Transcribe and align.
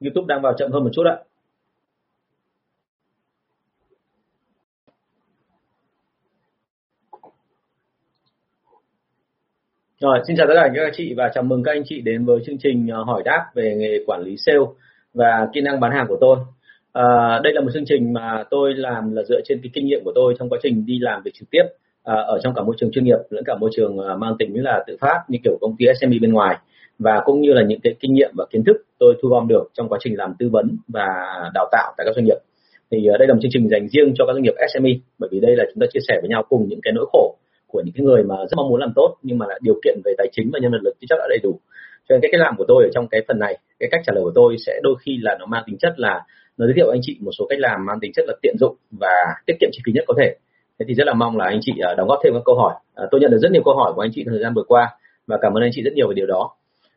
YouTube 0.00 0.26
đang 0.28 0.42
vào 0.42 0.52
chậm 0.58 0.72
hơn 0.72 0.84
một 0.84 0.90
chút 0.92 1.06
ạ 1.06 1.16
Rồi, 10.00 10.18
xin 10.26 10.36
chào 10.36 10.46
tất 10.46 10.54
cả 10.56 10.68
các 10.74 10.82
anh 10.82 10.92
chị 10.96 11.14
và 11.16 11.30
chào 11.34 11.44
mừng 11.44 11.62
các 11.62 11.72
anh 11.72 11.82
chị 11.84 12.00
đến 12.00 12.24
với 12.24 12.40
chương 12.46 12.58
trình 12.58 12.88
ờ, 12.88 13.02
hỏi 13.02 13.22
đáp 13.24 13.46
về 13.54 13.74
nghề 13.76 14.04
quản 14.06 14.22
lý 14.22 14.36
sale 14.36 14.58
và 15.14 15.48
kỹ 15.52 15.60
năng 15.60 15.80
bán 15.80 15.92
hàng 15.92 16.06
của 16.08 16.18
tôi. 16.20 16.36
À, 16.92 17.40
đây 17.42 17.52
là 17.52 17.60
một 17.60 17.70
chương 17.74 17.84
trình 17.86 18.12
mà 18.12 18.44
tôi 18.50 18.74
làm 18.74 19.12
là 19.12 19.22
dựa 19.22 19.40
trên 19.44 19.60
cái 19.62 19.70
kinh 19.74 19.86
nghiệm 19.86 20.00
của 20.04 20.12
tôi 20.14 20.34
trong 20.38 20.48
quá 20.48 20.58
trình 20.62 20.86
đi 20.86 20.98
làm 20.98 21.22
việc 21.22 21.30
trực 21.34 21.50
tiếp 21.50 21.62
à, 22.04 22.14
ở 22.14 22.38
trong 22.42 22.54
cả 22.54 22.62
môi 22.62 22.74
trường 22.78 22.90
chuyên 22.92 23.04
nghiệp 23.04 23.18
lẫn 23.30 23.44
cả 23.44 23.54
môi 23.60 23.70
trường 23.76 23.98
à, 23.98 24.14
mang 24.16 24.36
tính 24.38 24.62
là 24.62 24.84
tự 24.86 24.96
phát 25.00 25.24
như 25.28 25.38
kiểu 25.44 25.58
công 25.60 25.76
ty 25.78 25.86
SME 26.00 26.18
bên 26.20 26.32
ngoài 26.32 26.56
và 27.04 27.20
cũng 27.24 27.40
như 27.40 27.52
là 27.52 27.62
những 27.68 27.80
cái 27.80 27.94
kinh 28.00 28.14
nghiệm 28.14 28.30
và 28.36 28.44
kiến 28.50 28.62
thức 28.66 28.76
tôi 28.98 29.14
thu 29.22 29.28
gom 29.28 29.48
được 29.48 29.64
trong 29.74 29.88
quá 29.88 29.98
trình 30.02 30.18
làm 30.18 30.34
tư 30.38 30.48
vấn 30.52 30.76
và 30.88 31.06
đào 31.54 31.68
tạo 31.72 31.94
tại 31.96 32.04
các 32.06 32.12
doanh 32.16 32.24
nghiệp. 32.24 32.38
Thì 32.90 33.06
ờ, 33.06 33.18
đây 33.18 33.28
là 33.28 33.34
một 33.34 33.40
chương 33.42 33.50
trình 33.54 33.68
dành 33.68 33.88
riêng 33.88 34.12
cho 34.14 34.26
các 34.26 34.32
doanh 34.32 34.42
nghiệp 34.42 34.54
SME 34.74 34.90
bởi 35.18 35.28
vì 35.32 35.40
đây 35.40 35.56
là 35.56 35.64
chúng 35.72 35.80
ta 35.80 35.86
chia 35.92 36.00
sẻ 36.08 36.18
với 36.20 36.28
nhau 36.28 36.42
cùng 36.48 36.68
những 36.68 36.80
cái 36.82 36.92
nỗi 36.92 37.06
khổ 37.12 37.36
của 37.66 37.82
những 37.84 37.94
cái 37.94 38.04
người 38.04 38.22
mà 38.22 38.36
rất 38.36 38.56
mong 38.56 38.68
muốn 38.68 38.80
làm 38.80 38.92
tốt 38.96 39.16
nhưng 39.22 39.38
mà 39.38 39.46
là 39.48 39.58
điều 39.62 39.74
kiện 39.84 40.00
về 40.04 40.12
tài 40.18 40.28
chính 40.32 40.50
và 40.52 40.58
nhân 40.62 40.72
lực 40.72 40.94
thì 41.00 41.06
chắc 41.08 41.16
đã 41.18 41.26
đầy 41.28 41.38
đủ. 41.42 41.60
Cho 42.08 42.14
nên 42.14 42.20
cái 42.20 42.28
cách 42.32 42.40
làm 42.40 42.54
của 42.56 42.64
tôi 42.68 42.84
ở 42.84 42.90
trong 42.94 43.08
cái 43.08 43.20
phần 43.28 43.38
này, 43.38 43.58
cái 43.78 43.88
cách 43.92 44.00
trả 44.06 44.12
lời 44.14 44.24
của 44.24 44.32
tôi 44.34 44.56
sẽ 44.66 44.80
đôi 44.82 44.94
khi 45.00 45.18
là 45.22 45.36
nó 45.40 45.46
mang 45.46 45.62
tính 45.66 45.78
chất 45.78 45.92
là 45.96 46.20
nó 46.58 46.66
giới 46.66 46.74
thiệu 46.76 46.90
anh 46.90 47.00
chị 47.02 47.16
một 47.20 47.30
số 47.38 47.46
cách 47.48 47.58
làm 47.58 47.86
mang 47.86 48.00
tính 48.00 48.12
chất 48.14 48.24
là 48.28 48.34
tiện 48.42 48.54
dụng 48.60 48.76
và 48.90 49.14
tiết 49.46 49.54
kiệm 49.60 49.70
chi 49.72 49.80
phí 49.86 49.92
nhất 49.92 50.04
có 50.06 50.14
thể. 50.18 50.36
Thế 50.78 50.86
thì 50.88 50.94
rất 50.94 51.06
là 51.06 51.14
mong 51.14 51.36
là 51.36 51.44
anh 51.44 51.58
chị 51.62 51.72
ờ, 51.80 51.94
đóng 51.94 52.08
góp 52.08 52.18
thêm 52.24 52.32
các 52.34 52.42
câu 52.44 52.56
hỏi. 52.56 52.74
Ờ, 52.94 53.08
tôi 53.10 53.20
nhận 53.20 53.30
được 53.30 53.38
rất 53.42 53.52
nhiều 53.52 53.62
câu 53.64 53.74
hỏi 53.76 53.92
của 53.94 54.02
anh 54.02 54.10
chị 54.14 54.24
thời 54.26 54.38
gian 54.42 54.54
vừa 54.54 54.64
qua 54.68 54.88
và 55.26 55.38
cảm 55.42 55.54
ơn 55.54 55.62
anh 55.62 55.70
chị 55.74 55.82
rất 55.82 55.92
nhiều 55.94 56.08
về 56.08 56.14
điều 56.14 56.26
đó 56.26 56.50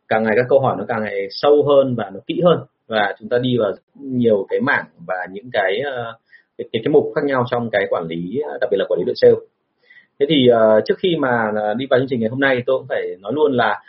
càng 0.08 0.24
ngày 0.24 0.34
các 0.38 0.46
câu 0.50 0.60
hỏi 0.60 0.76
nó 0.80 0.86
càng 0.88 1.04
ngày 1.04 1.28
sâu 1.30 1.64
hơn 1.68 1.96
và 1.96 2.10
nó 2.14 2.20
kỹ 2.28 2.42
hơn. 2.46 2.60
Và 2.88 3.16
chúng 3.20 3.30
ta 3.30 3.38
đi 3.38 3.58
vào 3.58 3.72
nhiều 3.96 4.46
cái 4.50 4.60
mảng 4.60 4.86
và 5.08 5.16
những 5.32 5.50
cái 5.54 5.80
ờ, 5.80 6.18
cái, 6.58 6.68
cái, 6.72 6.82
cái 6.86 6.92
mục 6.92 7.12
khác 7.16 7.22
nhau 7.26 7.46
trong 7.52 7.70
cái 7.70 7.88
quản 7.90 8.06
lý 8.08 8.40
ờ, 8.40 8.58
đặc 8.62 8.70
biệt 8.72 8.78
là 8.80 8.86
quản 8.90 9.00
lý 9.00 9.06
đội 9.06 9.16
sale. 9.16 9.36
Thế 10.20 10.26
thì 10.30 10.48
uh, 10.52 10.84
trước 10.86 10.96
khi 10.98 11.16
mà 11.20 11.52
đi 11.78 11.86
vào 11.90 12.00
chương 12.00 12.08
trình 12.10 12.20
ngày 12.20 12.30
hôm 12.30 12.40
nay 12.40 12.64
tôi 12.66 12.80
cũng 12.80 12.88
phải 12.88 13.16
nói 13.20 13.32
luôn 13.36 13.52
là 13.52 13.82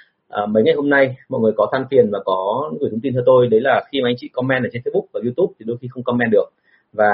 uh, 0.42 0.48
mấy 0.48 0.62
ngày 0.62 0.74
hôm 0.74 0.90
nay 0.90 1.16
mọi 1.28 1.40
người 1.40 1.52
có 1.56 1.68
than 1.72 1.84
phiền 1.90 2.10
và 2.10 2.18
có 2.24 2.70
gửi 2.80 2.90
thông 2.90 3.00
tin 3.00 3.14
cho 3.14 3.22
tôi. 3.26 3.46
Đấy 3.46 3.60
là 3.60 3.84
khi 3.92 4.00
mà 4.02 4.08
anh 4.08 4.14
chị 4.18 4.28
comment 4.28 4.64
ở 4.64 4.68
trên 4.72 4.82
Facebook 4.82 5.04
và 5.12 5.20
YouTube 5.24 5.54
thì 5.58 5.64
đôi 5.68 5.76
khi 5.80 5.88
không 5.90 6.02
comment 6.02 6.30
được. 6.32 6.48
Và 6.92 7.10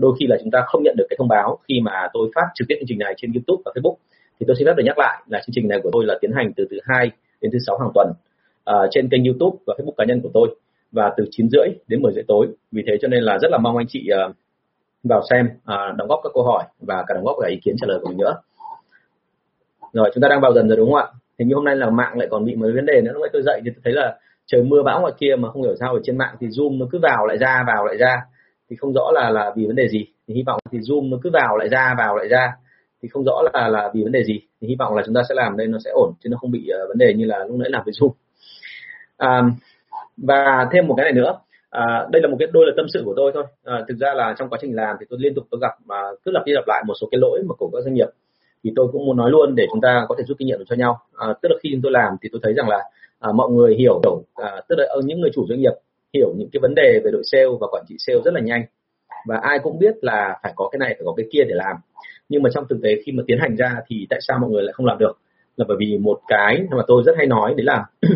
đôi 0.00 0.14
khi 0.20 0.26
là 0.26 0.36
chúng 0.40 0.50
ta 0.50 0.62
không 0.66 0.82
nhận 0.82 0.94
được 0.98 1.06
cái 1.10 1.16
thông 1.18 1.28
báo 1.28 1.58
khi 1.68 1.80
mà 1.80 2.08
tôi 2.12 2.30
phát 2.34 2.46
trực 2.54 2.68
tiếp 2.68 2.74
chương 2.78 2.88
trình 2.88 2.98
này 2.98 3.14
trên 3.16 3.32
YouTube 3.32 3.62
và 3.64 3.72
Facebook. 3.74 3.94
Thì 4.40 4.44
tôi 4.46 4.56
xin 4.58 4.66
phép 4.66 4.74
được 4.76 4.82
nhắc 4.86 4.98
lại 4.98 5.22
là 5.28 5.40
chương 5.46 5.54
trình 5.54 5.68
này 5.68 5.80
của 5.82 5.90
tôi 5.92 6.04
là 6.06 6.18
tiến 6.20 6.30
hành 6.32 6.52
từ 6.56 6.66
thứ 6.70 6.78
hai 6.84 7.10
đến 7.40 7.50
thứ 7.52 7.58
sáu 7.66 7.78
hàng 7.78 7.90
tuần 7.94 8.12
à, 8.64 8.74
trên 8.90 9.08
kênh 9.08 9.24
YouTube 9.24 9.56
và 9.66 9.74
Facebook 9.78 9.94
cá 9.96 10.04
nhân 10.04 10.20
của 10.22 10.30
tôi 10.34 10.56
và 10.92 11.14
từ 11.16 11.24
9 11.30 11.48
rưỡi 11.48 11.66
đến 11.88 12.02
10 12.02 12.12
rưỡi 12.12 12.24
tối. 12.28 12.46
Vì 12.72 12.82
thế 12.86 12.98
cho 13.02 13.08
nên 13.08 13.22
là 13.22 13.38
rất 13.38 13.48
là 13.50 13.58
mong 13.58 13.76
anh 13.76 13.86
chị 13.88 14.08
à, 14.12 14.28
vào 15.04 15.22
xem 15.30 15.48
à, 15.64 15.94
đóng 15.96 16.08
góp 16.08 16.20
các 16.22 16.30
câu 16.34 16.44
hỏi 16.44 16.64
và 16.80 17.04
cả 17.06 17.14
đóng 17.14 17.24
góp 17.24 17.36
cả 17.40 17.48
ý 17.48 17.56
kiến 17.64 17.74
trả 17.80 17.86
lời 17.86 17.98
của 18.02 18.08
mình 18.08 18.18
nữa. 18.18 18.34
Rồi 19.92 20.10
chúng 20.14 20.22
ta 20.22 20.28
đang 20.28 20.40
vào 20.40 20.52
dần 20.52 20.68
rồi 20.68 20.76
đúng 20.76 20.92
không 20.92 21.00
ạ? 21.00 21.06
Hình 21.38 21.48
như 21.48 21.54
hôm 21.54 21.64
nay 21.64 21.76
là 21.76 21.90
mạng 21.90 22.18
lại 22.18 22.28
còn 22.30 22.44
bị 22.44 22.54
mấy 22.54 22.72
vấn 22.72 22.86
đề 22.86 23.00
nữa. 23.00 23.12
Lúc 23.12 23.22
nãy 23.22 23.30
tôi 23.32 23.42
dậy 23.42 23.60
thì 23.64 23.70
tôi 23.74 23.80
thấy 23.84 23.92
là 23.92 24.18
trời 24.46 24.62
mưa 24.62 24.82
bão 24.82 25.00
ngoài 25.00 25.12
kia 25.18 25.36
mà 25.38 25.50
không 25.50 25.62
hiểu 25.62 25.74
sao 25.80 25.94
ở 25.94 26.00
trên 26.04 26.18
mạng 26.18 26.36
thì 26.40 26.46
zoom 26.46 26.78
nó 26.78 26.86
cứ 26.92 26.98
vào 27.02 27.26
lại 27.26 27.38
ra 27.38 27.64
vào 27.66 27.86
lại 27.86 27.96
ra. 27.96 28.20
Thì 28.70 28.76
không 28.76 28.92
rõ 28.92 29.10
là 29.12 29.30
là 29.30 29.52
vì 29.56 29.66
vấn 29.66 29.76
đề 29.76 29.88
gì. 29.88 30.06
Thì 30.28 30.34
hy 30.34 30.42
vọng 30.46 30.60
thì 30.72 30.78
zoom 30.78 31.10
nó 31.10 31.16
cứ 31.22 31.30
vào 31.32 31.56
lại 31.56 31.68
ra 31.68 31.94
vào 31.98 32.16
lại 32.16 32.28
ra 32.28 32.52
thì 33.02 33.08
không 33.08 33.24
rõ 33.24 33.42
là 33.52 33.68
là 33.68 33.90
vì 33.94 34.02
vấn 34.02 34.12
đề 34.12 34.24
gì. 34.24 34.40
Thì 34.60 34.68
hy 34.68 34.76
vọng 34.78 34.94
là 34.96 35.02
chúng 35.06 35.14
ta 35.14 35.20
sẽ 35.28 35.34
làm 35.34 35.56
đây 35.56 35.66
nó 35.66 35.78
sẽ 35.84 35.90
ổn 35.90 36.12
chứ 36.20 36.28
nó 36.28 36.36
không 36.40 36.50
bị 36.50 36.70
uh, 36.82 36.88
vấn 36.88 36.98
đề 36.98 37.14
như 37.14 37.24
là 37.24 37.38
lúc 37.38 37.56
nãy 37.56 37.70
làm 37.70 37.82
với 37.84 37.92
zoom. 37.92 38.10
À, 39.16 39.42
và 40.16 40.68
thêm 40.72 40.86
một 40.86 40.94
cái 40.96 41.04
này 41.04 41.12
nữa. 41.12 41.38
À, 41.70 42.06
đây 42.10 42.22
là 42.22 42.28
một 42.28 42.36
cái 42.38 42.48
đôi 42.52 42.66
là 42.66 42.72
tâm 42.76 42.86
sự 42.88 43.02
của 43.04 43.14
tôi 43.16 43.30
thôi. 43.34 43.44
À, 43.64 43.84
thực 43.88 43.98
ra 44.00 44.14
là 44.14 44.34
trong 44.38 44.48
quá 44.48 44.58
trình 44.62 44.76
làm 44.76 44.96
thì 45.00 45.06
tôi 45.10 45.18
liên 45.22 45.34
tục 45.34 45.44
tôi 45.50 45.60
gặp 45.60 45.74
mà 45.84 45.96
cứ 46.24 46.30
lặp 46.30 46.42
đi 46.46 46.52
lặp 46.52 46.64
lại 46.66 46.82
một 46.86 46.94
số 47.00 47.08
cái 47.10 47.18
lỗi 47.20 47.42
mà 47.48 47.54
của 47.54 47.70
các 47.72 47.80
doanh 47.84 47.94
nghiệp. 47.94 48.08
Thì 48.64 48.72
tôi 48.76 48.88
cũng 48.92 49.06
muốn 49.06 49.16
nói 49.16 49.30
luôn 49.30 49.54
để 49.54 49.66
chúng 49.70 49.80
ta 49.80 50.06
có 50.08 50.14
thể 50.18 50.24
rút 50.28 50.38
kinh 50.38 50.48
nghiệm 50.48 50.58
được 50.58 50.64
cho 50.68 50.76
nhau. 50.76 50.98
À, 51.16 51.26
tức 51.42 51.48
là 51.48 51.56
khi 51.62 51.68
chúng 51.72 51.82
tôi 51.82 51.92
làm 51.92 52.16
thì 52.22 52.28
tôi 52.32 52.40
thấy 52.44 52.52
rằng 52.52 52.68
là 52.68 52.78
à, 53.18 53.32
mọi 53.32 53.50
người 53.50 53.74
hiểu 53.74 54.00
hiểu 54.04 54.22
à, 54.34 54.60
tức 54.68 54.76
là 54.78 54.86
những 55.04 55.20
người 55.20 55.30
chủ 55.34 55.46
doanh 55.48 55.60
nghiệp 55.60 55.72
hiểu 56.14 56.34
những 56.36 56.48
cái 56.52 56.60
vấn 56.60 56.74
đề 56.74 57.00
về 57.04 57.10
đội 57.10 57.22
sale 57.24 57.46
và 57.60 57.66
quản 57.70 57.84
trị 57.88 57.94
sale 57.98 58.18
rất 58.24 58.34
là 58.34 58.40
nhanh. 58.40 58.62
Và 59.26 59.36
ai 59.42 59.58
cũng 59.62 59.78
biết 59.78 59.94
là 60.00 60.38
phải 60.42 60.52
có 60.56 60.68
cái 60.72 60.78
này 60.78 60.88
phải 60.88 61.02
có 61.04 61.14
cái 61.16 61.26
kia 61.32 61.44
để 61.48 61.54
làm 61.54 61.76
nhưng 62.30 62.42
mà 62.42 62.50
trong 62.54 62.64
thực 62.68 62.78
tế 62.82 62.90
khi 63.04 63.12
mà 63.12 63.22
tiến 63.26 63.38
hành 63.40 63.56
ra 63.56 63.76
thì 63.86 64.06
tại 64.10 64.18
sao 64.22 64.38
mọi 64.38 64.50
người 64.50 64.62
lại 64.62 64.72
không 64.72 64.86
làm 64.86 64.98
được? 64.98 65.18
Là 65.56 65.64
bởi 65.68 65.76
vì 65.80 65.98
một 65.98 66.20
cái 66.28 66.62
mà 66.70 66.82
tôi 66.86 67.02
rất 67.06 67.12
hay 67.16 67.26
nói, 67.26 67.54
đấy 67.56 67.64
là 67.64 67.84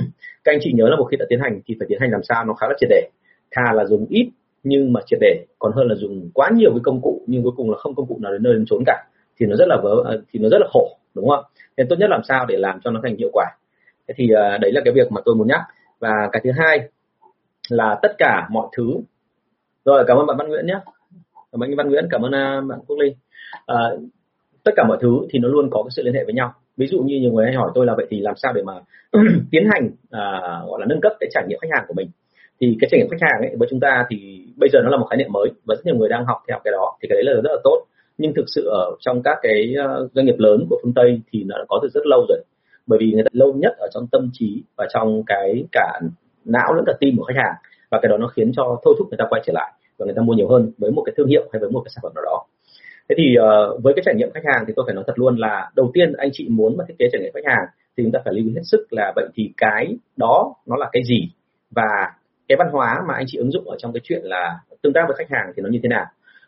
các 0.45 0.53
anh 0.53 0.59
chị 0.63 0.73
nhớ 0.73 0.89
là 0.89 0.97
một 0.97 1.05
khi 1.05 1.17
đã 1.17 1.27
tiến 1.29 1.41
hành 1.41 1.61
thì 1.67 1.77
phải 1.79 1.87
tiến 1.89 2.01
hành 2.01 2.11
làm 2.11 2.23
sao 2.23 2.45
nó 2.45 2.55
khá 2.55 2.67
là 2.69 2.75
triệt 2.81 2.89
để. 2.91 3.09
Thà 3.51 3.73
là 3.73 3.85
dùng 3.85 4.07
ít 4.09 4.29
nhưng 4.63 4.93
mà 4.93 5.01
triệt 5.07 5.19
để, 5.21 5.45
còn 5.59 5.73
hơn 5.73 5.87
là 5.87 5.95
dùng 5.95 6.31
quá 6.35 6.51
nhiều 6.55 6.71
cái 6.71 6.81
công 6.83 7.01
cụ 7.01 7.23
nhưng 7.27 7.43
cuối 7.43 7.53
cùng 7.57 7.71
là 7.71 7.77
không 7.77 7.95
công 7.95 8.07
cụ 8.07 8.19
nào 8.23 8.33
đến 8.33 8.43
nơi 8.43 8.55
đến 8.55 8.65
trốn 8.67 8.83
cả. 8.87 9.05
Thì 9.41 9.47
nó 9.47 9.57
rất 9.57 9.69
là 9.69 9.77
vớ 9.83 10.05
à, 10.07 10.13
thì 10.33 10.41
nó 10.41 10.49
rất 10.49 10.59
là 10.61 10.67
khổ, 10.73 10.99
đúng 11.15 11.29
không? 11.29 11.45
Nên 11.77 11.89
tốt 11.89 11.97
nhất 11.99 12.11
làm 12.11 12.21
sao 12.29 12.47
để 12.47 12.57
làm 12.57 12.81
cho 12.85 12.91
nó 12.91 13.01
thành 13.03 13.17
hiệu 13.17 13.31
quả. 13.33 13.47
Thế 14.09 14.15
thì 14.17 14.29
à, 14.37 14.59
đấy 14.59 14.73
là 14.73 14.81
cái 14.85 14.95
việc 14.95 15.13
mà 15.13 15.21
tôi 15.25 15.35
muốn 15.35 15.49
nhắc. 15.49 15.61
Và 15.99 16.29
cái 16.33 16.41
thứ 16.45 16.51
hai 16.53 16.89
là 17.69 17.99
tất 18.03 18.13
cả 18.19 18.47
mọi 18.51 18.69
thứ. 18.77 18.97
Rồi, 19.85 20.05
cảm 20.07 20.17
ơn 20.17 20.27
bạn 20.27 20.37
Văn 20.37 20.49
Nguyễn 20.49 20.67
nhé 20.67 20.79
cảm 21.55 21.63
ơn 21.63 21.71
anh 21.71 21.77
Văn 21.77 21.89
Nguyễn 21.89 22.05
cảm 22.11 22.23
ơn 22.23 22.33
à, 22.33 22.61
bạn 22.69 22.79
Quốc 22.87 22.99
Linh. 22.99 23.15
À, 23.67 23.77
tất 24.65 24.73
cả 24.77 24.85
mọi 24.89 24.99
thứ 25.01 25.27
thì 25.31 25.39
nó 25.39 25.49
luôn 25.49 25.71
có 25.71 25.83
cái 25.83 25.91
sự 25.97 26.03
liên 26.03 26.15
hệ 26.15 26.25
với 26.25 26.35
nhau. 26.35 26.53
Ví 26.77 26.87
dụ 26.87 26.99
như 26.99 27.21
nhiều 27.21 27.33
người 27.33 27.47
hay 27.47 27.55
hỏi 27.55 27.71
tôi 27.75 27.87
là 27.87 27.95
vậy 27.97 28.07
thì 28.11 28.21
làm 28.21 28.35
sao 28.37 28.53
để 28.53 28.63
mà 28.63 28.73
tiến 29.51 29.65
hành 29.73 29.91
à, 30.11 30.23
gọi 30.67 30.81
là 30.81 30.87
nâng 30.89 31.01
cấp 31.01 31.13
cái 31.21 31.29
trải 31.33 31.45
nghiệm 31.49 31.59
khách 31.63 31.69
hàng 31.75 31.85
của 31.89 31.95
mình? 31.95 32.09
Thì 32.61 32.77
cái 32.81 32.89
trải 32.91 32.99
nghiệm 32.99 33.09
khách 33.11 33.27
hàng 33.27 33.41
ấy 33.41 33.57
với 33.59 33.69
chúng 33.71 33.81
ta 33.81 34.07
thì 34.11 34.47
bây 34.57 34.69
giờ 34.73 34.79
nó 34.85 34.91
là 34.91 34.97
một 34.97 35.07
khái 35.11 35.17
niệm 35.17 35.33
mới 35.33 35.49
và 35.67 35.75
rất 35.75 35.87
nhiều 35.87 35.97
người 35.97 36.09
đang 36.09 36.25
học 36.25 36.39
theo 36.49 36.59
cái 36.65 36.73
đó. 36.73 36.97
Thì 37.03 37.09
cái 37.09 37.17
đấy 37.17 37.25
là 37.25 37.41
rất 37.41 37.53
là 37.55 37.61
tốt. 37.65 37.85
Nhưng 38.19 38.35
thực 38.35 38.45
sự 38.47 38.69
ở 38.69 38.97
trong 39.01 39.23
các 39.23 39.39
cái 39.43 39.75
à, 39.79 39.89
doanh 40.15 40.27
nghiệp 40.27 40.39
lớn 40.39 40.67
của 40.71 40.79
phương 40.83 40.95
tây 40.95 41.21
thì 41.33 41.45
nó 41.45 41.59
đã 41.59 41.65
có 41.69 41.79
từ 41.83 41.89
rất 41.89 42.07
lâu 42.07 42.27
rồi. 42.29 42.39
Bởi 42.87 42.99
vì 42.99 43.13
người 43.13 43.25
ta 43.25 43.31
lâu 43.33 43.53
nhất 43.53 43.73
ở 43.79 43.89
trong 43.95 44.07
tâm 44.13 44.31
trí 44.33 44.63
và 44.77 44.87
trong 44.95 45.23
cái 45.27 45.65
cả 45.73 46.01
não 46.45 46.75
lẫn 46.75 46.85
cả 46.87 46.93
tim 47.01 47.17
của 47.17 47.25
khách 47.25 47.37
hàng 47.37 47.55
và 47.91 47.99
cái 48.03 48.09
đó 48.09 48.17
nó 48.17 48.27
khiến 48.27 48.53
cho 48.57 48.81
thôi 48.85 48.95
thúc 48.99 49.09
người 49.11 49.19
ta 49.19 49.25
quay 49.31 49.43
trở 49.47 49.53
lại 49.53 49.73
và 49.99 50.07
người 50.07 50.15
ta 50.17 50.23
mua 50.23 50.33
nhiều 50.33 50.49
hơn 50.49 50.73
với 50.79 50.91
một 50.91 51.03
cái 51.07 51.15
thương 51.17 51.29
hiệu 51.29 51.49
hay 51.53 51.61
với 51.61 51.71
một 51.71 51.81
cái 51.85 51.91
sản 51.95 52.01
phẩm 52.03 52.13
nào 52.15 52.25
đó. 52.25 52.45
Thế 53.09 53.15
thì 53.19 53.25
uh, 53.39 53.83
với 53.83 53.95
cái 53.97 54.03
trải 54.07 54.15
nghiệm 54.15 54.31
khách 54.35 54.45
hàng 54.45 54.65
thì 54.67 54.73
tôi 54.77 54.85
phải 54.87 54.95
nói 54.95 55.05
thật 55.07 55.13
luôn 55.17 55.37
là 55.37 55.71
đầu 55.77 55.91
tiên 55.95 56.13
anh 56.13 56.31
chị 56.33 56.49
muốn 56.51 56.77
mà 56.77 56.85
thiết 56.89 56.95
kế 56.99 57.07
trải 57.13 57.21
nghiệm 57.23 57.33
khách 57.35 57.51
hàng 57.53 57.67
thì 57.97 58.03
chúng 58.05 58.13
ta 58.13 58.21
phải 58.25 58.35
lưu 58.35 58.47
ý 58.47 58.53
hết 58.55 58.63
sức 58.65 58.87
là 58.91 59.13
vậy 59.17 59.29
thì 59.35 59.53
cái 59.57 59.97
đó 60.17 60.55
nó 60.67 60.77
là 60.77 60.89
cái 60.93 61.03
gì 61.05 61.31
và 61.71 62.13
cái 62.49 62.57
văn 62.59 62.69
hóa 62.73 63.03
mà 63.09 63.15
anh 63.15 63.25
chị 63.29 63.39
ứng 63.39 63.51
dụng 63.51 63.69
ở 63.69 63.77
trong 63.79 63.93
cái 63.93 64.01
chuyện 64.05 64.21
là 64.25 64.59
tương 64.83 64.93
tác 64.93 65.05
với 65.09 65.17
khách 65.19 65.37
hàng 65.37 65.53
thì 65.57 65.63
nó 65.63 65.69
như 65.71 65.81
thế 65.83 65.89
nào. 65.89 66.07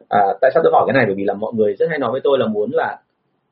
À, 0.08 0.20
tại 0.40 0.50
sao 0.54 0.62
tôi 0.62 0.72
hỏi 0.72 0.84
cái 0.86 0.94
này? 0.94 1.06
Bởi 1.06 1.14
vì 1.14 1.24
là 1.24 1.34
mọi 1.34 1.52
người 1.54 1.74
rất 1.78 1.86
hay 1.90 1.98
nói 1.98 2.12
với 2.12 2.20
tôi 2.24 2.38
là 2.38 2.46
muốn 2.46 2.70
là 2.72 2.98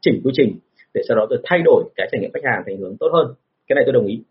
chỉnh 0.01 0.21
quy 0.25 0.31
trình 0.35 0.59
để 0.95 1.03
sau 1.09 1.17
đó 1.17 1.27
tôi 1.31 1.39
thay 1.45 1.63
đổi 1.65 1.85
cái 1.97 2.09
trải 2.13 2.21
nghiệm 2.21 2.31
khách 2.33 2.45
hàng 2.45 2.63
thành 2.67 2.77
hướng 2.77 2.97
tốt 3.01 3.09
hơn. 3.13 3.35
Cái 3.67 3.75
này 3.75 3.85
tôi 3.87 3.93
đồng 3.93 4.07
ý. 4.07 4.23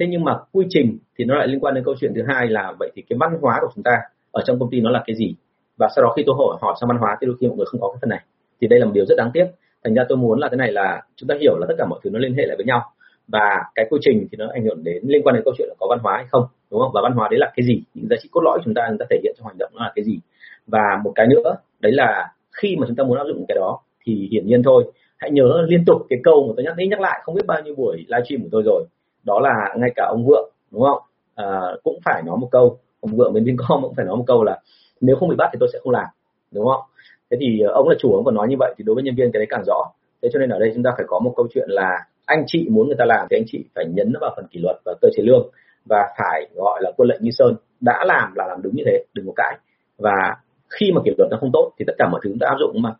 Thế 0.00 0.06
nhưng 0.10 0.24
mà 0.24 0.38
quy 0.52 0.66
trình 0.68 0.98
thì 1.18 1.24
nó 1.24 1.34
lại 1.36 1.48
liên 1.48 1.60
quan 1.60 1.74
đến 1.74 1.84
câu 1.84 1.94
chuyện 2.00 2.12
thứ 2.14 2.22
hai 2.28 2.48
là 2.48 2.72
vậy 2.78 2.90
thì 2.94 3.02
cái 3.08 3.16
văn 3.20 3.38
hóa 3.40 3.58
của 3.60 3.68
chúng 3.74 3.84
ta 3.84 3.92
ở 4.32 4.42
trong 4.46 4.58
công 4.58 4.70
ty 4.70 4.80
nó 4.80 4.90
là 4.90 5.02
cái 5.06 5.16
gì. 5.16 5.34
Và 5.76 5.88
sau 5.96 6.04
đó 6.04 6.12
khi 6.16 6.22
tôi 6.26 6.34
hỏi 6.38 6.56
hỏi 6.60 6.74
sang 6.80 6.88
văn 6.88 6.98
hóa 6.98 7.16
thì 7.20 7.26
đôi 7.26 7.36
khi 7.40 7.46
mọi 7.46 7.56
người 7.56 7.66
không 7.66 7.80
có 7.80 7.88
cái 7.88 7.98
phần 8.00 8.10
này. 8.10 8.20
Thì 8.60 8.66
đây 8.68 8.80
là 8.80 8.86
một 8.86 8.92
điều 8.94 9.04
rất 9.04 9.14
đáng 9.18 9.30
tiếc. 9.34 9.46
Thành 9.84 9.94
ra 9.94 10.04
tôi 10.08 10.18
muốn 10.18 10.38
là 10.38 10.48
cái 10.48 10.56
này 10.56 10.72
là 10.72 11.02
chúng 11.16 11.26
ta 11.28 11.34
hiểu 11.40 11.56
là 11.58 11.66
tất 11.68 11.74
cả 11.78 11.86
mọi 11.86 12.00
thứ 12.02 12.10
nó 12.10 12.18
liên 12.18 12.34
hệ 12.34 12.46
lại 12.46 12.56
với 12.56 12.66
nhau. 12.66 12.82
Và 13.28 13.64
cái 13.74 13.86
quy 13.90 13.98
trình 14.02 14.26
thì 14.30 14.36
nó 14.38 14.46
ảnh 14.52 14.64
hưởng 14.64 14.84
đến 14.84 15.02
liên 15.06 15.22
quan 15.24 15.34
đến 15.34 15.44
câu 15.44 15.54
chuyện 15.58 15.68
là 15.68 15.74
có 15.78 15.86
văn 15.90 15.98
hóa 16.02 16.16
hay 16.16 16.26
không 16.30 16.46
đúng 16.70 16.80
không? 16.80 16.90
Và 16.94 17.00
văn 17.02 17.12
hóa 17.12 17.28
đấy 17.30 17.38
là 17.40 17.52
cái 17.56 17.66
gì? 17.66 17.82
Những 17.94 18.08
giá 18.10 18.16
trị 18.22 18.28
cốt 18.32 18.40
lõi 18.44 18.58
chúng 18.64 18.74
ta 18.74 18.86
chúng 18.88 18.98
ta 18.98 19.06
thể 19.10 19.18
hiện 19.22 19.34
trong 19.38 19.46
hành 19.46 19.58
động 19.58 19.70
nó 19.74 19.82
là 19.82 19.92
cái 19.94 20.04
gì? 20.04 20.18
Và 20.66 21.00
một 21.04 21.12
cái 21.14 21.26
nữa 21.26 21.54
đấy 21.80 21.92
là 21.92 22.32
khi 22.52 22.76
mà 22.76 22.86
chúng 22.86 22.96
ta 22.96 23.04
muốn 23.04 23.18
áp 23.18 23.24
dụng 23.28 23.44
cái 23.48 23.54
đó 23.54 23.80
thì 24.04 24.28
hiển 24.32 24.46
nhiên 24.46 24.62
thôi. 24.62 24.92
Hãy 25.18 25.30
nhớ 25.30 25.64
liên 25.68 25.84
tục 25.86 25.96
cái 26.08 26.18
câu 26.24 26.46
mà 26.46 26.52
tôi 26.56 26.64
nhắc 26.64 26.76
đi 26.76 26.86
nhắc 26.86 27.00
lại 27.00 27.20
không 27.24 27.34
biết 27.34 27.46
bao 27.46 27.62
nhiêu 27.62 27.74
buổi 27.74 27.96
livestream 27.96 28.42
của 28.42 28.48
tôi 28.52 28.62
rồi. 28.64 28.84
Đó 29.24 29.40
là 29.40 29.74
ngay 29.76 29.90
cả 29.96 30.06
ông 30.08 30.26
vượng 30.26 30.50
đúng 30.70 30.82
không? 30.82 30.98
À, 31.34 31.60
cũng 31.82 31.98
phải 32.04 32.22
nói 32.26 32.36
một 32.36 32.48
câu 32.50 32.78
ông 33.00 33.16
vượng 33.16 33.32
bên 33.32 33.44
vincom 33.44 33.82
cũng 33.82 33.94
phải 33.94 34.04
nói 34.04 34.16
một 34.16 34.24
câu 34.26 34.44
là 34.44 34.58
nếu 35.00 35.16
không 35.16 35.28
bị 35.28 35.36
bắt 35.38 35.50
thì 35.52 35.56
tôi 35.60 35.68
sẽ 35.72 35.78
không 35.82 35.92
làm 35.92 36.06
đúng 36.50 36.66
không? 36.66 36.80
Thế 37.30 37.36
thì 37.40 37.60
ờ, 37.60 37.72
ông 37.72 37.88
là 37.88 37.94
chủ 37.98 38.14
ông 38.14 38.24
còn 38.24 38.34
nói 38.34 38.48
như 38.48 38.56
vậy 38.58 38.74
thì 38.78 38.84
đối 38.84 38.94
với 38.94 39.04
nhân 39.04 39.14
viên 39.14 39.32
cái 39.32 39.40
đấy 39.40 39.46
càng 39.50 39.62
rõ. 39.66 39.92
Thế 40.22 40.28
cho 40.32 40.38
nên 40.38 40.50
ở 40.50 40.58
đây 40.58 40.70
chúng 40.74 40.82
ta 40.82 40.90
phải 40.96 41.06
có 41.08 41.18
một 41.18 41.32
câu 41.36 41.46
chuyện 41.54 41.68
là 41.70 42.06
anh 42.26 42.44
chị 42.46 42.68
muốn 42.70 42.86
người 42.86 42.96
ta 42.98 43.04
làm 43.04 43.26
thì 43.30 43.36
anh 43.36 43.44
chị 43.46 43.64
phải 43.74 43.84
nhấn 43.88 44.12
nó 44.12 44.18
vào 44.20 44.32
phần 44.36 44.46
kỷ 44.50 44.60
luật 44.60 44.76
và 44.84 44.94
cơ 45.00 45.08
chế 45.16 45.22
lương 45.22 45.48
và 45.84 46.14
phải 46.18 46.46
gọi 46.54 46.80
là 46.82 46.92
quân 46.96 47.08
lệnh 47.08 47.22
như 47.22 47.30
sơn. 47.30 47.54
Đã 47.80 48.04
làm 48.06 48.32
là 48.34 48.46
làm 48.46 48.62
đúng 48.62 48.74
như 48.76 48.82
thế 48.86 49.04
đừng 49.14 49.26
có 49.26 49.32
cãi. 49.36 49.58
Và 49.98 50.36
khi 50.68 50.92
mà 50.92 51.00
kỷ 51.04 51.10
luật 51.18 51.30
nó 51.30 51.36
không 51.40 51.50
tốt 51.52 51.70
thì 51.78 51.84
tất 51.86 51.94
cả 51.98 52.08
mọi 52.12 52.20
thứ 52.24 52.30
chúng 52.30 52.38
ta 52.38 52.46
áp 52.46 52.56
dụng 52.60 52.82
mà 52.82 52.94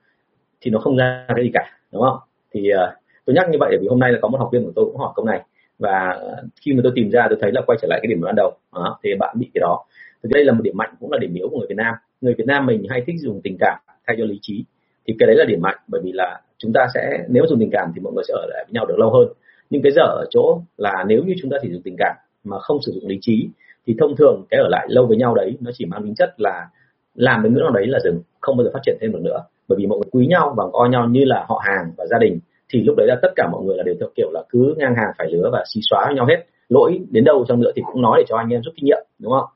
thì 0.60 0.70
nó 0.70 0.78
không 0.78 0.96
ra 0.96 1.24
cái 1.28 1.44
gì 1.44 1.50
cả 1.54 1.70
đúng 1.92 2.02
không? 2.02 2.18
Thì 2.52 2.60
uh, 2.60 2.94
tôi 3.24 3.34
nhắc 3.34 3.46
như 3.50 3.58
vậy 3.60 3.68
bởi 3.70 3.78
vì 3.82 3.88
hôm 3.88 4.00
nay 4.00 4.12
là 4.12 4.18
có 4.22 4.28
một 4.28 4.38
học 4.38 4.48
viên 4.52 4.64
của 4.64 4.72
tôi 4.76 4.84
cũng 4.84 4.96
hỏi 4.96 5.12
câu 5.16 5.24
này 5.24 5.40
và 5.78 6.20
khi 6.60 6.72
mà 6.72 6.80
tôi 6.82 6.92
tìm 6.94 7.10
ra 7.10 7.26
tôi 7.30 7.38
thấy 7.40 7.52
là 7.52 7.60
quay 7.66 7.78
trở 7.82 7.88
lại 7.90 8.00
cái 8.02 8.08
điểm 8.08 8.20
ban 8.20 8.34
đầu 8.36 8.52
đó, 8.74 8.98
thì 9.02 9.10
bạn 9.18 9.36
bị 9.38 9.50
cái 9.54 9.60
đó. 9.60 9.84
Thì 10.22 10.28
đây 10.32 10.44
là 10.44 10.52
một 10.52 10.60
điểm 10.62 10.76
mạnh 10.76 10.94
cũng 11.00 11.12
là 11.12 11.18
điểm 11.18 11.34
yếu 11.34 11.48
của 11.48 11.58
người 11.58 11.66
Việt 11.68 11.76
Nam. 11.76 11.94
Người 12.20 12.34
Việt 12.38 12.46
Nam 12.46 12.66
mình 12.66 12.86
hay 12.90 13.02
thích 13.06 13.16
dùng 13.18 13.40
tình 13.44 13.56
cảm 13.60 13.78
thay 14.06 14.16
cho 14.18 14.24
lý 14.24 14.38
trí. 14.42 14.64
Thì 15.06 15.14
cái 15.18 15.26
đấy 15.26 15.36
là 15.36 15.44
điểm 15.44 15.62
mạnh 15.62 15.78
bởi 15.88 16.00
vì 16.04 16.12
là 16.12 16.40
chúng 16.58 16.72
ta 16.72 16.86
sẽ 16.94 17.24
nếu 17.28 17.44
dùng 17.48 17.60
tình 17.60 17.70
cảm 17.72 17.92
thì 17.94 18.00
mọi 18.00 18.12
người 18.12 18.24
sẽ 18.28 18.34
ở 18.34 18.46
lại 18.50 18.64
với 18.66 18.72
nhau 18.72 18.86
được 18.86 18.98
lâu 18.98 19.10
hơn. 19.10 19.28
Nhưng 19.70 19.82
cái 19.82 19.92
dở 19.92 20.02
ở 20.02 20.24
chỗ 20.30 20.62
là 20.76 21.04
nếu 21.08 21.22
như 21.24 21.34
chúng 21.40 21.50
ta 21.50 21.56
chỉ 21.62 21.72
dùng 21.72 21.82
tình 21.82 21.96
cảm 21.98 22.16
mà 22.44 22.58
không 22.58 22.78
sử 22.86 22.92
dụng 22.92 23.08
lý 23.08 23.18
trí 23.20 23.48
thì 23.86 23.96
thông 23.98 24.16
thường 24.16 24.44
cái 24.50 24.60
ở 24.60 24.68
lại 24.68 24.86
lâu 24.90 25.06
với 25.06 25.16
nhau 25.16 25.34
đấy 25.34 25.56
nó 25.60 25.70
chỉ 25.74 25.84
mang 25.84 26.04
tính 26.04 26.14
chất 26.14 26.40
là 26.40 26.68
làm 27.14 27.42
đến 27.42 27.54
ngưỡng 27.54 27.62
nào 27.62 27.72
đấy 27.72 27.86
là 27.86 27.98
dừng 28.04 28.22
không 28.40 28.56
bao 28.56 28.64
giờ 28.64 28.70
phát 28.74 28.80
triển 28.86 28.96
thêm 29.00 29.12
được 29.12 29.20
nữa. 29.22 29.44
Bởi 29.68 29.78
vì 29.78 29.86
mọi 29.86 29.98
người 29.98 30.08
quý 30.12 30.26
nhau 30.26 30.54
và 30.56 30.64
coi 30.72 30.88
nhau 30.88 31.08
như 31.08 31.24
là 31.24 31.44
họ 31.48 31.62
hàng 31.64 31.92
và 31.96 32.06
gia 32.06 32.18
đình 32.18 32.38
thì 32.72 32.82
lúc 32.82 32.96
đấy 32.96 33.06
là 33.06 33.16
tất 33.22 33.28
cả 33.36 33.48
mọi 33.52 33.62
người 33.64 33.76
là 33.76 33.82
đều 33.82 33.94
theo 34.00 34.08
kiểu 34.16 34.30
là 34.32 34.42
cứ 34.48 34.74
ngang 34.78 34.94
hàng 34.96 35.10
phải 35.18 35.26
lứa 35.30 35.50
và 35.52 35.64
xí 35.74 35.80
xóa 35.90 36.04
với 36.06 36.14
nhau 36.14 36.26
hết. 36.26 36.44
Lỗi 36.68 37.00
đến 37.10 37.24
đâu 37.24 37.44
trong 37.48 37.60
nữa 37.60 37.70
thì 37.76 37.82
cũng 37.92 38.02
nói 38.02 38.14
để 38.18 38.24
cho 38.28 38.36
anh 38.36 38.48
em 38.48 38.62
rút 38.62 38.74
kinh 38.76 38.84
nghiệm 38.84 39.04
đúng 39.18 39.32
không? 39.32 39.48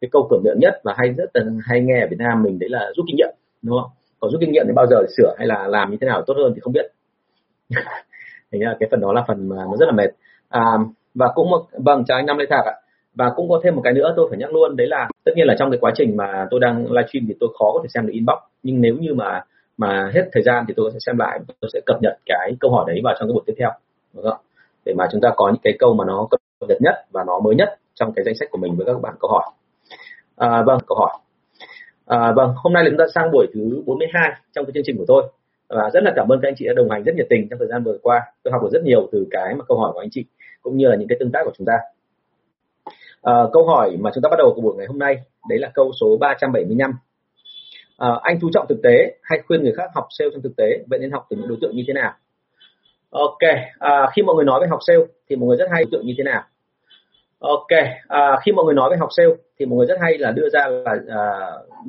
Cái 0.00 0.08
câu 0.12 0.28
cửa 0.30 0.38
miệng 0.44 0.58
nhất 0.60 0.80
và 0.84 0.94
hay 0.96 1.08
rất 1.08 1.30
là 1.34 1.44
hay 1.64 1.80
nghe 1.80 2.00
ở 2.00 2.06
Việt 2.10 2.16
Nam 2.18 2.42
mình 2.42 2.58
đấy 2.58 2.70
là 2.70 2.90
rút 2.96 3.06
kinh 3.08 3.16
nghiệm 3.16 3.34
đúng 3.62 3.78
không? 3.80 3.90
Còn 4.20 4.30
rút 4.30 4.40
kinh 4.40 4.52
nghiệm 4.52 4.64
thì 4.66 4.72
bao 4.72 4.86
giờ 4.86 4.96
sửa 5.16 5.34
hay 5.38 5.46
là 5.46 5.66
làm 5.66 5.90
như 5.90 5.96
thế 6.00 6.06
nào 6.06 6.22
tốt 6.26 6.34
hơn 6.36 6.52
thì 6.54 6.60
không 6.60 6.72
biết. 6.72 6.86
Thành 8.52 8.60
ra 8.60 8.74
cái 8.80 8.88
phần 8.90 9.00
đó 9.00 9.12
là 9.12 9.24
phần 9.28 9.48
mà 9.48 9.56
nó 9.56 9.76
rất 9.76 9.86
là 9.86 9.92
mệt. 9.92 10.10
À, 10.48 10.78
và 11.14 11.28
cũng 11.34 11.50
một 11.50 11.66
vâng 11.72 12.04
chào 12.04 12.18
anh 12.18 12.26
năm 12.26 12.38
lê 12.38 12.46
thạc 12.50 12.64
ạ. 12.64 12.72
Và 13.14 13.32
cũng 13.36 13.48
có 13.48 13.60
thêm 13.64 13.74
một 13.74 13.80
cái 13.84 13.92
nữa 13.92 14.14
tôi 14.16 14.26
phải 14.30 14.38
nhắc 14.38 14.52
luôn 14.52 14.76
đấy 14.76 14.86
là 14.86 15.08
tất 15.24 15.32
nhiên 15.36 15.46
là 15.46 15.54
trong 15.58 15.70
cái 15.70 15.78
quá 15.80 15.92
trình 15.94 16.16
mà 16.16 16.46
tôi 16.50 16.60
đang 16.60 16.92
livestream 16.92 17.24
thì 17.28 17.34
tôi 17.40 17.48
khó 17.58 17.72
có 17.74 17.80
thể 17.82 17.88
xem 17.94 18.06
được 18.06 18.12
inbox. 18.12 18.38
Nhưng 18.62 18.80
nếu 18.80 18.94
như 19.00 19.14
mà 19.14 19.42
mà 19.78 20.10
hết 20.14 20.28
thời 20.32 20.42
gian 20.42 20.64
thì 20.68 20.74
tôi 20.76 20.90
sẽ 20.92 20.98
xem 21.06 21.18
lại 21.18 21.38
tôi 21.60 21.70
sẽ 21.72 21.80
cập 21.86 21.96
nhật 22.02 22.18
cái 22.26 22.56
câu 22.60 22.70
hỏi 22.70 22.84
đấy 22.88 23.00
vào 23.04 23.14
trong 23.18 23.28
cái 23.28 23.32
buổi 23.32 23.42
tiếp 23.46 23.54
theo. 23.58 23.70
Đúng 24.14 24.24
không? 24.24 24.40
để 24.88 24.94
mà 24.94 25.04
chúng 25.12 25.20
ta 25.20 25.28
có 25.36 25.48
những 25.48 25.60
cái 25.62 25.72
câu 25.78 25.94
mà 25.94 26.04
nó 26.04 26.26
cập 26.30 26.40
nhật 26.68 26.78
nhất 26.80 26.94
và 27.10 27.24
nó 27.26 27.38
mới 27.38 27.54
nhất 27.54 27.68
trong 27.94 28.12
cái 28.12 28.24
danh 28.24 28.34
sách 28.34 28.48
của 28.50 28.58
mình 28.58 28.76
với 28.76 28.86
các 28.86 29.00
bạn 29.02 29.14
câu 29.20 29.30
hỏi. 29.30 29.44
À, 30.36 30.62
vâng 30.66 30.78
câu 30.86 30.98
hỏi. 30.98 31.18
À, 32.06 32.32
vâng 32.36 32.52
hôm 32.56 32.72
nay 32.72 32.84
là 32.84 32.90
chúng 32.90 32.98
ta 32.98 33.04
sang 33.14 33.30
buổi 33.32 33.46
thứ 33.54 33.82
42 33.86 34.22
trong 34.54 34.64
cái 34.64 34.72
chương 34.74 34.82
trình 34.86 34.98
của 34.98 35.04
tôi. 35.08 35.22
Và 35.68 35.90
rất 35.92 36.02
là 36.02 36.12
cảm 36.16 36.32
ơn 36.32 36.40
các 36.42 36.48
anh 36.48 36.54
chị 36.56 36.66
đã 36.66 36.72
đồng 36.76 36.90
hành 36.90 37.02
rất 37.02 37.14
nhiệt 37.16 37.26
tình 37.30 37.48
trong 37.50 37.58
thời 37.58 37.68
gian 37.68 37.82
vừa 37.84 37.98
qua. 38.02 38.20
Tôi 38.42 38.52
học 38.52 38.62
được 38.62 38.68
rất 38.72 38.82
nhiều 38.84 39.08
từ 39.12 39.26
cái 39.30 39.54
mà 39.54 39.64
câu 39.68 39.78
hỏi 39.78 39.90
của 39.94 40.00
anh 40.00 40.10
chị 40.10 40.24
cũng 40.62 40.76
như 40.76 40.88
là 40.88 40.96
những 40.96 41.08
cái 41.08 41.16
tương 41.20 41.32
tác 41.32 41.40
của 41.44 41.52
chúng 41.58 41.66
ta. 41.66 41.78
À, 43.22 43.34
câu 43.52 43.66
hỏi 43.66 43.96
mà 44.00 44.10
chúng 44.14 44.22
ta 44.22 44.28
bắt 44.28 44.36
đầu 44.38 44.52
của 44.54 44.60
buổi 44.60 44.76
ngày 44.76 44.86
hôm 44.86 44.98
nay 44.98 45.16
đấy 45.48 45.58
là 45.58 45.70
câu 45.74 45.92
số 46.00 46.16
375 46.20 46.92
à, 47.98 48.08
anh 48.22 48.38
chú 48.40 48.50
trọng 48.54 48.66
thực 48.68 48.80
tế 48.82 49.16
hay 49.22 49.38
khuyên 49.46 49.62
người 49.62 49.72
khác 49.76 49.90
học 49.94 50.06
sale 50.18 50.30
trong 50.32 50.42
thực 50.42 50.56
tế 50.56 50.64
vậy 50.86 50.98
nên 50.98 51.10
học 51.10 51.26
từ 51.30 51.36
những 51.36 51.48
đối 51.48 51.58
tượng 51.60 51.76
như 51.76 51.84
thế 51.86 51.92
nào? 51.92 52.12
Ok 53.10 53.42
à, 53.78 54.06
khi 54.12 54.22
mọi 54.22 54.36
người 54.36 54.44
nói 54.44 54.60
về 54.60 54.66
học 54.70 54.78
sale 54.86 55.00
thì 55.28 55.36
mọi 55.36 55.46
người 55.46 55.56
rất 55.56 55.68
hay 55.70 55.84
đối 55.84 55.90
tượng 55.92 56.06
như 56.06 56.14
thế 56.18 56.24
nào? 56.24 56.42
Ok 57.38 57.72
à, 58.08 58.38
khi 58.42 58.52
mọi 58.52 58.64
người 58.64 58.74
nói 58.74 58.90
về 58.90 58.96
học 58.96 59.08
sale 59.16 59.34
thì 59.58 59.66
mọi 59.66 59.76
người 59.76 59.86
rất 59.86 59.98
hay 60.00 60.18
là 60.18 60.30
đưa 60.30 60.48
ra 60.48 60.66
là 60.66 60.96
à, 61.08 61.22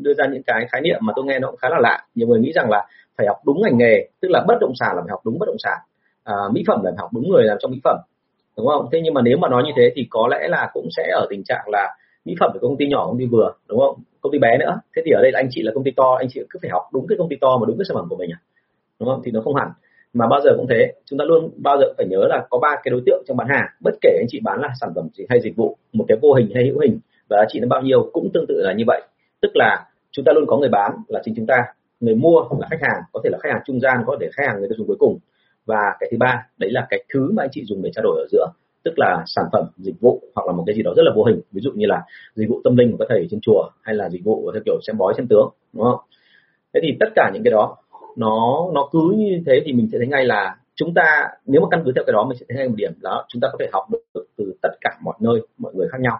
đưa 0.01 0.13
ra 0.13 0.25
những 0.31 0.43
cái 0.43 0.65
khái 0.71 0.81
niệm 0.81 0.97
mà 1.01 1.13
tôi 1.15 1.25
nghe 1.25 1.39
nó 1.39 1.47
cũng 1.47 1.57
khá 1.57 1.69
là 1.69 1.79
lạ. 1.79 2.05
Nhiều 2.15 2.27
người 2.27 2.39
nghĩ 2.39 2.51
rằng 2.51 2.69
là 2.69 2.87
phải 3.17 3.27
học 3.27 3.37
đúng 3.45 3.61
ngành 3.61 3.77
nghề 3.77 4.07
tức 4.21 4.27
là 4.31 4.43
bất 4.47 4.57
động 4.61 4.73
sản 4.79 4.95
là 4.95 5.01
phải 5.01 5.11
học 5.11 5.21
đúng 5.25 5.39
bất 5.39 5.45
động 5.45 5.59
sản. 5.59 5.77
À, 6.23 6.35
mỹ 6.51 6.63
phẩm 6.67 6.83
là 6.83 6.91
phải 6.91 7.01
học 7.01 7.09
đúng 7.13 7.29
người 7.29 7.43
làm 7.43 7.57
trong 7.61 7.71
mỹ 7.71 7.79
phẩm 7.83 7.97
đúng 8.57 8.67
không? 8.67 8.89
Thế 8.91 9.01
nhưng 9.03 9.13
mà 9.13 9.21
nếu 9.21 9.37
mà 9.37 9.49
nói 9.49 9.63
như 9.65 9.71
thế 9.75 9.91
thì 9.95 10.07
có 10.09 10.27
lẽ 10.31 10.47
là 10.47 10.69
cũng 10.73 10.87
sẽ 10.97 11.09
ở 11.13 11.27
tình 11.29 11.43
trạng 11.43 11.65
là 11.67 11.95
mỹ 12.25 12.35
phẩm 12.39 12.51
của 12.53 12.59
công 12.61 12.77
ty 12.77 12.87
nhỏ 12.87 13.05
công 13.05 13.19
ty 13.19 13.25
vừa 13.25 13.53
đúng 13.67 13.79
không? 13.79 13.95
Công 14.21 14.31
ty 14.31 14.39
bé 14.39 14.57
nữa. 14.57 14.79
Thế 14.95 15.01
thì 15.05 15.11
ở 15.11 15.21
đây 15.21 15.31
là 15.31 15.39
anh 15.39 15.47
chị 15.51 15.61
là 15.63 15.71
công 15.75 15.83
ty 15.83 15.91
to, 15.91 16.15
anh 16.19 16.27
chị 16.29 16.41
cứ 16.49 16.59
phải 16.61 16.71
học 16.71 16.83
đúng 16.93 17.07
cái 17.07 17.17
công 17.17 17.29
ty 17.29 17.35
to 17.41 17.57
mà 17.57 17.65
đúng 17.67 17.77
cái 17.77 17.85
sản 17.87 17.95
phẩm 17.95 18.07
của 18.09 18.15
mình 18.15 18.31
à? 18.31 18.39
Đúng 18.99 19.09
không? 19.09 19.21
Thì 19.25 19.31
nó 19.31 19.41
không 19.41 19.55
hẳn. 19.55 19.69
Mà 20.13 20.27
bao 20.27 20.41
giờ 20.43 20.51
cũng 20.57 20.67
thế. 20.69 20.93
Chúng 21.05 21.19
ta 21.19 21.25
luôn 21.25 21.49
bao 21.57 21.77
giờ 21.77 21.85
phải 21.97 22.05
nhớ 22.09 22.21
là 22.29 22.47
có 22.49 22.59
ba 22.59 22.69
cái 22.83 22.89
đối 22.91 23.01
tượng 23.05 23.23
trong 23.27 23.37
bán 23.37 23.47
hàng. 23.47 23.65
Bất 23.83 23.95
kể 24.01 24.09
anh 24.21 24.25
chị 24.29 24.39
bán 24.43 24.61
là 24.61 24.69
sản 24.81 24.89
phẩm 24.95 25.07
gì 25.13 25.25
hay 25.29 25.39
dịch 25.41 25.55
vụ, 25.55 25.77
một 25.93 26.05
cái 26.07 26.17
vô 26.21 26.33
hình 26.33 26.51
hay 26.55 26.65
hữu 26.65 26.79
hình 26.79 26.99
và 27.29 27.37
giá 27.37 27.45
trị 27.47 27.59
nó 27.59 27.67
bao 27.67 27.81
nhiêu 27.81 28.09
cũng 28.13 28.29
tương 28.33 28.45
tự 28.47 28.55
là 28.57 28.73
như 28.73 28.83
vậy. 28.87 29.01
Tức 29.41 29.51
là 29.53 29.85
chúng 30.11 30.25
ta 30.25 30.31
luôn 30.35 30.45
có 30.47 30.57
người 30.57 30.69
bán 30.69 30.91
là 31.07 31.21
chính 31.23 31.35
chúng 31.35 31.45
ta. 31.45 31.63
Người 31.99 32.15
mua 32.15 32.41
là 32.59 32.67
khách 32.71 32.81
hàng, 32.81 33.01
có 33.13 33.21
thể 33.23 33.29
là 33.29 33.37
khách 33.41 33.49
hàng 33.53 33.61
trung 33.65 33.79
gian, 33.79 33.97
có 34.05 34.17
thể 34.21 34.29
khách 34.33 34.43
hàng 34.47 34.59
người 34.59 34.69
tiêu 34.69 34.75
dùng 34.77 34.87
cuối 34.87 34.97
cùng. 34.99 35.19
Và 35.65 35.95
cái 35.99 36.09
thứ 36.11 36.17
ba, 36.17 36.47
đấy 36.57 36.71
là 36.71 36.87
cái 36.89 37.03
thứ 37.13 37.31
mà 37.31 37.43
anh 37.43 37.49
chị 37.51 37.63
dùng 37.65 37.81
để 37.81 37.91
trao 37.93 38.03
đổi 38.03 38.21
ở 38.21 38.27
giữa 38.31 38.47
tức 38.83 38.93
là 38.97 39.23
sản 39.25 39.45
phẩm 39.51 39.65
dịch 39.77 39.99
vụ 39.99 40.21
hoặc 40.35 40.47
là 40.47 40.53
một 40.53 40.63
cái 40.67 40.75
gì 40.75 40.83
đó 40.83 40.93
rất 40.95 41.03
là 41.03 41.11
vô 41.15 41.23
hình. 41.23 41.41
Ví 41.51 41.61
dụ 41.61 41.71
như 41.75 41.85
là 41.85 42.03
dịch 42.35 42.49
vụ 42.49 42.61
tâm 42.63 42.75
linh 42.75 42.91
của 42.91 42.97
các 42.97 43.05
thầy 43.09 43.27
trên 43.31 43.39
chùa 43.41 43.69
hay 43.81 43.95
là 43.95 44.09
dịch 44.09 44.23
vụ 44.23 44.51
theo 44.53 44.61
kiểu 44.65 44.79
xem 44.87 44.97
bói 44.97 45.13
xem 45.17 45.27
tướng 45.27 45.49
đúng 45.73 45.83
không? 45.83 45.99
Thế 46.73 46.79
thì 46.83 46.97
tất 46.99 47.09
cả 47.15 47.31
những 47.33 47.43
cái 47.43 47.51
đó 47.51 47.75
nó 48.17 48.67
nó 48.73 48.89
cứ 48.91 49.13
như 49.17 49.41
thế 49.45 49.61
thì 49.65 49.73
mình 49.73 49.87
sẽ 49.91 49.97
thấy 49.97 50.07
ngay 50.07 50.25
là 50.25 50.55
chúng 50.75 50.93
ta 50.93 51.27
nếu 51.45 51.61
mà 51.61 51.67
căn 51.71 51.81
cứ 51.85 51.91
theo 51.95 52.03
cái 52.07 52.13
đó 52.13 52.25
mình 52.29 52.37
sẽ 52.37 52.45
thấy 52.49 52.57
ngay 52.57 52.67
một 52.67 52.75
điểm 52.77 52.91
đó 53.01 53.25
chúng 53.27 53.39
ta 53.39 53.47
có 53.51 53.57
thể 53.59 53.67
học 53.71 53.83
được 53.91 54.23
từ 54.37 54.53
tất 54.61 54.69
cả 54.81 54.97
mọi 55.03 55.15
nơi 55.19 55.41
mọi 55.57 55.73
người 55.75 55.87
khác 55.91 55.97
nhau. 56.01 56.17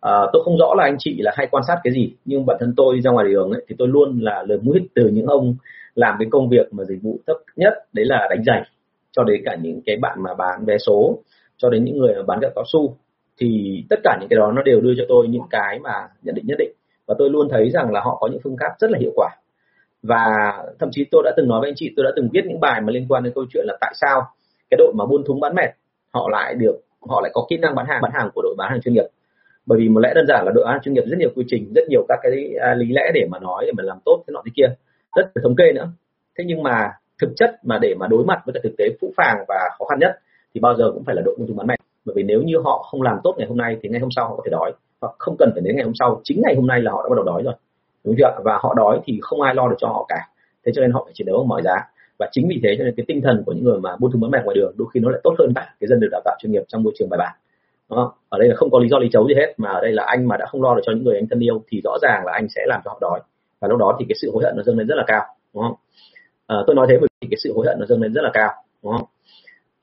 À, 0.00 0.12
tôi 0.32 0.42
không 0.44 0.56
rõ 0.58 0.74
là 0.76 0.84
anh 0.84 0.96
chị 0.98 1.16
là 1.18 1.32
hay 1.36 1.48
quan 1.50 1.64
sát 1.66 1.80
cái 1.84 1.92
gì 1.92 2.12
nhưng 2.24 2.46
bản 2.46 2.56
thân 2.60 2.74
tôi 2.76 3.00
ra 3.00 3.10
ngoài 3.10 3.26
đường 3.28 3.50
ấy, 3.50 3.64
thì 3.68 3.74
tôi 3.78 3.88
luôn 3.88 4.18
là 4.20 4.44
lời 4.48 4.58
mũi 4.62 4.88
từ 4.94 5.08
những 5.08 5.26
ông 5.26 5.56
làm 5.94 6.16
cái 6.18 6.28
công 6.30 6.48
việc 6.48 6.72
mà 6.72 6.84
dịch 6.84 7.02
vụ 7.02 7.18
thấp 7.26 7.36
nhất 7.56 7.72
đấy 7.92 8.04
là 8.06 8.26
đánh 8.30 8.44
giày 8.46 8.62
cho 9.12 9.24
đến 9.24 9.42
cả 9.44 9.56
những 9.62 9.80
cái 9.86 9.96
bạn 9.96 10.18
mà 10.22 10.34
bán 10.34 10.64
vé 10.64 10.78
số 10.78 11.18
cho 11.56 11.70
đến 11.70 11.84
những 11.84 11.98
người 11.98 12.14
bán 12.26 12.40
kẹo 12.40 12.50
cao 12.54 12.64
su, 12.72 12.96
thì 13.38 13.80
tất 13.90 14.00
cả 14.04 14.16
những 14.20 14.28
cái 14.28 14.36
đó 14.36 14.52
nó 14.52 14.62
đều 14.62 14.80
đưa 14.80 14.94
cho 14.96 15.04
tôi 15.08 15.28
những 15.28 15.42
cái 15.50 15.78
mà 15.78 16.08
nhận 16.22 16.34
định 16.34 16.46
nhất 16.46 16.58
định. 16.58 16.72
Và 17.06 17.14
tôi 17.18 17.30
luôn 17.30 17.48
thấy 17.50 17.70
rằng 17.70 17.92
là 17.92 18.00
họ 18.00 18.16
có 18.20 18.28
những 18.28 18.40
phương 18.44 18.56
pháp 18.60 18.74
rất 18.78 18.90
là 18.90 18.98
hiệu 18.98 19.12
quả. 19.16 19.30
Và 20.02 20.52
thậm 20.78 20.88
chí 20.92 21.04
tôi 21.10 21.22
đã 21.24 21.32
từng 21.36 21.48
nói 21.48 21.60
với 21.60 21.70
anh 21.70 21.74
chị, 21.76 21.92
tôi 21.96 22.04
đã 22.04 22.10
từng 22.16 22.28
viết 22.32 22.44
những 22.46 22.60
bài 22.60 22.80
mà 22.80 22.92
liên 22.92 23.06
quan 23.08 23.22
đến 23.24 23.32
câu 23.34 23.44
chuyện 23.52 23.64
là 23.66 23.76
tại 23.80 23.92
sao 24.00 24.22
cái 24.70 24.76
đội 24.78 24.92
mà 24.96 25.06
buôn 25.06 25.24
thúng 25.26 25.40
bán 25.40 25.54
mệt 25.54 25.70
họ 26.14 26.28
lại 26.32 26.54
được, 26.54 26.76
họ 27.00 27.20
lại 27.20 27.30
có 27.34 27.46
kỹ 27.50 27.56
năng 27.56 27.74
bán 27.74 27.86
hàng 27.86 28.02
bán 28.02 28.12
hàng 28.14 28.30
của 28.34 28.42
đội 28.42 28.54
bán 28.58 28.70
hàng 28.70 28.80
chuyên 28.80 28.94
nghiệp. 28.94 29.06
Bởi 29.66 29.78
vì 29.78 29.88
một 29.88 30.00
lẽ 30.00 30.12
đơn 30.14 30.26
giản 30.28 30.44
là 30.44 30.52
đội 30.54 30.64
bán 30.64 30.72
hàng 30.72 30.82
chuyên 30.82 30.94
nghiệp 30.94 31.04
rất 31.06 31.16
nhiều 31.18 31.30
quy 31.34 31.44
trình, 31.48 31.72
rất 31.74 31.82
nhiều 31.88 32.06
các 32.08 32.18
cái 32.22 32.54
à, 32.60 32.74
lý 32.74 32.86
lẽ 32.92 33.10
để 33.14 33.26
mà 33.30 33.38
nói, 33.38 33.64
để 33.66 33.72
mà 33.76 33.82
làm 33.82 33.98
tốt 34.04 34.22
thế 34.26 34.32
nọ 34.32 34.42
thế 34.46 34.52
kia. 34.54 34.74
Rất 35.16 35.30
là 35.34 35.40
thống 35.42 35.56
kê 35.56 35.72
nữa. 35.72 35.88
Thế 36.38 36.44
nhưng 36.46 36.62
mà 36.62 36.90
thực 37.20 37.30
chất 37.36 37.50
mà 37.62 37.78
để 37.78 37.94
mà 37.94 38.06
đối 38.06 38.24
mặt 38.24 38.42
với 38.46 38.52
cái 38.52 38.60
thực 38.64 38.74
tế 38.78 38.84
phũ 39.00 39.12
phàng 39.16 39.44
và 39.48 39.58
khó 39.78 39.84
khăn 39.84 39.98
nhất 39.98 40.18
thì 40.54 40.60
bao 40.60 40.74
giờ 40.76 40.90
cũng 40.94 41.04
phải 41.04 41.14
là 41.14 41.22
đội 41.24 41.34
buôn 41.38 41.46
chúng 41.48 41.56
bán 41.56 41.66
mệt 41.66 41.78
bởi 42.04 42.14
vì 42.16 42.22
nếu 42.22 42.42
như 42.42 42.58
họ 42.64 42.86
không 42.90 43.02
làm 43.02 43.18
tốt 43.24 43.34
ngày 43.38 43.48
hôm 43.48 43.56
nay 43.56 43.76
thì 43.82 43.88
ngày 43.88 44.00
hôm 44.00 44.10
sau 44.16 44.28
họ 44.28 44.36
có 44.36 44.42
thể 44.44 44.50
đói. 44.50 44.72
Hoặc 45.00 45.14
không 45.18 45.36
cần 45.38 45.50
phải 45.52 45.62
đến 45.64 45.76
ngày 45.76 45.84
hôm 45.84 45.94
sau 45.98 46.20
chính 46.24 46.42
ngày 46.44 46.54
hôm 46.54 46.66
nay 46.66 46.80
là 46.80 46.92
họ 46.92 47.02
đã 47.02 47.08
bắt 47.08 47.16
đầu 47.16 47.24
đói 47.24 47.42
rồi. 47.42 47.54
Đúng 48.04 48.14
chưa 48.18 48.40
và 48.44 48.58
họ 48.62 48.74
đói 48.74 49.00
thì 49.04 49.18
không 49.22 49.40
ai 49.40 49.54
lo 49.54 49.68
được 49.68 49.76
cho 49.78 49.88
họ 49.88 50.06
cả. 50.08 50.28
Thế 50.66 50.72
cho 50.74 50.82
nên 50.82 50.90
họ 50.90 51.02
phải 51.04 51.12
chiến 51.14 51.26
đấu 51.26 51.44
mọi 51.44 51.62
giá. 51.62 51.76
Và 52.18 52.28
chính 52.32 52.48
vì 52.48 52.60
thế 52.62 52.74
cho 52.78 52.84
nên 52.84 52.94
cái 52.96 53.04
tinh 53.08 53.20
thần 53.20 53.42
của 53.46 53.52
những 53.52 53.64
người 53.64 53.80
mà 53.80 53.96
buôn 53.96 54.12
thúng 54.12 54.20
bán 54.20 54.30
mẻ 54.30 54.38
ngoài 54.44 54.54
đường 54.54 54.72
đôi 54.76 54.88
khi 54.94 55.00
nó 55.00 55.10
lại 55.10 55.20
tốt 55.24 55.34
hơn 55.38 55.52
cả 55.54 55.74
cái 55.80 55.88
dân 55.88 56.00
được 56.00 56.08
đào 56.10 56.20
tạo 56.24 56.36
chuyên 56.38 56.52
nghiệp 56.52 56.62
trong 56.68 56.82
môi 56.82 56.92
trường 56.98 57.08
bài 57.08 57.18
bản. 57.18 57.34
Đó. 57.90 58.14
ở 58.28 58.38
đây 58.38 58.48
là 58.48 58.54
không 58.56 58.70
có 58.70 58.78
lý 58.78 58.88
do 58.88 58.98
lý 58.98 59.08
chấu 59.12 59.28
gì 59.28 59.34
hết 59.34 59.54
mà 59.56 59.68
ở 59.68 59.80
đây 59.80 59.92
là 59.92 60.04
anh 60.06 60.28
mà 60.28 60.36
đã 60.36 60.46
không 60.46 60.62
lo 60.62 60.74
được 60.74 60.82
cho 60.84 60.92
những 60.92 61.04
người 61.04 61.16
anh 61.16 61.26
thân 61.30 61.40
yêu 61.40 61.62
thì 61.68 61.80
rõ 61.84 61.98
ràng 62.02 62.22
là 62.26 62.32
anh 62.32 62.46
sẽ 62.48 62.62
làm 62.66 62.80
cho 62.84 62.90
họ 62.90 62.98
đói. 63.00 63.20
Và 63.60 63.68
lúc 63.68 63.78
đó 63.78 63.96
thì 63.98 64.06
cái 64.08 64.16
sự 64.22 64.30
hối 64.34 64.44
hận 64.44 64.56
nó 64.56 64.62
dâng 64.62 64.78
lên 64.78 64.86
rất 64.86 64.94
là 64.94 65.04
cao. 65.06 65.22
Đúng 65.54 65.62
không? 65.62 65.74
À, 66.46 66.56
tôi 66.66 66.76
nói 66.76 66.86
thế 66.90 66.96
bởi 67.00 67.08
vì 67.20 67.28
cái 67.30 67.38
sự 67.44 67.52
hối 67.56 67.66
hận 67.66 67.76
nó 67.80 67.86
dâng 67.86 68.02
lên 68.02 68.12
rất 68.12 68.22
là 68.22 68.30
cao. 68.34 68.50
Đúng 68.82 68.92
không? 68.92 69.06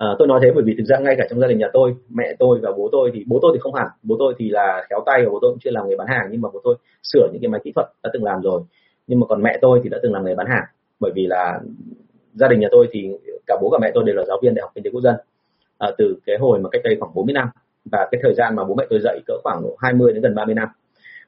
À, 0.02 0.08
tôi 0.20 0.28
nói 0.28 0.40
thế 0.44 0.52
bởi 0.56 0.64
vì 0.68 0.76
thực 0.78 0.84
ra 0.84 0.98
ngay 1.00 1.16
cả 1.18 1.26
trong 1.30 1.40
gia 1.40 1.48
đình 1.48 1.58
nhà 1.58 1.68
tôi 1.74 1.96
mẹ 2.10 2.36
tôi 2.40 2.60
và 2.64 2.72
bố 2.78 2.90
tôi 2.92 3.12
thì 3.14 3.24
bố 3.28 3.40
tôi 3.42 3.52
thì 3.54 3.60
không 3.60 3.74
hẳn. 3.74 3.88
Bố 4.04 4.16
tôi 4.20 4.34
thì 4.38 4.50
là 4.50 4.86
khéo 4.90 5.00
tay 5.06 5.24
và 5.24 5.30
bố 5.32 5.40
tôi 5.42 5.52
cũng 5.52 5.60
chưa 5.60 5.72
làm 5.72 5.90
nghề 5.90 5.96
bán 5.96 6.08
hàng 6.08 6.28
nhưng 6.32 6.42
mà 6.42 6.50
bố 6.54 6.60
tôi 6.64 6.76
sửa 7.04 7.28
những 7.32 7.42
cái 7.42 7.50
máy 7.50 7.62
kỹ 7.64 7.72
thuật 7.76 7.88
đã 8.04 8.10
từng 8.14 8.24
làm 8.24 8.42
rồi. 8.42 8.62
Nhưng 9.08 9.20
mà 9.20 9.26
còn 9.30 9.44
mẹ 9.44 9.58
tôi 9.62 9.80
thì 9.84 9.90
đã 9.90 9.98
từng 10.04 10.14
làm 10.14 10.26
nghề 10.26 10.36
bán 10.36 10.48
hàng. 10.48 10.64
Bởi 11.00 11.12
vì 11.16 11.28
là 11.28 11.60
gia 12.34 12.48
đình 12.48 12.60
nhà 12.60 12.68
tôi 12.72 12.88
thì 12.92 13.10
cả 13.48 13.58
bố 13.62 13.70
cả 13.70 13.78
mẹ 13.82 13.92
tôi 13.94 14.04
đều 14.04 14.16
là 14.16 14.26
giáo 14.26 14.40
viên 14.42 14.56
đại 14.56 14.62
học 14.62 14.72
kinh 14.76 14.84
tế 14.84 14.90
quốc 14.94 15.02
dân 15.02 15.16
à, 15.78 15.92
từ 15.98 16.16
cái 16.26 16.38
hồi 16.40 16.60
mà 16.60 16.70
cách 16.70 16.82
đây 16.84 16.98
khoảng 17.00 17.14
40 17.16 17.34
năm. 17.34 17.48
Và 17.92 18.08
cái 18.12 18.22
thời 18.24 18.34
gian 18.34 18.56
mà 18.56 18.64
bố 18.64 18.76
mẹ 18.76 18.86
tôi 18.90 19.00
dạy 19.04 19.20
cỡ 19.28 19.34
khoảng 19.44 19.64
20 19.80 20.14
đến 20.14 20.24
gần 20.24 20.36
30 20.36 20.56
năm. 20.56 20.68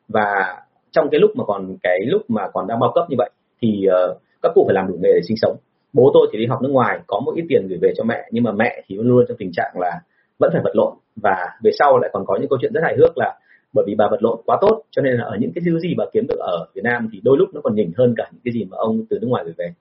Và 0.07 0.57
trong 0.91 1.09
cái 1.11 1.19
lúc 1.19 1.31
mà 1.35 1.43
còn 1.47 1.75
cái 1.83 1.99
lúc 2.05 2.21
mà 2.27 2.49
còn 2.53 2.67
đang 2.67 2.79
bao 2.79 2.91
cấp 2.95 3.05
như 3.09 3.15
vậy 3.17 3.29
thì 3.61 3.85
uh, 3.87 4.17
các 4.41 4.51
cụ 4.55 4.63
phải 4.67 4.75
làm 4.75 4.87
đủ 4.87 4.93
nghề 5.01 5.13
để 5.13 5.21
sinh 5.27 5.37
sống 5.41 5.57
bố 5.93 6.11
tôi 6.13 6.27
thì 6.31 6.39
đi 6.39 6.45
học 6.45 6.61
nước 6.61 6.69
ngoài 6.71 6.99
có 7.07 7.19
một 7.19 7.33
ít 7.35 7.45
tiền 7.49 7.67
gửi 7.67 7.77
về 7.81 7.93
cho 7.97 8.03
mẹ 8.03 8.27
nhưng 8.31 8.43
mà 8.43 8.51
mẹ 8.51 8.83
thì 8.87 8.95
luôn 8.95 9.07
luôn 9.07 9.25
trong 9.27 9.37
tình 9.37 9.51
trạng 9.53 9.73
là 9.79 10.01
vẫn 10.39 10.49
phải 10.53 10.61
vật 10.63 10.75
lộn. 10.75 10.93
Và 11.15 11.35
về 11.63 11.71
sau 11.79 11.99
lại 11.99 12.09
còn 12.13 12.25
có 12.25 12.37
những 12.39 12.49
câu 12.49 12.59
chuyện 12.61 12.73
rất 12.73 12.81
hài 12.83 12.95
hước 12.97 13.17
là 13.17 13.39
bởi 13.73 13.85
vì 13.87 13.95
bà 13.95 14.07
vật 14.11 14.23
lộn 14.23 14.41
quá 14.45 14.57
tốt 14.61 14.81
cho 14.91 15.01
nên 15.01 15.13
là 15.13 15.23
ở 15.23 15.37
những 15.39 15.51
cái 15.55 15.61
thứ 15.65 15.79
gì 15.79 15.93
bà 15.97 16.05
kiếm 16.13 16.27
được 16.27 16.39
ở 16.39 16.65
Việt 16.75 16.81
Nam 16.83 17.09
thì 17.13 17.19
đôi 17.23 17.37
lúc 17.37 17.49
nó 17.53 17.61
còn 17.63 17.75
nhỉnh 17.75 17.91
hơn 17.97 18.13
cả 18.17 18.29
những 18.31 18.41
cái 18.43 18.53
gì 18.53 18.65
mà 18.71 18.77
ông 18.77 19.05
từ 19.09 19.19
nước 19.21 19.27
ngoài 19.27 19.43
gửi 19.45 19.53
về. 19.57 19.73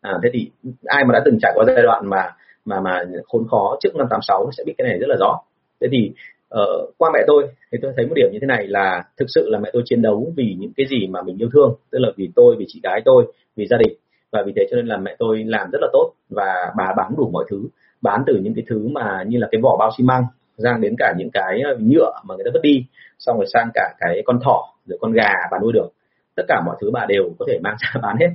À, 0.00 0.18
thế 0.22 0.30
thì 0.32 0.50
ai 0.84 1.04
mà 1.04 1.12
đã 1.12 1.22
từng 1.24 1.38
trải 1.42 1.52
qua 1.54 1.64
giai 1.66 1.82
đoạn 1.82 2.06
mà 2.06 2.34
mà 2.64 2.80
mà 2.80 3.04
khốn 3.28 3.46
khó 3.50 3.76
trước 3.80 3.96
năm 3.96 4.06
86 4.10 4.50
sẽ 4.56 4.64
biết 4.66 4.74
cái 4.78 4.88
này 4.88 4.98
rất 4.98 5.06
là 5.08 5.16
rõ. 5.20 5.40
Thế 5.80 5.88
thì 5.92 6.12
uh, 6.54 6.94
qua 6.98 7.10
mẹ 7.14 7.20
tôi 7.26 7.48
thì 7.72 7.78
tôi 7.82 7.92
thấy 7.96 8.06
một 8.06 8.14
điểm 8.16 8.28
như 8.32 8.38
thế 8.40 8.46
này 8.46 8.66
là 8.66 9.02
thực 9.16 9.26
sự 9.28 9.48
là 9.50 9.58
mẹ 9.58 9.70
tôi 9.72 9.82
chiến 9.84 10.02
đấu 10.02 10.32
vì 10.36 10.56
những 10.58 10.72
cái 10.76 10.86
gì 10.86 11.06
mà 11.06 11.22
mình 11.22 11.36
yêu 11.38 11.48
thương 11.52 11.74
tức 11.90 11.98
là 11.98 12.08
vì 12.16 12.30
tôi 12.36 12.56
vì 12.58 12.64
chị 12.68 12.80
gái 12.82 13.00
tôi 13.04 13.32
vì 13.56 13.66
gia 13.66 13.76
đình 13.76 13.96
và 14.36 14.42
vì 14.46 14.52
thế 14.56 14.66
cho 14.70 14.76
nên 14.76 14.86
là 14.86 14.96
mẹ 14.96 15.16
tôi 15.18 15.44
làm 15.46 15.70
rất 15.72 15.78
là 15.80 15.88
tốt 15.92 16.12
và 16.30 16.72
bà 16.76 16.92
bán 16.96 17.14
đủ 17.16 17.30
mọi 17.32 17.44
thứ. 17.50 17.68
Bán 18.02 18.22
từ 18.26 18.34
những 18.42 18.54
cái 18.54 18.64
thứ 18.68 18.88
mà 18.88 19.22
như 19.26 19.38
là 19.38 19.48
cái 19.50 19.60
vỏ 19.60 19.76
bao 19.78 19.90
xi 19.98 20.04
măng 20.04 20.24
sang 20.58 20.80
đến 20.80 20.94
cả 20.98 21.14
những 21.18 21.30
cái 21.32 21.60
ờ, 21.64 21.76
nhựa 21.80 22.12
mà 22.24 22.34
người 22.34 22.44
ta 22.44 22.50
vứt 22.54 22.62
đi 22.62 22.84
xong 23.18 23.36
rồi 23.36 23.46
sang 23.52 23.68
cả 23.74 23.94
cái 23.98 24.22
con 24.24 24.40
thỏ 24.44 24.74
rồi 24.86 24.98
con 25.00 25.12
gà 25.12 25.30
bà 25.50 25.58
nuôi 25.62 25.72
được. 25.72 25.88
Tất 26.36 26.42
cả 26.48 26.62
mọi 26.66 26.76
thứ 26.80 26.90
bà 26.90 27.06
đều 27.08 27.24
có 27.38 27.46
thể 27.48 27.58
mang 27.62 27.76
ra 27.80 28.00
bán 28.02 28.16
hết. 28.20 28.28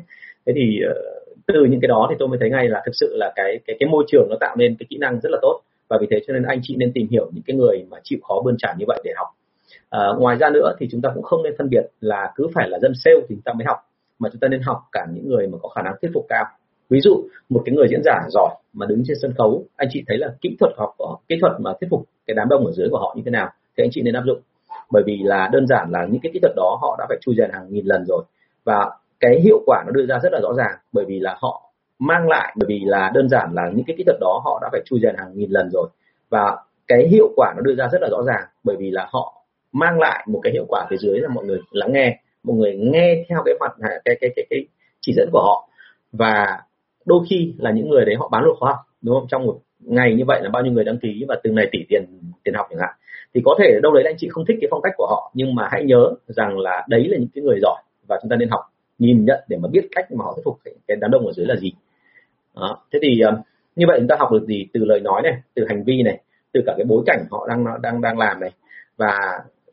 Thế 0.45 0.53
thì 0.55 0.79
ờ, 0.87 0.93
từ 1.47 1.65
những 1.69 1.81
cái 1.81 1.87
đó 1.87 2.07
thì 2.09 2.15
tôi 2.19 2.27
mới 2.27 2.37
thấy 2.39 2.49
ngay 2.49 2.67
là 2.69 2.81
thực 2.85 2.95
sự 2.95 3.15
là 3.17 3.31
cái 3.35 3.59
cái 3.67 3.75
cái 3.79 3.89
môi 3.89 4.03
trường 4.07 4.27
nó 4.29 4.35
tạo 4.39 4.55
nên 4.55 4.75
cái 4.79 4.87
kỹ 4.89 4.97
năng 4.97 5.19
rất 5.19 5.29
là 5.31 5.37
tốt. 5.41 5.61
Và 5.89 5.97
vì 6.01 6.07
thế 6.11 6.19
cho 6.27 6.33
nên 6.33 6.43
anh 6.43 6.59
chị 6.63 6.75
nên 6.77 6.91
tìm 6.93 7.07
hiểu 7.11 7.29
những 7.33 7.43
cái 7.47 7.55
người 7.55 7.85
mà 7.91 7.97
chịu 8.03 8.19
khó 8.23 8.41
bươn 8.45 8.55
trải 8.57 8.75
như 8.77 8.85
vậy 8.87 9.01
để 9.03 9.11
học. 9.15 9.27
À, 9.89 10.07
ngoài 10.17 10.37
ra 10.39 10.49
nữa 10.49 10.73
thì 10.79 10.87
chúng 10.91 11.01
ta 11.01 11.09
cũng 11.13 11.23
không 11.23 11.43
nên 11.43 11.53
phân 11.57 11.69
biệt 11.69 11.85
là 11.99 12.31
cứ 12.35 12.47
phải 12.53 12.69
là 12.69 12.79
dân 12.79 12.91
sale 12.95 13.17
thì 13.19 13.35
chúng 13.35 13.41
ta 13.45 13.53
mới 13.53 13.65
học 13.65 13.77
mà 14.21 14.29
chúng 14.31 14.39
ta 14.39 14.47
nên 14.47 14.61
học 14.61 14.77
cả 14.91 15.05
những 15.13 15.27
người 15.29 15.47
mà 15.47 15.57
có 15.61 15.69
khả 15.69 15.81
năng 15.81 15.93
thuyết 16.01 16.11
phục 16.13 16.25
cao. 16.29 16.45
Ví 16.89 16.99
dụ, 17.01 17.23
một 17.49 17.61
cái 17.65 17.75
người 17.75 17.87
diễn 17.89 18.01
giả 18.03 18.19
giỏi 18.29 18.55
mà 18.73 18.85
đứng 18.85 19.03
trên 19.07 19.17
sân 19.21 19.33
khấu, 19.37 19.63
anh 19.75 19.89
chị 19.91 20.03
thấy 20.07 20.17
là 20.17 20.27
kỹ 20.41 20.55
thuật 20.59 20.73
học 20.77 20.95
kỹ 21.27 21.37
thuật 21.41 21.53
mà 21.59 21.71
thuyết 21.79 21.87
phục 21.91 22.03
cái 22.27 22.35
đám 22.35 22.49
đông 22.49 22.65
ở 22.65 22.71
dưới 22.71 22.89
của 22.89 22.99
họ 22.99 23.13
như 23.15 23.21
thế 23.25 23.31
nào 23.31 23.49
thì 23.77 23.83
anh 23.83 23.89
chị 23.91 24.01
nên 24.01 24.13
áp 24.13 24.23
dụng. 24.25 24.39
Bởi 24.91 25.03
vì 25.05 25.17
là 25.23 25.49
đơn 25.53 25.67
giản 25.67 25.91
là 25.91 26.05
những 26.11 26.21
cái 26.23 26.31
kỹ 26.33 26.39
thuật 26.39 26.53
đó 26.55 26.77
họ 26.81 26.95
đã 26.99 27.05
phải 27.09 27.17
chui 27.21 27.35
rèn 27.37 27.49
hàng 27.53 27.67
nghìn 27.69 27.85
lần 27.85 28.05
rồi. 28.05 28.23
Và 28.63 28.91
cái 29.19 29.39
hiệu 29.43 29.59
quả 29.65 29.83
nó 29.85 29.91
đưa 29.91 30.05
ra 30.05 30.19
rất 30.23 30.29
là 30.31 30.39
rõ 30.43 30.53
ràng, 30.53 30.75
bởi 30.93 31.05
vì 31.07 31.19
là 31.19 31.37
họ 31.41 31.71
mang 31.99 32.27
lại, 32.27 32.55
bởi 32.57 32.65
vì 32.67 32.79
là 32.85 33.11
đơn 33.13 33.29
giản 33.29 33.49
là 33.53 33.69
những 33.75 33.85
cái 33.85 33.95
kỹ 33.97 34.03
thuật 34.03 34.17
đó 34.19 34.41
họ 34.45 34.59
đã 34.61 34.69
phải 34.71 34.81
chui 34.85 34.99
rèn 35.03 35.15
hàng 35.17 35.31
nghìn 35.33 35.49
lần 35.51 35.69
rồi. 35.69 35.87
Và 36.29 36.57
cái 36.87 37.07
hiệu 37.07 37.29
quả 37.35 37.53
nó 37.55 37.61
đưa 37.61 37.75
ra 37.75 37.87
rất 37.91 38.01
là 38.01 38.07
rõ 38.11 38.23
ràng, 38.23 38.43
bởi 38.63 38.75
vì 38.79 38.91
là 38.91 39.07
họ 39.11 39.33
mang 39.71 39.99
lại 39.99 40.25
một 40.27 40.39
cái 40.43 40.53
hiệu 40.53 40.65
quả 40.67 40.87
phía 40.89 40.97
dưới 40.99 41.19
là 41.19 41.29
mọi 41.29 41.45
người 41.45 41.59
lắng 41.71 41.93
nghe 41.93 42.19
mọi 42.43 42.57
người 42.57 42.75
nghe 42.75 43.25
theo 43.29 43.39
cái 43.45 43.55
mặt 43.59 43.71
à, 43.79 43.89
cái 44.05 44.15
cái 44.21 44.29
cái 44.35 44.45
cái 44.49 44.65
chỉ 45.01 45.13
dẫn 45.15 45.29
của 45.31 45.41
họ. 45.41 45.69
Và 46.11 46.61
đôi 47.05 47.25
khi 47.29 47.53
là 47.57 47.71
những 47.71 47.89
người 47.89 48.05
đấy 48.05 48.15
họ 48.15 48.29
bán 48.31 48.43
được 48.43 48.53
khóa 48.59 48.71
học, 48.71 48.79
đúng 49.01 49.15
không? 49.15 49.27
Trong 49.27 49.45
một 49.45 49.59
ngày 49.79 50.15
như 50.15 50.23
vậy 50.27 50.39
là 50.43 50.49
bao 50.49 50.63
nhiêu 50.63 50.73
người 50.73 50.83
đăng 50.83 50.97
ký 50.97 51.25
và 51.27 51.35
từng 51.43 51.55
này 51.55 51.67
tỷ 51.71 51.79
tiền 51.89 52.05
tiền 52.43 52.53
học 52.53 52.67
chẳng 52.69 52.79
hạn. 52.79 52.95
Thì 53.33 53.41
có 53.45 53.55
thể 53.59 53.79
đâu 53.83 53.93
đấy 53.93 54.03
anh 54.05 54.15
chị 54.17 54.29
không 54.31 54.45
thích 54.45 54.57
cái 54.61 54.67
phong 54.71 54.81
cách 54.81 54.93
của 54.97 55.07
họ, 55.09 55.31
nhưng 55.33 55.55
mà 55.55 55.67
hãy 55.71 55.83
nhớ 55.83 56.13
rằng 56.27 56.59
là 56.59 56.85
đấy 56.89 57.07
là 57.07 57.17
những 57.17 57.29
cái 57.35 57.43
người 57.43 57.59
giỏi 57.61 57.81
và 58.07 58.19
chúng 58.21 58.29
ta 58.29 58.35
nên 58.35 58.49
học, 58.49 58.61
nhìn 58.99 59.25
nhận 59.25 59.43
để 59.47 59.57
mà 59.57 59.69
biết 59.71 59.87
cách 59.91 60.11
mà 60.11 60.25
họ 60.25 60.33
thuyết 60.35 60.43
phục 60.45 60.57
cái 60.87 60.97
đám 61.01 61.11
đông 61.11 61.25
ở 61.25 61.33
dưới 61.33 61.45
là 61.45 61.55
gì. 61.55 61.71
Đó. 62.55 62.77
thế 62.93 62.99
thì 63.01 63.19
ờ, 63.19 63.41
như 63.75 63.85
vậy 63.87 63.99
chúng 63.99 64.07
ta 64.07 64.15
học 64.19 64.31
được 64.31 64.45
gì? 64.47 64.67
Từ 64.73 64.85
lời 64.85 64.99
nói 64.99 65.21
này, 65.21 65.33
từ 65.55 65.65
hành 65.69 65.83
vi 65.83 66.01
này, 66.03 66.19
từ 66.53 66.61
cả 66.65 66.73
cái 66.77 66.85
bối 66.85 67.03
cảnh 67.05 67.25
họ 67.31 67.47
đang 67.49 67.65
đang 67.81 68.01
đang 68.01 68.17
làm 68.17 68.39
này. 68.39 68.51
Và 68.97 69.19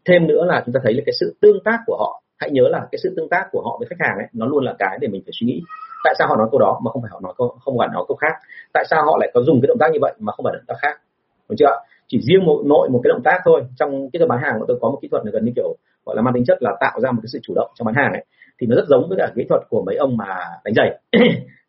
thêm 0.04 0.26
nữa 0.26 0.44
là 0.44 0.62
chúng 0.66 0.72
ta 0.72 0.80
thấy 0.84 0.94
là 0.94 1.02
cái 1.06 1.12
sự 1.20 1.36
tương 1.40 1.60
tác 1.64 1.78
của 1.86 1.96
họ 1.98 2.22
hãy 2.38 2.50
nhớ 2.50 2.62
là 2.68 2.86
cái 2.92 2.98
sự 3.02 3.14
tương 3.16 3.28
tác 3.28 3.44
của 3.52 3.62
họ 3.64 3.76
với 3.78 3.88
khách 3.90 4.06
hàng 4.06 4.16
ấy, 4.18 4.26
nó 4.32 4.46
luôn 4.46 4.64
là 4.64 4.74
cái 4.78 4.98
để 5.00 5.08
mình 5.08 5.22
phải 5.24 5.32
suy 5.40 5.46
nghĩ. 5.46 5.62
Tại 6.04 6.14
sao 6.18 6.28
họ 6.28 6.36
nói 6.36 6.48
câu 6.50 6.60
đó 6.60 6.80
mà 6.84 6.90
không 6.90 7.02
phải 7.02 7.10
họ 7.12 7.20
nói 7.20 7.34
câu, 7.38 7.56
không 7.60 7.78
phải 7.78 7.88
nói 7.92 8.04
câu 8.08 8.16
khác? 8.16 8.34
Tại 8.72 8.84
sao 8.90 9.04
họ 9.04 9.16
lại 9.20 9.30
có 9.34 9.40
dùng 9.42 9.60
cái 9.60 9.66
động 9.68 9.78
tác 9.80 9.92
như 9.92 9.98
vậy 10.02 10.14
mà 10.18 10.32
không 10.32 10.44
phải 10.44 10.54
động 10.56 10.64
tác 10.66 10.74
khác? 10.82 11.00
Đúng 11.48 11.56
chưa 11.56 11.74
chỉ 12.08 12.20
riêng 12.20 12.44
một, 12.44 12.62
nội 12.66 12.88
một 12.90 13.00
cái 13.04 13.08
động 13.08 13.22
tác 13.24 13.38
thôi. 13.44 13.64
Trong 13.76 14.10
cái 14.12 14.26
bán 14.28 14.38
hàng 14.42 14.54
của 14.58 14.64
tôi 14.68 14.78
có 14.80 14.90
một 14.90 14.98
kỹ 15.02 15.08
thuật 15.08 15.22
gần 15.32 15.44
như 15.44 15.52
kiểu, 15.56 15.76
gọi 16.06 16.16
là 16.16 16.22
mang 16.22 16.34
tính 16.34 16.44
chất 16.46 16.58
là 16.60 16.76
tạo 16.80 17.00
ra 17.00 17.10
một 17.10 17.20
cái 17.22 17.28
sự 17.32 17.38
chủ 17.42 17.52
động 17.56 17.70
trong 17.74 17.86
bán 17.86 17.94
hàng 17.94 18.12
ấy, 18.12 18.24
thì 18.60 18.66
nó 18.66 18.76
rất 18.76 18.84
giống 18.88 19.08
với 19.08 19.18
cả 19.18 19.32
kỹ 19.36 19.44
thuật 19.48 19.62
của 19.68 19.82
mấy 19.86 19.96
ông 19.96 20.16
mà 20.16 20.36
đánh 20.64 20.74
giày. 20.74 21.00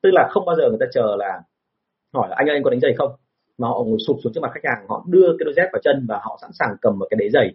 Tức 0.02 0.10
là 0.14 0.28
không 0.32 0.46
bao 0.46 0.56
giờ 0.56 0.70
người 0.70 0.78
ta 0.80 0.86
chờ 0.92 1.16
là 1.18 1.42
hỏi 2.14 2.28
là 2.30 2.36
anh 2.40 2.50
ơi, 2.50 2.56
anh 2.56 2.64
có 2.64 2.70
đánh 2.70 2.80
giày 2.80 2.94
không? 2.98 3.12
Mà 3.58 3.68
họ 3.68 3.84
ngồi 3.86 3.98
sụp 4.08 4.18
xuống 4.24 4.34
trước 4.34 4.42
mặt 4.42 4.52
khách 4.54 4.70
hàng, 4.70 4.86
họ 4.90 5.04
đưa 5.08 5.28
cái 5.40 5.46
đôi 5.46 5.54
dép 5.58 5.70
vào 5.74 5.82
chân 5.84 6.06
và 6.10 6.20
họ 6.22 6.38
sẵn 6.42 6.52
sàng 6.54 6.76
cầm 6.82 7.00
một 7.00 7.08
cái 7.10 7.18
đế 7.20 7.30
giày 7.30 7.54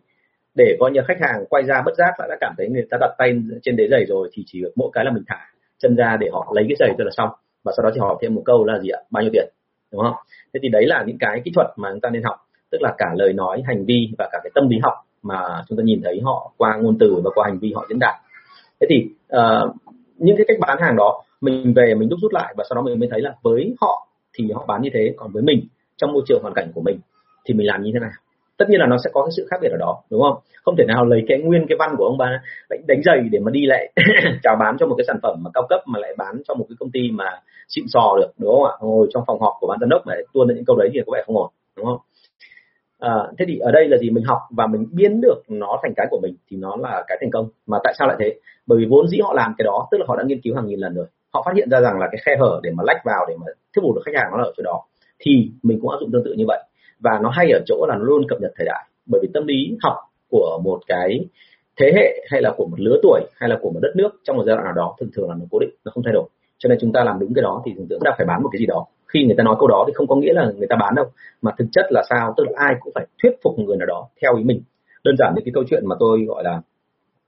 để 0.54 0.76
coi 0.80 0.90
như 0.90 1.00
khách 1.08 1.18
hàng 1.20 1.44
quay 1.48 1.62
ra 1.62 1.82
bất 1.86 1.92
giác 1.96 2.10
lại 2.18 2.28
đã 2.28 2.36
cảm 2.40 2.54
thấy 2.58 2.68
người 2.68 2.86
ta 2.90 2.98
đặt 3.00 3.14
tay 3.18 3.32
trên 3.62 3.76
đế 3.76 3.88
giày 3.90 4.04
rồi 4.04 4.30
thì 4.32 4.42
chỉ 4.46 4.60
được 4.60 4.72
mỗi 4.76 4.90
cái 4.92 5.04
là 5.04 5.10
mình 5.10 5.24
thả 5.26 5.38
chân 5.78 5.96
ra 5.96 6.16
để 6.20 6.28
họ 6.32 6.52
lấy 6.54 6.64
cái 6.68 6.76
giày 6.78 6.88
rồi 6.98 7.04
là 7.04 7.10
xong. 7.16 7.30
Và 7.64 7.72
sau 7.76 7.84
đó 7.84 7.90
thì 7.94 8.00
hỏi 8.00 8.16
thêm 8.20 8.34
một 8.34 8.42
câu 8.44 8.64
là 8.64 8.78
gì 8.78 8.88
ạ? 8.88 9.00
Bao 9.10 9.22
nhiêu 9.22 9.30
tiền? 9.32 9.48
Đúng 9.92 10.02
không? 10.02 10.14
Thế 10.54 10.60
thì 10.62 10.68
đấy 10.68 10.86
là 10.86 11.04
những 11.06 11.18
cái 11.20 11.40
kỹ 11.44 11.50
thuật 11.54 11.66
mà 11.76 11.90
chúng 11.92 12.00
ta 12.00 12.10
nên 12.10 12.22
học. 12.22 12.36
Tức 12.70 12.78
là 12.80 12.94
cả 12.98 13.06
lời 13.14 13.32
nói 13.32 13.62
hành 13.66 13.84
vi 13.84 14.08
và 14.18 14.28
cả 14.32 14.38
cái 14.42 14.50
tâm 14.54 14.68
lý 14.68 14.76
học 14.82 14.94
mà 15.22 15.40
chúng 15.68 15.78
ta 15.78 15.82
nhìn 15.84 16.00
thấy 16.04 16.20
họ 16.24 16.52
qua 16.56 16.76
ngôn 16.76 16.96
từ 17.00 17.20
và 17.24 17.30
qua 17.34 17.48
hành 17.48 17.58
vi 17.58 17.72
họ 17.74 17.86
diễn 17.88 17.98
đạt. 17.98 18.14
Thế 18.80 18.86
thì 18.90 19.04
uh, 19.36 19.76
những 20.16 20.36
cái 20.36 20.44
cách 20.48 20.56
bán 20.60 20.78
hàng 20.80 20.96
đó 20.96 21.22
mình 21.40 21.72
về 21.76 21.94
mình 21.94 22.08
đúc 22.08 22.18
rút 22.22 22.32
lại 22.32 22.54
và 22.56 22.64
sau 22.68 22.76
đó 22.76 22.82
mình 22.82 23.00
mới 23.00 23.08
thấy 23.12 23.20
là 23.20 23.34
với 23.42 23.74
họ 23.80 24.08
thì 24.38 24.50
họ 24.54 24.64
bán 24.68 24.82
như 24.82 24.90
thế 24.94 25.14
còn 25.16 25.32
với 25.32 25.42
mình 25.42 25.60
trong 25.96 26.12
môi 26.12 26.22
trường 26.26 26.42
hoàn 26.42 26.54
cảnh 26.54 26.70
của 26.74 26.80
mình 26.80 26.98
thì 27.44 27.54
mình 27.54 27.66
làm 27.66 27.82
như 27.82 27.90
thế 27.94 28.00
nào? 28.00 28.10
Tất 28.56 28.64
nhiên 28.68 28.80
là 28.80 28.86
nó 28.86 28.96
sẽ 29.04 29.10
có 29.12 29.22
cái 29.24 29.32
sự 29.36 29.46
khác 29.50 29.56
biệt 29.62 29.68
ở 29.68 29.76
đó 29.76 30.02
đúng 30.10 30.22
không? 30.22 30.36
Không 30.62 30.76
thể 30.78 30.84
nào 30.88 31.04
lấy 31.04 31.24
cái 31.28 31.38
nguyên 31.38 31.66
cái 31.68 31.76
văn 31.78 31.94
của 31.98 32.04
ông 32.04 32.18
bà 32.18 32.42
đánh, 32.70 32.80
đánh 32.86 33.00
giày 33.04 33.18
để 33.30 33.38
mà 33.38 33.50
đi 33.50 33.66
lại 33.66 33.92
chào 34.42 34.56
bán 34.60 34.76
cho 34.78 34.86
một 34.86 34.94
cái 34.98 35.04
sản 35.06 35.16
phẩm 35.22 35.38
mà 35.44 35.50
cao 35.54 35.66
cấp 35.68 35.80
mà 35.86 35.98
lại 35.98 36.14
bán 36.18 36.42
cho 36.48 36.54
một 36.54 36.66
cái 36.68 36.76
công 36.78 36.90
ty 36.90 37.00
mà 37.12 37.30
xịn 37.68 37.84
sò 37.88 38.16
được 38.16 38.30
đúng 38.38 38.54
không 38.54 38.64
ạ? 38.64 38.72
Ngồi 38.80 39.06
trong 39.10 39.24
phòng 39.26 39.40
họp 39.40 39.52
của 39.60 39.66
ban 39.66 39.78
giám 39.80 39.88
đốc 39.88 40.02
mà 40.06 40.14
tuôn 40.34 40.48
những 40.48 40.64
câu 40.64 40.76
đấy 40.76 40.88
thì 40.92 41.00
có 41.06 41.12
vẻ 41.14 41.22
không 41.26 41.36
ổn 41.36 41.50
đúng 41.76 41.86
không? 41.86 41.98
À, 42.98 43.14
thế 43.38 43.44
thì 43.48 43.58
ở 43.58 43.70
đây 43.72 43.88
là 43.88 43.96
gì? 43.98 44.10
Mình 44.10 44.24
học 44.24 44.38
và 44.50 44.66
mình 44.66 44.86
biến 44.92 45.20
được 45.20 45.42
nó 45.48 45.78
thành 45.82 45.92
cái 45.96 46.06
của 46.10 46.20
mình 46.22 46.36
thì 46.50 46.56
nó 46.56 46.76
là 46.76 47.04
cái 47.08 47.18
thành 47.20 47.30
công. 47.30 47.48
Mà 47.66 47.78
tại 47.84 47.94
sao 47.98 48.08
lại 48.08 48.16
thế? 48.20 48.34
Bởi 48.66 48.78
vì 48.78 48.86
vốn 48.90 49.08
dĩ 49.08 49.18
họ 49.22 49.32
làm 49.34 49.54
cái 49.58 49.64
đó 49.64 49.88
tức 49.90 49.98
là 49.98 50.04
họ 50.08 50.16
đã 50.16 50.24
nghiên 50.26 50.40
cứu 50.40 50.54
hàng 50.54 50.66
nghìn 50.66 50.78
lần 50.78 50.94
rồi. 50.94 51.06
Họ 51.34 51.42
phát 51.46 51.52
hiện 51.56 51.70
ra 51.70 51.80
rằng 51.80 51.98
là 52.00 52.08
cái 52.12 52.20
khe 52.24 52.36
hở 52.40 52.60
để 52.62 52.70
mà 52.76 52.84
lách 52.86 53.04
vào 53.04 53.26
để 53.28 53.34
mà 53.40 53.46
thuyết 53.46 53.82
phục 53.82 53.94
được 53.94 54.02
khách 54.04 54.14
hàng 54.14 54.28
nó 54.32 54.36
là 54.38 54.44
ở 54.44 54.52
chỗ 54.56 54.62
đó 54.62 54.82
thì 55.18 55.50
mình 55.62 55.78
cũng 55.80 55.90
áp 55.90 55.96
dụng 56.00 56.10
tương 56.12 56.24
tự 56.24 56.32
như 56.36 56.44
vậy 56.48 56.62
và 56.98 57.18
nó 57.22 57.30
hay 57.30 57.50
ở 57.50 57.60
chỗ 57.66 57.86
là 57.88 57.96
nó 57.96 58.04
luôn 58.04 58.28
cập 58.28 58.40
nhật 58.40 58.52
thời 58.56 58.66
đại. 58.66 58.84
Bởi 59.06 59.20
vì 59.22 59.28
tâm 59.34 59.46
lý 59.46 59.76
học 59.82 59.96
của 60.30 60.60
một 60.64 60.80
cái 60.86 61.28
thế 61.76 61.92
hệ 61.94 62.26
hay 62.30 62.42
là 62.42 62.54
của 62.56 62.66
một 62.66 62.80
lứa 62.80 62.98
tuổi 63.02 63.20
hay 63.36 63.50
là 63.50 63.58
của 63.62 63.70
một 63.70 63.80
đất 63.82 63.92
nước 63.96 64.10
trong 64.24 64.36
một 64.36 64.44
giai 64.46 64.56
đoạn 64.56 64.64
nào 64.64 64.74
đó 64.74 64.96
thường 65.00 65.10
thường 65.14 65.28
là 65.28 65.34
nó 65.38 65.44
cố 65.50 65.58
định, 65.58 65.70
nó 65.84 65.92
không 65.94 66.04
thay 66.04 66.12
đổi. 66.12 66.28
Cho 66.58 66.68
nên 66.68 66.78
chúng 66.80 66.92
ta 66.92 67.04
làm 67.04 67.18
đúng 67.18 67.34
cái 67.34 67.42
đó 67.42 67.62
thì 67.66 67.72
thường 67.76 67.86
tượng 67.88 68.00
đã 68.04 68.14
phải 68.16 68.26
bán 68.26 68.42
một 68.42 68.48
cái 68.52 68.58
gì 68.58 68.66
đó. 68.66 68.86
Khi 69.06 69.24
người 69.24 69.34
ta 69.38 69.44
nói 69.44 69.56
câu 69.58 69.68
đó 69.68 69.84
thì 69.86 69.92
không 69.92 70.06
có 70.06 70.16
nghĩa 70.16 70.32
là 70.32 70.52
người 70.56 70.66
ta 70.66 70.76
bán 70.76 70.94
đâu, 70.94 71.06
mà 71.42 71.52
thực 71.58 71.66
chất 71.72 71.86
là 71.90 72.02
sao? 72.10 72.34
Tức 72.36 72.44
là 72.46 72.52
ai 72.56 72.74
cũng 72.80 72.92
phải 72.94 73.06
thuyết 73.22 73.32
phục 73.42 73.58
người 73.58 73.76
nào 73.76 73.86
đó 73.86 74.08
theo 74.22 74.36
ý 74.36 74.44
mình. 74.44 74.62
Đơn 75.04 75.16
giản 75.18 75.32
như 75.34 75.42
cái 75.44 75.52
câu 75.54 75.64
chuyện 75.70 75.86
mà 75.86 75.96
tôi 76.00 76.24
gọi 76.24 76.44
là 76.44 76.60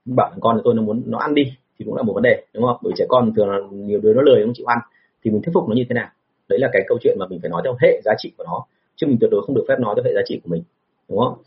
bảo 0.05 0.31
con 0.39 0.61
tôi 0.63 0.73
nó 0.73 0.81
muốn 0.81 1.03
nó 1.05 1.17
ăn 1.17 1.35
đi 1.35 1.43
thì 1.79 1.85
cũng 1.85 1.95
là 1.95 2.03
một 2.03 2.13
vấn 2.13 2.23
đề, 2.23 2.43
đúng 2.53 2.63
không? 2.63 2.77
Bởi 2.83 2.93
trẻ 2.97 3.05
con 3.09 3.33
thường 3.35 3.49
là 3.49 3.57
nhiều 3.71 3.99
đứa 4.03 4.13
nó 4.13 4.21
lười 4.21 4.43
không 4.43 4.53
chịu 4.53 4.65
ăn. 4.65 4.77
Thì 5.23 5.31
mình 5.31 5.41
thuyết 5.41 5.51
phục 5.53 5.69
nó 5.69 5.75
như 5.75 5.85
thế 5.89 5.93
nào? 5.93 6.07
Đấy 6.49 6.59
là 6.59 6.69
cái 6.73 6.81
câu 6.87 6.97
chuyện 7.01 7.17
mà 7.19 7.25
mình 7.29 7.39
phải 7.41 7.49
nói 7.49 7.61
theo 7.65 7.75
hệ 7.81 8.01
giá 8.03 8.13
trị 8.17 8.31
của 8.37 8.43
nó 8.43 8.65
chứ 8.97 9.07
mình 9.07 9.17
tuyệt 9.21 9.31
đối 9.31 9.41
không 9.45 9.55
được 9.55 9.65
phép 9.67 9.79
nói 9.79 9.95
tới 9.95 10.03
hệ 10.05 10.11
giá 10.15 10.21
trị 10.25 10.39
của 10.43 10.49
mình 10.49 10.63
đúng 11.09 11.19
không? 11.19 11.37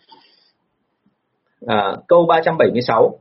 À, 1.67 1.97
câu 2.09 2.27
376 2.27 3.19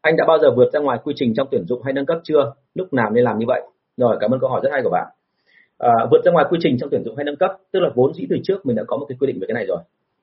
anh 0.00 0.16
đã 0.16 0.24
bao 0.28 0.38
giờ 0.38 0.50
vượt 0.56 0.72
ra 0.72 0.80
ngoài 0.80 0.98
quy 1.04 1.14
trình 1.16 1.34
trong 1.34 1.48
tuyển 1.50 1.64
dụng 1.66 1.82
hay 1.82 1.92
nâng 1.92 2.06
cấp 2.06 2.18
chưa? 2.24 2.52
Lúc 2.74 2.92
nào 2.92 3.10
nên 3.10 3.24
làm 3.24 3.38
như 3.38 3.44
vậy? 3.48 3.62
Rồi 3.96 4.16
cảm 4.20 4.30
ơn 4.30 4.40
câu 4.40 4.50
hỏi 4.50 4.60
rất 4.64 4.70
hay 4.72 4.82
của 4.82 4.90
bạn. 4.90 5.06
À, 5.78 5.90
vượt 6.10 6.24
ra 6.24 6.32
ngoài 6.32 6.46
quy 6.50 6.58
trình 6.62 6.78
trong 6.78 6.90
tuyển 6.90 7.04
dụng 7.04 7.16
hay 7.16 7.24
nâng 7.24 7.36
cấp 7.36 7.50
tức 7.72 7.80
là 7.80 7.90
vốn 7.94 8.14
dĩ 8.14 8.26
từ 8.30 8.36
trước 8.44 8.66
mình 8.66 8.76
đã 8.76 8.82
có 8.86 8.96
một 8.96 9.06
cái 9.08 9.16
quy 9.20 9.26
định 9.26 9.40
về 9.40 9.46
cái 9.48 9.54
này 9.54 9.66
rồi. 9.66 9.78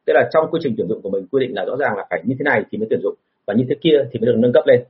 Tức 0.05 0.13
là 0.13 0.29
trong 0.33 0.51
quy 0.51 0.59
trình 0.63 0.73
tuyển 0.77 0.87
dụng 0.87 1.01
của 1.01 1.09
mình 1.09 1.27
quy 1.31 1.47
định 1.47 1.55
là 1.55 1.65
rõ 1.65 1.75
ràng 1.75 1.97
là 1.97 2.05
phải 2.09 2.21
như 2.25 2.35
thế 2.39 2.43
này 2.43 2.63
thì 2.71 2.77
mới 2.77 2.87
tuyển 2.89 2.99
dụng 3.03 3.15
và 3.45 3.53
như 3.53 3.65
thế 3.69 3.75
kia 3.81 3.97
thì 4.11 4.19
mới 4.19 4.25
được 4.25 4.35
nâng 4.37 4.53
cấp 4.53 4.63
lên. 4.67 4.83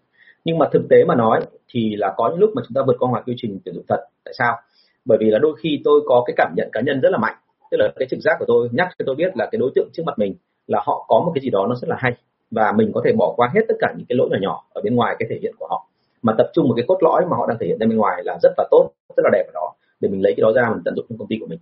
Nhưng 0.46 0.58
mà 0.58 0.70
thực 0.72 0.82
tế 0.90 1.04
mà 1.08 1.16
nói 1.16 1.42
thì 1.70 1.96
là 1.96 2.14
có 2.18 2.30
những 2.30 2.40
lúc 2.40 2.50
mà 2.56 2.62
chúng 2.68 2.74
ta 2.76 2.82
vượt 2.88 2.96
qua 3.00 3.10
ngoài 3.10 3.24
quy 3.26 3.34
trình 3.38 3.60
tuyển 3.66 3.76
dụng 3.76 3.86
thật. 3.88 4.06
Tại 4.24 4.34
sao? 4.38 4.58
Bởi 5.06 5.18
vì 5.22 5.30
là 5.30 5.40
đôi 5.40 5.56
khi 5.60 5.82
tôi 5.84 6.02
có 6.06 6.24
cái 6.28 6.34
cảm 6.38 6.54
nhận 6.58 6.70
cá 6.72 6.82
nhân 6.82 7.02
rất 7.02 7.10
là 7.12 7.18
mạnh 7.18 7.36
tức 7.72 7.78
là 7.78 7.92
cái 7.96 8.08
trực 8.12 8.20
giác 8.20 8.36
của 8.40 8.46
tôi 8.48 8.70
nhắc 8.72 8.88
cho 9.00 9.04
tôi 9.06 9.16
biết 9.16 9.38
là 9.38 9.50
cái 9.52 9.60
đối 9.60 9.72
tượng 9.76 9.90
trước 9.94 10.04
mặt 10.06 10.20
mình 10.20 10.36
là 10.68 10.82
họ 10.86 11.06
có 11.08 11.20
một 11.26 11.32
cái 11.36 11.42
gì 11.42 11.50
đó 11.50 11.66
nó 11.70 11.76
rất 11.76 11.90
là 11.90 11.96
hay 12.00 12.14
và 12.52 12.72
mình 12.72 12.92
có 12.94 13.02
thể 13.06 13.12
bỏ 13.18 13.34
qua 13.38 13.52
hết 13.54 13.62
tất 13.68 13.76
cả 13.80 13.94
những 13.98 14.06
cái 14.10 14.16
lỗi 14.16 14.30
nhỏ 14.32 14.38
nhỏ 14.42 14.64
ở 14.74 14.82
bên 14.82 14.96
ngoài 14.96 15.16
cái 15.20 15.28
thể 15.30 15.40
hiện 15.42 15.56
của 15.60 15.68
họ. 15.70 15.88
Mà 16.22 16.34
tập 16.38 16.50
trung 16.54 16.68
một 16.68 16.74
cái 16.78 16.86
cốt 16.88 16.98
lõi 17.02 17.26
mà 17.30 17.38
họ 17.38 17.48
đang 17.48 17.58
thể 17.60 17.68
hiện 17.68 17.78
ra 17.80 17.88
bên 17.88 17.98
ngoài 17.98 18.24
là 18.24 18.38
rất 18.44 18.52
là 18.58 18.68
tốt 18.72 18.90
rất 19.18 19.24
là 19.24 19.30
đẹp 19.34 19.44
ở 19.48 19.52
đó 19.54 19.74
để 20.00 20.10
mình 20.10 20.22
lấy 20.22 20.34
cái 20.38 20.42
đó 20.42 20.52
ra 20.56 20.70
mình 20.70 20.82
tận 20.86 20.96
dụng 20.96 21.06
trong 21.10 21.18
công 21.18 21.28
ty 21.28 21.36
của 21.40 21.48
mình. 21.48 21.60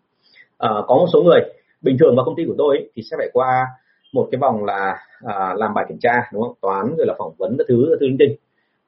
À, 0.58 0.70
có 0.88 0.96
một 0.96 1.08
số 1.14 1.24
người 1.24 1.40
bình 1.82 1.98
thường 2.00 2.16
vào 2.16 2.26
công 2.26 2.36
ty 2.36 2.44
của 2.48 2.56
tôi 2.58 2.78
ấy, 2.78 2.90
thì 2.96 3.02
sẽ 3.12 3.18
phải 3.18 3.30
qua 3.34 3.68
một 4.14 4.28
cái 4.32 4.40
vòng 4.40 4.66
là 4.66 4.98
à, 5.26 5.54
làm 5.58 5.74
bài 5.74 5.86
kiểm 5.90 5.98
tra 6.02 6.30
đúng 6.34 6.42
không? 6.42 6.54
Toán 6.62 6.96
rồi 6.98 7.08
là 7.08 7.14
phỏng 7.18 7.34
vấn 7.38 7.56
các 7.58 7.66
thứ 7.68 7.88
các 7.90 7.98
thứ 8.00 8.08
linh 8.08 8.18
tinh. 8.20 8.36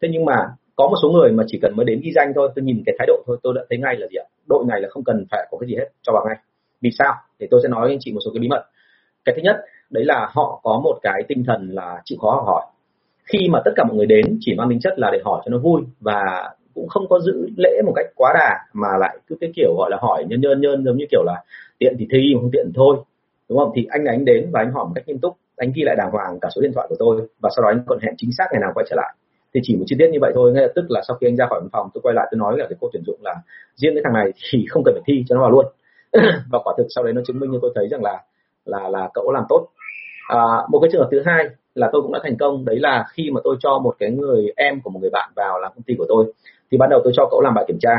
Thế 0.02 0.10
nhưng 0.12 0.26
mà 0.26 0.36
có 0.76 0.88
một 0.88 0.96
số 1.02 1.10
người 1.10 1.32
mà 1.32 1.44
chỉ 1.48 1.60
cần 1.62 1.76
mới 1.76 1.86
đến 1.86 2.02
ghi 2.04 2.12
danh 2.16 2.32
thôi 2.36 2.50
tôi 2.56 2.66
nhìn 2.66 2.84
cái 2.86 2.96
thái 3.00 3.08
độ 3.08 3.24
thôi 3.28 3.38
tôi 3.44 3.54
đã 3.54 3.62
thấy 3.70 3.80
ngay 3.80 3.96
là 3.98 4.08
gì 4.08 4.16
ạ? 4.16 4.26
Đội 4.48 4.66
này 4.68 4.82
là 4.82 4.90
không 4.90 5.04
cần 5.04 5.26
phải 5.32 5.48
có 5.52 5.58
cái 5.58 5.68
gì 5.68 5.76
hết 5.76 5.90
cho 6.02 6.14
vào 6.14 6.26
ngay 6.28 6.38
vì 6.82 6.90
sao? 6.98 7.14
Thì 7.40 7.48
tôi 7.52 7.60
sẽ 7.64 7.70
nói 7.70 7.82
với 7.82 7.92
anh 7.92 8.00
chị 8.02 8.14
một 8.14 8.20
số 8.26 8.32
cái 8.34 8.40
bí 8.40 8.48
mật. 8.48 8.66
Cái 9.26 9.36
thứ 9.36 9.42
nhất, 9.42 9.56
đấy 9.90 10.06
là 10.06 10.30
họ 10.34 10.60
có 10.64 10.82
một 10.84 11.00
cái 11.02 11.24
tinh 11.28 11.44
thần 11.48 11.70
là 11.70 12.02
chịu 12.06 12.18
khó 12.22 12.32
học 12.32 12.44
hỏi. 12.48 12.66
Khi 13.26 13.40
mà 13.50 13.62
tất 13.66 13.72
cả 13.76 13.84
mọi 13.84 13.98
người 13.98 14.06
đến, 14.06 14.38
chỉ 14.40 14.56
mang 14.58 14.70
tính 14.70 14.80
chất 14.80 15.00
là 15.00 15.10
để 15.12 15.20
hỏi 15.26 15.42
cho 15.46 15.50
nó 15.50 15.58
vui 15.58 15.82
và 16.00 16.52
cũng 16.76 16.88
không 16.88 17.08
có 17.10 17.20
giữ 17.20 17.50
lễ 17.58 17.82
một 17.86 17.94
cách 17.96 18.06
quá 18.16 18.34
đà 18.34 18.60
mà 18.74 18.98
lại 19.00 19.18
cứ 19.28 19.36
cái 19.42 19.52
kiểu 19.56 19.76
gọi 19.78 19.90
là 19.92 19.98
hỏi 20.02 20.26
nhân 20.28 20.42
nhân 20.42 20.62
nhân 20.62 20.86
giống 20.86 20.98
như 20.98 21.06
kiểu 21.12 21.24
là 21.24 21.44
tiện 21.80 21.96
thì 22.00 22.08
thi, 22.12 22.34
không 22.42 22.50
tiện 22.52 22.72
thôi. 22.76 22.98
Đúng 23.50 23.60
không? 23.60 23.72
Thì 23.76 23.88
anh 23.90 24.06
anh 24.06 24.26
đến 24.26 24.50
và 24.52 24.60
anh 24.60 24.72
hỏi 24.72 24.86
một 24.86 24.92
cách 24.96 25.08
nghiêm 25.08 25.20
túc, 25.20 25.38
anh 25.58 25.72
ghi 25.76 25.84
lại 25.84 25.96
đàng 25.96 26.12
hoàng 26.12 26.40
cả 26.42 26.50
số 26.56 26.62
điện 26.62 26.72
thoại 26.74 26.88
của 26.90 26.96
tôi 27.00 27.22
và 27.40 27.50
sau 27.56 27.64
đó 27.64 27.70
anh 27.70 27.84
còn 27.88 28.00
hẹn 28.00 28.14
chính 28.18 28.32
xác 28.38 28.46
ngày 28.52 28.62
nào 28.62 28.72
quay 28.76 28.86
trở 28.90 28.96
lại. 28.96 29.16
Thì 29.54 29.60
chỉ 29.64 29.76
một 29.76 29.84
chi 29.88 29.96
tiết 30.00 30.10
như 30.12 30.20
vậy 30.22 30.32
thôi, 30.36 30.52
ngay 30.52 30.64
lập 30.64 30.72
tức 30.76 30.86
là 30.90 31.02
sau 31.08 31.18
khi 31.18 31.28
anh 31.28 31.36
ra 31.36 31.46
khỏi 31.50 31.60
văn 31.62 31.70
phòng, 31.72 31.90
tôi 31.94 32.02
quay 32.02 32.16
lại 32.16 32.28
tôi 32.32 32.40
nói 32.40 32.58
là 32.58 32.66
cái 32.70 32.78
cô 32.82 32.90
tuyển 32.94 33.04
dụng 33.06 33.20
là 33.24 33.36
riêng 33.76 33.94
cái 33.96 34.04
thằng 34.04 34.14
này 34.14 34.32
thì 34.52 34.66
không 34.70 34.84
cần 34.86 34.94
phải 34.96 35.04
thi 35.06 35.24
cho 35.28 35.36
nó 35.36 35.42
vào 35.42 35.52
luôn. 35.52 35.66
và 36.52 36.60
quả 36.64 36.74
thực 36.78 36.88
sau 36.96 37.04
đấy 37.04 37.14
nó 37.14 37.22
chứng 37.28 37.40
minh 37.40 37.52
như 37.52 37.60
tôi 37.62 37.72
thấy 37.76 37.88
rằng 37.88 38.04
là 38.04 38.24
là 38.66 38.90
là 38.90 39.10
cậu 39.14 39.32
làm 39.32 39.44
tốt. 39.50 39.68
À, 40.28 40.38
một 40.70 40.80
cái 40.80 40.90
trường 40.92 41.02
hợp 41.02 41.08
thứ 41.12 41.22
hai 41.26 41.46
là 41.76 41.90
tôi 41.94 42.02
cũng 42.02 42.14
đã 42.14 42.20
thành 42.24 42.38
công. 42.38 42.66
Đấy 42.66 42.80
là 42.80 43.06
khi 43.14 43.32
mà 43.32 43.42
tôi 43.44 43.56
cho 43.60 43.80
một 43.80 43.96
cái 44.00 44.12
người 44.12 44.54
em 44.56 44.82
của 44.82 44.90
một 44.90 45.00
người 45.02 45.10
bạn 45.10 45.32
vào 45.36 45.60
làm 45.60 45.72
công 45.76 45.84
ty 45.84 45.96
của 45.98 46.06
tôi 46.10 46.34
thì 46.72 46.78
ban 46.78 46.90
đầu 46.90 47.02
tôi 47.04 47.14
cho 47.16 47.28
cậu 47.32 47.42
làm 47.42 47.54
bài 47.54 47.66
kiểm 47.68 47.80
tra. 47.80 47.96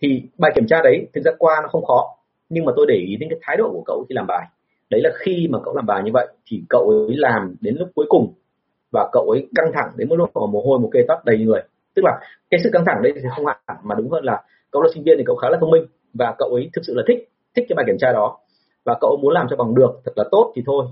Thì 0.00 0.22
bài 0.38 0.52
kiểm 0.54 0.66
tra 0.66 0.82
đấy 0.82 1.06
thực 1.14 1.20
ra 1.24 1.32
qua 1.38 1.60
nó 1.62 1.68
không 1.68 1.84
khó 1.84 2.14
nhưng 2.48 2.64
mà 2.64 2.72
tôi 2.76 2.86
để 2.88 2.94
ý 2.94 3.16
đến 3.16 3.30
cái 3.30 3.38
thái 3.42 3.56
độ 3.56 3.70
của 3.72 3.82
cậu 3.86 4.04
khi 4.08 4.14
làm 4.14 4.26
bài. 4.26 4.46
Đấy 4.90 5.00
là 5.04 5.10
khi 5.18 5.48
mà 5.50 5.58
cậu 5.64 5.74
làm 5.74 5.86
bài 5.86 6.02
như 6.04 6.10
vậy 6.14 6.26
thì 6.46 6.62
cậu 6.68 6.90
ấy 6.90 7.16
làm 7.16 7.54
đến 7.60 7.76
lúc 7.78 7.88
cuối 7.94 8.06
cùng 8.08 8.32
và 8.92 9.08
cậu 9.12 9.30
ấy 9.30 9.48
căng 9.54 9.72
thẳng 9.74 9.90
đến 9.96 10.08
mức 10.08 10.16
độ 10.16 10.46
mồ 10.46 10.60
hôi 10.60 10.78
một 10.78 10.90
kê 10.92 11.00
tóc 11.08 11.24
đầy 11.24 11.38
người. 11.38 11.60
Tức 11.94 12.02
là 12.04 12.18
cái 12.50 12.60
sự 12.64 12.70
căng 12.72 12.84
thẳng 12.86 13.02
đấy 13.02 13.12
thì 13.14 13.20
không 13.36 13.46
hẳn 13.46 13.76
mà 13.82 13.94
đúng 13.94 14.10
hơn 14.10 14.24
là 14.24 14.42
cậu 14.70 14.82
là 14.82 14.88
sinh 14.94 15.02
viên 15.04 15.18
thì 15.18 15.24
cậu 15.26 15.36
khá 15.36 15.48
là 15.50 15.58
thông 15.60 15.70
minh 15.70 15.86
và 16.18 16.34
cậu 16.38 16.48
ấy 16.48 16.70
thực 16.72 16.82
sự 16.84 16.94
là 16.96 17.02
thích 17.06 17.28
thích 17.56 17.64
cái 17.68 17.74
bài 17.76 17.84
kiểm 17.86 17.98
tra 17.98 18.12
đó. 18.12 18.38
Và 18.84 18.98
cậu 19.00 19.18
muốn 19.22 19.32
làm 19.32 19.46
cho 19.50 19.56
bằng 19.56 19.74
được, 19.74 20.00
thật 20.04 20.12
là 20.16 20.24
tốt 20.30 20.52
thì 20.56 20.62
thôi. 20.66 20.86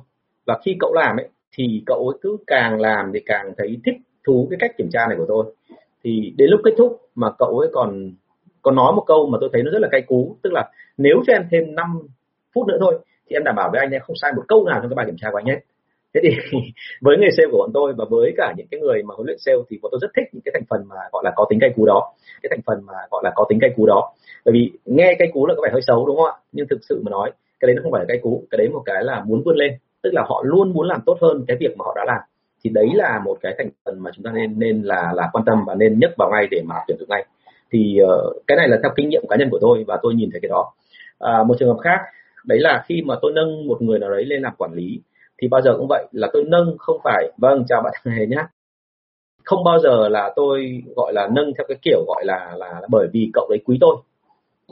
Và 0.47 0.59
khi 0.65 0.77
cậu 0.81 0.93
làm 0.95 1.17
ấy, 1.17 1.29
thì 1.53 1.83
cậu 1.87 2.09
ấy 2.09 2.19
cứ 2.23 2.37
càng 2.47 2.81
làm 2.81 3.11
thì 3.15 3.21
càng 3.27 3.53
thấy 3.59 3.81
thích 3.85 3.97
thú 4.27 4.47
cái 4.51 4.57
cách 4.61 4.77
kiểm 4.79 4.89
tra 4.93 5.07
này 5.09 5.17
của 5.19 5.27
tôi. 5.29 5.45
Thì 6.05 6.35
đến 6.37 6.51
lúc 6.51 6.61
kết 6.65 6.75
thúc 6.79 7.01
mà 7.15 7.31
cậu 7.39 7.59
ấy 7.59 7.69
còn 7.73 8.11
còn 8.63 8.77
nói 8.77 8.93
một 8.93 9.05
câu 9.07 9.27
mà 9.27 9.39
tôi 9.41 9.51
thấy 9.53 9.63
nó 9.63 9.71
rất 9.71 9.79
là 9.83 9.89
cay 9.91 10.03
cú, 10.03 10.37
tức 10.43 10.53
là 10.53 10.71
nếu 10.99 11.17
cho 11.27 11.33
em 11.33 11.43
thêm 11.51 11.75
5 11.75 12.03
phút 12.55 12.67
nữa 12.67 12.77
thôi, 12.81 12.99
thì 13.29 13.37
em 13.37 13.45
đảm 13.45 13.55
bảo 13.57 13.71
với 13.73 13.81
anh 13.81 13.91
em 13.91 14.03
không 14.03 14.17
sai 14.17 14.33
một 14.37 14.43
câu 14.49 14.65
nào 14.65 14.79
trong 14.81 14.91
cái 14.91 14.95
bài 14.95 15.07
kiểm 15.07 15.17
tra 15.19 15.29
của 15.31 15.39
anh 15.39 15.47
hết 15.47 15.61
thế 16.17 16.31
thì 16.31 16.59
với 17.01 17.17
nghề 17.19 17.29
sale 17.37 17.49
của 17.51 17.59
bọn 17.59 17.71
tôi 17.75 17.93
và 17.97 18.05
với 18.11 18.35
cả 18.37 18.55
những 18.57 18.67
cái 18.71 18.81
người 18.81 19.03
mà 19.03 19.15
huấn 19.15 19.27
luyện 19.27 19.39
sale 19.39 19.59
thì 19.71 19.79
bọn 19.83 19.91
tôi 19.93 19.99
rất 20.03 20.11
thích 20.17 20.29
những 20.33 20.43
cái 20.45 20.53
thành 20.55 20.67
phần 20.71 20.89
mà 20.89 20.97
gọi 21.13 21.23
là 21.25 21.33
có 21.37 21.47
tính 21.51 21.61
cay 21.61 21.71
cú 21.77 21.87
đó. 21.87 22.13
Cái 22.43 22.51
thành 22.51 22.61
phần 22.67 22.87
mà 22.87 22.95
gọi 23.11 23.23
là 23.25 23.33
có 23.35 23.47
tính 23.49 23.59
cay 23.61 23.71
cú 23.77 23.87
đó. 23.87 24.13
Bởi 24.45 24.53
vì 24.53 24.73
nghe 24.85 25.15
cay 25.19 25.29
cú 25.33 25.47
là 25.47 25.55
có 25.55 25.63
vẻ 25.63 25.71
hơi 25.73 25.83
xấu 25.87 26.07
đúng 26.07 26.17
không 26.17 26.27
ạ? 26.27 26.35
Nhưng 26.53 26.67
thực 26.71 26.79
sự 26.89 27.03
mà 27.05 27.11
nói 27.11 27.31
cái 27.61 27.67
đấy 27.67 27.75
nó 27.77 27.83
không 27.83 27.93
phải 27.93 28.01
là 28.01 28.07
cay 28.09 28.19
cú. 28.23 28.45
Cái 28.51 28.59
đấy 28.59 28.69
một 28.69 28.83
cái 28.87 29.05
là 29.05 29.23
muốn 29.27 29.43
vươn 29.45 29.57
lên. 29.57 29.73
Tức 30.03 30.11
là 30.13 30.23
họ 30.29 30.43
luôn 30.47 30.73
muốn 30.73 30.87
làm 30.89 31.01
tốt 31.07 31.19
hơn 31.21 31.45
cái 31.49 31.57
việc 31.61 31.77
mà 31.77 31.83
họ 31.85 31.93
đã 31.97 32.05
làm. 32.07 32.21
Thì 32.65 32.71
đấy 32.71 32.89
là 32.95 33.21
một 33.25 33.39
cái 33.43 33.55
thành 33.59 33.69
phần 33.85 34.03
mà 34.03 34.11
chúng 34.15 34.25
ta 34.25 34.31
nên 34.35 34.59
nên 34.59 34.83
là 34.83 35.13
là 35.15 35.29
quan 35.33 35.45
tâm 35.45 35.59
và 35.67 35.75
nên 35.75 35.99
nhấc 35.99 36.11
vào 36.19 36.31
ngay 36.33 36.47
để 36.51 36.63
mà 36.65 36.75
tuyển 36.89 36.99
dụng 36.99 37.09
ngay. 37.09 37.25
Thì 37.73 37.99
uh, 38.03 38.43
cái 38.47 38.57
này 38.57 38.69
là 38.69 38.79
theo 38.83 38.93
kinh 38.97 39.09
nghiệm 39.09 39.23
cá 39.29 39.37
nhân 39.37 39.49
của 39.51 39.59
tôi 39.61 39.85
và 39.87 39.99
tôi 40.03 40.15
nhìn 40.15 40.31
thấy 40.33 40.41
cái 40.41 40.49
đó. 40.49 40.73
Uh, 41.25 41.47
một 41.47 41.55
trường 41.59 41.69
hợp 41.69 41.79
khác 41.83 42.01
đấy 42.47 42.59
là 42.61 42.85
khi 42.89 43.03
mà 43.07 43.15
tôi 43.23 43.33
nâng 43.35 43.69
một 43.69 43.83
người 43.83 43.99
nào 43.99 44.11
đấy 44.11 44.25
lên 44.25 44.43
làm 44.43 44.55
quản 44.59 44.73
lý 44.73 45.01
thì 45.43 45.49
bao 45.49 45.63
giờ 45.63 45.75
cũng 45.79 45.87
vậy 45.89 46.07
là 46.13 46.29
tôi 46.33 46.45
nâng 46.47 46.77
không 46.79 47.01
phải 47.05 47.31
vâng 47.39 47.65
chào 47.69 47.83
bạn 47.83 47.93
hề 48.05 48.27
nhá. 48.27 48.49
Không 49.45 49.65
bao 49.65 49.79
giờ 49.79 50.09
là 50.09 50.33
tôi 50.37 50.83
gọi 50.97 51.13
là 51.13 51.29
nâng 51.33 51.53
theo 51.59 51.65
cái 51.69 51.79
kiểu 51.83 52.05
gọi 52.07 52.25
là 52.25 52.55
là, 52.57 52.69
là 52.81 52.87
bởi 52.89 53.09
vì 53.13 53.31
cậu 53.35 53.47
ấy 53.47 53.59
quý 53.65 53.79
tôi 53.81 53.97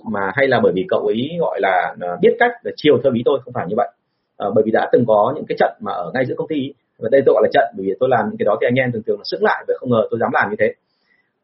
mà 0.04 0.32
hay 0.34 0.48
là 0.48 0.60
bởi 0.62 0.72
vì 0.74 0.86
cậu 0.88 1.06
ấy 1.06 1.30
gọi 1.40 1.60
là, 1.60 1.94
là 2.00 2.16
biết 2.20 2.36
cách 2.38 2.52
là 2.62 2.72
chiều 2.76 2.98
theo 3.04 3.12
ý 3.12 3.22
tôi 3.24 3.38
không 3.44 3.54
phải 3.54 3.66
như 3.68 3.74
vậy. 3.76 3.88
À, 4.36 4.46
bởi 4.54 4.64
vì 4.64 4.70
đã 4.70 4.88
từng 4.92 5.04
có 5.06 5.32
những 5.36 5.44
cái 5.48 5.56
trận 5.58 5.72
mà 5.80 5.92
ở 5.92 6.10
ngay 6.14 6.24
giữa 6.26 6.34
công 6.38 6.48
ty 6.48 6.72
và 6.98 7.08
đây 7.12 7.22
tôi 7.26 7.32
gọi 7.32 7.42
là 7.42 7.48
trận 7.52 7.74
bởi 7.76 7.86
vì 7.86 7.94
tôi 8.00 8.08
làm 8.08 8.28
những 8.28 8.38
cái 8.38 8.44
đó 8.44 8.56
thì 8.60 8.66
anh 8.66 8.74
em 8.74 8.92
thường 8.92 9.02
thường 9.06 9.18
là 9.18 9.24
sững 9.24 9.44
lại 9.44 9.64
và 9.68 9.74
không 9.78 9.90
ngờ 9.90 10.02
tôi 10.10 10.20
dám 10.20 10.30
làm 10.32 10.50
như 10.50 10.56
thế. 10.58 10.74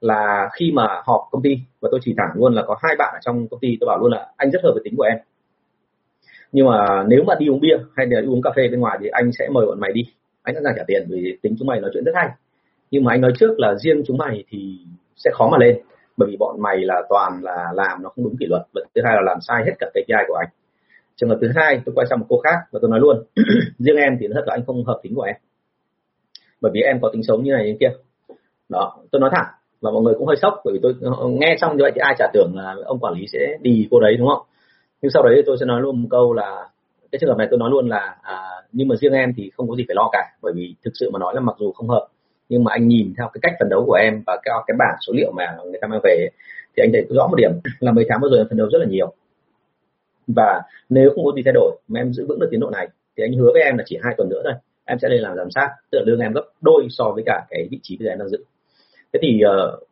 Là 0.01 0.49
khi 0.53 0.73
mà 0.75 1.03
họp 1.07 1.21
công 1.31 1.43
ty 1.43 1.59
và 1.81 1.89
tôi 1.93 2.01
chỉ 2.05 2.15
thẳng 2.19 2.31
luôn 2.35 2.55
là 2.55 2.63
có 2.67 2.77
hai 2.83 2.97
bạn 2.99 3.15
ở 3.15 3.19
trong 3.23 3.49
công 3.49 3.61
ty 3.61 3.77
tôi 3.81 3.87
bảo 3.87 3.99
luôn 3.99 4.11
là 4.13 4.27
anh 4.37 4.51
rất 4.51 4.61
hợp 4.63 4.71
với 4.75 4.83
tính 4.85 4.95
của 4.97 5.03
em 5.03 5.19
nhưng 6.53 6.67
mà 6.67 7.05
nếu 7.09 7.23
mà 7.27 7.35
đi 7.39 7.47
uống 7.49 7.61
bia 7.61 7.77
hay 7.97 8.07
là 8.11 8.21
đi 8.21 8.27
uống 8.27 8.43
cà 8.43 8.51
phê 8.57 8.69
bên 8.71 8.81
ngoài 8.81 8.99
thì 9.01 9.09
anh 9.09 9.33
sẽ 9.39 9.49
mời 9.53 9.67
bọn 9.67 9.81
mày 9.81 9.93
đi. 9.93 10.03
Anh 10.43 10.55
sẵn 10.55 10.65
sàng 10.65 10.75
trả 10.77 10.83
tiền 10.87 11.07
vì 11.09 11.39
tính 11.43 11.55
chúng 11.59 11.69
mày 11.69 11.81
nói 11.81 11.91
chuyện 11.95 12.05
rất 12.05 12.13
hay. 12.15 12.29
Nhưng 12.91 13.05
mà 13.05 13.13
anh 13.13 13.21
nói 13.21 13.33
trước 13.39 13.55
là 13.59 13.75
riêng 13.75 14.03
chúng 14.07 14.19
mày 14.19 14.45
thì 14.49 14.79
sẽ 15.17 15.31
khó 15.35 15.49
mà 15.53 15.59
lên, 15.59 15.79
bởi 16.17 16.29
vì 16.31 16.37
bọn 16.37 16.63
mày 16.63 16.77
là 16.81 17.03
toàn 17.09 17.41
là 17.43 17.65
làm 17.75 18.03
nó 18.03 18.09
không 18.09 18.25
đúng 18.25 18.37
kỷ 18.41 18.47
luật. 18.47 18.63
Và 18.75 18.81
thứ 18.95 19.03
hai 19.05 19.15
là 19.17 19.23
làm 19.23 19.39
sai 19.41 19.63
hết 19.67 19.73
cả 19.79 19.87
KPI 19.91 20.25
của 20.29 20.35
anh. 20.35 20.49
Trường 21.17 21.29
hợp 21.31 21.39
thứ 21.41 21.49
hai, 21.55 21.81
tôi 21.85 21.95
quay 21.95 22.07
sang 22.11 22.19
một 22.21 22.27
cô 22.29 22.41
khác 22.45 22.57
và 22.71 22.79
tôi 22.83 22.91
nói 22.91 23.01
luôn, 23.01 23.25
riêng 23.79 23.97
em 23.97 24.17
thì 24.21 24.27
thật 24.35 24.45
là 24.47 24.55
anh 24.55 24.65
không 24.67 24.85
hợp 24.85 25.01
tính 25.03 25.15
của 25.15 25.23
em. 25.23 25.37
Bởi 26.61 26.73
vì 26.75 26.81
em 26.81 27.01
có 27.03 27.11
tính 27.13 27.23
xấu 27.23 27.39
như 27.39 27.53
này 27.53 27.67
như 27.67 27.77
kia. 27.81 27.91
Đó, 28.69 28.99
tôi 29.13 29.21
nói 29.21 29.31
thẳng, 29.35 29.47
và 29.81 29.91
mọi 29.91 30.03
người 30.03 30.15
cũng 30.19 30.27
hơi 30.27 30.37
sốc, 30.37 30.55
bởi 30.65 30.75
vì 30.75 30.81
tôi 30.83 30.95
ờ, 31.03 31.29
nghe 31.29 31.57
xong 31.61 31.77
như 31.77 31.83
vậy 31.83 31.93
thì 31.95 31.99
ai 31.99 32.15
trả 32.19 32.27
tưởng 32.33 32.53
là 32.55 32.75
ông 32.85 32.99
quản 32.99 33.15
lý 33.15 33.27
sẽ 33.33 33.39
đi 33.61 33.89
cô 33.91 34.01
đấy, 34.01 34.17
đúng 34.19 34.29
không? 34.29 34.47
Nhưng 35.03 35.11
sau 35.11 35.23
đấy 35.23 35.43
tôi 35.47 35.57
sẽ 35.61 35.67
nói 35.67 35.81
luôn 35.81 36.03
một 36.03 36.09
câu 36.11 36.33
là 36.33 36.69
cái 37.13 37.19
trường 37.21 37.31
hợp 37.31 37.39
này 37.39 37.47
tôi 37.51 37.59
nói 37.59 37.71
luôn 37.71 37.89
là 37.89 38.17
à, 38.23 38.39
nhưng 38.73 38.89
mà 38.89 38.97
riêng 38.97 39.13
em 39.13 39.33
thì 39.37 39.51
không 39.57 39.69
có 39.69 39.77
gì 39.77 39.85
phải 39.89 39.95
lo 39.95 40.09
cả 40.13 40.25
bởi 40.43 40.53
vì 40.57 40.75
thực 40.85 40.91
sự 40.95 41.11
mà 41.13 41.19
nói 41.19 41.35
là 41.35 41.41
mặc 41.41 41.57
dù 41.59 41.73
không 41.73 41.89
hợp 41.89 42.07
nhưng 42.49 42.65
mà 42.65 42.73
anh 42.73 42.89
nhìn 42.89 43.13
theo 43.19 43.31
cái 43.33 43.39
cách 43.43 43.53
phấn 43.59 43.69
đấu 43.69 43.85
của 43.87 43.95
em 43.95 44.23
và 44.27 44.39
cái, 44.43 44.55
cái 44.67 44.77
bảng 44.79 44.97
số 45.07 45.13
liệu 45.17 45.33
mà 45.33 45.57
người 45.65 45.79
ta 45.81 45.89
mang 45.89 46.01
về 46.05 46.29
thì 46.77 46.83
anh 46.85 46.91
thấy 46.93 47.07
rõ 47.11 47.27
một 47.27 47.37
điểm 47.37 47.51
là 47.81 47.93
mấy 47.93 48.05
tháng 48.09 48.19
vừa 48.23 48.29
rồi 48.29 48.39
em 48.39 48.49
phấn 48.49 48.59
đấu 48.59 48.69
rất 48.73 48.79
là 48.79 48.87
nhiều. 48.87 49.15
Và 50.27 50.63
nếu 50.89 51.11
không 51.15 51.25
có 51.25 51.33
gì 51.37 51.43
thay 51.45 51.53
đổi 51.53 51.77
mà 51.89 52.01
em 52.01 52.13
giữ 52.13 52.27
vững 52.29 52.41
được 52.41 52.49
tiến 52.51 52.61
độ 52.61 52.71
này 52.71 52.89
thì 53.17 53.25
anh 53.25 53.33
hứa 53.33 53.51
với 53.53 53.63
em 53.63 53.77
là 53.79 53.85
chỉ 53.87 53.99
hai 54.03 54.15
tuần 54.17 54.29
nữa 54.29 54.41
thôi 54.45 54.53
em 54.85 54.99
sẽ 54.99 55.09
lên 55.09 55.21
làm 55.21 55.37
giám 55.37 55.51
sát 55.51 55.69
tức 55.91 55.99
là 55.99 56.05
lương 56.07 56.21
em 56.21 56.33
gấp 56.33 56.45
đôi 56.61 56.87
so 56.91 57.05
với 57.15 57.23
cả 57.27 57.47
cái 57.51 57.69
vị 57.71 57.79
trí 57.83 57.97
bây 57.97 58.07
giờ 58.07 58.13
em 58.13 58.19
đang 58.19 58.29
giữ. 58.29 58.45
Thế 59.13 59.21
thì 59.23 59.41
uh, 59.45 59.90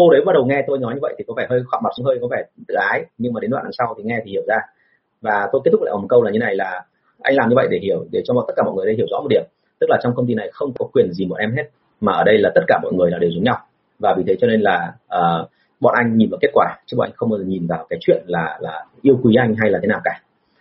cô 0.00 0.10
đấy 0.10 0.22
bắt 0.26 0.32
đầu 0.32 0.44
nghe 0.46 0.64
tôi 0.66 0.78
nói 0.78 0.94
như 0.94 1.00
vậy 1.02 1.14
thì 1.18 1.24
có 1.28 1.34
vẻ 1.36 1.46
hơi 1.50 1.60
khọm 1.66 1.80
mặt 1.84 1.90
xuống 1.96 2.06
hơi 2.06 2.18
có 2.20 2.28
vẻ 2.30 2.42
tự 2.68 2.74
ái 2.74 3.04
nhưng 3.18 3.32
mà 3.32 3.40
đến 3.40 3.50
đoạn 3.50 3.64
đằng 3.64 3.72
sau 3.78 3.94
thì 3.96 4.02
nghe 4.06 4.20
thì 4.24 4.30
hiểu 4.30 4.42
ra. 4.48 4.56
Và 5.20 5.48
tôi 5.52 5.60
kết 5.64 5.70
thúc 5.72 5.82
lại 5.82 5.94
một 6.00 6.06
câu 6.08 6.22
là 6.22 6.30
như 6.30 6.38
này 6.38 6.54
là 6.54 6.84
anh 7.22 7.34
làm 7.34 7.48
như 7.48 7.54
vậy 7.56 7.68
để 7.70 7.78
hiểu 7.82 8.04
để 8.12 8.22
cho 8.24 8.34
tất 8.48 8.54
cả 8.56 8.62
mọi 8.66 8.74
người 8.74 8.86
đây 8.86 8.94
hiểu 8.94 9.06
rõ 9.10 9.20
một 9.20 9.28
điểm. 9.30 9.42
Tức 9.80 9.86
là 9.90 9.98
trong 10.02 10.14
công 10.16 10.26
ty 10.26 10.34
này 10.34 10.48
không 10.52 10.72
có 10.78 10.86
quyền 10.92 11.12
gì 11.12 11.26
một 11.26 11.36
em 11.38 11.52
hết 11.56 11.64
mà 12.00 12.12
ở 12.12 12.24
đây 12.24 12.38
là 12.38 12.50
tất 12.54 12.60
cả 12.68 12.78
mọi 12.82 12.92
người 12.92 13.10
là 13.10 13.18
đều 13.18 13.30
giống 13.30 13.44
nhau. 13.44 13.58
Và 13.98 14.14
vì 14.16 14.24
thế 14.26 14.36
cho 14.40 14.46
nên 14.46 14.60
là 14.60 14.92
uh, 15.18 15.50
bọn 15.80 15.94
anh 15.96 16.16
nhìn 16.16 16.30
vào 16.30 16.38
kết 16.42 16.50
quả 16.52 16.76
chứ 16.86 16.96
bọn 16.96 17.06
anh 17.06 17.12
không 17.16 17.30
bao 17.30 17.38
giờ 17.38 17.44
nhìn 17.44 17.66
vào 17.66 17.86
cái 17.90 17.98
chuyện 18.00 18.22
là 18.26 18.58
là 18.60 18.84
yêu 19.02 19.18
quý 19.22 19.34
anh 19.38 19.54
hay 19.60 19.70
là 19.70 19.78
thế 19.82 19.88
nào 19.88 20.00
cả. 20.04 20.20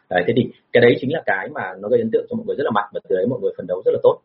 Đấy, 0.09 0.23
thế 0.27 0.33
thì 0.35 0.51
cái 0.73 0.81
đấy 0.81 0.97
chính 1.01 1.13
là 1.13 1.21
cái 1.25 1.49
mà 1.49 1.73
nó 1.79 1.89
gây 1.89 1.99
ấn 1.99 2.09
tượng 2.11 2.25
cho 2.29 2.35
mọi 2.35 2.45
người 2.45 2.55
rất 2.55 2.63
là 2.63 2.71
mạnh 2.71 2.89
và 2.93 2.99
từ 3.09 3.15
đấy 3.15 3.25
mọi 3.29 3.39
người 3.39 3.51
phấn 3.57 3.67
đấu 3.67 3.81
rất 3.85 3.91
là 3.93 3.99
tốt. 4.03 4.19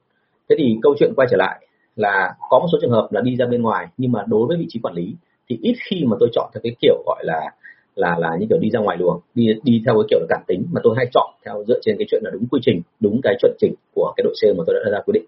Thế 0.49 0.57
thì 0.59 0.77
câu 0.83 0.95
chuyện 0.99 1.13
quay 1.17 1.29
trở 1.31 1.37
lại 1.37 1.67
là 1.97 2.35
có 2.51 2.59
một 2.59 2.67
số 2.73 2.79
trường 2.81 2.91
hợp 2.91 3.09
là 3.11 3.21
đi 3.21 3.37
ra 3.37 3.47
bên 3.47 3.63
ngoài 3.63 3.87
nhưng 3.97 4.13
mà 4.13 4.25
đối 4.27 4.47
với 4.47 4.57
vị 4.57 4.67
trí 4.69 4.81
quản 4.83 4.95
lý 4.95 5.15
thì 5.49 5.59
ít 5.63 5.75
khi 5.91 6.05
mà 6.07 6.17
tôi 6.21 6.29
chọn 6.33 6.51
theo 6.55 6.61
cái 6.63 6.77
kiểu 6.81 7.03
gọi 7.07 7.25
là 7.25 7.51
là 7.95 8.17
là 8.19 8.37
những 8.39 8.49
kiểu 8.49 8.59
đi 8.59 8.71
ra 8.71 8.81
ngoài 8.81 8.97
luồng 8.97 9.21
đi 9.35 9.47
đi 9.63 9.83
theo 9.87 9.95
cái 9.95 10.07
kiểu 10.11 10.21
là 10.21 10.27
cảm 10.29 10.43
tính 10.47 10.67
mà 10.73 10.81
tôi 10.85 10.95
hay 10.97 11.07
chọn 11.15 11.35
theo 11.45 11.65
dựa 11.69 11.79
trên 11.83 11.97
cái 11.99 12.07
chuyện 12.11 12.23
là 12.25 12.31
đúng 12.31 12.47
quy 12.51 12.61
trình 12.63 12.83
đúng 13.01 13.21
cái 13.23 13.37
chuẩn 13.41 13.53
chỉnh 13.59 13.75
của 13.95 14.13
cái 14.17 14.25
đội 14.25 14.35
sale 14.41 14.55
mà 14.59 14.65
tôi 14.67 14.77
đã 14.85 14.91
ra 14.91 15.01
quyết 15.07 15.13
định. 15.15 15.25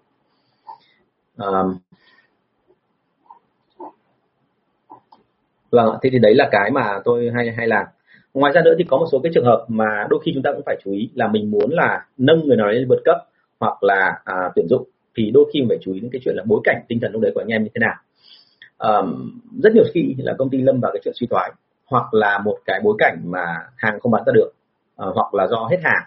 Um, 1.37 1.77
vâng 5.71 5.97
thế 6.01 6.09
thì 6.13 6.19
đấy 6.19 6.35
là 6.35 6.49
cái 6.51 6.71
mà 6.71 6.99
tôi 7.05 7.31
hay 7.35 7.51
hay 7.57 7.67
làm. 7.67 7.85
Ngoài 8.33 8.53
ra 8.53 8.61
nữa 8.65 8.73
thì 8.77 8.83
có 8.83 8.97
một 8.97 9.05
số 9.11 9.19
cái 9.19 9.31
trường 9.35 9.45
hợp 9.45 9.65
mà 9.67 10.07
đôi 10.09 10.19
khi 10.25 10.31
chúng 10.33 10.43
ta 10.43 10.51
cũng 10.53 10.61
phải 10.65 10.77
chú 10.83 10.91
ý 10.91 11.09
là 11.13 11.27
mình 11.27 11.51
muốn 11.51 11.71
là 11.71 12.05
nâng 12.17 12.47
người 12.47 12.57
nào 12.57 12.67
lên 12.67 12.87
vượt 12.89 12.99
cấp 13.05 13.17
hoặc 13.59 13.83
là 13.83 14.19
à, 14.25 14.35
tuyển 14.55 14.67
dụng 14.69 14.87
thì 15.17 15.31
đôi 15.31 15.49
khi 15.53 15.59
phải 15.69 15.77
chú 15.81 15.93
ý 15.93 15.99
đến 15.99 16.09
cái 16.13 16.21
chuyện 16.25 16.35
là 16.35 16.43
bối 16.47 16.61
cảnh 16.63 16.81
tinh 16.87 16.99
thần 17.01 17.11
lúc 17.11 17.21
đấy 17.21 17.31
của 17.35 17.41
anh 17.41 17.47
em 17.47 17.63
như 17.63 17.69
thế 17.75 17.79
nào. 17.79 17.95
Um, 18.77 19.39
rất 19.63 19.73
nhiều 19.73 19.83
khi 19.93 20.15
là 20.17 20.33
công 20.37 20.49
ty 20.49 20.57
lâm 20.57 20.79
vào 20.79 20.91
cái 20.93 21.01
chuyện 21.03 21.13
suy 21.19 21.27
thoái 21.27 21.51
hoặc 21.85 22.13
là 22.13 22.39
một 22.45 22.57
cái 22.65 22.79
bối 22.83 22.95
cảnh 22.97 23.17
mà 23.23 23.45
hàng 23.75 23.99
không 23.99 24.11
bán 24.11 24.23
ra 24.25 24.33
được 24.33 24.49
uh, 25.07 25.15
hoặc 25.15 25.33
là 25.33 25.47
do 25.47 25.67
hết 25.71 25.77
hàng 25.83 26.03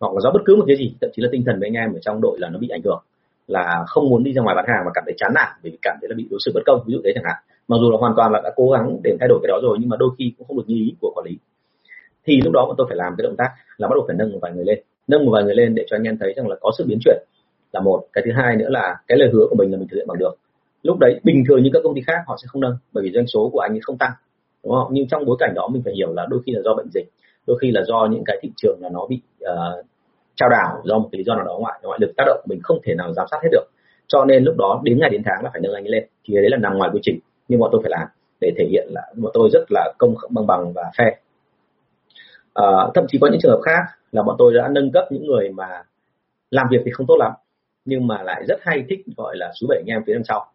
hoặc 0.00 0.14
là 0.14 0.20
do 0.20 0.30
bất 0.30 0.40
cứ 0.44 0.56
một 0.56 0.64
cái 0.66 0.76
gì 0.76 0.94
thậm 1.00 1.10
chí 1.16 1.22
là 1.22 1.28
tinh 1.32 1.42
thần 1.46 1.60
với 1.60 1.68
anh 1.68 1.74
em 1.74 1.92
ở 1.92 1.98
trong 2.02 2.20
đội 2.20 2.38
là 2.40 2.48
nó 2.48 2.58
bị 2.58 2.68
ảnh 2.68 2.82
hưởng 2.84 3.02
là 3.46 3.84
không 3.86 4.08
muốn 4.10 4.24
đi 4.24 4.32
ra 4.32 4.42
ngoài 4.42 4.56
bán 4.56 4.64
hàng 4.68 4.84
mà 4.84 4.90
cảm 4.94 5.04
thấy 5.06 5.14
chán 5.18 5.32
nản 5.34 5.48
vì 5.62 5.78
cảm 5.82 5.96
thấy 6.00 6.08
là 6.08 6.14
bị 6.16 6.26
đối 6.30 6.40
xử 6.44 6.52
bất 6.54 6.60
công 6.66 6.84
ví 6.86 6.92
dụ 6.92 7.00
thế 7.04 7.12
chẳng 7.14 7.24
hạn. 7.24 7.36
Mặc 7.68 7.76
dù 7.80 7.90
là 7.90 7.98
hoàn 7.98 8.12
toàn 8.16 8.32
là 8.32 8.40
đã 8.44 8.50
cố 8.56 8.70
gắng 8.70 8.96
để 9.04 9.16
thay 9.20 9.28
đổi 9.28 9.38
cái 9.42 9.48
đó 9.48 9.58
rồi 9.62 9.76
nhưng 9.80 9.88
mà 9.88 9.96
đôi 9.96 10.10
khi 10.18 10.32
cũng 10.38 10.46
không 10.46 10.56
được 10.56 10.64
như 10.66 10.74
ý 10.74 10.94
của 11.00 11.12
quản 11.14 11.26
lý. 11.26 11.38
Thì 12.26 12.40
lúc 12.44 12.52
đó 12.52 12.64
bọn 12.66 12.74
tôi 12.78 12.86
phải 12.88 12.96
làm 12.96 13.14
cái 13.18 13.22
động 13.22 13.36
tác 13.36 13.50
là 13.76 13.88
bắt 13.88 13.94
đầu 13.94 14.04
phải 14.06 14.16
nâng 14.18 14.32
một 14.32 14.38
vài 14.42 14.52
người 14.52 14.64
lên 14.64 14.78
nâng 15.08 15.24
một 15.24 15.32
vài 15.32 15.44
người 15.44 15.54
lên 15.54 15.74
để 15.74 15.84
cho 15.90 15.96
anh 15.96 16.02
em 16.02 16.18
thấy 16.18 16.34
rằng 16.36 16.48
là 16.48 16.56
có 16.60 16.70
sự 16.78 16.84
biến 16.88 16.98
chuyển 17.04 17.18
là 17.72 17.80
một. 17.80 18.04
Cái 18.12 18.22
thứ 18.26 18.32
hai 18.32 18.56
nữa 18.56 18.68
là 18.68 18.96
cái 19.08 19.18
lời 19.18 19.30
hứa 19.32 19.46
của 19.50 19.56
mình 19.56 19.70
là 19.70 19.78
mình 19.78 19.88
thực 19.88 19.96
hiện 19.96 20.06
bằng 20.08 20.18
được. 20.18 20.34
Lúc 20.82 20.98
đấy 20.98 21.20
bình 21.24 21.44
thường 21.48 21.62
như 21.62 21.70
các 21.72 21.80
công 21.84 21.94
ty 21.94 22.00
khác 22.06 22.22
họ 22.26 22.36
sẽ 22.42 22.46
không 22.48 22.62
nâng 22.62 22.76
bởi 22.92 23.04
vì 23.04 23.10
doanh 23.14 23.26
số 23.26 23.50
của 23.52 23.60
anh 23.60 23.72
ấy 23.72 23.80
không 23.82 23.98
tăng 23.98 24.12
đúng 24.64 24.72
không? 24.72 24.88
Nhưng 24.90 25.08
trong 25.08 25.24
bối 25.24 25.36
cảnh 25.40 25.52
đó 25.54 25.68
mình 25.72 25.82
phải 25.84 25.94
hiểu 25.94 26.12
là 26.12 26.26
đôi 26.30 26.40
khi 26.46 26.52
là 26.52 26.60
do 26.64 26.74
bệnh 26.74 26.88
dịch 26.94 27.08
đôi 27.46 27.58
khi 27.60 27.70
là 27.70 27.82
do 27.86 28.08
những 28.10 28.22
cái 28.26 28.38
thị 28.42 28.50
trường 28.56 28.78
là 28.80 28.88
nó 28.92 29.06
bị 29.06 29.20
uh, 29.44 29.86
trao 30.36 30.48
đảo 30.48 30.82
do 30.84 30.98
một 30.98 31.08
cái 31.12 31.18
lý 31.18 31.24
do 31.24 31.34
nào 31.34 31.44
đó 31.44 31.56
ngoại 31.60 31.80
ngoại 31.82 31.98
lực 32.02 32.12
tác 32.16 32.24
động 32.26 32.44
mình 32.48 32.60
không 32.62 32.78
thể 32.84 32.94
nào 32.94 33.12
giám 33.12 33.26
sát 33.30 33.38
hết 33.42 33.48
được. 33.52 33.64
Cho 34.06 34.24
nên 34.24 34.44
lúc 34.44 34.56
đó 34.58 34.80
đến 34.84 34.98
ngày 34.98 35.10
đến 35.10 35.22
tháng 35.24 35.44
là 35.44 35.50
phải 35.52 35.60
nâng 35.60 35.72
anh 35.72 35.84
ấy 35.84 35.90
lên 35.90 36.06
thì 36.24 36.34
đấy 36.34 36.50
là 36.50 36.56
nằm 36.56 36.78
ngoài 36.78 36.90
quy 36.92 37.00
trình 37.02 37.18
nhưng 37.48 37.60
bọn 37.60 37.68
tôi 37.72 37.80
phải 37.84 37.90
làm 37.90 38.08
để 38.40 38.52
thể 38.58 38.64
hiện 38.70 38.88
là 38.90 39.02
bọn 39.16 39.30
tôi 39.34 39.48
rất 39.52 39.64
là 39.70 39.92
công 39.98 40.14
bằng 40.30 40.46
bằng 40.46 40.72
và 40.72 40.82
fair. 40.96 41.12
Uh, 42.60 42.94
thậm 42.94 43.04
chí 43.08 43.18
có 43.20 43.28
những 43.28 43.40
trường 43.40 43.52
hợp 43.52 43.60
khác 43.64 43.80
là 44.12 44.22
bọn 44.22 44.36
tôi 44.38 44.54
đã 44.54 44.68
nâng 44.68 44.92
cấp 44.92 45.04
những 45.10 45.26
người 45.26 45.48
mà 45.48 45.82
làm 46.50 46.66
việc 46.70 46.78
thì 46.84 46.90
không 46.90 47.06
tốt 47.06 47.16
lắm 47.18 47.32
nhưng 47.88 48.06
mà 48.06 48.22
lại 48.22 48.42
rất 48.48 48.58
hay 48.62 48.84
thích, 48.88 49.00
gọi 49.16 49.36
là 49.36 49.52
số 49.60 49.66
bảy 49.68 49.78
anh 49.78 49.86
em 49.86 50.02
phía 50.06 50.14
đằng 50.14 50.24
sau. 50.24 50.46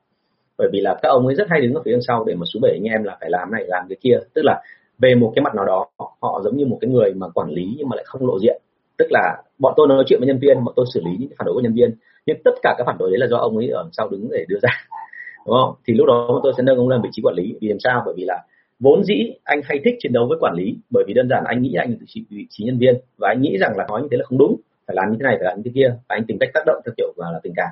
Bởi 0.57 0.69
vì 0.73 0.79
là 0.81 0.95
các 1.01 1.09
ông 1.09 1.25
ấy 1.25 1.35
rất 1.35 1.47
hay 1.49 1.61
đứng 1.61 1.73
ở 1.73 1.81
phía 1.85 1.91
đằng 1.91 2.01
sau 2.07 2.23
để 2.27 2.35
mà 2.35 2.45
số 2.53 2.59
bảy 2.63 2.71
anh 2.71 2.83
em 2.83 3.03
là 3.03 3.17
phải 3.19 3.29
làm 3.29 3.51
này, 3.51 3.63
làm 3.67 3.85
cái 3.89 3.97
kia. 4.01 4.17
Tức 4.33 4.41
là 4.45 4.61
về 4.99 5.15
một 5.15 5.31
cái 5.35 5.43
mặt 5.43 5.55
nào 5.55 5.65
đó, 5.65 5.87
họ 6.21 6.41
giống 6.43 6.57
như 6.57 6.65
một 6.65 6.77
cái 6.81 6.91
người 6.91 7.13
mà 7.13 7.27
quản 7.29 7.49
lý 7.49 7.75
nhưng 7.77 7.89
mà 7.89 7.95
lại 7.95 8.05
không 8.07 8.27
lộ 8.27 8.39
diện. 8.39 8.61
Tức 8.97 9.07
là 9.09 9.43
bọn 9.59 9.73
tôi 9.77 9.87
nói 9.87 10.03
chuyện 10.07 10.19
với 10.19 10.27
nhân 10.27 10.39
viên, 10.39 10.63
bọn 10.63 10.73
tôi 10.77 10.85
xử 10.93 11.01
lý 11.05 11.11
những 11.19 11.29
phản 11.37 11.45
đối 11.45 11.55
của 11.55 11.61
nhân 11.61 11.73
viên. 11.73 11.95
Nhưng 12.25 12.37
tất 12.43 12.51
cả 12.61 12.75
các 12.77 12.83
phản 12.87 12.97
đối 12.97 13.11
đấy 13.11 13.19
là 13.19 13.27
do 13.27 13.37
ông 13.37 13.57
ấy 13.57 13.67
ở 13.69 13.89
sau 13.91 14.09
đứng 14.09 14.29
để 14.31 14.45
đưa 14.47 14.59
ra. 14.61 14.69
Đúng 15.45 15.55
không? 15.61 15.75
Thì 15.87 15.93
lúc 15.93 16.07
đó 16.07 16.25
bọn 16.27 16.39
tôi 16.43 16.53
sẽ 16.57 16.63
nâng 16.63 16.77
ông 16.77 16.89
lên 16.89 17.01
vị 17.01 17.09
trí 17.11 17.21
quản 17.21 17.35
lý. 17.35 17.55
Vì 17.61 17.67
làm 17.67 17.79
sao? 17.79 18.01
Bởi 18.05 18.13
vì 18.17 18.23
là 18.25 18.43
vốn 18.79 19.03
dĩ 19.03 19.15
anh 19.43 19.61
hay 19.63 19.79
thích 19.85 19.95
chiến 19.99 20.13
đấu 20.13 20.25
với 20.29 20.37
quản 20.41 20.53
lý. 20.55 20.75
Bởi 20.89 21.03
vì 21.07 21.13
đơn 21.13 21.29
giản 21.29 21.43
anh 21.45 21.61
nghĩ 21.61 21.73
anh 21.73 21.89
là 21.89 21.95
vị 22.29 22.45
trí 22.49 22.63
nhân 22.63 22.77
viên. 22.77 22.95
Và 23.17 23.27
anh 23.29 23.41
nghĩ 23.41 23.57
rằng 23.57 23.77
là 23.77 23.85
nói 23.89 24.01
như 24.01 24.07
thế 24.11 24.17
là 24.17 24.23
không 24.25 24.37
đúng 24.37 24.55
phải 24.87 24.95
làm 24.95 25.11
như 25.11 25.17
thế 25.19 25.23
này 25.23 25.35
phải 25.39 25.45
làm 25.45 25.57
như 25.57 25.63
thế 25.65 25.71
kia. 25.75 25.89
Và 26.09 26.15
anh 26.15 26.25
tìm 26.27 26.37
cách 26.39 26.49
tác 26.53 26.63
động 26.65 26.81
theo 26.85 26.93
kiểu 26.97 27.13
là, 27.17 27.31
là 27.31 27.39
tình 27.43 27.53
cảm. 27.55 27.69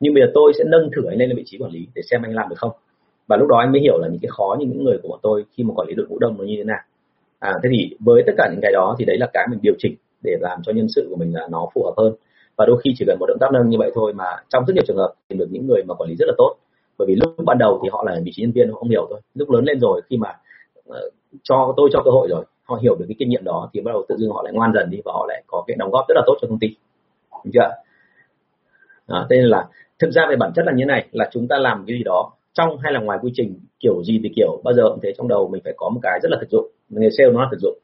Nhưng 0.00 0.14
bây 0.14 0.22
giờ 0.22 0.30
tôi 0.34 0.52
sẽ 0.58 0.64
nâng 0.66 0.90
thử 0.96 1.04
anh 1.08 1.18
lên 1.18 1.36
vị 1.36 1.42
trí 1.46 1.58
quản 1.58 1.70
lý 1.70 1.86
để 1.94 2.02
xem 2.10 2.22
anh 2.22 2.34
làm 2.34 2.48
được 2.48 2.58
không. 2.58 2.72
Và 3.26 3.36
lúc 3.36 3.48
đó 3.48 3.56
anh 3.58 3.72
mới 3.72 3.80
hiểu 3.80 3.98
là 3.98 4.08
những 4.08 4.20
cái 4.22 4.30
khó 4.36 4.56
như 4.58 4.66
những 4.66 4.84
người 4.84 4.98
của 5.02 5.08
bọn 5.08 5.18
tôi 5.22 5.44
khi 5.56 5.64
mà 5.64 5.74
quản 5.74 5.88
lý 5.88 5.94
đội 5.94 6.06
ngũ 6.06 6.18
đông 6.18 6.38
nó 6.38 6.44
như 6.44 6.54
thế 6.58 6.64
nào. 6.64 6.80
À 7.38 7.52
thế 7.62 7.68
thì 7.72 7.96
với 8.00 8.22
tất 8.26 8.32
cả 8.38 8.48
những 8.52 8.60
cái 8.62 8.72
đó 8.72 8.96
thì 8.98 9.04
đấy 9.04 9.18
là 9.18 9.26
cái 9.32 9.46
mình 9.50 9.58
điều 9.62 9.74
chỉnh 9.78 9.94
để 10.22 10.36
làm 10.40 10.58
cho 10.62 10.72
nhân 10.72 10.86
sự 10.88 11.06
của 11.10 11.16
mình 11.16 11.34
là 11.34 11.48
nó 11.50 11.68
phù 11.74 11.84
hợp 11.84 11.94
hơn. 11.96 12.14
Và 12.56 12.66
đôi 12.66 12.80
khi 12.84 12.90
chỉ 12.98 13.04
cần 13.08 13.18
một 13.20 13.26
động 13.26 13.38
tác 13.40 13.52
nâng 13.52 13.68
như 13.68 13.78
vậy 13.78 13.90
thôi 13.94 14.12
mà 14.12 14.24
trong 14.48 14.64
rất 14.66 14.74
nhiều 14.74 14.84
trường 14.86 14.96
hợp 14.96 15.12
tìm 15.28 15.38
được 15.38 15.48
những 15.50 15.66
người 15.66 15.82
mà 15.88 15.94
quản 15.94 16.10
lý 16.10 16.16
rất 16.16 16.26
là 16.28 16.34
tốt. 16.38 16.56
Bởi 16.98 17.06
vì 17.08 17.14
lúc 17.14 17.44
ban 17.44 17.58
đầu 17.58 17.80
thì 17.82 17.88
họ 17.92 18.04
là 18.06 18.20
vị 18.24 18.30
trí 18.34 18.42
nhân 18.42 18.52
viên 18.52 18.68
họ 18.68 18.74
không 18.74 18.88
hiểu 18.88 19.06
thôi. 19.10 19.20
Lúc 19.34 19.50
lớn 19.50 19.64
lên 19.64 19.80
rồi 19.80 20.00
khi 20.10 20.16
mà 20.16 20.28
uh, 20.88 20.94
cho 21.42 21.74
tôi 21.76 21.90
cho 21.92 22.02
cơ 22.04 22.10
hội 22.10 22.28
rồi 22.28 22.44
họ 22.64 22.78
hiểu 22.82 22.94
được 22.98 23.04
cái 23.08 23.16
kinh 23.18 23.28
nghiệm 23.28 23.44
đó 23.44 23.70
thì 23.72 23.80
bắt 23.80 23.92
đầu 23.92 24.04
tự 24.08 24.16
dưng 24.18 24.30
họ 24.30 24.42
lại 24.42 24.52
ngoan 24.52 24.72
dần 24.74 24.90
đi 24.90 24.98
và 25.04 25.12
họ 25.12 25.26
lại 25.28 25.42
có 25.46 25.64
cái 25.66 25.76
đóng 25.78 25.90
góp 25.90 26.04
rất 26.08 26.14
là 26.14 26.22
tốt 26.26 26.34
cho 26.40 26.48
công 26.48 26.58
ty. 26.58 26.68
Đúng 27.44 27.52
chưa 27.52 27.70
à, 29.06 29.26
thế 29.30 29.36
nên 29.36 29.44
là 29.44 29.68
thực 29.98 30.10
ra 30.10 30.26
về 30.30 30.36
bản 30.36 30.52
chất 30.54 30.66
là 30.66 30.72
như 30.72 30.84
này 30.84 31.06
là 31.12 31.28
chúng 31.32 31.48
ta 31.48 31.56
làm 31.58 31.84
cái 31.86 31.96
gì 31.96 32.02
đó 32.04 32.30
trong 32.54 32.78
hay 32.78 32.92
là 32.92 33.00
ngoài 33.00 33.18
quy 33.22 33.30
trình 33.34 33.60
kiểu 33.80 34.02
gì 34.04 34.20
thì 34.22 34.32
kiểu 34.36 34.60
bao 34.64 34.74
giờ 34.74 34.82
cũng 34.88 35.00
thế 35.02 35.12
trong 35.18 35.28
đầu 35.28 35.48
mình 35.48 35.62
phải 35.64 35.74
có 35.76 35.88
một 35.88 36.00
cái 36.02 36.20
rất 36.22 36.28
là 36.30 36.38
thực 36.40 36.50
dụng. 36.50 36.70
Nghề 36.88 37.08
sale 37.18 37.30
nó 37.32 37.40
là 37.40 37.48
thực 37.50 37.60
dụng. 37.60 37.78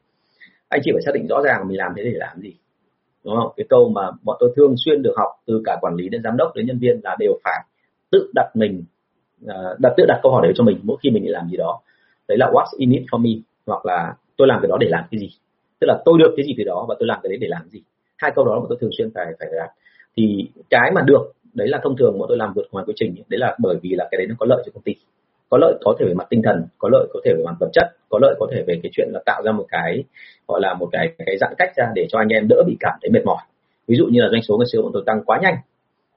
Anh 0.69 0.81
chị 0.83 0.91
phải 0.93 1.01
xác 1.05 1.11
định 1.13 1.27
rõ 1.29 1.41
ràng 1.41 1.67
mình 1.67 1.77
làm 1.77 1.93
thế 1.95 2.03
để 2.03 2.13
làm 2.13 2.41
gì. 2.41 2.53
Đúng 3.23 3.35
không? 3.35 3.53
Cái 3.57 3.65
câu 3.69 3.89
mà 3.89 4.11
bọn 4.23 4.37
tôi 4.39 4.53
thường 4.55 4.75
xuyên 4.85 5.01
được 5.01 5.13
học 5.17 5.29
từ 5.45 5.61
cả 5.65 5.77
quản 5.81 5.95
lý 5.95 6.09
đến 6.09 6.21
giám 6.23 6.37
đốc 6.37 6.55
đến 6.55 6.67
nhân 6.67 6.79
viên 6.79 6.99
là 7.03 7.15
đều 7.19 7.33
phải 7.43 7.65
tự 8.11 8.31
đặt 8.35 8.51
mình 8.53 8.83
à, 9.47 9.55
đặt 9.79 9.93
tự 9.97 10.05
đặt 10.07 10.19
câu 10.23 10.31
hỏi 10.31 10.41
đấy 10.43 10.53
cho 10.55 10.63
mình 10.63 10.79
mỗi 10.83 10.97
khi 11.03 11.09
mình 11.09 11.31
làm 11.31 11.49
gì 11.49 11.57
đó. 11.57 11.79
Đấy 12.27 12.37
là 12.37 12.51
what's 12.51 12.77
in 12.77 12.91
it 12.91 13.03
for 13.11 13.17
me 13.17 13.29
hoặc 13.65 13.85
là 13.85 14.15
tôi 14.41 14.47
làm 14.47 14.59
cái 14.61 14.69
đó 14.69 14.77
để 14.79 14.87
làm 14.89 15.03
cái 15.11 15.19
gì? 15.19 15.29
Tức 15.79 15.87
là 15.87 16.01
tôi 16.05 16.15
được 16.19 16.33
cái 16.37 16.45
gì 16.45 16.53
từ 16.57 16.63
đó 16.63 16.85
và 16.89 16.95
tôi 16.99 17.07
làm 17.07 17.19
cái 17.23 17.29
đấy 17.29 17.37
để 17.41 17.47
làm 17.47 17.61
cái 17.61 17.69
gì? 17.69 17.81
Hai 18.17 18.31
câu 18.35 18.45
đó 18.45 18.59
mà 18.59 18.65
tôi 18.69 18.77
thường 18.81 18.89
xuyên 18.97 19.09
phải 19.15 19.25
phải 19.39 19.47
đặt 19.57 19.71
thì 20.17 20.49
cái 20.69 20.91
mà 20.95 21.01
được 21.01 21.23
đấy 21.53 21.67
là 21.67 21.79
thông 21.83 21.97
thường 21.97 22.19
bọn 22.19 22.27
tôi 22.29 22.37
làm 22.37 22.53
vượt 22.55 22.67
ngoài 22.71 22.85
quy 22.87 22.93
trình 22.97 23.15
đấy 23.29 23.39
là 23.39 23.55
bởi 23.59 23.75
vì 23.81 23.89
là 23.89 24.07
cái 24.11 24.17
đấy 24.17 24.27
nó 24.29 24.35
có 24.39 24.45
lợi 24.45 24.63
cho 24.65 24.71
công 24.73 24.83
ty. 24.83 24.93
Có 25.49 25.57
lợi 25.57 25.73
có 25.81 25.95
thể 25.99 26.05
về 26.05 26.13
mặt 26.13 26.27
tinh 26.29 26.41
thần 26.43 26.65
có 26.77 26.89
lợi 26.91 27.07
có 27.13 27.19
thể 27.25 27.33
về 27.37 27.43
mặt 27.45 27.55
vật 27.59 27.69
chất 27.73 27.87
có 28.09 28.19
lợi 28.21 28.35
có 28.39 28.47
thể 28.51 28.63
về 28.67 28.79
cái 28.83 28.89
chuyện 28.93 29.09
là 29.11 29.19
tạo 29.25 29.41
ra 29.45 29.51
một 29.51 29.65
cái 29.69 30.03
gọi 30.47 30.61
là 30.61 30.73
một 30.73 30.89
cái 30.91 31.13
cái 31.25 31.37
giãn 31.37 31.53
cách 31.57 31.69
ra 31.75 31.85
để 31.95 32.05
cho 32.09 32.19
anh 32.19 32.27
em 32.27 32.47
đỡ 32.49 32.63
bị 32.67 32.77
cảm 32.79 32.93
thấy 33.01 33.09
mệt 33.11 33.25
mỏi. 33.25 33.41
Ví 33.87 33.95
dụ 33.95 34.05
như 34.05 34.21
là 34.21 34.29
doanh 34.31 34.41
số 34.41 34.57
ngày 34.57 34.67
xưa 34.71 34.81
bọn 34.81 34.91
tôi 34.93 35.03
tăng 35.05 35.23
quá 35.25 35.39
nhanh 35.41 35.55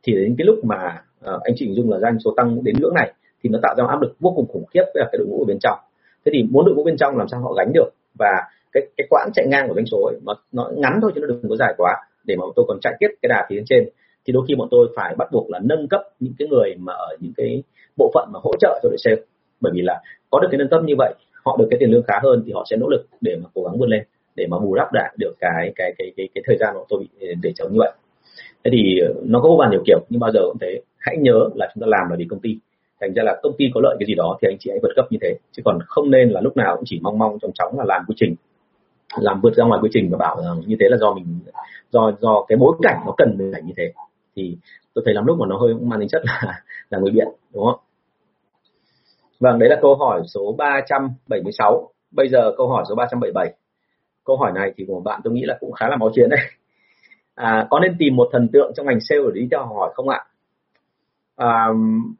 thì 0.02 0.12
đến 0.12 0.34
cái 0.38 0.44
lúc 0.46 0.64
mà 0.64 1.02
uh, 1.34 1.42
anh 1.42 1.54
chị 1.56 1.66
hình 1.66 1.74
dung 1.74 1.90
là 1.90 1.98
doanh 1.98 2.18
số 2.24 2.34
tăng 2.36 2.64
đến 2.64 2.74
ngưỡng 2.80 2.94
này 2.94 3.12
thì 3.42 3.50
nó 3.50 3.58
tạo 3.62 3.74
ra 3.78 3.84
áp 3.88 4.02
lực 4.02 4.16
vô 4.20 4.32
cùng 4.36 4.46
khủng 4.48 4.64
khiếp 4.74 4.82
với 4.94 5.04
cái 5.12 5.18
đội 5.18 5.26
ngũ 5.26 5.42
ở 5.42 5.46
bên 5.48 5.58
trong. 5.60 5.78
Thế 6.24 6.32
thì 6.34 6.42
muốn 6.50 6.64
đội 6.66 6.74
ngũ 6.74 6.84
bên 6.84 6.96
trong 6.96 7.16
làm 7.16 7.28
sao 7.28 7.40
họ 7.40 7.52
gánh 7.52 7.72
được? 7.72 7.88
Và 8.18 8.32
cái 8.72 8.82
cái 8.96 9.06
quãng 9.10 9.30
chạy 9.34 9.46
ngang 9.46 9.68
của 9.68 9.74
doanh 9.74 9.86
số 9.86 9.98
ấy, 9.98 10.16
nó 10.24 10.34
nó 10.52 10.70
ngắn 10.76 10.98
thôi 11.02 11.12
chứ 11.14 11.20
nó 11.20 11.26
đừng 11.26 11.48
có 11.48 11.56
dài 11.56 11.74
quá 11.76 11.96
để 12.24 12.36
mà 12.36 12.44
tôi 12.56 12.64
còn 12.68 12.78
chạy 12.80 12.94
tiếp 13.00 13.08
cái 13.22 13.28
đà 13.28 13.46
phía 13.48 13.62
trên 13.66 13.88
thì 14.26 14.32
đôi 14.32 14.44
khi 14.48 14.54
bọn 14.54 14.68
tôi 14.70 14.88
phải 14.96 15.14
bắt 15.18 15.28
buộc 15.32 15.50
là 15.50 15.60
nâng 15.62 15.88
cấp 15.88 16.00
những 16.20 16.32
cái 16.38 16.48
người 16.48 16.74
mà 16.78 16.92
ở 16.92 17.16
những 17.20 17.32
cái 17.36 17.62
bộ 17.96 18.10
phận 18.14 18.28
mà 18.32 18.38
hỗ 18.42 18.52
trợ 18.60 18.80
cho 18.82 18.88
đội 18.88 18.98
sale. 18.98 19.16
Bởi 19.60 19.72
vì 19.74 19.82
là 19.82 20.00
có 20.30 20.40
được 20.40 20.48
cái 20.50 20.58
nâng 20.58 20.68
cấp 20.68 20.82
như 20.84 20.94
vậy 20.98 21.14
họ 21.44 21.56
được 21.58 21.66
cái 21.70 21.78
tiền 21.80 21.90
lương 21.90 22.02
khá 22.02 22.14
hơn 22.22 22.42
thì 22.46 22.52
họ 22.52 22.64
sẽ 22.70 22.76
nỗ 22.76 22.88
lực 22.88 23.06
để 23.20 23.36
mà 23.42 23.48
cố 23.54 23.62
gắng 23.62 23.78
vươn 23.78 23.88
lên 23.88 24.04
để 24.36 24.46
mà 24.50 24.58
bù 24.58 24.74
đắp 24.74 24.92
lại 24.92 25.14
được 25.18 25.34
cái 25.40 25.72
cái 25.76 25.92
cái 25.98 26.12
cái 26.16 26.28
cái 26.34 26.42
thời 26.46 26.56
gian 26.60 26.74
bọn 26.74 26.86
tôi 26.88 27.00
bị 27.00 27.28
ờ, 27.28 27.34
để 27.42 27.52
chống 27.56 27.72
như 27.72 27.78
vậy. 27.78 27.92
Thế 28.64 28.70
thì 28.72 28.98
ờ, 28.98 29.14
nó 29.24 29.40
có 29.40 29.48
vô 29.48 29.56
vàn 29.56 29.70
nhiều 29.70 29.82
kiểu 29.86 29.98
nhưng 30.08 30.20
bao 30.20 30.30
giờ 30.32 30.40
cũng 30.44 30.58
thế. 30.60 30.80
Hãy 30.98 31.16
nhớ 31.16 31.48
là 31.54 31.68
chúng 31.74 31.80
ta 31.80 31.86
làm 31.86 32.10
là 32.10 32.16
vì 32.18 32.26
công 32.30 32.40
ty 32.40 32.58
thành 33.04 33.14
ra 33.14 33.22
là 33.22 33.40
công 33.42 33.56
ty 33.58 33.64
có 33.74 33.80
lợi 33.80 33.96
cái 33.98 34.06
gì 34.06 34.14
đó 34.14 34.38
thì 34.42 34.48
anh 34.50 34.56
chị 34.60 34.70
hãy 34.70 34.78
vượt 34.82 34.92
cấp 34.96 35.06
như 35.10 35.18
thế. 35.22 35.36
Chứ 35.52 35.62
còn 35.64 35.78
không 35.86 36.10
nên 36.10 36.28
là 36.28 36.40
lúc 36.40 36.56
nào 36.56 36.76
cũng 36.76 36.84
chỉ 36.86 37.00
mong 37.02 37.18
mong 37.18 37.38
trong 37.42 37.52
chóng 37.54 37.78
là 37.78 37.84
làm 37.84 38.04
quy 38.08 38.14
trình 38.16 38.34
làm 39.16 39.40
vượt 39.40 39.54
ra 39.54 39.64
ngoài 39.64 39.80
quy 39.82 39.88
trình 39.92 40.10
và 40.10 40.18
bảo 40.18 40.42
rằng 40.42 40.60
như 40.66 40.76
thế 40.80 40.86
là 40.90 40.96
do 40.96 41.14
mình 41.14 41.38
do 41.90 42.12
do 42.20 42.44
cái 42.48 42.58
bối 42.58 42.76
cảnh 42.82 43.00
nó 43.06 43.14
cần 43.16 43.38
mình 43.38 43.50
phải 43.52 43.62
như 43.62 43.72
thế. 43.76 43.92
Thì 44.36 44.56
tôi 44.94 45.02
thấy 45.04 45.14
lắm 45.14 45.26
lúc 45.26 45.38
mà 45.38 45.46
nó 45.46 45.56
hơi 45.56 45.74
mang 45.74 46.00
tính 46.00 46.08
chất 46.08 46.22
là 46.24 46.62
là 46.90 46.98
người 46.98 47.10
biện 47.10 47.28
đúng 47.54 47.64
không? 47.64 47.80
Vâng 49.40 49.58
đấy 49.58 49.68
là 49.68 49.76
câu 49.82 49.94
hỏi 49.94 50.22
số 50.34 50.54
376 50.58 51.88
bây 52.10 52.28
giờ 52.28 52.52
câu 52.56 52.68
hỏi 52.68 52.84
số 52.88 52.94
377 52.94 53.54
câu 54.24 54.36
hỏi 54.36 54.52
này 54.54 54.72
thì 54.76 54.84
của 54.88 55.00
bạn 55.00 55.20
tôi 55.24 55.32
nghĩ 55.32 55.42
là 55.44 55.56
cũng 55.60 55.72
khá 55.72 55.88
là 55.88 55.96
máu 55.96 56.10
chiến 56.14 56.28
đấy. 56.30 56.40
À, 57.34 57.66
có 57.70 57.80
nên 57.80 57.96
tìm 57.98 58.16
một 58.16 58.28
thần 58.32 58.48
tượng 58.52 58.72
trong 58.76 58.86
ngành 58.86 59.00
sale 59.00 59.20
để 59.34 59.40
đi 59.40 59.48
theo 59.50 59.66
hỏi 59.66 59.92
không 59.94 60.08
ạ? 60.08 60.24
À, 61.36 61.68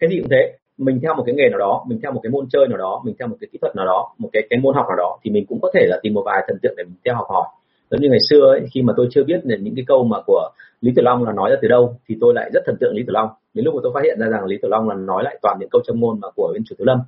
cái 0.01 0.11
gì 0.11 0.18
cũng 0.20 0.31
thế 0.31 0.57
mình 0.79 1.01
theo 1.03 1.15
một 1.15 1.23
cái 1.27 1.35
nghề 1.35 1.49
nào 1.49 1.59
đó 1.59 1.85
mình 1.89 1.99
theo 2.03 2.13
một 2.13 2.21
cái 2.23 2.31
môn 2.31 2.47
chơi 2.51 2.69
nào 2.69 2.79
đó 2.79 3.03
mình 3.05 3.15
theo 3.19 3.29
một 3.29 3.37
cái 3.41 3.49
kỹ 3.53 3.59
thuật 3.61 3.77
nào 3.77 3.87
đó 3.87 4.15
một 4.19 4.29
cái 4.33 4.43
cái 4.51 4.61
môn 4.61 4.75
học 4.75 4.87
nào 4.89 4.97
đó 4.97 5.19
thì 5.25 5.31
mình 5.31 5.47
cũng 5.49 5.61
có 5.61 5.71
thể 5.75 5.87
là 5.89 5.99
tìm 6.03 6.15
một 6.15 6.23
vài 6.27 6.45
thần 6.49 6.59
tượng 6.63 6.75
để 6.77 6.85
mình 6.85 6.97
theo 7.05 7.15
học 7.15 7.27
hỏi. 7.29 7.47
Giống 7.91 8.01
như 8.01 8.09
ngày 8.09 8.21
xưa 8.31 8.41
ấy, 8.41 8.61
khi 8.73 8.83
mà 8.83 8.93
tôi 8.97 9.09
chưa 9.11 9.25
biết 9.25 9.41
là 9.45 9.57
những 9.61 9.75
cái 9.77 9.85
câu 9.89 10.05
mà 10.05 10.19
của 10.27 10.51
Lý 10.81 10.93
Tử 10.97 11.03
Long 11.03 11.25
là 11.25 11.33
nói 11.33 11.51
ra 11.51 11.57
từ 11.63 11.69
đâu 11.69 11.97
thì 12.09 12.17
tôi 12.21 12.35
lại 12.35 12.51
rất 12.55 12.61
thần 12.67 12.77
tượng 12.81 12.95
Lý 12.95 13.03
Tử 13.07 13.13
Long. 13.13 13.29
Đến 13.55 13.65
lúc 13.65 13.75
mà 13.75 13.81
tôi 13.83 13.93
phát 13.95 14.05
hiện 14.05 14.19
ra 14.21 14.27
rằng 14.29 14.45
Lý 14.45 14.59
Tử 14.63 14.69
Long 14.69 14.89
là 14.89 14.95
nói 14.95 15.25
lại 15.25 15.39
toàn 15.43 15.57
những 15.61 15.69
câu 15.69 15.83
châm 15.87 16.01
ngôn 16.01 16.21
mà 16.21 16.29
của 16.37 16.51
bên 16.53 16.63
chủ 16.67 16.75
Tử 16.79 16.85
Lâm 16.85 16.99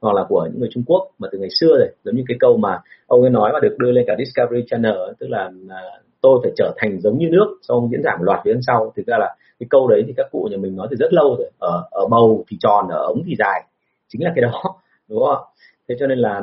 hoặc 0.00 0.14
là 0.14 0.24
của 0.28 0.48
những 0.50 0.60
người 0.60 0.68
Trung 0.72 0.84
Quốc 0.86 1.08
mà 1.18 1.28
từ 1.32 1.38
ngày 1.38 1.48
xưa 1.60 1.78
rồi. 1.78 1.88
Giống 2.04 2.16
như 2.16 2.22
cái 2.28 2.36
câu 2.40 2.56
mà 2.56 2.80
ông 3.06 3.20
ấy 3.20 3.30
nói 3.30 3.50
mà 3.52 3.60
được 3.60 3.76
đưa 3.78 3.92
lên 3.92 4.04
cả 4.06 4.14
Discovery 4.18 4.64
Channel 4.66 4.96
tức 5.18 5.26
là 5.30 5.50
à, 5.70 5.80
tôi 6.22 6.40
phải 6.42 6.52
trở 6.56 6.74
thành 6.76 7.00
giống 7.00 7.18
như 7.18 7.28
nước, 7.30 7.58
sau 7.68 7.76
ông 7.76 7.90
diễn 7.90 8.02
giảng 8.02 8.22
loạt 8.22 8.40
phía 8.44 8.54
sau. 8.66 8.92
Thực 8.96 9.06
ra 9.06 9.16
là 9.18 9.36
cái 9.60 9.66
câu 9.70 9.88
đấy 9.88 10.02
thì 10.06 10.12
các 10.16 10.26
cụ 10.30 10.48
nhà 10.50 10.56
mình 10.56 10.76
nói 10.76 10.88
từ 10.90 10.96
rất 10.96 11.12
lâu 11.12 11.36
rồi. 11.38 11.50
Ở 11.58 11.82
ở 11.90 12.06
bầu 12.10 12.44
thì 12.48 12.56
tròn, 12.60 12.88
ở 12.88 13.06
ống 13.06 13.22
thì 13.26 13.34
dài. 13.38 13.64
Chính 14.08 14.24
là 14.24 14.32
cái 14.34 14.42
đó, 14.42 14.62
đúng 15.08 15.24
không 15.26 15.44
thế 15.88 15.96
cho 16.00 16.06
nên 16.06 16.18
là 16.18 16.42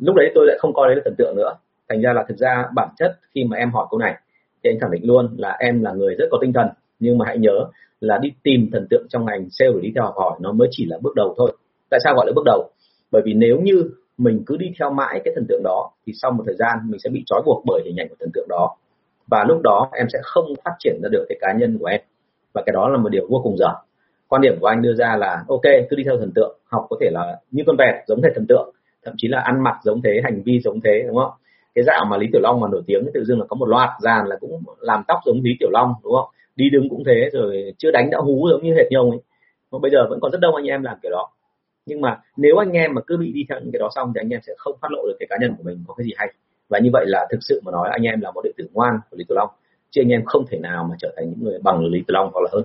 lúc 0.00 0.16
đấy 0.16 0.32
tôi 0.34 0.46
lại 0.46 0.56
không 0.60 0.74
coi 0.74 0.88
đấy 0.88 0.96
là 0.96 1.02
thần 1.04 1.14
tượng 1.18 1.36
nữa. 1.36 1.54
Thành 1.88 2.02
ra 2.02 2.12
là 2.12 2.24
thực 2.28 2.38
ra 2.38 2.64
bản 2.74 2.88
chất 2.98 3.18
khi 3.34 3.44
mà 3.44 3.56
em 3.56 3.70
hỏi 3.70 3.86
câu 3.90 3.98
này, 3.98 4.14
thì 4.64 4.70
anh 4.70 4.80
khẳng 4.80 4.90
định 4.90 5.06
luôn 5.06 5.34
là 5.38 5.56
em 5.60 5.82
là 5.82 5.92
người 5.92 6.14
rất 6.14 6.24
có 6.30 6.38
tinh 6.40 6.52
thần. 6.52 6.68
Nhưng 6.98 7.18
mà 7.18 7.24
hãy 7.26 7.38
nhớ 7.38 7.66
là 8.00 8.18
đi 8.18 8.28
tìm 8.42 8.68
thần 8.72 8.86
tượng 8.90 9.06
trong 9.08 9.24
ngành 9.24 9.50
sale 9.50 9.72
để 9.74 9.80
đi 9.82 9.92
theo 9.94 10.04
học 10.04 10.14
hỏi, 10.16 10.38
nó 10.40 10.52
mới 10.52 10.68
chỉ 10.70 10.86
là 10.86 10.98
bước 11.02 11.14
đầu 11.16 11.34
thôi. 11.38 11.56
Tại 11.90 12.00
sao 12.04 12.14
gọi 12.14 12.26
là 12.26 12.32
bước 12.36 12.42
đầu? 12.44 12.70
Bởi 13.10 13.22
vì 13.24 13.34
nếu 13.34 13.60
như 13.60 13.90
mình 14.18 14.42
cứ 14.46 14.56
đi 14.56 14.66
theo 14.78 14.90
mãi 14.90 15.20
cái 15.24 15.34
thần 15.34 15.46
tượng 15.48 15.62
đó, 15.64 15.90
thì 16.06 16.12
sau 16.22 16.30
một 16.30 16.42
thời 16.46 16.56
gian 16.58 16.78
mình 16.88 17.00
sẽ 17.00 17.10
bị 17.10 17.22
trói 17.26 17.42
buộc 17.46 17.62
bởi 17.66 17.82
hình 17.84 17.96
ảnh 17.96 18.08
của 18.08 18.16
thần 18.20 18.30
tượng 18.34 18.46
đó 18.48 18.76
và 19.26 19.44
lúc 19.48 19.60
đó 19.62 19.88
em 19.92 20.06
sẽ 20.12 20.18
không 20.22 20.44
phát 20.64 20.72
triển 20.78 21.00
ra 21.02 21.08
được 21.12 21.26
cái 21.28 21.38
cá 21.40 21.52
nhân 21.52 21.78
của 21.80 21.86
em. 21.86 22.00
Và 22.52 22.62
cái 22.66 22.72
đó 22.72 22.88
là 22.88 22.98
một 22.98 23.08
điều 23.08 23.26
vô 23.30 23.40
cùng 23.42 23.56
dở. 23.58 23.74
Quan 24.28 24.42
điểm 24.42 24.56
của 24.60 24.66
anh 24.66 24.82
đưa 24.82 24.94
ra 24.94 25.16
là, 25.16 25.44
ok, 25.48 25.62
cứ 25.90 25.96
đi 25.96 26.04
theo 26.04 26.18
thần 26.18 26.32
tượng, 26.34 26.58
học 26.64 26.86
có 26.90 26.96
thể 27.00 27.10
là 27.12 27.40
như 27.50 27.62
con 27.66 27.76
vẹt, 27.78 27.94
giống 28.06 28.22
thể 28.22 28.28
thần 28.34 28.46
tượng, 28.48 28.74
thậm 29.04 29.14
chí 29.16 29.28
là 29.28 29.40
ăn 29.40 29.62
mặc 29.62 29.76
giống 29.82 30.02
thế, 30.02 30.20
hành 30.24 30.42
vi 30.42 30.60
giống 30.60 30.80
thế, 30.80 31.04
đúng 31.06 31.16
không? 31.16 31.30
Cái 31.74 31.84
dạo 31.84 32.04
mà 32.04 32.16
lý 32.16 32.26
tiểu 32.32 32.40
long 32.42 32.60
mà 32.60 32.68
nổi 32.72 32.82
tiếng 32.86 33.06
tự 33.14 33.24
dưng 33.24 33.38
là 33.40 33.46
có 33.48 33.56
một 33.56 33.66
loạt 33.66 33.90
dàn 34.00 34.26
là 34.26 34.36
cũng 34.40 34.62
làm 34.80 35.02
tóc 35.08 35.18
giống 35.26 35.40
lý 35.42 35.50
tiểu 35.60 35.70
long, 35.72 35.94
đúng 36.02 36.12
không? 36.14 36.28
Đi 36.56 36.70
đứng 36.70 36.88
cũng 36.88 37.04
thế, 37.06 37.28
rồi 37.32 37.74
chưa 37.78 37.90
đánh 37.90 38.10
đã 38.10 38.18
hú 38.18 38.48
giống 38.50 38.62
như 38.62 38.74
hệt 38.74 38.86
nhau 38.90 39.10
ấy. 39.10 39.20
Mà 39.72 39.78
bây 39.78 39.90
giờ 39.90 40.06
vẫn 40.10 40.20
còn 40.20 40.32
rất 40.32 40.38
đông 40.40 40.54
anh 40.54 40.64
em 40.64 40.82
làm 40.82 40.96
kiểu 41.02 41.10
đó. 41.10 41.28
Nhưng 41.86 42.00
mà 42.00 42.18
nếu 42.36 42.56
anh 42.56 42.72
em 42.72 42.94
mà 42.94 43.02
cứ 43.06 43.16
bị 43.16 43.32
đi 43.32 43.46
theo 43.48 43.60
những 43.60 43.72
cái 43.72 43.78
đó 43.80 43.88
xong 43.94 44.12
thì 44.14 44.20
anh 44.20 44.28
em 44.28 44.40
sẽ 44.42 44.52
không 44.56 44.76
phát 44.82 44.88
lộ 44.90 45.06
được 45.08 45.16
cái 45.18 45.26
cá 45.30 45.36
nhân 45.40 45.54
của 45.58 45.62
mình 45.64 45.84
có 45.86 45.94
cái 45.94 46.04
gì 46.04 46.12
hay 46.16 46.32
và 46.68 46.78
như 46.78 46.90
vậy 46.92 47.04
là 47.08 47.26
thực 47.30 47.38
sự 47.40 47.60
mà 47.64 47.72
nói 47.72 47.88
anh 47.92 48.02
em 48.02 48.20
là 48.20 48.30
một 48.30 48.40
đệ 48.44 48.50
tử 48.56 48.66
ngoan 48.72 49.00
của 49.10 49.16
lý 49.16 49.24
Tử 49.28 49.34
long. 49.34 49.48
Chứ 49.90 50.02
anh 50.02 50.08
em 50.08 50.24
không 50.24 50.44
thể 50.50 50.58
nào 50.58 50.86
mà 50.90 50.96
trở 50.98 51.12
thành 51.16 51.30
những 51.30 51.44
người 51.44 51.58
bằng 51.62 51.84
lý 51.84 52.04
Tử 52.06 52.12
long 52.12 52.30
hoặc 52.32 52.40
là 52.40 52.50
hơn, 52.52 52.64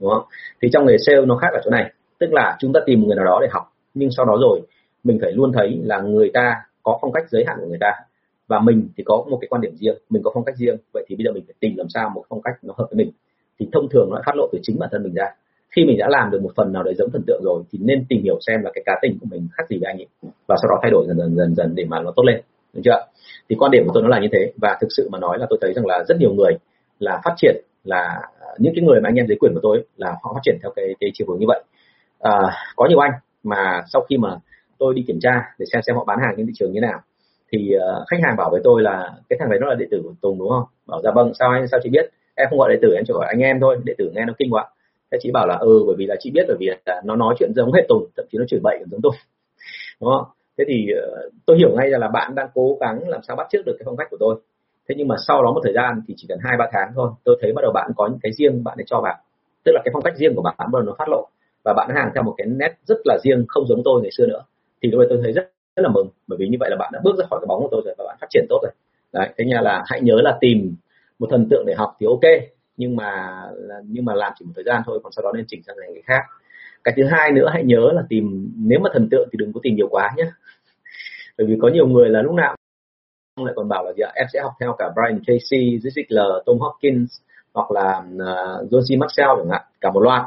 đúng 0.00 0.10
không? 0.10 0.24
Thì 0.62 0.68
trong 0.72 0.86
nghề 0.86 0.96
sale 0.98 1.26
nó 1.26 1.36
khác 1.36 1.48
ở 1.52 1.60
chỗ 1.64 1.70
này. 1.70 1.92
Tức 2.18 2.32
là 2.32 2.56
chúng 2.60 2.72
ta 2.72 2.80
tìm 2.86 3.00
một 3.00 3.06
người 3.06 3.16
nào 3.16 3.24
đó 3.24 3.38
để 3.42 3.48
học, 3.50 3.72
nhưng 3.94 4.10
sau 4.10 4.26
đó 4.26 4.38
rồi 4.40 4.60
mình 5.04 5.18
phải 5.22 5.32
luôn 5.32 5.52
thấy 5.52 5.80
là 5.84 6.00
người 6.00 6.30
ta 6.34 6.54
có 6.82 6.98
phong 7.02 7.12
cách 7.12 7.24
giới 7.30 7.44
hạn 7.46 7.56
của 7.60 7.66
người 7.66 7.78
ta. 7.80 7.92
Và 8.48 8.60
mình 8.60 8.88
thì 8.96 9.04
có 9.06 9.24
một 9.30 9.38
cái 9.40 9.48
quan 9.48 9.62
điểm 9.62 9.76
riêng, 9.76 9.96
mình 10.10 10.22
có 10.22 10.30
phong 10.34 10.44
cách 10.44 10.56
riêng. 10.56 10.76
Vậy 10.94 11.04
thì 11.08 11.16
bây 11.16 11.24
giờ 11.24 11.32
mình 11.32 11.44
phải 11.46 11.54
tìm 11.60 11.72
làm 11.76 11.86
sao 11.88 12.10
một 12.14 12.24
phong 12.28 12.42
cách 12.42 12.54
nó 12.62 12.74
hợp 12.78 12.86
với 12.90 12.96
mình. 12.96 13.10
Thì 13.58 13.68
thông 13.72 13.88
thường 13.88 14.08
nó 14.10 14.20
phát 14.26 14.32
lộ 14.36 14.48
từ 14.52 14.58
chính 14.62 14.78
bản 14.78 14.88
thân 14.92 15.02
mình 15.02 15.14
ra. 15.14 15.26
Khi 15.70 15.84
mình 15.84 15.98
đã 15.98 16.08
làm 16.10 16.30
được 16.30 16.42
một 16.42 16.52
phần 16.56 16.72
nào 16.72 16.82
đấy 16.82 16.94
giống 16.98 17.10
thần 17.10 17.22
tượng 17.26 17.40
rồi 17.44 17.62
thì 17.72 17.78
nên 17.82 18.04
tìm 18.08 18.22
hiểu 18.22 18.38
xem 18.40 18.62
là 18.62 18.70
cái 18.74 18.82
cá 18.86 18.98
tính 19.02 19.18
của 19.20 19.26
mình 19.30 19.48
khác 19.52 19.64
gì 19.68 19.78
với 19.80 19.86
anh 19.92 19.98
ấy. 19.98 20.06
Và 20.48 20.56
sau 20.62 20.68
đó 20.68 20.78
thay 20.82 20.90
đổi 20.90 21.04
dần 21.08 21.18
dần 21.18 21.36
dần 21.36 21.54
dần 21.54 21.74
để 21.74 21.84
mà 21.84 22.02
nó 22.02 22.12
tốt 22.16 22.22
lên 22.22 22.40
được 22.72 22.80
chưa 22.84 23.06
thì 23.48 23.56
quan 23.58 23.70
điểm 23.70 23.84
của 23.86 23.90
tôi 23.94 24.02
nó 24.02 24.08
là 24.08 24.20
như 24.20 24.28
thế. 24.32 24.52
Và 24.56 24.76
thực 24.80 24.88
sự 24.96 25.08
mà 25.12 25.18
nói 25.18 25.38
là 25.38 25.46
tôi 25.50 25.58
thấy 25.62 25.72
rằng 25.72 25.86
là 25.86 26.04
rất 26.08 26.16
nhiều 26.20 26.32
người 26.32 26.52
là 26.98 27.20
phát 27.24 27.34
triển 27.36 27.56
là 27.84 28.20
những 28.58 28.72
cái 28.76 28.84
người 28.84 29.00
mà 29.00 29.08
anh 29.08 29.14
em 29.14 29.26
dưới 29.26 29.36
quyền 29.40 29.54
của 29.54 29.60
tôi 29.62 29.84
là 29.96 30.16
họ 30.22 30.32
phát 30.34 30.40
triển 30.42 30.58
theo 30.62 30.72
cái 30.76 30.94
cái 31.00 31.10
chiều 31.14 31.26
hướng 31.28 31.38
như 31.38 31.46
vậy. 31.48 31.62
À, 32.20 32.32
có 32.76 32.86
nhiều 32.88 32.98
anh 32.98 33.12
mà 33.42 33.82
sau 33.92 34.02
khi 34.10 34.16
mà 34.16 34.36
tôi 34.78 34.94
đi 34.94 35.04
kiểm 35.06 35.18
tra 35.20 35.42
để 35.58 35.66
xem 35.72 35.82
xem 35.86 35.96
họ 35.96 36.04
bán 36.04 36.18
hàng 36.20 36.34
trên 36.36 36.46
thị 36.46 36.52
trường 36.56 36.72
như 36.72 36.80
thế 36.80 36.86
nào 36.86 37.00
thì 37.52 37.72
uh, 37.76 38.08
khách 38.08 38.16
hàng 38.22 38.36
bảo 38.36 38.50
với 38.50 38.60
tôi 38.64 38.82
là 38.82 39.12
cái 39.28 39.36
thằng 39.40 39.50
đấy 39.50 39.58
nó 39.62 39.66
là 39.66 39.74
đệ 39.74 39.86
tử 39.90 40.00
của 40.04 40.14
Tùng 40.20 40.38
đúng 40.38 40.48
không? 40.48 40.64
Bảo 40.86 41.02
ra 41.02 41.02
dạ 41.04 41.12
vâng 41.14 41.32
sao 41.38 41.50
anh 41.50 41.68
sao 41.68 41.80
chị 41.82 41.90
biết? 41.90 42.10
Em 42.34 42.46
không 42.50 42.58
gọi 42.58 42.72
đệ 42.72 42.78
tử 42.82 42.94
em 42.94 43.04
chỉ 43.06 43.12
gọi 43.12 43.26
anh 43.28 43.38
em 43.38 43.60
thôi 43.60 43.78
đệ 43.84 43.94
tử 43.98 44.10
nghe 44.14 44.24
nó 44.26 44.34
kinh 44.38 44.50
quá. 44.50 44.66
Thế 45.12 45.18
chị 45.20 45.30
bảo 45.30 45.46
là 45.46 45.56
ừ 45.56 45.84
bởi 45.86 45.96
vì 45.98 46.06
là 46.06 46.16
chị 46.18 46.30
biết 46.30 46.44
bởi 46.48 46.56
vì 46.60 46.66
là 46.86 47.02
nó 47.04 47.16
nói 47.16 47.34
chuyện 47.38 47.52
giống 47.56 47.72
hết 47.72 47.82
Tùng 47.88 48.06
thậm 48.16 48.26
chí 48.32 48.38
nó 48.38 48.44
chửi 48.48 48.60
bậy 48.62 48.78
giống 48.90 49.02
Tùng. 49.02 49.14
Đúng 50.00 50.10
không? 50.10 50.24
Thế 50.58 50.64
thì 50.68 50.86
ờ, 51.02 51.28
tôi 51.46 51.58
hiểu 51.58 51.70
ngay 51.76 51.90
rằng 51.90 52.00
là 52.00 52.08
bạn 52.08 52.34
đang 52.34 52.48
cố 52.54 52.76
gắng 52.80 53.08
làm 53.08 53.20
sao 53.22 53.36
bắt 53.36 53.46
trước 53.50 53.62
được 53.66 53.76
cái 53.78 53.84
phong 53.84 53.96
cách 53.96 54.06
của 54.10 54.16
tôi. 54.20 54.40
Thế 54.88 54.94
nhưng 54.98 55.08
mà 55.08 55.16
sau 55.26 55.42
đó 55.42 55.52
một 55.52 55.60
thời 55.64 55.72
gian 55.72 56.02
thì 56.08 56.14
chỉ 56.16 56.26
cần 56.28 56.38
hai, 56.42 56.56
ba 56.58 56.66
tháng 56.72 56.92
thôi, 56.94 57.10
tôi 57.24 57.38
thấy 57.40 57.52
bắt 57.52 57.62
đầu 57.62 57.72
bạn 57.72 57.90
có 57.96 58.06
những 58.06 58.18
cái 58.22 58.32
riêng 58.32 58.64
bạn 58.64 58.78
ấy 58.78 58.84
cho 58.86 59.00
vào. 59.00 59.16
Tức 59.64 59.72
là 59.74 59.80
cái 59.84 59.90
phong 59.94 60.02
cách 60.02 60.16
riêng 60.16 60.34
của 60.36 60.42
bạn 60.42 60.54
bắt 60.58 60.68
đầu 60.72 60.82
nó 60.82 60.94
phát 60.98 61.08
lộ. 61.08 61.28
Và 61.64 61.74
bạn 61.76 61.90
hàng 61.94 62.10
theo 62.14 62.22
một 62.22 62.34
cái 62.38 62.46
nét 62.46 62.72
rất 62.86 62.98
là 63.04 63.18
riêng, 63.24 63.44
không 63.48 63.66
giống 63.66 63.82
tôi 63.84 64.02
ngày 64.02 64.10
xưa 64.16 64.26
nữa. 64.26 64.42
Thì 64.82 64.90
lúc 64.90 64.98
đấy 64.98 65.06
tôi 65.10 65.18
thấy 65.22 65.32
rất 65.32 65.50
rất 65.76 65.82
là 65.82 65.88
mừng. 65.88 66.08
Bởi 66.26 66.36
vì 66.36 66.48
như 66.48 66.56
vậy 66.60 66.70
là 66.70 66.76
bạn 66.76 66.90
đã 66.92 67.00
bước 67.04 67.16
ra 67.18 67.24
khỏi 67.30 67.40
cái 67.42 67.46
bóng 67.46 67.62
của 67.62 67.68
tôi 67.70 67.82
rồi 67.84 67.94
và 67.98 68.04
bạn 68.08 68.16
phát 68.20 68.26
triển 68.30 68.46
tốt 68.48 68.58
rồi. 68.62 68.72
Đấy, 69.12 69.28
thế 69.38 69.44
nha 69.44 69.60
là 69.60 69.84
hãy 69.86 70.00
nhớ 70.00 70.14
là 70.22 70.38
tìm 70.40 70.76
một 71.18 71.26
thần 71.30 71.46
tượng 71.50 71.64
để 71.66 71.74
học 71.76 71.96
thì 72.00 72.06
ok. 72.06 72.32
Nhưng 72.76 72.96
mà 72.96 73.42
nhưng 73.84 74.04
mà 74.04 74.14
làm 74.14 74.32
chỉ 74.38 74.44
một 74.44 74.52
thời 74.54 74.64
gian 74.64 74.82
thôi, 74.86 75.00
còn 75.02 75.12
sau 75.12 75.22
đó 75.22 75.32
nên 75.34 75.44
chỉnh 75.48 75.62
sang 75.66 75.76
ngành 75.76 76.02
khác 76.04 76.22
cái 76.84 76.94
thứ 76.96 77.04
hai 77.10 77.32
nữa 77.32 77.48
hãy 77.52 77.64
nhớ 77.64 77.90
là 77.94 78.02
tìm 78.08 78.52
nếu 78.56 78.80
mà 78.80 78.90
thần 78.92 79.08
tượng 79.10 79.28
thì 79.32 79.36
đừng 79.36 79.52
có 79.52 79.60
tìm 79.62 79.76
nhiều 79.76 79.88
quá 79.90 80.10
nhé. 80.16 80.24
Bởi 81.38 81.46
vì 81.46 81.56
có 81.62 81.68
nhiều 81.68 81.86
người 81.86 82.08
là 82.08 82.22
lúc 82.22 82.34
nào 82.34 82.56
ông 83.34 83.46
lại 83.46 83.54
còn 83.56 83.68
bảo 83.68 83.84
là 83.84 83.92
gì 83.92 84.02
ạ? 84.02 84.12
Em 84.14 84.26
sẽ 84.32 84.40
học 84.40 84.52
theo 84.60 84.74
cả 84.78 84.90
Brian 84.94 85.20
Tracy, 85.26 85.78
Zig 85.78 85.90
Ziglar, 85.90 86.40
Tom 86.46 86.58
Hopkins 86.58 87.20
hoặc 87.54 87.70
là 87.70 87.98
uh, 87.98 88.72
Josie 88.72 88.98
Maxwell 88.98 89.36
chẳng 89.36 89.50
hạn 89.50 89.62
cả 89.80 89.90
một 89.90 90.00
loạt. 90.00 90.22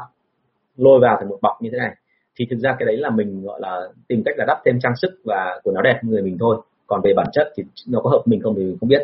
Lôi 0.76 1.00
vào 1.00 1.16
thành 1.20 1.28
một 1.28 1.38
bọc 1.42 1.62
như 1.62 1.70
thế 1.72 1.78
này. 1.78 1.94
Thì 2.36 2.46
thực 2.50 2.58
ra 2.58 2.76
cái 2.78 2.86
đấy 2.86 2.96
là 2.96 3.10
mình 3.10 3.42
gọi 3.42 3.60
là 3.60 3.80
tìm 4.08 4.22
cách 4.24 4.34
là 4.38 4.44
đắp 4.48 4.58
thêm 4.64 4.78
trang 4.80 4.96
sức 4.96 5.10
và 5.24 5.60
của 5.64 5.72
nó 5.72 5.82
đẹp 5.82 6.00
người 6.02 6.22
mình 6.22 6.36
thôi. 6.40 6.56
Còn 6.86 7.00
về 7.04 7.12
bản 7.16 7.26
chất 7.32 7.52
thì 7.56 7.64
nó 7.88 8.00
có 8.00 8.10
hợp 8.10 8.22
mình 8.24 8.40
không 8.42 8.54
thì 8.56 8.64
mình 8.64 8.76
không 8.80 8.88
biết. 8.88 9.02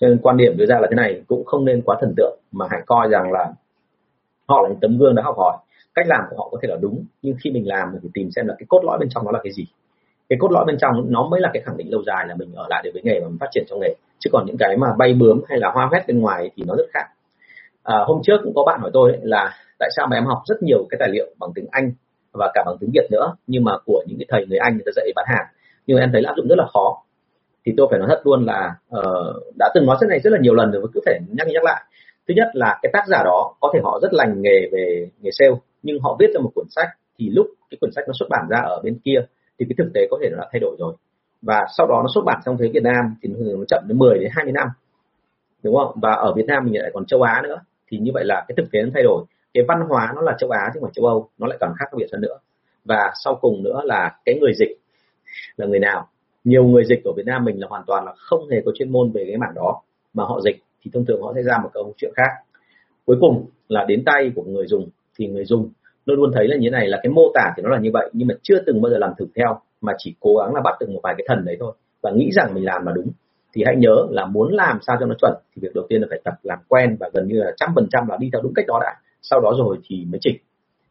Cho 0.00 0.08
nên 0.08 0.18
quan 0.22 0.36
điểm 0.36 0.56
đưa 0.56 0.66
ra 0.66 0.78
là 0.80 0.86
thế 0.90 0.94
này 0.96 1.22
cũng 1.28 1.44
không 1.44 1.64
nên 1.64 1.82
quá 1.82 1.96
thần 2.00 2.14
tượng 2.16 2.38
mà 2.52 2.66
hãy 2.70 2.80
coi 2.86 3.08
rằng 3.08 3.32
là 3.32 3.52
họ 4.48 4.62
là 4.62 4.68
những 4.68 4.80
tấm 4.80 4.98
gương 4.98 5.14
đã 5.14 5.22
học 5.22 5.34
hỏi 5.38 5.56
cách 5.94 6.06
làm 6.08 6.24
của 6.30 6.36
họ 6.36 6.48
có 6.52 6.58
thể 6.62 6.68
là 6.68 6.76
đúng 6.80 7.04
nhưng 7.22 7.36
khi 7.44 7.50
mình 7.50 7.68
làm 7.68 7.92
mình 7.92 8.00
phải 8.02 8.10
tìm 8.14 8.30
xem 8.30 8.46
là 8.46 8.54
cái 8.58 8.66
cốt 8.68 8.80
lõi 8.84 8.98
bên 8.98 9.08
trong 9.08 9.24
nó 9.24 9.30
là 9.30 9.40
cái 9.44 9.52
gì. 9.52 9.66
Cái 10.28 10.36
cốt 10.40 10.52
lõi 10.52 10.64
bên 10.66 10.78
trong 10.78 10.92
nó 11.08 11.28
mới 11.28 11.40
là 11.40 11.50
cái 11.52 11.62
khẳng 11.66 11.76
định 11.76 11.90
lâu 11.90 12.02
dài 12.06 12.24
là 12.28 12.34
mình 12.34 12.52
ở 12.54 12.66
lại 12.70 12.82
được 12.84 12.90
với 12.92 13.02
nghề 13.04 13.20
và 13.20 13.28
mình 13.28 13.38
phát 13.40 13.48
triển 13.50 13.64
trong 13.68 13.80
nghề. 13.80 13.94
Chứ 14.18 14.30
còn 14.32 14.46
những 14.46 14.56
cái 14.58 14.76
mà 14.76 14.88
bay 14.98 15.14
bướm 15.14 15.40
hay 15.48 15.58
là 15.58 15.70
hoa 15.70 15.86
hoét 15.86 16.06
bên 16.06 16.20
ngoài 16.20 16.50
thì 16.56 16.62
nó 16.66 16.74
rất 16.76 16.86
khác. 16.94 17.06
À, 17.82 17.98
hôm 18.06 18.20
trước 18.22 18.40
cũng 18.44 18.52
có 18.54 18.64
bạn 18.66 18.80
hỏi 18.80 18.90
tôi 18.94 19.10
ấy, 19.10 19.20
là 19.22 19.50
tại 19.78 19.90
sao 19.96 20.06
mà 20.10 20.16
em 20.16 20.24
học 20.24 20.42
rất 20.46 20.62
nhiều 20.62 20.86
cái 20.90 20.98
tài 20.98 21.08
liệu 21.08 21.26
bằng 21.38 21.50
tiếng 21.54 21.66
Anh 21.70 21.92
và 22.32 22.50
cả 22.54 22.62
bằng 22.66 22.76
tiếng 22.80 22.90
Việt 22.94 23.08
nữa 23.10 23.34
nhưng 23.46 23.64
mà 23.64 23.72
của 23.86 24.04
những 24.08 24.18
cái 24.18 24.26
thầy 24.28 24.46
người 24.46 24.58
Anh 24.58 24.72
người 24.74 24.82
ta 24.86 24.92
dạy 24.96 25.12
bán 25.16 25.24
hàng. 25.28 25.46
Nhưng 25.86 25.96
mà 25.96 26.04
em 26.04 26.10
thấy 26.12 26.22
là 26.22 26.30
áp 26.30 26.34
dụng 26.36 26.48
rất 26.48 26.58
là 26.58 26.66
khó. 26.72 27.02
Thì 27.66 27.72
tôi 27.76 27.86
phải 27.90 27.98
nói 27.98 28.08
thật 28.10 28.20
luôn 28.24 28.44
là 28.44 28.74
uh, 28.98 29.56
đã 29.58 29.70
từng 29.74 29.86
nói 29.86 29.96
cái 30.00 30.08
này 30.08 30.20
rất 30.20 30.30
là 30.32 30.38
nhiều 30.38 30.54
lần 30.54 30.70
rồi 30.70 30.82
và 30.82 30.88
cứ 30.94 31.00
phải 31.04 31.18
nhắc 31.28 31.46
nhắc 31.46 31.64
lại. 31.64 31.84
Thứ 32.28 32.34
nhất 32.36 32.48
là 32.52 32.78
cái 32.82 32.90
tác 32.92 33.04
giả 33.06 33.22
đó 33.24 33.54
có 33.60 33.70
thể 33.74 33.80
họ 33.82 33.98
rất 34.02 34.12
lành 34.12 34.42
nghề 34.42 34.68
về 34.72 35.08
nghề 35.20 35.30
sale 35.32 35.54
nhưng 35.84 36.00
họ 36.00 36.16
viết 36.20 36.26
ra 36.34 36.40
một 36.40 36.50
cuốn 36.54 36.66
sách 36.70 36.88
thì 37.18 37.30
lúc 37.30 37.46
cái 37.70 37.78
cuốn 37.80 37.90
sách 37.92 38.04
nó 38.06 38.12
xuất 38.18 38.26
bản 38.30 38.46
ra 38.50 38.58
ở 38.58 38.80
bên 38.84 38.98
kia 39.04 39.18
thì 39.58 39.66
cái 39.68 39.74
thực 39.78 39.90
tế 39.94 40.06
có 40.10 40.18
thể 40.22 40.28
nó 40.30 40.36
đã 40.36 40.48
thay 40.52 40.60
đổi 40.60 40.76
rồi. 40.78 40.94
Và 41.42 41.66
sau 41.76 41.86
đó 41.86 42.00
nó 42.02 42.08
xuất 42.14 42.22
bản 42.24 42.40
trong 42.44 42.56
thế 42.58 42.68
Việt 42.68 42.82
Nam 42.82 43.14
thì 43.22 43.28
nó 43.28 43.64
chậm 43.68 43.84
đến 43.88 43.98
10 43.98 44.18
đến 44.18 44.30
20 44.32 44.52
năm, 44.52 44.68
đúng 45.62 45.76
không? 45.76 45.98
Và 46.02 46.12
ở 46.12 46.34
Việt 46.36 46.46
Nam 46.46 46.64
mình 46.64 46.82
lại 46.82 46.90
còn 46.94 47.06
châu 47.06 47.22
Á 47.22 47.40
nữa 47.44 47.60
thì 47.88 47.98
như 47.98 48.10
vậy 48.14 48.24
là 48.24 48.44
cái 48.48 48.54
thực 48.56 48.70
tế 48.72 48.82
nó 48.82 48.88
thay 48.94 49.02
đổi. 49.02 49.24
Cái 49.54 49.64
văn 49.68 49.80
hóa 49.88 50.12
nó 50.14 50.20
là 50.20 50.36
châu 50.38 50.50
Á 50.50 50.70
chứ 50.74 50.80
không 50.80 50.88
phải 50.88 50.92
châu 50.94 51.06
Âu, 51.06 51.28
nó 51.38 51.46
lại 51.46 51.58
còn 51.60 51.72
khác 51.78 51.86
biệt 51.96 52.06
hơn 52.12 52.20
nữa. 52.20 52.38
Và 52.84 53.12
sau 53.24 53.38
cùng 53.40 53.62
nữa 53.62 53.80
là 53.84 54.18
cái 54.24 54.38
người 54.40 54.52
dịch 54.58 54.76
là 55.56 55.66
người 55.66 55.78
nào? 55.78 56.08
Nhiều 56.44 56.64
người 56.64 56.84
dịch 56.84 57.04
ở 57.04 57.12
Việt 57.16 57.26
Nam 57.26 57.44
mình 57.44 57.60
là 57.60 57.66
hoàn 57.70 57.82
toàn 57.86 58.04
là 58.04 58.12
không 58.16 58.48
hề 58.48 58.62
có 58.64 58.72
chuyên 58.74 58.92
môn 58.92 59.10
về 59.12 59.24
cái 59.28 59.36
mảng 59.36 59.54
đó, 59.54 59.80
mà 60.14 60.24
họ 60.24 60.40
dịch 60.40 60.56
thì 60.82 60.90
thông 60.94 61.04
thường 61.04 61.22
họ 61.22 61.32
sẽ 61.36 61.42
ra 61.42 61.58
một 61.62 61.70
câu 61.74 61.92
chuyện 61.96 62.12
khác. 62.16 62.30
Cuối 63.04 63.16
cùng 63.20 63.46
là 63.68 63.84
đến 63.88 64.02
tay 64.06 64.32
của 64.34 64.42
người 64.42 64.66
dùng 64.66 64.88
thì 65.18 65.26
người 65.26 65.44
dùng 65.44 65.70
luôn 66.06 66.16
luôn 66.16 66.30
thấy 66.34 66.48
là 66.48 66.56
như 66.56 66.66
thế 66.66 66.70
này, 66.70 66.88
là 66.88 67.00
cái 67.02 67.12
mô 67.12 67.22
tả 67.34 67.52
thì 67.56 67.62
nó 67.62 67.70
là 67.70 67.78
như 67.78 67.90
vậy, 67.92 68.10
nhưng 68.12 68.28
mà 68.28 68.34
chưa 68.42 68.58
từng 68.66 68.82
bao 68.82 68.90
giờ 68.90 68.98
làm 68.98 69.12
thử 69.18 69.26
theo, 69.36 69.58
mà 69.80 69.92
chỉ 69.98 70.14
cố 70.20 70.36
gắng 70.36 70.54
là 70.54 70.60
bắt 70.60 70.74
được 70.80 70.90
một 70.90 71.00
vài 71.02 71.14
cái 71.18 71.24
thần 71.28 71.44
đấy 71.44 71.56
thôi 71.60 71.72
và 72.02 72.10
nghĩ 72.10 72.30
rằng 72.32 72.54
mình 72.54 72.64
làm 72.64 72.86
là 72.86 72.92
đúng. 72.92 73.10
Thì 73.52 73.62
hãy 73.66 73.76
nhớ 73.76 74.06
là 74.10 74.26
muốn 74.26 74.52
làm 74.52 74.78
sao 74.86 74.96
cho 75.00 75.06
nó 75.06 75.14
chuẩn 75.20 75.32
thì 75.54 75.60
việc 75.62 75.74
đầu 75.74 75.86
tiên 75.88 76.00
là 76.00 76.06
phải 76.10 76.20
tập 76.24 76.34
làm 76.42 76.58
quen 76.68 76.96
và 77.00 77.10
gần 77.12 77.28
như 77.28 77.40
là 77.40 77.52
trăm 77.56 77.70
phần 77.74 77.86
trăm 77.90 78.08
là 78.08 78.16
đi 78.20 78.28
theo 78.32 78.42
đúng 78.42 78.54
cách 78.54 78.64
đó 78.68 78.78
đã, 78.82 78.94
sau 79.22 79.40
đó 79.40 79.52
rồi 79.58 79.78
thì 79.88 80.04
mới 80.10 80.18
chỉnh. 80.20 80.36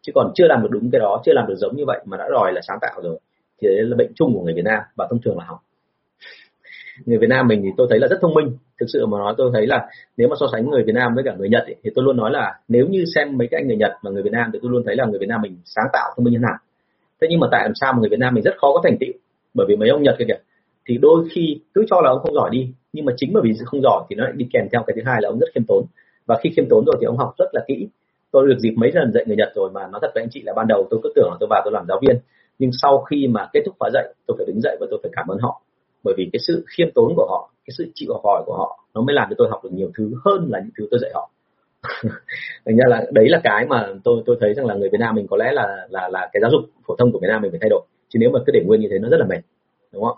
Chứ 0.01 0.11
còn 0.15 0.31
chưa 0.35 0.47
làm 0.47 0.61
được 0.63 0.69
đúng 0.71 0.91
cái 0.91 0.99
đó, 0.99 1.21
chưa 1.25 1.33
làm 1.33 1.47
được 1.47 1.55
giống 1.57 1.75
như 1.75 1.83
vậy 1.85 2.01
mà 2.05 2.17
đã 2.17 2.27
đòi 2.31 2.53
là 2.53 2.61
sáng 2.67 2.77
tạo 2.81 3.01
rồi, 3.03 3.19
thì 3.61 3.67
đấy 3.67 3.77
là 3.81 3.95
bệnh 3.95 4.11
chung 4.15 4.33
của 4.33 4.41
người 4.41 4.53
Việt 4.53 4.65
Nam 4.65 4.79
và 4.95 5.07
thông 5.09 5.21
thường 5.21 5.37
là 5.37 5.45
học. 5.45 5.59
Người 7.05 7.17
Việt 7.17 7.29
Nam 7.29 7.47
mình 7.47 7.61
thì 7.63 7.69
tôi 7.77 7.87
thấy 7.89 7.99
là 7.99 8.07
rất 8.07 8.17
thông 8.21 8.33
minh 8.33 8.57
thực 8.83 8.89
sự 8.93 9.05
mà 9.05 9.17
nói 9.17 9.33
tôi 9.37 9.51
thấy 9.53 9.67
là 9.67 9.87
nếu 10.17 10.27
mà 10.27 10.35
so 10.39 10.45
sánh 10.51 10.69
người 10.69 10.83
Việt 10.83 10.95
Nam 10.95 11.15
với 11.15 11.23
cả 11.23 11.33
người 11.37 11.49
Nhật 11.49 11.63
ấy, 11.63 11.75
thì 11.83 11.89
tôi 11.95 12.05
luôn 12.05 12.17
nói 12.17 12.31
là 12.31 12.53
nếu 12.67 12.85
như 12.87 13.03
xem 13.15 13.37
mấy 13.37 13.47
cái 13.51 13.61
anh 13.61 13.67
người 13.67 13.77
Nhật 13.77 13.91
và 14.03 14.11
người 14.11 14.23
Việt 14.23 14.33
Nam 14.33 14.49
thì 14.53 14.59
tôi 14.61 14.71
luôn 14.71 14.83
thấy 14.85 14.95
là 14.95 15.05
người 15.05 15.19
Việt 15.19 15.29
Nam 15.29 15.41
mình 15.41 15.57
sáng 15.65 15.85
tạo 15.93 16.13
thông 16.15 16.23
minh 16.23 16.33
hơn 16.33 16.43
hẳn. 16.43 16.57
Thế 17.21 17.27
nhưng 17.29 17.39
mà 17.39 17.47
tại 17.51 17.61
làm 17.63 17.71
sao 17.81 17.93
mà 17.93 17.99
người 17.99 18.09
Việt 18.09 18.19
Nam 18.19 18.33
mình 18.33 18.43
rất 18.43 18.55
khó 18.57 18.67
có 18.73 18.81
thành 18.83 18.97
tựu? 18.99 19.13
Bởi 19.53 19.65
vì 19.69 19.75
mấy 19.75 19.89
ông 19.89 20.03
Nhật 20.03 20.15
kia 20.19 20.25
kìa 20.27 20.41
thì 20.87 20.97
đôi 21.01 21.27
khi 21.31 21.59
cứ 21.73 21.85
cho 21.89 22.01
là 22.01 22.09
ông 22.09 22.19
không 22.19 22.33
giỏi 22.33 22.49
đi 22.51 22.71
nhưng 22.93 23.05
mà 23.05 23.13
chính 23.17 23.33
bởi 23.33 23.43
vì 23.45 23.51
không 23.65 23.81
giỏi 23.81 24.03
thì 24.09 24.15
nó 24.15 24.23
lại 24.23 24.33
đi 24.35 24.47
kèm 24.53 24.67
theo 24.71 24.83
cái 24.87 24.93
thứ 24.95 25.01
hai 25.05 25.21
là 25.21 25.29
ông 25.29 25.39
rất 25.39 25.47
khiêm 25.55 25.63
tốn. 25.67 25.85
Và 26.25 26.39
khi 26.43 26.49
khiêm 26.55 26.65
tốn 26.69 26.85
rồi 26.85 26.95
thì 26.99 27.05
ông 27.05 27.17
học 27.17 27.33
rất 27.37 27.49
là 27.53 27.61
kỹ. 27.67 27.87
Tôi 28.31 28.47
được 28.47 28.59
dịp 28.59 28.73
mấy 28.77 28.91
lần 28.93 29.11
dạy 29.13 29.23
người 29.27 29.35
Nhật 29.35 29.51
rồi 29.55 29.69
mà 29.73 29.81
nói 29.87 29.99
thật 30.01 30.11
với 30.13 30.23
anh 30.23 30.29
chị 30.31 30.41
là 30.45 30.53
ban 30.55 30.67
đầu 30.67 30.87
tôi 30.89 30.99
cứ 31.03 31.09
tưởng 31.15 31.29
là 31.31 31.37
tôi 31.39 31.47
vào 31.49 31.61
tôi 31.65 31.73
làm 31.73 31.85
giáo 31.87 31.99
viên 32.01 32.15
nhưng 32.59 32.71
sau 32.81 33.01
khi 33.01 33.27
mà 33.27 33.47
kết 33.53 33.61
thúc 33.65 33.75
khóa 33.79 33.89
dạy 33.93 34.13
tôi 34.27 34.37
phải 34.37 34.45
đứng 34.45 34.61
dậy 34.61 34.77
và 34.79 34.87
tôi 34.89 34.99
phải 35.03 35.11
cảm 35.15 35.27
ơn 35.27 35.37
họ 35.41 35.61
bởi 36.03 36.13
vì 36.17 36.29
cái 36.33 36.39
sự 36.47 36.65
khiêm 36.77 36.87
tốn 36.95 37.13
của 37.15 37.27
họ 37.29 37.53
cái 37.65 37.73
sự 37.77 37.91
chịu 37.95 38.13
học 38.13 38.21
hỏi 38.23 38.43
của 38.45 38.55
họ 38.57 38.83
nó 38.93 39.01
mới 39.01 39.15
làm 39.15 39.27
cho 39.29 39.35
tôi 39.37 39.47
học 39.49 39.63
được 39.63 39.69
nhiều 39.73 39.91
thứ 39.97 40.11
hơn 40.25 40.49
là 40.51 40.59
những 40.59 40.71
thứ 40.77 40.87
tôi 40.91 40.99
dạy 41.01 41.11
họ. 41.13 41.29
Thành 42.65 42.77
ra 42.77 42.83
là 42.87 43.05
đấy 43.11 43.29
là 43.29 43.41
cái 43.43 43.65
mà 43.65 43.87
tôi 44.03 44.23
tôi 44.25 44.37
thấy 44.39 44.53
rằng 44.53 44.65
là 44.65 44.75
người 44.75 44.89
Việt 44.89 44.97
Nam 44.99 45.15
mình 45.15 45.27
có 45.27 45.37
lẽ 45.37 45.51
là 45.51 45.87
là 45.89 46.09
là 46.09 46.29
cái 46.33 46.41
giáo 46.41 46.51
dục 46.51 46.61
phổ 46.87 46.95
thông 46.95 47.11
của 47.11 47.19
Việt 47.19 47.27
Nam 47.27 47.41
mình 47.41 47.51
phải 47.51 47.59
thay 47.61 47.69
đổi. 47.69 47.81
Chứ 48.09 48.19
nếu 48.19 48.29
mà 48.29 48.39
cứ 48.45 48.51
để 48.51 48.63
nguyên 48.65 48.81
như 48.81 48.87
thế 48.91 48.99
nó 48.99 49.09
rất 49.09 49.17
là 49.19 49.25
mệt 49.25 49.41
đúng 49.93 50.03
không? 50.03 50.17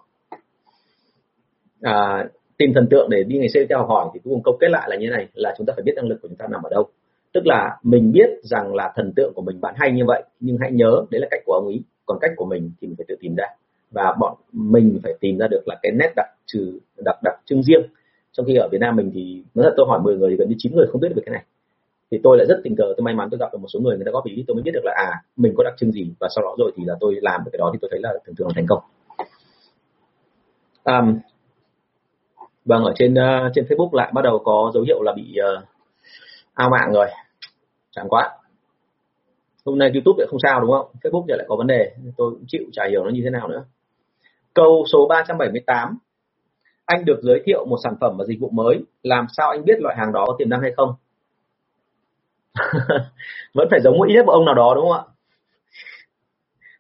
À, 1.82 2.28
tìm 2.58 2.72
thần 2.76 2.88
tượng 2.92 3.10
để 3.10 3.24
đi 3.24 3.38
ngày 3.38 3.50
xưa 3.54 3.66
theo 3.70 3.86
hỏi 3.86 4.10
thì 4.14 4.20
cuối 4.24 4.34
cùng 4.34 4.44
câu 4.44 4.58
kết 4.62 4.68
lại 4.70 4.90
là 4.90 4.96
như 4.96 5.10
này 5.10 5.28
là 5.34 5.54
chúng 5.58 5.68
ta 5.68 5.74
phải 5.76 5.84
biết 5.84 5.94
năng 5.96 6.08
lực 6.08 6.20
của 6.22 6.28
chúng 6.28 6.38
ta 6.38 6.46
nằm 6.52 6.64
ở 6.64 6.70
đâu. 6.70 6.88
Tức 7.34 7.46
là 7.46 7.78
mình 7.84 8.12
biết 8.12 8.30
rằng 8.44 8.76
là 8.76 8.94
thần 8.96 9.14
tượng 9.16 9.34
của 9.36 9.42
mình 9.42 9.62
bạn 9.62 9.74
hay 9.78 9.92
như 9.92 10.04
vậy 10.08 10.24
nhưng 10.40 10.58
hãy 10.62 10.72
nhớ 10.72 11.06
đấy 11.12 11.22
là 11.22 11.28
cách 11.32 11.42
của 11.46 11.54
ông 11.54 11.66
ấy 11.66 11.84
còn 12.06 12.18
cách 12.22 12.32
của 12.36 12.46
mình 12.46 12.72
thì 12.82 12.88
mình 12.88 12.96
phải 12.98 13.06
tự 13.08 13.16
tìm 13.22 13.36
ra 13.36 13.46
và 13.96 14.16
bọn 14.20 14.38
mình 14.52 15.00
phải 15.04 15.14
tìm 15.20 15.38
ra 15.38 15.48
được 15.48 15.62
là 15.66 15.76
cái 15.82 15.92
nét 15.92 16.14
đặc 16.16 16.28
trừ 16.46 16.80
đặc 17.06 17.16
đặc 17.24 17.36
trưng 17.46 17.64
riêng. 17.64 17.82
Trong 18.32 18.46
khi 18.46 18.56
ở 18.56 18.68
Việt 18.72 18.78
Nam 18.82 18.96
mình 18.96 19.12
thì 19.14 19.44
nói 19.56 19.64
thật 19.64 19.74
tôi 19.78 19.86
hỏi 19.90 20.00
10 20.04 20.18
người 20.18 20.30
thì 20.30 20.36
gần 20.36 20.50
như 20.50 20.56
9 20.58 20.76
người 20.76 20.88
không 20.92 21.02
biết 21.02 21.10
được 21.16 21.22
cái 21.26 21.34
này. 21.34 21.44
Thì 22.12 22.20
tôi 22.24 22.38
lại 22.38 22.46
rất 22.50 22.62
tình 22.64 22.76
cờ 22.76 22.84
tôi 22.98 23.04
may 23.04 23.14
mắn 23.16 23.28
tôi 23.32 23.38
gặp 23.40 23.50
được 23.54 23.58
một 23.62 23.68
số 23.74 23.80
người 23.80 23.96
người 23.96 24.06
ta 24.06 24.12
góp 24.12 24.26
ý 24.26 24.44
tôi 24.48 24.56
mới 24.56 24.64
biết 24.64 24.72
được 24.74 24.82
là 24.84 24.94
à 24.98 25.12
mình 25.36 25.54
có 25.58 25.64
đặc 25.64 25.74
trưng 25.78 25.92
gì 25.92 26.14
và 26.20 26.28
sau 26.36 26.44
đó 26.44 26.56
rồi 26.58 26.72
thì 26.76 26.84
là 26.86 26.96
tôi 27.00 27.16
làm 27.22 27.42
được 27.46 27.50
cái 27.52 27.58
đó 27.58 27.70
thì 27.74 27.80
tôi 27.82 27.90
thấy 27.92 28.00
là 28.04 28.14
thường 28.26 28.36
thường 28.36 28.48
là 28.48 28.54
thành 28.56 28.66
công. 28.68 28.84
Um, 30.84 31.20
vâng 32.66 32.84
ở 32.84 32.94
trên 32.96 33.14
uh, 33.14 33.52
trên 33.56 33.66
Facebook 33.66 33.94
lại 33.94 34.12
bắt 34.14 34.22
đầu 34.22 34.42
có 34.46 34.72
dấu 34.74 34.84
hiệu 34.84 35.02
là 35.02 35.14
bị 35.16 35.36
uh, 35.58 35.64
ao 36.54 36.70
mạng 36.70 36.92
rồi. 36.94 37.08
Chẳng 37.92 38.10
quá. 38.10 38.32
Hôm 39.66 39.78
nay 39.78 39.92
YouTube 39.94 40.16
lại 40.18 40.28
không 40.30 40.40
sao 40.44 40.62
đúng 40.62 40.72
không? 40.72 40.88
Facebook 41.04 41.26
lại 41.28 41.46
có 41.48 41.56
vấn 41.56 41.68
đề 41.68 41.92
tôi 42.18 42.32
cũng 42.32 42.46
chịu 42.48 42.64
chả 42.74 42.84
hiểu 42.90 43.04
nó 43.04 43.10
như 43.10 43.22
thế 43.24 43.30
nào 43.30 43.48
nữa 43.48 43.64
câu 44.56 44.86
số 44.92 45.08
378 45.08 45.98
anh 46.86 47.06
được 47.06 47.20
giới 47.22 47.42
thiệu 47.46 47.66
một 47.66 47.78
sản 47.84 47.96
phẩm 48.02 48.16
và 48.18 48.26
dịch 48.26 48.40
vụ 48.40 48.50
mới. 48.50 48.84
Làm 49.04 49.28
sao 49.38 49.50
anh 49.50 49.66
biết 49.66 49.80
loại 49.80 49.96
hàng 49.98 50.14
đó 50.14 50.24
có 50.28 50.36
tiềm 50.38 50.50
năng 50.50 50.62
hay 50.62 50.72
không? 50.78 50.94
Vẫn 53.54 53.68
phải 53.72 53.80
giống 53.84 53.98
một 53.98 54.06
ít 54.08 54.14
nhất 54.14 54.26
một 54.26 54.32
ông 54.32 54.46
nào 54.46 54.56
đó, 54.56 54.74
đúng 54.76 54.84
không 54.90 54.98
ạ? 54.98 55.04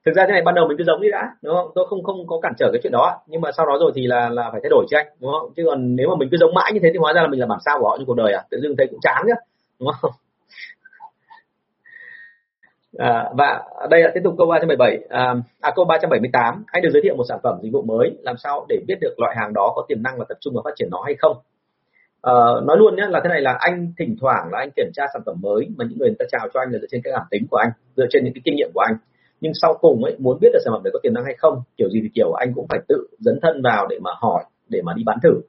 Thực 0.06 0.16
ra 0.16 0.24
thế 0.28 0.32
này, 0.32 0.42
ban 0.42 0.56
đầu 0.56 0.68
mình 0.68 0.78
cứ 0.78 0.84
giống 0.84 1.02
đi 1.02 1.12
đã, 1.12 1.36
đúng 1.42 1.56
không? 1.56 1.72
Tôi 1.76 1.86
không 1.90 2.04
không 2.04 2.28
có 2.28 2.40
cản 2.40 2.54
trở 2.58 2.70
cái 2.72 2.80
chuyện 2.84 2.92
đó. 2.92 3.22
Nhưng 3.28 3.42
mà 3.42 3.52
sau 3.52 3.66
đó 3.66 3.78
rồi 3.80 3.92
thì 3.96 4.08
là 4.08 4.30
là 4.30 4.50
phải 4.52 4.60
thay 4.64 4.70
đổi 4.70 4.86
chứ 4.90 4.98
anh, 4.98 5.08
đúng 5.20 5.32
không? 5.32 5.54
Chứ 5.56 5.64
còn 5.70 5.96
nếu 5.96 6.10
mà 6.10 6.16
mình 6.20 6.30
cứ 6.32 6.38
giống 6.38 6.54
mãi 6.54 6.72
như 6.74 6.80
thế 6.84 6.90
thì 6.94 6.98
hóa 6.98 7.14
ra 7.14 7.22
là 7.22 7.28
mình 7.28 7.40
là 7.40 7.46
bản 7.46 7.60
sao 7.66 7.80
của 7.80 7.90
họ 7.90 7.98
trong 7.98 8.06
cuộc 8.06 8.16
đời 8.16 8.34
à? 8.34 8.44
Tự 8.50 8.60
dưng 8.62 8.76
thấy 8.78 8.88
cũng 8.92 9.00
chán 9.02 9.24
chứ 9.28 9.34
đúng 9.80 9.90
không? 10.02 10.12
À, 12.98 13.30
và 13.38 13.64
đây 13.90 14.02
là 14.02 14.12
tiếp 14.14 14.22
tục 14.24 14.36
câu 14.38 14.48
317 14.48 15.00
à, 15.10 15.36
à 15.62 15.72
câu 15.76 15.86
378 15.86 16.64
anh 16.68 16.84
được 16.84 16.90
giới 16.94 17.02
thiệu 17.02 17.16
một 17.16 17.24
sản 17.30 17.40
phẩm 17.44 17.60
dịch 17.64 17.74
vụ 17.74 17.82
mới 17.82 18.18
làm 18.22 18.36
sao 18.38 18.66
để 18.70 18.80
biết 18.88 18.96
được 19.02 19.14
loại 19.18 19.36
hàng 19.38 19.54
đó 19.54 19.74
có 19.76 19.86
tiềm 19.88 20.04
năng 20.04 20.18
và 20.18 20.26
tập 20.30 20.38
trung 20.42 20.54
vào 20.54 20.62
phát 20.66 20.74
triển 20.76 20.88
nó 20.92 21.02
hay 21.06 21.16
không? 21.20 21.38
À, 22.22 22.34
nói 22.64 22.78
luôn 22.78 22.96
nhé 22.96 23.04
là 23.10 23.22
thế 23.24 23.30
này 23.30 23.42
là 23.42 23.58
anh 23.60 23.94
thỉnh 23.98 24.16
thoảng 24.22 24.50
là 24.52 24.60
anh 24.60 24.70
kiểm 24.76 24.90
tra 24.94 25.04
sản 25.14 25.22
phẩm 25.26 25.36
mới 25.42 25.68
mà 25.78 25.86
những 25.90 25.98
người, 26.00 26.10
người 26.10 26.16
ta 26.20 26.26
chào 26.32 26.48
cho 26.54 26.60
anh 26.60 26.72
là 26.72 26.80
dựa 26.80 26.88
trên 26.92 27.02
cái 27.04 27.14
cảm 27.14 27.26
tính 27.32 27.48
của 27.52 27.58
anh 27.58 27.70
dựa 27.98 28.06
trên 28.10 28.24
những 28.24 28.34
cái 28.34 28.42
kinh 28.46 28.56
nghiệm 28.56 28.70
của 28.74 28.82
anh. 28.88 28.98
Nhưng 29.42 29.52
sau 29.62 29.78
cùng 29.82 30.04
ấy 30.04 30.16
muốn 30.20 30.38
biết 30.42 30.50
được 30.54 30.60
sản 30.66 30.74
phẩm 30.74 30.84
đấy 30.84 30.92
có 30.94 31.00
tiềm 31.04 31.14
năng 31.14 31.26
hay 31.26 31.36
không 31.38 31.62
kiểu 31.78 31.90
gì 31.90 32.00
thì 32.04 32.10
kiểu 32.16 32.32
anh 32.32 32.54
cũng 32.56 32.68
phải 32.70 32.80
tự 32.88 33.08
dấn 33.20 33.40
thân 33.42 33.62
vào 33.62 33.88
để 33.88 34.00
mà 34.02 34.12
hỏi 34.22 34.44
để 34.70 34.82
mà 34.82 34.94
đi 34.96 35.04
bán 35.06 35.18
thử. 35.24 35.42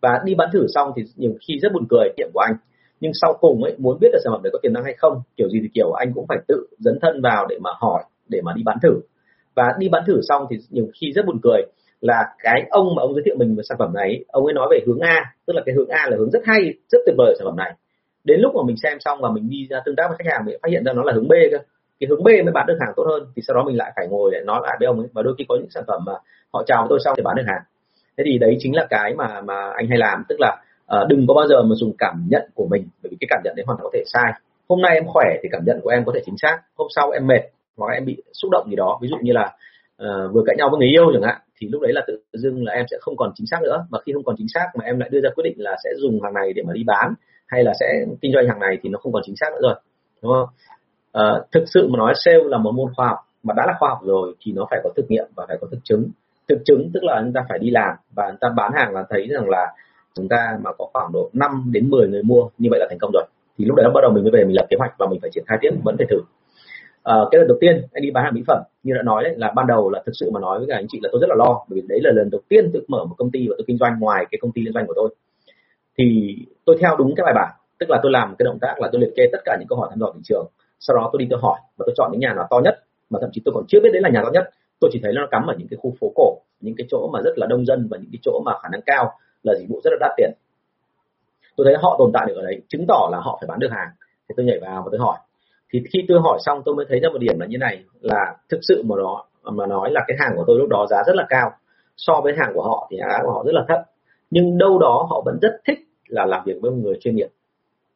Và 0.00 0.20
đi 0.24 0.34
bán 0.34 0.48
thử 0.52 0.66
xong 0.74 0.92
thì 0.96 1.02
nhiều 1.16 1.32
khi 1.48 1.58
rất 1.62 1.72
buồn 1.72 1.86
cười 1.90 2.08
kiểm 2.16 2.30
của 2.34 2.40
anh 2.40 2.56
nhưng 3.02 3.12
sau 3.14 3.38
cùng 3.40 3.62
ấy, 3.62 3.74
muốn 3.78 3.98
biết 4.00 4.08
là 4.12 4.18
sản 4.24 4.32
phẩm 4.32 4.42
đấy 4.42 4.50
có 4.52 4.58
tiềm 4.62 4.72
năng 4.72 4.84
hay 4.84 4.94
không, 4.98 5.22
kiểu 5.36 5.48
gì 5.48 5.58
thì 5.62 5.68
kiểu 5.74 5.92
anh 5.92 6.12
cũng 6.14 6.26
phải 6.28 6.38
tự 6.48 6.66
dấn 6.78 6.98
thân 7.02 7.20
vào 7.22 7.46
để 7.46 7.58
mà 7.60 7.70
hỏi, 7.80 8.02
để 8.28 8.40
mà 8.44 8.52
đi 8.56 8.62
bán 8.64 8.78
thử. 8.82 9.00
Và 9.54 9.74
đi 9.78 9.88
bán 9.88 10.02
thử 10.06 10.20
xong 10.28 10.46
thì 10.50 10.56
nhiều 10.70 10.86
khi 11.00 11.12
rất 11.12 11.26
buồn 11.26 11.38
cười 11.42 11.62
là 12.00 12.24
cái 12.42 12.62
ông 12.70 12.94
mà 12.94 13.02
ông 13.02 13.14
giới 13.14 13.22
thiệu 13.24 13.34
mình 13.38 13.56
về 13.56 13.62
sản 13.68 13.78
phẩm 13.78 13.92
này, 13.94 14.24
ông 14.28 14.44
ấy 14.44 14.54
nói 14.54 14.68
về 14.70 14.80
hướng 14.86 15.00
A, 15.00 15.34
tức 15.46 15.52
là 15.56 15.62
cái 15.66 15.74
hướng 15.74 15.88
A 15.88 16.06
là 16.10 16.16
hướng 16.16 16.30
rất 16.30 16.42
hay, 16.44 16.74
rất 16.92 16.98
tuyệt 17.06 17.14
vời 17.18 17.34
sản 17.38 17.46
phẩm 17.46 17.56
này. 17.56 17.72
Đến 18.24 18.40
lúc 18.40 18.52
mà 18.54 18.62
mình 18.66 18.76
xem 18.82 18.98
xong 19.00 19.18
và 19.22 19.30
mình 19.30 19.48
đi 19.50 19.66
ra 19.70 19.80
tương 19.84 19.96
tác 19.96 20.04
với 20.08 20.16
khách 20.18 20.30
hàng, 20.32 20.44
mình 20.46 20.56
phát 20.62 20.68
hiện 20.70 20.84
ra 20.84 20.92
nó 20.92 21.02
là 21.02 21.12
hướng 21.12 21.28
B 21.28 21.32
cơ. 21.50 21.58
Cái 22.00 22.08
hướng 22.10 22.24
B 22.24 22.26
mới 22.26 22.52
bán 22.54 22.66
được 22.66 22.76
hàng 22.80 22.92
tốt 22.96 23.04
hơn, 23.10 23.26
thì 23.36 23.42
sau 23.46 23.56
đó 23.56 23.64
mình 23.66 23.76
lại 23.76 23.92
phải 23.96 24.08
ngồi 24.08 24.30
để 24.32 24.40
nói 24.44 24.60
lại 24.62 24.76
với 24.80 24.86
ông 24.86 24.98
ấy. 24.98 25.08
Và 25.12 25.22
đôi 25.22 25.34
khi 25.38 25.44
có 25.48 25.56
những 25.56 25.70
sản 25.70 25.84
phẩm 25.86 26.02
mà 26.06 26.12
họ 26.52 26.62
chào 26.66 26.86
tôi 26.90 26.98
xong 27.04 27.14
thì 27.16 27.22
bán 27.22 27.36
được 27.36 27.46
hàng. 27.46 27.62
Thế 28.16 28.24
thì 28.26 28.38
đấy 28.38 28.56
chính 28.58 28.76
là 28.76 28.86
cái 28.90 29.14
mà 29.14 29.40
mà 29.40 29.70
anh 29.74 29.88
hay 29.88 29.98
làm, 29.98 30.24
tức 30.28 30.36
là 30.40 30.56
à, 30.86 30.98
đừng 31.08 31.26
có 31.28 31.34
bao 31.34 31.46
giờ 31.48 31.62
mà 31.62 31.74
dùng 31.74 31.92
cảm 31.98 32.26
nhận 32.30 32.42
của 32.54 32.66
mình 32.70 32.88
bởi 33.02 33.10
vì 33.10 33.16
cái 33.20 33.28
cảm 33.30 33.40
nhận 33.44 33.54
đấy 33.56 33.64
hoàn 33.66 33.78
toàn 33.78 33.84
có 33.84 33.90
thể 33.94 34.02
sai. 34.06 34.32
Hôm 34.68 34.82
nay 34.82 34.94
em 34.94 35.04
khỏe 35.06 35.26
thì 35.42 35.48
cảm 35.52 35.62
nhận 35.64 35.80
của 35.82 35.90
em 35.90 36.04
có 36.04 36.12
thể 36.14 36.20
chính 36.26 36.38
xác 36.38 36.58
hôm 36.76 36.88
sau 36.96 37.10
em 37.10 37.26
mệt 37.26 37.42
hoặc 37.76 37.94
em 37.94 38.04
bị 38.04 38.16
xúc 38.32 38.50
động 38.50 38.66
gì 38.70 38.76
đó 38.76 38.98
ví 39.02 39.08
dụ 39.08 39.16
như 39.22 39.32
là 39.32 39.52
uh, 40.02 40.32
vừa 40.32 40.42
cãi 40.46 40.56
nhau 40.58 40.68
với 40.70 40.78
người 40.78 40.88
yêu 40.88 41.04
chẳng 41.12 41.22
hạn 41.22 41.40
thì 41.60 41.68
lúc 41.68 41.82
đấy 41.82 41.92
là 41.92 42.02
tự 42.06 42.18
dưng 42.32 42.64
là 42.64 42.72
em 42.72 42.84
sẽ 42.90 42.96
không 43.00 43.16
còn 43.16 43.32
chính 43.34 43.46
xác 43.46 43.62
nữa. 43.62 43.86
Mà 43.90 43.98
khi 44.06 44.12
không 44.12 44.24
còn 44.24 44.36
chính 44.38 44.48
xác 44.54 44.66
mà 44.74 44.84
em 44.84 44.98
lại 44.98 45.08
đưa 45.12 45.20
ra 45.20 45.30
quyết 45.34 45.44
định 45.44 45.54
là 45.56 45.76
sẽ 45.84 45.90
dùng 45.96 46.22
hàng 46.22 46.34
này 46.34 46.52
để 46.52 46.62
mà 46.62 46.72
đi 46.72 46.82
bán 46.86 47.14
hay 47.46 47.64
là 47.64 47.72
sẽ 47.80 47.86
kinh 48.20 48.32
doanh 48.34 48.48
hàng 48.48 48.60
này 48.60 48.78
thì 48.82 48.88
nó 48.88 48.98
không 48.98 49.12
còn 49.12 49.22
chính 49.26 49.36
xác 49.36 49.52
nữa 49.52 49.60
rồi 49.62 49.74
đúng 50.22 50.32
không? 50.32 50.48
Uh, 51.18 51.50
thực 51.52 51.64
sự 51.66 51.88
mà 51.90 51.96
nói 51.98 52.12
sale 52.16 52.44
là 52.44 52.58
một 52.58 52.72
môn 52.74 52.92
khoa 52.96 53.06
học 53.06 53.18
mà 53.42 53.54
đã 53.56 53.62
là 53.66 53.72
khoa 53.80 53.88
học 53.88 53.98
rồi 54.02 54.34
thì 54.40 54.52
nó 54.52 54.66
phải 54.70 54.80
có 54.84 54.90
thực 54.96 55.10
nghiệm 55.10 55.24
và 55.36 55.44
phải 55.48 55.56
có 55.60 55.66
thực 55.70 55.80
chứng. 55.84 56.10
Thực 56.48 56.58
chứng 56.64 56.90
tức 56.94 57.00
là 57.02 57.20
chúng 57.24 57.32
ta 57.32 57.40
phải 57.48 57.58
đi 57.58 57.70
làm 57.70 57.96
và 58.14 58.24
chúng 58.30 58.38
ta 58.40 58.48
bán 58.56 58.72
hàng 58.74 58.94
là 58.94 59.04
thấy 59.10 59.28
rằng 59.30 59.48
là 59.48 59.66
chúng 60.14 60.28
ta 60.28 60.58
mà 60.64 60.70
có 60.78 60.86
khoảng 60.92 61.12
độ 61.12 61.30
5 61.32 61.70
đến 61.72 61.90
10 61.90 62.08
người 62.08 62.22
mua 62.22 62.48
như 62.58 62.68
vậy 62.70 62.80
là 62.80 62.86
thành 62.90 62.98
công 62.98 63.10
rồi. 63.14 63.24
Thì 63.58 63.64
lúc 63.64 63.76
đấy 63.76 63.90
bắt 63.94 64.00
đầu 64.02 64.12
mình 64.12 64.24
mới 64.24 64.30
về 64.32 64.44
mình 64.44 64.56
lập 64.56 64.66
kế 64.70 64.76
hoạch 64.78 64.94
và 64.98 65.06
mình 65.10 65.20
phải 65.20 65.30
triển 65.34 65.44
khai 65.46 65.58
tiếp 65.60 65.70
vẫn 65.84 65.96
phải 65.98 66.06
thử. 66.10 66.16
À, 67.02 67.14
cái 67.30 67.38
lần 67.38 67.48
đầu 67.48 67.58
tiên 67.60 67.82
anh 67.92 68.02
đi 68.02 68.10
bán 68.10 68.24
hàng 68.24 68.34
mỹ 68.34 68.42
phẩm 68.46 68.62
như 68.82 68.94
đã 68.94 69.02
nói 69.02 69.24
đấy 69.24 69.34
là 69.36 69.52
ban 69.56 69.66
đầu 69.66 69.90
là 69.90 70.02
thực 70.06 70.12
sự 70.14 70.30
mà 70.30 70.40
nói 70.40 70.58
với 70.58 70.68
cả 70.68 70.76
anh 70.76 70.86
chị 70.88 70.98
là 71.02 71.08
tôi 71.12 71.20
rất 71.20 71.26
là 71.30 71.34
lo 71.38 71.64
bởi 71.68 71.80
vì 71.80 71.86
đấy 71.88 72.00
là 72.02 72.10
lần 72.14 72.30
đầu 72.30 72.40
tiên 72.48 72.70
tôi 72.72 72.82
mở 72.88 73.04
một 73.04 73.14
công 73.18 73.30
ty 73.30 73.48
và 73.48 73.54
tôi 73.58 73.64
kinh 73.66 73.78
doanh 73.78 74.00
ngoài 74.00 74.26
cái 74.30 74.38
công 74.42 74.52
ty 74.52 74.62
liên 74.62 74.72
doanh 74.72 74.86
của 74.86 74.94
tôi. 74.96 75.14
Thì 75.98 76.36
tôi 76.64 76.76
theo 76.80 76.96
đúng 76.96 77.14
cái 77.16 77.24
bài 77.24 77.34
bản 77.34 77.52
tức 77.78 77.90
là 77.90 78.00
tôi 78.02 78.12
làm 78.12 78.34
cái 78.38 78.44
động 78.44 78.58
tác 78.60 78.74
là 78.80 78.88
tôi 78.92 79.00
liệt 79.00 79.10
kê 79.16 79.22
tất 79.32 79.38
cả 79.44 79.56
những 79.58 79.68
câu 79.68 79.78
hỏi 79.78 79.88
thăm 79.90 79.98
dò 79.98 80.12
thị 80.14 80.20
trường 80.24 80.46
sau 80.80 80.96
đó 80.96 81.10
tôi 81.12 81.22
đi 81.22 81.26
tôi 81.30 81.40
hỏi 81.42 81.58
và 81.76 81.84
tôi 81.86 81.94
chọn 81.96 82.12
những 82.12 82.20
nhà 82.20 82.34
nào 82.34 82.46
to 82.50 82.60
nhất 82.64 82.84
mà 83.10 83.18
thậm 83.22 83.30
chí 83.32 83.42
tôi 83.44 83.52
còn 83.54 83.64
chưa 83.68 83.80
biết 83.82 83.90
đấy 83.92 84.02
là 84.02 84.08
nhà 84.08 84.22
to 84.24 84.30
nhất. 84.32 84.50
Tôi 84.80 84.90
chỉ 84.92 85.00
thấy 85.02 85.12
nó 85.12 85.26
cắm 85.30 85.46
ở 85.46 85.54
những 85.58 85.68
cái 85.68 85.76
khu 85.82 85.94
phố 86.00 86.12
cổ 86.16 86.38
những 86.60 86.74
cái 86.78 86.86
chỗ 86.90 87.10
mà 87.12 87.20
rất 87.24 87.38
là 87.38 87.46
đông 87.46 87.66
dân 87.66 87.88
và 87.90 87.98
những 87.98 88.10
cái 88.12 88.18
chỗ 88.22 88.42
mà 88.44 88.52
khả 88.62 88.68
năng 88.72 88.80
cao 88.86 89.12
là 89.42 89.54
dịch 89.58 89.66
vụ 89.68 89.80
rất 89.84 89.90
là 89.90 89.96
đắt 90.00 90.10
tiền. 90.16 90.30
Tôi 91.56 91.64
thấy 91.64 91.74
họ 91.82 91.96
tồn 91.98 92.10
tại 92.14 92.24
được 92.28 92.34
ở 92.36 92.42
đấy, 92.42 92.62
chứng 92.68 92.84
tỏ 92.88 93.08
là 93.12 93.18
họ 93.18 93.38
phải 93.40 93.48
bán 93.48 93.58
được 93.58 93.70
hàng. 93.70 93.88
Thì 94.28 94.34
tôi 94.36 94.46
nhảy 94.46 94.58
vào 94.60 94.82
và 94.82 94.88
tôi 94.90 95.00
hỏi. 95.00 95.18
Thì 95.72 95.82
khi 95.92 96.04
tôi 96.08 96.20
hỏi 96.20 96.38
xong, 96.40 96.62
tôi 96.64 96.74
mới 96.74 96.86
thấy 96.88 97.00
ra 97.00 97.08
một 97.12 97.18
điểm 97.18 97.40
là 97.40 97.46
như 97.46 97.58
này, 97.58 97.84
là 98.00 98.36
thực 98.48 98.58
sự 98.62 98.82
mà 98.86 98.96
nó, 98.98 99.24
mà 99.42 99.66
nói 99.66 99.90
là 99.92 100.00
cái 100.08 100.16
hàng 100.20 100.32
của 100.36 100.44
tôi 100.46 100.58
lúc 100.58 100.68
đó 100.68 100.86
giá 100.90 100.96
rất 101.06 101.16
là 101.16 101.26
cao. 101.28 101.50
So 101.96 102.20
với 102.24 102.32
hàng 102.36 102.52
của 102.54 102.62
họ 102.62 102.88
thì 102.90 102.96
giá 102.98 103.18
của 103.24 103.32
họ 103.32 103.42
rất 103.46 103.52
là 103.54 103.64
thấp. 103.68 103.80
Nhưng 104.30 104.58
đâu 104.58 104.78
đó 104.78 105.06
họ 105.10 105.22
vẫn 105.24 105.38
rất 105.42 105.60
thích 105.66 105.78
là 106.06 106.24
làm 106.24 106.42
việc 106.46 106.56
với 106.62 106.70
một 106.70 106.76
người 106.82 106.94
chuyên 107.00 107.16
nghiệp. 107.16 107.28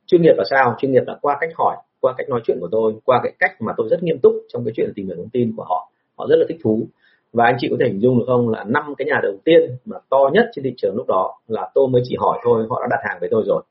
Chuyên 0.06 0.22
nghiệp 0.22 0.34
là 0.36 0.44
sao? 0.50 0.74
Chuyên 0.78 0.92
nghiệp 0.92 1.02
là 1.06 1.18
qua 1.20 1.36
cách 1.40 1.50
hỏi, 1.54 1.76
qua 2.00 2.14
cách 2.18 2.28
nói 2.28 2.40
chuyện 2.44 2.58
của 2.60 2.68
tôi, 2.70 2.94
qua 3.04 3.20
cái 3.22 3.32
cách 3.38 3.56
mà 3.60 3.72
tôi 3.76 3.88
rất 3.90 4.02
nghiêm 4.02 4.18
túc 4.22 4.32
trong 4.48 4.64
cái 4.64 4.72
chuyện 4.76 4.92
tìm 4.94 5.06
hiểu 5.06 5.16
thông 5.16 5.28
tin 5.28 5.52
của 5.56 5.64
họ. 5.64 5.90
Họ 6.16 6.26
rất 6.28 6.36
là 6.36 6.44
thích 6.48 6.58
thú 6.64 6.86
và 7.36 7.44
anh 7.44 7.56
chị 7.58 7.68
có 7.70 7.76
thể 7.80 7.86
hình 7.86 8.00
dung 8.00 8.18
được 8.18 8.24
không 8.26 8.48
là 8.48 8.64
năm 8.64 8.94
cái 8.98 9.06
nhà 9.06 9.20
đầu 9.22 9.36
tiên 9.44 9.60
mà 9.84 9.96
to 10.10 10.30
nhất 10.32 10.44
trên 10.52 10.62
thị 10.64 10.74
trường 10.76 10.96
lúc 10.96 11.06
đó 11.08 11.34
là 11.48 11.70
tôi 11.74 11.88
mới 11.88 12.02
chỉ 12.04 12.16
hỏi 12.18 12.38
thôi, 12.44 12.66
họ 12.70 12.80
đã 12.80 12.86
đặt 12.90 13.08
hàng 13.08 13.18
với 13.20 13.28
tôi 13.32 13.42
rồi. 13.46 13.62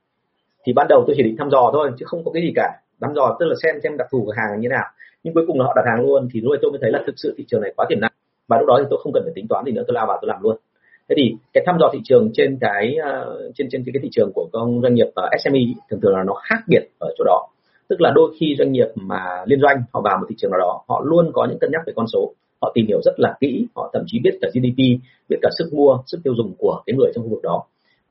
Thì 0.66 0.74
ban 0.74 0.88
đầu 0.90 1.04
tôi 1.08 1.16
chỉ 1.18 1.24
định 1.24 1.36
thăm 1.38 1.50
dò 1.50 1.70
thôi, 1.74 1.92
chứ 2.00 2.06
không 2.06 2.24
có 2.26 2.32
cái 2.32 2.44
gì 2.44 2.52
cả. 2.56 2.70
Thăm 3.02 3.14
dò 3.16 3.38
tức 3.40 3.46
là 3.46 3.56
xem 3.64 3.76
xem 3.84 3.98
đặc 3.98 4.08
thù 4.12 4.26
của 4.26 4.34
hàng 4.38 4.60
như 4.60 4.70
thế 4.70 4.74
nào. 4.76 4.86
Nhưng 5.24 5.34
cuối 5.34 5.44
cùng 5.48 5.60
là 5.60 5.66
họ 5.66 5.74
đặt 5.76 5.86
hàng 5.86 6.06
luôn, 6.06 6.30
thì 6.34 6.42
lúc 6.42 6.52
đấy 6.52 6.60
tôi 6.62 6.72
mới 6.72 6.80
thấy 6.82 6.92
là 6.92 7.04
thực 7.08 7.16
sự 7.18 7.36
thị 7.38 7.46
trường 7.48 7.62
này 7.62 7.74
quá 7.76 7.86
tiềm 7.90 8.00
năng. 8.00 8.12
Và 8.48 8.58
lúc 8.58 8.68
đó 8.68 8.78
thì 8.80 8.86
tôi 8.90 9.00
không 9.04 9.14
cần 9.14 9.24
phải 9.24 9.34
tính 9.36 9.48
toán 9.48 9.66
gì 9.66 9.72
nữa, 9.72 9.84
tôi 9.88 9.94
lao 9.94 10.06
vào 10.08 10.18
tôi 10.22 10.28
làm 10.28 10.44
luôn. 10.44 10.58
Thế 11.10 11.16
thì 11.18 11.36
cái 11.54 11.64
thăm 11.68 11.78
dò 11.80 11.90
thị 11.94 12.00
trường 12.04 12.32
trên 12.34 12.58
cái 12.62 12.96
ờ, 13.04 13.42
trên 13.56 13.68
trên 13.72 13.84
cái 13.86 14.02
thị 14.04 14.10
trường 14.12 14.32
của 14.36 14.50
công 14.54 14.82
doanh 14.82 14.94
nghiệp 14.94 15.08
ờ, 15.16 15.30
SME 15.44 15.60
thường 15.90 16.00
thường 16.02 16.14
là 16.16 16.24
nó 16.24 16.34
khác 16.34 16.60
biệt 16.68 16.84
ở 17.00 17.14
chỗ 17.18 17.24
đó. 17.24 17.48
Tức 17.90 18.02
là 18.02 18.12
đôi 18.16 18.32
khi 18.40 18.56
doanh 18.58 18.72
nghiệp 18.72 18.88
mà 18.96 19.44
liên 19.46 19.60
doanh 19.62 19.84
họ 19.94 20.02
vào 20.02 20.18
một 20.18 20.26
thị 20.30 20.36
trường 20.38 20.52
nào 20.52 20.60
đó, 20.60 20.82
họ 20.88 21.02
luôn 21.06 21.32
có 21.34 21.48
những 21.50 21.60
cân 21.60 21.72
nhắc 21.72 21.82
về 21.86 21.94
con 21.96 22.06
số 22.14 22.34
họ 22.66 22.72
tìm 22.76 22.86
hiểu 22.88 23.02
rất 23.06 23.16
là 23.18 23.36
kỹ 23.40 23.68
họ 23.76 23.90
thậm 23.94 24.04
chí 24.08 24.20
biết 24.24 24.38
cả 24.42 24.48
GDP 24.54 24.80
biết 25.30 25.38
cả 25.42 25.50
sức 25.58 25.74
mua 25.74 25.98
sức 26.06 26.20
tiêu 26.24 26.34
dùng 26.38 26.54
của 26.58 26.82
cái 26.86 26.96
người 26.98 27.12
trong 27.16 27.24
khu 27.24 27.30
vực 27.30 27.44
đó. 27.44 27.64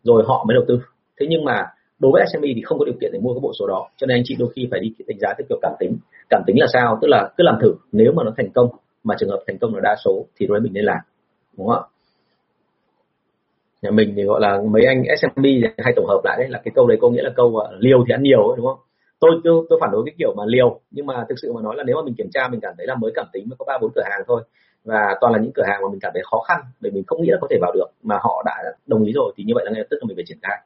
Rồi 0.02 0.24
họ 0.26 0.44
mới 0.48 0.54
đầu 0.54 0.64
tư. 0.68 0.80
Thế 1.20 1.26
nhưng 1.30 1.44
mà 1.44 1.66
đối 1.98 2.12
với 2.12 2.24
SME 2.32 2.48
thì 2.54 2.62
không 2.64 2.78
có 2.78 2.84
điều 2.84 2.94
kiện 3.00 3.10
để 3.12 3.18
mua 3.22 3.34
cái 3.34 3.40
bộ 3.40 3.52
số 3.58 3.66
đó. 3.66 3.88
Cho 3.96 4.06
nên 4.06 4.16
anh 4.16 4.22
chị 4.26 4.36
đôi 4.38 4.48
khi 4.56 4.68
phải 4.70 4.80
đi 4.80 4.92
đánh 5.06 5.18
giá 5.20 5.28
theo 5.38 5.46
kiểu 5.48 5.58
cảm 5.62 5.72
tính. 5.80 5.96
Cảm 6.30 6.42
tính 6.46 6.60
là 6.60 6.66
sao? 6.72 6.98
Tức 7.02 7.08
là 7.08 7.30
cứ 7.36 7.44
làm 7.44 7.58
thử. 7.62 7.74
Nếu 7.92 8.12
mà 8.12 8.24
nó 8.24 8.32
thành 8.36 8.50
công 8.54 8.68
mà 9.04 9.14
trường 9.18 9.28
hợp 9.28 9.42
thành 9.46 9.58
công 9.58 9.74
là 9.74 9.80
đa 9.80 9.96
số 10.04 10.24
thì 10.36 10.46
rồi 10.46 10.60
mình 10.60 10.72
nên 10.72 10.84
làm. 10.84 10.98
Đúng 11.58 11.66
không 11.66 11.76
ạ? 11.76 11.88
Nhà 13.82 13.90
mình 13.90 14.12
thì 14.16 14.22
gọi 14.22 14.40
là 14.40 14.60
mấy 14.70 14.82
anh 14.86 15.02
SMB 15.20 15.44
hay 15.78 15.92
tổng 15.96 16.06
hợp 16.06 16.20
lại 16.24 16.36
đấy 16.38 16.48
là 16.48 16.60
cái 16.64 16.72
câu 16.74 16.86
đấy 16.86 16.98
có 17.00 17.10
nghĩa 17.10 17.22
là 17.22 17.30
câu 17.36 17.46
uh, 17.46 17.62
liều 17.78 18.04
thì 18.06 18.14
ăn 18.14 18.22
nhiều 18.22 18.48
ấy, 18.48 18.56
đúng 18.56 18.66
không? 18.66 18.78
Tôi, 19.30 19.40
tôi 19.44 19.66
tôi 19.68 19.78
phản 19.80 19.90
đối 19.92 20.02
cái 20.06 20.14
kiểu 20.18 20.34
mà 20.36 20.44
liều 20.46 20.80
nhưng 20.90 21.06
mà 21.06 21.24
thực 21.28 21.34
sự 21.42 21.52
mà 21.52 21.60
nói 21.62 21.74
là 21.76 21.84
nếu 21.86 21.96
mà 21.96 22.02
mình 22.04 22.14
kiểm 22.14 22.30
tra 22.34 22.48
mình 22.48 22.60
cảm 22.60 22.74
thấy 22.76 22.86
là 22.86 22.94
mới 22.94 23.12
cảm 23.14 23.26
tính 23.32 23.48
mới 23.48 23.56
có 23.58 23.64
ba 23.64 23.78
bốn 23.80 23.90
cửa 23.94 24.02
hàng 24.04 24.20
thôi 24.26 24.42
và 24.84 25.16
toàn 25.20 25.32
là 25.32 25.38
những 25.38 25.52
cửa 25.52 25.62
hàng 25.66 25.82
mà 25.82 25.88
mình 25.90 26.00
cảm 26.00 26.10
thấy 26.14 26.22
khó 26.30 26.38
khăn 26.48 26.58
để 26.80 26.90
mình 26.90 27.04
không 27.06 27.22
nghĩ 27.22 27.28
là 27.30 27.38
có 27.40 27.46
thể 27.50 27.56
vào 27.60 27.72
được 27.72 27.86
mà 28.02 28.18
họ 28.22 28.42
đã 28.46 28.54
đồng 28.86 29.04
ý 29.04 29.12
rồi 29.12 29.32
thì 29.36 29.44
như 29.44 29.52
vậy 29.54 29.64
là 29.64 29.70
ngay 29.70 29.80
lập 29.80 29.86
tức 29.90 29.96
là 30.00 30.06
mình 30.06 30.16
phải 30.16 30.24
triển 30.26 30.38
khai. 30.42 30.56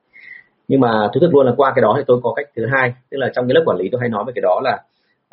Nhưng 0.69 0.81
mà 0.81 1.09
thú 1.15 1.21
thực 1.21 1.35
luôn 1.35 1.47
là 1.47 1.53
qua 1.57 1.73
cái 1.75 1.83
đó 1.83 1.95
thì 1.97 2.03
tôi 2.07 2.21
có 2.23 2.33
cách 2.37 2.47
thứ 2.57 2.67
hai 2.67 2.95
tức 3.11 3.19
là 3.19 3.31
trong 3.35 3.49
cái 3.49 3.55
lớp 3.55 3.63
quản 3.67 3.79
lý 3.79 3.89
tôi 3.93 4.01
hay 4.01 4.09
nói 4.09 4.25
về 4.27 4.33
cái 4.35 4.43
đó 4.43 4.61
là 4.65 4.83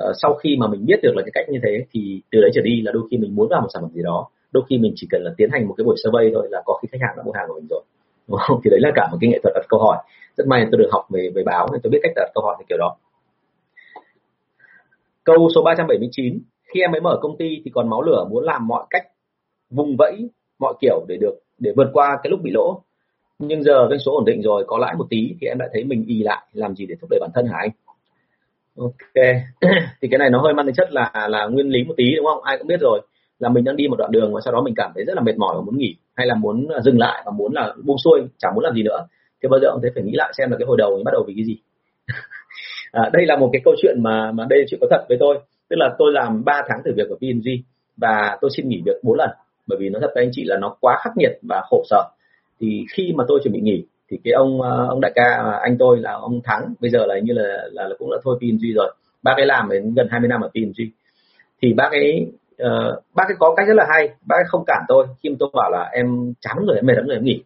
uh, 0.03 0.15
sau 0.21 0.33
khi 0.33 0.57
mà 0.59 0.67
mình 0.67 0.85
biết 0.85 0.99
được 1.03 1.13
là 1.15 1.21
cái 1.21 1.31
cách 1.33 1.45
như 1.49 1.59
thế 1.63 1.85
thì 1.91 2.21
từ 2.31 2.41
đấy 2.41 2.51
trở 2.53 2.61
đi 2.61 2.81
là 2.81 2.91
đôi 2.91 3.03
khi 3.11 3.17
mình 3.17 3.35
muốn 3.35 3.47
vào 3.49 3.61
một 3.61 3.67
sản 3.73 3.83
phẩm 3.83 3.91
gì 3.93 4.03
đó 4.03 4.27
đôi 4.51 4.63
khi 4.69 4.77
mình 4.77 4.93
chỉ 4.95 5.07
cần 5.11 5.23
là 5.23 5.31
tiến 5.38 5.49
hành 5.51 5.67
một 5.67 5.73
cái 5.77 5.85
buổi 5.85 5.95
survey 6.03 6.31
thôi 6.33 6.47
là 6.51 6.61
có 6.65 6.79
khi 6.81 6.88
khách 6.91 7.01
hàng 7.01 7.13
đã 7.17 7.23
mua 7.23 7.31
hàng 7.31 7.45
của 7.47 7.53
mình 7.53 7.67
rồi 7.69 7.81
đúng 8.27 8.39
không? 8.39 8.59
Thì 8.63 8.69
đấy 8.69 8.79
là 8.83 8.91
cả 8.95 9.07
một 9.11 9.17
cái 9.21 9.29
nghệ 9.29 9.39
thuật 9.43 9.53
đặt 9.55 9.65
câu 9.69 9.79
hỏi. 9.79 9.97
Rất 10.38 10.47
may 10.47 10.67
tôi 10.71 10.79
được 10.79 10.89
học 10.91 11.05
về 11.09 11.31
về 11.35 11.43
báo 11.45 11.67
nên 11.71 11.81
tôi 11.81 11.91
biết 11.91 11.99
cách 12.03 12.11
đặt 12.15 12.31
câu 12.35 12.43
hỏi 12.43 12.55
như 12.59 12.65
kiểu 12.69 12.77
đó 12.77 12.95
câu 15.25 15.49
số 15.55 15.63
379 15.63 16.39
khi 16.73 16.81
em 16.81 16.91
mới 16.91 17.01
mở 17.01 17.19
công 17.21 17.38
ty 17.38 17.61
thì 17.65 17.71
còn 17.73 17.89
máu 17.89 18.01
lửa, 18.01 18.27
muốn 18.29 18.43
làm 18.43 18.67
mọi 18.67 18.85
cách 18.89 19.03
vùng 19.69 19.95
vẫy 19.97 20.29
mọi 20.59 20.73
kiểu 20.81 21.05
để 21.07 21.17
được, 21.21 21.35
để 21.59 21.71
vượt 21.77 21.89
qua 21.93 22.17
cái 22.23 22.31
lúc 22.31 22.39
bị 22.43 22.51
lỗ. 22.53 22.81
Nhưng 23.39 23.63
giờ 23.63 23.88
doanh 23.89 23.99
số 23.99 24.11
ổn 24.11 24.25
định 24.25 24.41
rồi, 24.41 24.63
có 24.67 24.77
lãi 24.77 24.95
một 24.95 25.07
tí 25.09 25.35
thì 25.41 25.47
em 25.47 25.57
đã 25.57 25.69
thấy 25.73 25.83
mình 25.83 26.05
y 26.07 26.23
lại, 26.23 26.45
làm 26.53 26.75
gì 26.75 26.85
để 26.85 26.95
thúc 27.01 27.09
đẩy 27.09 27.19
bản 27.19 27.29
thân 27.33 27.45
hả 27.47 27.57
anh? 27.57 27.69
Ok, 28.77 29.25
thì 30.01 30.07
cái 30.11 30.17
này 30.17 30.29
nó 30.29 30.41
hơi 30.41 30.53
mang 30.53 30.65
tính 30.65 30.75
chất 30.75 30.91
là 30.91 31.27
là 31.29 31.47
nguyên 31.47 31.69
lý 31.69 31.83
một 31.83 31.93
tí 31.97 32.15
đúng 32.15 32.25
không? 32.25 32.43
Ai 32.43 32.57
cũng 32.57 32.67
biết 32.67 32.79
rồi, 32.81 33.01
là 33.39 33.49
mình 33.49 33.63
đang 33.63 33.75
đi 33.75 33.88
một 33.88 33.95
đoạn 33.95 34.11
đường 34.11 34.33
và 34.33 34.41
sau 34.41 34.53
đó 34.53 34.61
mình 34.61 34.73
cảm 34.77 34.91
thấy 34.95 35.05
rất 35.05 35.13
là 35.15 35.21
mệt 35.21 35.38
mỏi 35.38 35.55
và 35.55 35.61
muốn 35.61 35.77
nghỉ, 35.77 35.95
hay 36.15 36.27
là 36.27 36.35
muốn 36.35 36.67
à, 36.67 36.79
dừng 36.81 36.99
lại 36.99 37.23
và 37.25 37.31
muốn 37.31 37.53
là 37.53 37.73
buông 37.83 37.97
xuôi 37.97 38.21
chẳng 38.38 38.55
muốn 38.55 38.63
làm 38.63 38.75
gì 38.75 38.83
nữa. 38.83 39.07
Thì 39.43 39.49
bao 39.49 39.59
giờ 39.59 39.67
ông 39.67 39.79
thấy 39.81 39.91
phải 39.93 40.03
nghĩ 40.03 40.13
lại 40.15 40.33
xem 40.38 40.51
là 40.51 40.57
cái 40.57 40.65
hồi 40.65 40.77
đầu 40.77 40.95
mình 40.95 41.03
bắt 41.03 41.11
đầu 41.11 41.23
vì 41.27 41.33
cái 41.38 41.45
gì. 41.45 41.57
à, 42.95 43.10
đây 43.13 43.25
là 43.25 43.38
một 43.38 43.49
cái 43.53 43.62
câu 43.65 43.75
chuyện 43.81 43.95
mà 44.03 44.31
mà 44.31 44.45
đây 44.49 44.65
chuyện 44.69 44.79
có 44.81 44.88
thật 44.89 45.05
với 45.10 45.17
tôi. 45.19 45.39
Tức 45.69 45.75
là 45.79 45.95
tôi 45.97 46.12
làm 46.13 46.43
3 46.45 46.63
tháng 46.67 46.81
thử 46.86 46.91
việc 46.95 47.10
ở 47.10 47.15
P&G 47.15 47.49
và 47.97 48.38
tôi 48.41 48.51
xin 48.58 48.69
nghỉ 48.69 48.81
việc 48.86 49.03
bốn 49.03 49.17
lần. 49.17 49.29
Bởi 49.67 49.77
vì 49.81 49.89
nó 49.89 49.99
thật 49.99 50.12
với 50.15 50.23
anh 50.23 50.31
chị 50.34 50.43
là 50.45 50.58
nó 50.58 50.75
quá 50.79 50.97
khắc 51.03 51.13
nghiệt 51.17 51.31
và 51.49 51.62
khổ 51.69 51.84
sở. 51.89 52.03
Thì 52.60 52.86
khi 52.93 53.13
mà 53.15 53.23
tôi 53.27 53.39
chuẩn 53.43 53.53
bị 53.53 53.60
nghỉ 53.62 53.86
thì 54.10 54.17
cái 54.23 54.34
ông 54.34 54.62
ờ, 54.62 54.88
ông 54.89 55.01
đại 55.01 55.12
ca 55.15 55.23
ờ, 55.43 55.60
anh 55.62 55.77
tôi 55.79 55.99
là 55.99 56.13
ông 56.13 56.41
thắng 56.43 56.73
bây 56.79 56.91
giờ 56.91 57.05
là 57.05 57.19
như 57.19 57.34
là 57.34 57.67
là, 57.71 57.88
là 57.88 57.95
cũng 57.99 58.12
là 58.12 58.17
thôi 58.23 58.38
PNG 58.41 58.73
rồi. 58.75 58.95
Bác 59.23 59.34
ấy 59.38 59.45
làm 59.45 59.69
đến 59.69 59.93
gần 59.93 60.08
20 60.12 60.29
năm 60.29 60.41
ở 60.41 60.49
PNG 60.49 60.84
thì 61.62 61.73
bác 61.73 61.91
ấy 61.91 62.27
uh, 62.63 63.03
bác 63.15 63.23
ấy 63.27 63.36
có 63.39 63.53
cách 63.58 63.67
rất 63.67 63.73
là 63.73 63.86
hay 63.89 64.10
bác 64.25 64.36
ấy 64.36 64.45
không 64.47 64.63
cản 64.67 64.84
tôi. 64.88 65.08
Khi 65.23 65.29
mà 65.29 65.36
tôi 65.39 65.49
bảo 65.53 65.71
là 65.71 65.89
em 65.93 66.34
chán 66.41 66.58
rồi 66.67 66.75
em 66.75 66.86
mệt 66.86 66.93
lắm 66.95 67.08
rồi 67.08 67.15
em 67.15 67.23
nghỉ 67.23 67.43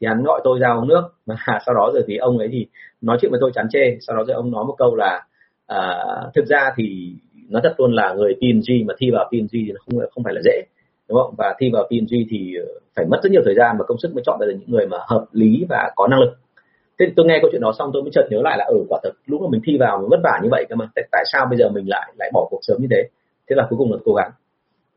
thì 0.00 0.06
hắn 0.06 0.22
gọi 0.22 0.40
tôi 0.44 0.58
ra 0.58 0.72
uống 0.72 0.88
nước. 0.88 1.02
Và 1.26 1.36
sau 1.66 1.74
đó 1.74 1.90
rồi 1.94 2.04
thì 2.06 2.16
ông 2.16 2.38
ấy 2.38 2.48
thì 2.52 2.66
nói 3.00 3.18
chuyện 3.20 3.30
với 3.30 3.40
tôi 3.40 3.50
chán 3.54 3.66
chê. 3.72 3.96
Sau 4.00 4.16
đó 4.16 4.24
rồi 4.26 4.34
ông 4.34 4.50
nói 4.50 4.64
một 4.64 4.74
câu 4.78 4.94
là 4.94 5.24
à, 5.66 6.04
thực 6.34 6.46
ra 6.46 6.70
thì 6.76 7.14
nó 7.48 7.60
thật 7.62 7.74
luôn 7.78 7.92
là 7.92 8.14
người 8.14 8.34
PNG 8.34 8.86
mà 8.86 8.94
thi 8.98 9.10
vào 9.10 9.28
PNG 9.30 9.48
thì 9.52 9.72
nó 9.72 9.80
không 9.86 10.10
không 10.14 10.24
phải 10.24 10.34
là 10.34 10.40
dễ 10.44 10.62
đúng 11.10 11.18
không? 11.18 11.34
Và 11.38 11.54
thi 11.58 11.70
vào 11.72 11.88
PNG 11.90 12.16
thì 12.30 12.56
phải 12.96 13.06
mất 13.10 13.18
rất 13.22 13.32
nhiều 13.32 13.42
thời 13.44 13.54
gian 13.54 13.76
và 13.78 13.84
công 13.88 13.98
sức 13.98 14.14
mới 14.14 14.22
chọn 14.26 14.38
ra 14.40 14.46
được 14.46 14.56
những 14.60 14.70
người 14.70 14.86
mà 14.86 14.98
hợp 15.08 15.24
lý 15.32 15.64
và 15.68 15.90
có 15.96 16.06
năng 16.08 16.20
lực. 16.20 16.32
Thế 16.98 17.06
thì 17.06 17.12
tôi 17.16 17.26
nghe 17.26 17.38
câu 17.42 17.50
chuyện 17.52 17.62
đó 17.62 17.72
xong 17.78 17.90
tôi 17.92 18.02
mới 18.02 18.10
chợt 18.14 18.26
nhớ 18.30 18.40
lại 18.42 18.58
là 18.58 18.64
ở 18.64 18.74
ừ, 18.74 18.84
quả 18.88 19.00
thật 19.02 19.10
lúc 19.26 19.42
mà 19.42 19.48
mình 19.50 19.60
thi 19.64 19.76
vào 19.80 19.98
mình 19.98 20.08
vất 20.10 20.20
vả 20.24 20.40
như 20.42 20.48
vậy 20.50 20.64
cơ 20.68 20.76
mà. 20.76 20.86
Tại 21.12 21.24
sao 21.32 21.46
bây 21.50 21.58
giờ 21.58 21.68
mình 21.68 21.88
lại 21.88 22.12
lại 22.18 22.30
bỏ 22.34 22.46
cuộc 22.50 22.58
sớm 22.62 22.76
như 22.80 22.86
thế? 22.90 23.02
Thế 23.50 23.56
là 23.56 23.66
cuối 23.70 23.78
cùng 23.78 23.92
là 23.92 23.98
cố 24.04 24.14
gắng 24.14 24.30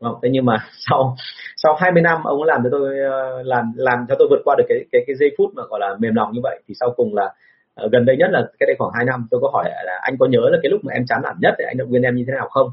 không? 0.04 0.18
thế 0.22 0.28
nhưng 0.32 0.44
mà 0.44 0.56
sau 0.90 1.16
sau 1.56 1.74
20 1.74 2.02
năm 2.02 2.24
ông 2.24 2.42
làm 2.42 2.60
cho 2.64 2.68
tôi 2.72 2.98
ờ, 2.98 3.42
làm 3.42 3.72
làm 3.76 4.06
cho 4.08 4.14
tôi 4.18 4.28
vượt 4.30 4.40
qua 4.44 4.54
được 4.58 4.64
cái 4.68 4.78
cái 4.92 5.02
cái 5.06 5.16
giây 5.16 5.30
phút 5.38 5.50
mà, 5.54 5.62
gọi 5.70 5.80
là, 5.80 5.96
mềm 5.98 6.14
lòng 6.14 6.32
như 6.32 6.40
vậy, 6.42 6.62
thì 6.68 6.74
sau 6.80 6.90
cùng 6.96 7.14
là 7.14 7.32
ờ, 7.74 7.88
gần 7.92 8.04
đây 8.04 8.16
nhất 8.16 8.30
là 8.32 8.48
cái 8.58 8.66
đây 8.66 8.76
khoảng 8.78 8.92
2 8.94 9.04
năm, 9.04 9.26
tôi 9.30 9.40
có 9.40 9.50
hỏi 9.52 9.70
là 9.84 9.98
anh 10.02 10.16
có 10.18 10.26
nhớ 10.26 10.40
là 10.52 10.58
cái 10.62 10.70
lúc 10.70 10.80
mà 10.84 10.92
em 10.92 11.06
chán 11.06 11.20
nản 11.24 11.36
nhất 11.40 11.54
thì 11.58 11.64
anh 11.68 11.76
động 11.76 11.90
viên 11.90 12.02
em 12.02 12.14
như 12.16 12.24
thế 12.26 12.32
nào 12.32 12.48
không? 12.48 12.70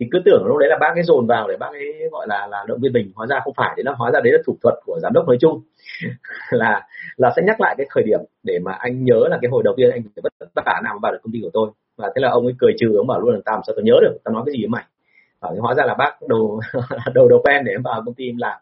Thì 0.00 0.06
cứ 0.10 0.18
tưởng 0.24 0.44
lúc 0.46 0.58
đấy 0.58 0.68
là 0.68 0.78
bác 0.80 0.94
ấy 0.94 1.02
dồn 1.02 1.26
vào 1.26 1.48
để 1.48 1.56
bác 1.56 1.68
ấy, 1.72 2.08
gọi 2.12 2.26
là 2.28 2.46
là 2.46 2.64
động 2.68 2.78
viên 2.80 2.92
mình, 2.92 3.12
hóa 3.14 3.26
ra 3.26 3.40
không 3.44 3.54
phải 3.56 3.74
đấy 3.76 3.84
là 3.84 3.92
hóa 3.92 4.10
ra 4.10 4.20
đấy 4.20 4.32
là 4.32 4.38
thủ 4.46 4.56
thuật 4.62 4.74
của 4.84 4.98
giám 5.02 5.12
đốc 5.12 5.26
nói 5.26 5.36
chung. 5.40 5.60
Là 6.50 6.86
là 7.16 7.32
sẽ 7.36 7.42
nhắc 7.46 7.60
lại 7.60 7.74
cái 7.78 7.86
khởi 7.90 8.04
điểm 8.06 8.20
để 8.42 8.58
mà 8.64 8.72
anh 8.72 9.04
nhớ 9.04 9.20
là 9.30 9.38
cái 9.42 9.48
hồi 9.50 9.62
đầu 9.62 9.74
tiên 9.76 9.90
anh 9.90 10.02
phải 10.02 10.22
vất 10.54 10.64
vả 10.66 10.80
nào 10.84 10.98
vào 11.02 11.12
được 11.12 11.18
công 11.22 11.32
ty 11.32 11.40
của 11.42 11.50
tôi. 11.52 11.70
Và 11.96 12.12
thế 12.14 12.20
là 12.22 12.28
ông 12.30 12.44
ấy 12.44 12.54
cười 12.58 12.72
trừ, 12.78 12.96
ông 12.96 13.06
bảo 13.06 13.20
luôn 13.20 13.34
là 13.34 13.40
tao 13.44 13.62
sao 13.66 13.74
tao 13.76 13.84
nhớ 13.84 13.94
được, 14.00 14.18
tao 14.24 14.34
nói 14.34 14.42
cái 14.46 14.52
gì 14.52 14.62
với 14.62 14.68
mày? 14.68 14.84
Bảo 15.40 15.54
hóa 15.60 15.74
ra 15.74 15.84
là 15.86 15.94
bác 15.94 16.22
đầu 16.28 16.60
đầu 17.14 17.28
đầu 17.28 17.40
quen 17.44 17.64
để 17.64 17.72
em 17.72 17.82
vào 17.82 18.02
công 18.06 18.14
ty 18.14 18.28
em 18.28 18.36
làm. 18.36 18.60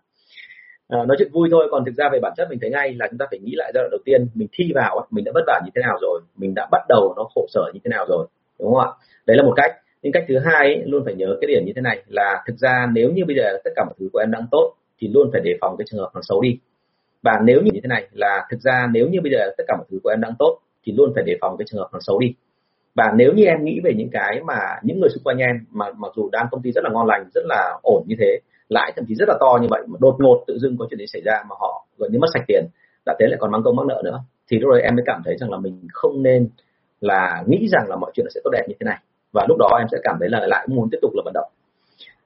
À, 0.88 0.98
nói 1.08 1.16
chuyện 1.18 1.32
vui 1.32 1.48
thôi 1.50 1.68
còn 1.70 1.84
thực 1.84 1.94
ra 1.94 2.08
về 2.12 2.18
bản 2.22 2.32
chất 2.36 2.46
mình 2.50 2.58
thấy 2.60 2.70
ngay 2.70 2.94
là 2.94 3.06
chúng 3.10 3.18
ta 3.18 3.26
phải 3.30 3.38
nghĩ 3.38 3.52
lại 3.56 3.70
giai 3.74 3.82
đoạn 3.82 3.90
đầu 3.90 4.00
tiên 4.04 4.28
mình 4.34 4.48
thi 4.52 4.72
vào 4.74 5.06
mình 5.10 5.24
đã 5.24 5.32
vất 5.34 5.44
vả 5.46 5.60
như 5.64 5.70
thế 5.74 5.82
nào 5.82 5.98
rồi 6.00 6.20
mình 6.36 6.54
đã 6.54 6.68
bắt 6.70 6.82
đầu 6.88 7.14
nó 7.16 7.24
khổ 7.34 7.46
sở 7.48 7.70
như 7.74 7.80
thế 7.84 7.88
nào 7.88 8.06
rồi 8.08 8.26
đúng 8.58 8.74
không 8.74 8.80
ạ? 8.80 8.88
Đấy 9.26 9.36
là 9.36 9.42
một 9.42 9.52
cách. 9.56 9.72
Nhưng 10.02 10.12
cách 10.12 10.24
thứ 10.28 10.38
hai 10.38 10.66
ấy, 10.66 10.82
luôn 10.86 11.04
phải 11.04 11.14
nhớ 11.14 11.36
cái 11.40 11.48
điểm 11.48 11.62
như 11.66 11.72
thế 11.76 11.82
này 11.82 12.02
là 12.06 12.42
thực 12.46 12.56
ra 12.58 12.86
nếu 12.92 13.10
như 13.10 13.24
bây 13.24 13.36
giờ 13.36 13.58
tất 13.64 13.70
cả 13.76 13.84
mọi 13.84 13.94
thứ 14.00 14.08
của 14.12 14.18
em 14.18 14.30
đang 14.30 14.46
tốt 14.50 14.74
thì 14.98 15.08
luôn 15.08 15.30
phải 15.32 15.40
đề 15.44 15.58
phòng 15.60 15.76
cái 15.78 15.84
trường 15.90 16.00
hợp 16.00 16.10
nó 16.14 16.20
xấu 16.22 16.40
đi. 16.40 16.58
Và 17.22 17.40
nếu 17.44 17.60
như 17.62 17.70
thế 17.74 17.88
này 17.88 18.08
là 18.12 18.46
thực 18.50 18.60
ra 18.60 18.88
nếu 18.92 19.08
như 19.08 19.20
bây 19.20 19.32
giờ 19.32 19.50
tất 19.58 19.64
cả 19.68 19.76
mọi 19.76 19.86
thứ 19.90 19.98
của 20.02 20.10
em 20.10 20.20
đang 20.20 20.32
tốt 20.38 20.58
thì 20.84 20.92
luôn 20.92 21.12
phải 21.14 21.24
đề 21.26 21.36
phòng 21.40 21.56
cái 21.58 21.66
trường 21.68 21.80
hợp 21.80 21.88
nó 21.92 21.98
xấu 22.02 22.18
đi 22.18 22.34
và 22.98 23.06
nếu 23.16 23.32
như 23.36 23.44
em 23.44 23.64
nghĩ 23.64 23.80
về 23.84 23.92
những 23.96 24.10
cái 24.12 24.40
mà 24.44 24.58
những 24.82 25.00
người 25.00 25.10
xung 25.14 25.24
quanh 25.24 25.38
em 25.38 25.56
mà 25.70 25.86
mặc 25.96 26.12
dù 26.16 26.28
đang 26.32 26.46
công 26.50 26.62
ty 26.62 26.72
rất 26.72 26.84
là 26.84 26.90
ngon 26.92 27.06
lành 27.06 27.22
rất 27.34 27.44
là 27.44 27.78
ổn 27.82 28.02
như 28.06 28.16
thế 28.20 28.30
lãi 28.68 28.92
thậm 28.96 29.04
chí 29.08 29.14
rất 29.14 29.28
là 29.28 29.36
to 29.40 29.58
như 29.62 29.68
vậy 29.70 29.82
mà 29.86 29.96
đột 30.00 30.16
ngột 30.18 30.44
tự 30.46 30.58
dưng 30.58 30.76
có 30.78 30.86
chuyện 30.90 30.98
gì 30.98 31.06
xảy 31.12 31.22
ra 31.24 31.34
mà 31.48 31.54
họ 31.60 31.86
gần 31.98 32.12
như 32.12 32.18
mất 32.18 32.30
sạch 32.34 32.44
tiền 32.48 32.64
đã 33.06 33.16
thế 33.20 33.26
lại 33.30 33.38
còn 33.40 33.52
mang 33.52 33.62
công 33.64 33.76
mắc 33.76 33.86
nợ 33.86 34.02
nữa 34.04 34.20
thì 34.50 34.58
lúc 34.58 34.70
đấy 34.72 34.82
em 34.82 34.96
mới 34.96 35.02
cảm 35.06 35.22
thấy 35.24 35.36
rằng 35.36 35.50
là 35.50 35.58
mình 35.58 35.86
không 35.92 36.22
nên 36.22 36.48
là 37.00 37.44
nghĩ 37.46 37.68
rằng 37.68 37.88
là 37.88 37.96
mọi 37.96 38.10
chuyện 38.14 38.26
sẽ 38.34 38.40
tốt 38.44 38.50
đẹp 38.52 38.64
như 38.68 38.74
thế 38.80 38.84
này. 38.84 38.98
Và 39.32 39.46
lúc 39.48 39.58
đó 39.58 39.76
em 39.78 39.86
sẽ 39.92 39.98
cảm 40.02 40.16
thấy 40.20 40.28
là 40.28 40.46
lại 40.46 40.66
muốn 40.70 40.88
tiếp 40.90 40.98
tục 41.02 41.12
là 41.14 41.22
vận 41.24 41.34
động. 41.34 41.50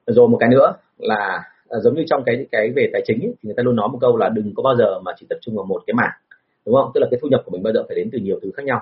Rồi 0.07 0.27
một 0.27 0.37
cái 0.39 0.49
nữa 0.49 0.73
là 0.97 1.43
à, 1.69 1.79
giống 1.79 1.95
như 1.95 2.03
trong 2.09 2.23
cái 2.25 2.45
cái 2.51 2.69
về 2.75 2.89
tài 2.93 3.01
chính 3.05 3.21
ấy, 3.21 3.33
thì 3.33 3.47
người 3.47 3.53
ta 3.57 3.63
luôn 3.63 3.75
nói 3.75 3.89
một 3.91 3.97
câu 4.01 4.17
là 4.17 4.29
đừng 4.29 4.53
có 4.55 4.63
bao 4.63 4.75
giờ 4.75 4.99
mà 4.99 5.11
chỉ 5.19 5.25
tập 5.29 5.37
trung 5.41 5.55
vào 5.55 5.65
một 5.65 5.81
cái 5.87 5.93
mảng 5.93 6.13
đúng 6.65 6.75
không? 6.75 6.91
Tức 6.93 7.01
là 7.01 7.07
cái 7.11 7.19
thu 7.21 7.27
nhập 7.27 7.41
của 7.45 7.51
mình 7.51 7.63
bao 7.63 7.73
giờ 7.73 7.83
phải 7.87 7.95
đến 7.95 8.09
từ 8.11 8.19
nhiều 8.19 8.39
thứ 8.41 8.51
khác 8.55 8.63
nhau 8.65 8.81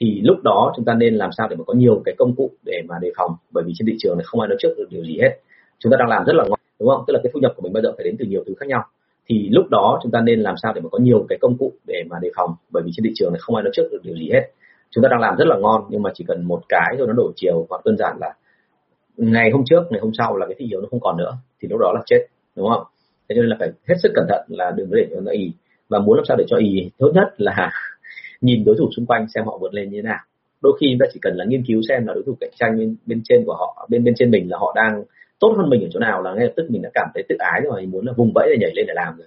thì 0.00 0.20
lúc 0.24 0.36
đó 0.42 0.72
chúng 0.76 0.84
ta 0.84 0.94
nên 0.94 1.14
làm 1.14 1.30
sao 1.32 1.48
để 1.48 1.56
mà 1.56 1.64
có 1.64 1.74
nhiều 1.74 2.02
cái 2.04 2.14
công 2.18 2.34
cụ 2.36 2.50
để 2.66 2.82
mà 2.88 2.98
đề 3.00 3.12
phòng? 3.16 3.30
Bởi 3.50 3.64
vì 3.66 3.72
trên 3.78 3.86
thị 3.86 3.94
trường 3.98 4.18
này 4.18 4.24
không 4.26 4.40
ai 4.40 4.48
nói 4.48 4.56
trước 4.60 4.74
được 4.78 4.86
điều 4.90 5.04
gì 5.04 5.18
hết. 5.22 5.38
Chúng 5.78 5.92
ta 5.92 5.96
đang 5.98 6.08
làm 6.08 6.24
rất 6.24 6.36
là 6.36 6.44
ngon, 6.44 6.60
đúng 6.80 6.88
không? 6.88 7.04
Tức 7.06 7.12
là 7.14 7.20
cái 7.22 7.30
thu 7.34 7.40
nhập 7.40 7.52
của 7.56 7.62
mình 7.62 7.72
bao 7.72 7.82
giờ 7.82 7.92
phải 7.96 8.04
đến 8.04 8.16
từ 8.18 8.24
nhiều 8.24 8.44
thứ 8.46 8.54
khác 8.60 8.66
nhau. 8.68 8.84
Thì 9.28 9.48
lúc 9.50 9.66
đó 9.70 10.00
chúng 10.02 10.12
ta 10.12 10.20
nên 10.20 10.40
làm 10.40 10.54
sao 10.62 10.72
để 10.74 10.80
mà 10.80 10.88
có 10.88 10.98
nhiều 10.98 11.26
cái 11.28 11.38
công 11.40 11.56
cụ 11.56 11.72
để 11.86 12.02
mà 12.10 12.16
đề 12.22 12.30
phòng? 12.36 12.54
Bởi 12.70 12.82
vì 12.86 12.92
trên 12.94 13.04
thị 13.04 13.12
trường 13.14 13.32
này 13.32 13.38
không 13.40 13.56
ai 13.56 13.62
nói 13.62 13.70
trước 13.74 13.88
được 13.92 14.00
điều 14.02 14.14
gì 14.14 14.30
hết. 14.32 14.50
Chúng 14.90 15.02
ta 15.02 15.08
đang 15.10 15.20
làm 15.20 15.36
rất 15.36 15.44
là 15.46 15.56
ngon, 15.56 15.84
nhưng 15.88 16.02
mà 16.02 16.10
chỉ 16.14 16.24
cần 16.28 16.44
một 16.44 16.62
cái 16.68 16.94
rồi 16.98 17.06
nó 17.06 17.12
đổi 17.12 17.32
chiều, 17.36 17.66
hoặc 17.70 17.84
đơn 17.84 17.96
giản 17.96 18.16
là 18.20 18.34
ngày 19.16 19.50
hôm 19.50 19.62
trước, 19.66 19.82
ngày 19.90 20.00
hôm 20.00 20.10
sau 20.18 20.36
là 20.36 20.46
cái 20.46 20.54
thị 20.58 20.66
hiếu 20.66 20.80
nó 20.80 20.86
không 20.90 21.00
còn 21.00 21.16
nữa, 21.16 21.36
thì 21.60 21.68
lúc 21.68 21.80
đó 21.80 21.92
là 21.94 22.02
chết, 22.06 22.26
đúng 22.56 22.68
không? 22.68 22.84
Thế 23.28 23.34
nên 23.34 23.46
là 23.46 23.56
phải 23.58 23.68
hết 23.88 23.94
sức 24.02 24.12
cẩn 24.14 24.26
thận 24.28 24.44
là 24.48 24.70
đừng 24.76 24.90
có 24.90 24.96
để 24.96 25.06
cho 25.14 25.20
nó 25.20 25.30
ý 25.30 25.52
và 25.88 25.98
muốn 25.98 26.16
làm 26.16 26.24
sao 26.24 26.36
để 26.36 26.44
cho 26.48 26.56
ý 26.56 26.90
tốt 26.98 27.10
nhất 27.14 27.34
là 27.36 27.70
nhìn 28.42 28.64
đối 28.64 28.76
thủ 28.78 28.88
xung 28.96 29.06
quanh 29.06 29.26
xem 29.34 29.44
họ 29.44 29.58
vượt 29.60 29.74
lên 29.74 29.90
như 29.90 29.98
thế 29.98 30.02
nào. 30.02 30.18
Đôi 30.62 30.72
khi 30.80 30.86
chúng 30.90 30.98
ta 30.98 31.06
chỉ 31.12 31.20
cần 31.22 31.34
là 31.36 31.44
nghiên 31.48 31.64
cứu 31.66 31.80
xem 31.88 32.06
là 32.06 32.14
đối 32.14 32.22
thủ 32.26 32.36
cạnh 32.40 32.50
tranh 32.56 32.78
bên, 32.78 32.96
bên 33.06 33.20
trên 33.24 33.44
của 33.46 33.54
họ 33.54 33.86
bên 33.90 34.04
bên 34.04 34.14
trên 34.16 34.30
mình 34.30 34.50
là 34.50 34.58
họ 34.58 34.72
đang 34.76 35.04
tốt 35.40 35.54
hơn 35.56 35.70
mình 35.70 35.82
ở 35.82 35.88
chỗ 35.92 36.00
nào 36.00 36.22
là 36.22 36.34
ngay 36.34 36.44
lập 36.44 36.52
tức 36.56 36.66
mình 36.70 36.82
đã 36.82 36.90
cảm 36.94 37.08
thấy 37.14 37.22
tự 37.28 37.36
ái 37.38 37.60
rồi 37.64 37.86
muốn 37.86 38.06
là 38.06 38.12
vùng 38.16 38.32
vẫy 38.34 38.48
để 38.50 38.56
nhảy 38.60 38.70
lên 38.76 38.86
để 38.86 38.94
làm 38.96 39.16
rồi. 39.18 39.26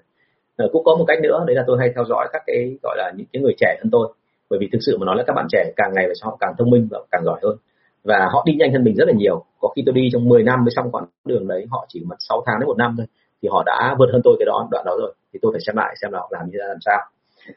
À, 0.57 0.65
cũng 0.71 0.83
có 0.83 0.95
một 0.95 1.05
cách 1.07 1.19
nữa 1.23 1.43
đấy 1.47 1.55
là 1.55 1.63
tôi 1.67 1.77
hay 1.79 1.91
theo 1.95 2.05
dõi 2.05 2.27
các 2.33 2.41
cái 2.47 2.77
gọi 2.83 2.95
là 2.97 3.11
những 3.15 3.27
cái 3.33 3.41
người 3.41 3.53
trẻ 3.59 3.77
hơn 3.79 3.89
tôi. 3.91 4.13
Bởi 4.49 4.59
vì 4.59 4.69
thực 4.71 4.79
sự 4.85 4.97
mà 4.97 5.05
nói 5.05 5.15
là 5.17 5.23
các 5.27 5.33
bạn 5.33 5.47
trẻ 5.51 5.71
càng 5.75 5.91
ngày 5.95 6.07
về 6.07 6.13
sau 6.21 6.29
họ 6.29 6.37
càng 6.39 6.53
thông 6.57 6.69
minh 6.69 6.87
và 6.91 6.99
càng 7.11 7.23
giỏi 7.25 7.39
hơn. 7.43 7.57
Và 8.03 8.29
họ 8.33 8.43
đi 8.45 8.53
nhanh 8.53 8.73
hơn 8.73 8.83
mình 8.83 8.95
rất 8.95 9.07
là 9.07 9.13
nhiều. 9.17 9.45
Có 9.59 9.69
khi 9.75 9.83
tôi 9.85 9.93
đi 9.95 10.09
trong 10.13 10.29
10 10.29 10.43
năm 10.43 10.59
mới 10.65 10.71
xong 10.75 10.91
quãng 10.91 11.05
đường 11.25 11.47
đấy 11.47 11.65
họ 11.69 11.85
chỉ 11.89 12.03
mất 12.05 12.15
6 12.19 12.43
tháng 12.45 12.59
đến 12.59 12.67
một 12.67 12.77
năm 12.77 12.95
thôi 12.97 13.07
thì 13.41 13.49
họ 13.51 13.63
đã 13.65 13.95
vượt 13.99 14.09
hơn 14.13 14.21
tôi 14.23 14.35
cái 14.39 14.45
đó 14.45 14.67
đoạn 14.71 14.85
đó 14.85 14.95
rồi. 14.99 15.13
Thì 15.33 15.39
tôi 15.41 15.51
phải 15.53 15.61
xem 15.67 15.75
lại 15.75 15.95
xem 16.01 16.11
là 16.11 16.19
họ 16.19 16.29
làm 16.31 16.45
như 16.45 16.51
thế 16.53 16.67
làm 16.67 16.77
sao 16.85 16.99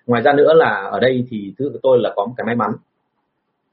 ngoài 0.06 0.22
ra 0.22 0.32
nữa 0.32 0.52
là 0.54 0.88
ở 0.92 1.00
đây 1.00 1.24
thì 1.30 1.52
thứ 1.58 1.70
của 1.72 1.78
tôi 1.82 1.98
là 2.00 2.12
có 2.16 2.26
một 2.26 2.34
cái 2.36 2.44
may 2.46 2.56
mắn 2.56 2.70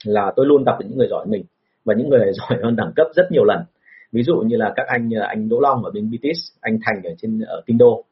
là 0.03 0.34
tôi 0.36 0.45
luôn 0.45 0.63
gặp 0.63 0.80
được 0.80 0.86
những 0.89 0.97
người 0.97 1.07
giỏi 1.07 1.26
mình 1.28 1.43
và 1.86 1.93
những 1.93 2.09
người 2.09 2.32
giỏi 2.34 2.59
hơn 2.63 2.76
đẳng 2.76 2.91
cấp 2.95 3.07
rất 3.16 3.32
nhiều 3.32 3.43
lần. 3.43 3.59
Ví 4.11 4.24
dụ 4.24 4.36
như 4.36 4.57
là 4.57 4.74
các 4.76 4.88
anh 4.88 5.09
anh 5.28 5.49
Đỗ 5.49 5.59
Long 5.59 5.84
ở 5.84 5.91
bên 5.91 6.11
BTS 6.11 6.39
anh 6.61 6.80
Thành 6.86 7.03
ở 7.03 7.11
trên 7.18 7.39
ở 7.39 7.61
Kinh 7.66 7.78
Đô 7.78 8.03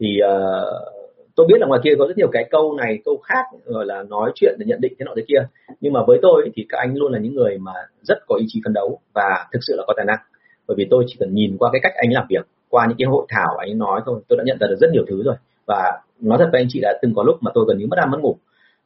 thì 0.00 0.18
uh, 0.22 1.02
tôi 1.36 1.46
biết 1.46 1.54
là 1.60 1.66
ngoài 1.66 1.80
kia 1.84 1.90
có 1.98 2.06
rất 2.06 2.16
nhiều 2.16 2.28
cái 2.32 2.44
câu 2.50 2.76
này 2.76 2.98
câu 3.04 3.16
khác 3.16 3.44
rồi 3.64 3.86
là 3.86 4.02
nói 4.02 4.32
chuyện 4.34 4.56
để 4.58 4.66
nhận 4.66 4.80
định 4.80 4.92
thế 4.98 5.04
nọ 5.04 5.12
thế 5.16 5.22
kia. 5.28 5.48
Nhưng 5.80 5.92
mà 5.92 6.00
với 6.06 6.18
tôi 6.22 6.50
thì 6.54 6.66
các 6.68 6.78
anh 6.78 6.96
luôn 6.96 7.12
là 7.12 7.18
những 7.18 7.34
người 7.34 7.58
mà 7.58 7.72
rất 8.02 8.18
có 8.26 8.36
ý 8.36 8.44
chí 8.48 8.60
phấn 8.64 8.72
đấu 8.72 8.98
và 9.12 9.46
thực 9.52 9.58
sự 9.62 9.74
là 9.76 9.84
có 9.86 9.94
tài 9.96 10.06
năng. 10.06 10.18
Bởi 10.66 10.74
vì 10.78 10.86
tôi 10.90 11.04
chỉ 11.06 11.16
cần 11.20 11.34
nhìn 11.34 11.56
qua 11.58 11.70
cái 11.72 11.80
cách 11.82 11.92
anh 11.96 12.12
làm 12.12 12.26
việc 12.28 12.46
qua 12.68 12.86
những 12.88 12.96
cái 12.98 13.06
hội 13.06 13.26
thảo 13.28 13.56
anh 13.58 13.78
nói 13.78 14.00
thôi 14.06 14.20
tôi 14.28 14.36
đã 14.36 14.44
nhận 14.46 14.58
ra 14.60 14.66
được 14.66 14.76
rất 14.80 14.90
nhiều 14.92 15.04
thứ 15.08 15.22
rồi 15.22 15.34
và 15.66 16.00
nói 16.20 16.38
thật 16.38 16.48
với 16.52 16.60
anh 16.60 16.66
chị 16.70 16.80
là 16.82 16.98
từng 17.02 17.14
có 17.14 17.22
lúc 17.22 17.36
mà 17.40 17.50
tôi 17.54 17.64
gần 17.68 17.78
như 17.78 17.86
mất 17.86 17.98
ăn 17.98 18.10
mất 18.10 18.18
ngủ 18.20 18.36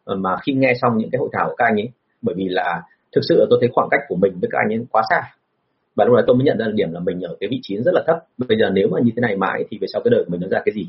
ờ, 0.04 0.16
mà 0.16 0.36
khi 0.46 0.52
nghe 0.52 0.72
xong 0.82 0.98
những 0.98 1.10
cái 1.10 1.18
hội 1.18 1.28
thảo 1.32 1.48
của 1.48 1.54
các 1.58 1.64
anh 1.64 1.76
ấy, 1.76 1.88
bởi 2.22 2.34
vì 2.38 2.48
là 2.48 2.82
thực 3.14 3.20
sự 3.28 3.36
là 3.38 3.46
tôi 3.50 3.58
thấy 3.60 3.70
khoảng 3.72 3.88
cách 3.90 4.00
của 4.08 4.16
mình 4.16 4.32
với 4.40 4.48
các 4.52 4.58
anh 4.58 4.72
ấy 4.72 4.86
quá 4.90 5.02
xa. 5.10 5.20
Và 5.96 6.04
lúc 6.04 6.16
đó 6.16 6.22
tôi 6.26 6.36
mới 6.36 6.44
nhận 6.44 6.58
ra 6.58 6.66
được 6.66 6.72
điểm 6.74 6.92
là 6.92 7.00
mình 7.00 7.20
ở 7.20 7.36
cái 7.40 7.48
vị 7.50 7.58
trí 7.62 7.76
rất 7.76 7.94
là 7.94 8.02
thấp. 8.06 8.16
Bây 8.48 8.58
giờ 8.58 8.70
nếu 8.72 8.88
mà 8.88 9.00
như 9.04 9.10
thế 9.16 9.20
này 9.20 9.36
mãi 9.36 9.64
thì 9.70 9.78
về 9.80 9.86
sau 9.92 10.02
cái 10.04 10.10
đời 10.10 10.24
của 10.24 10.30
mình 10.30 10.40
nó 10.40 10.48
ra 10.50 10.60
cái 10.64 10.72
gì? 10.74 10.88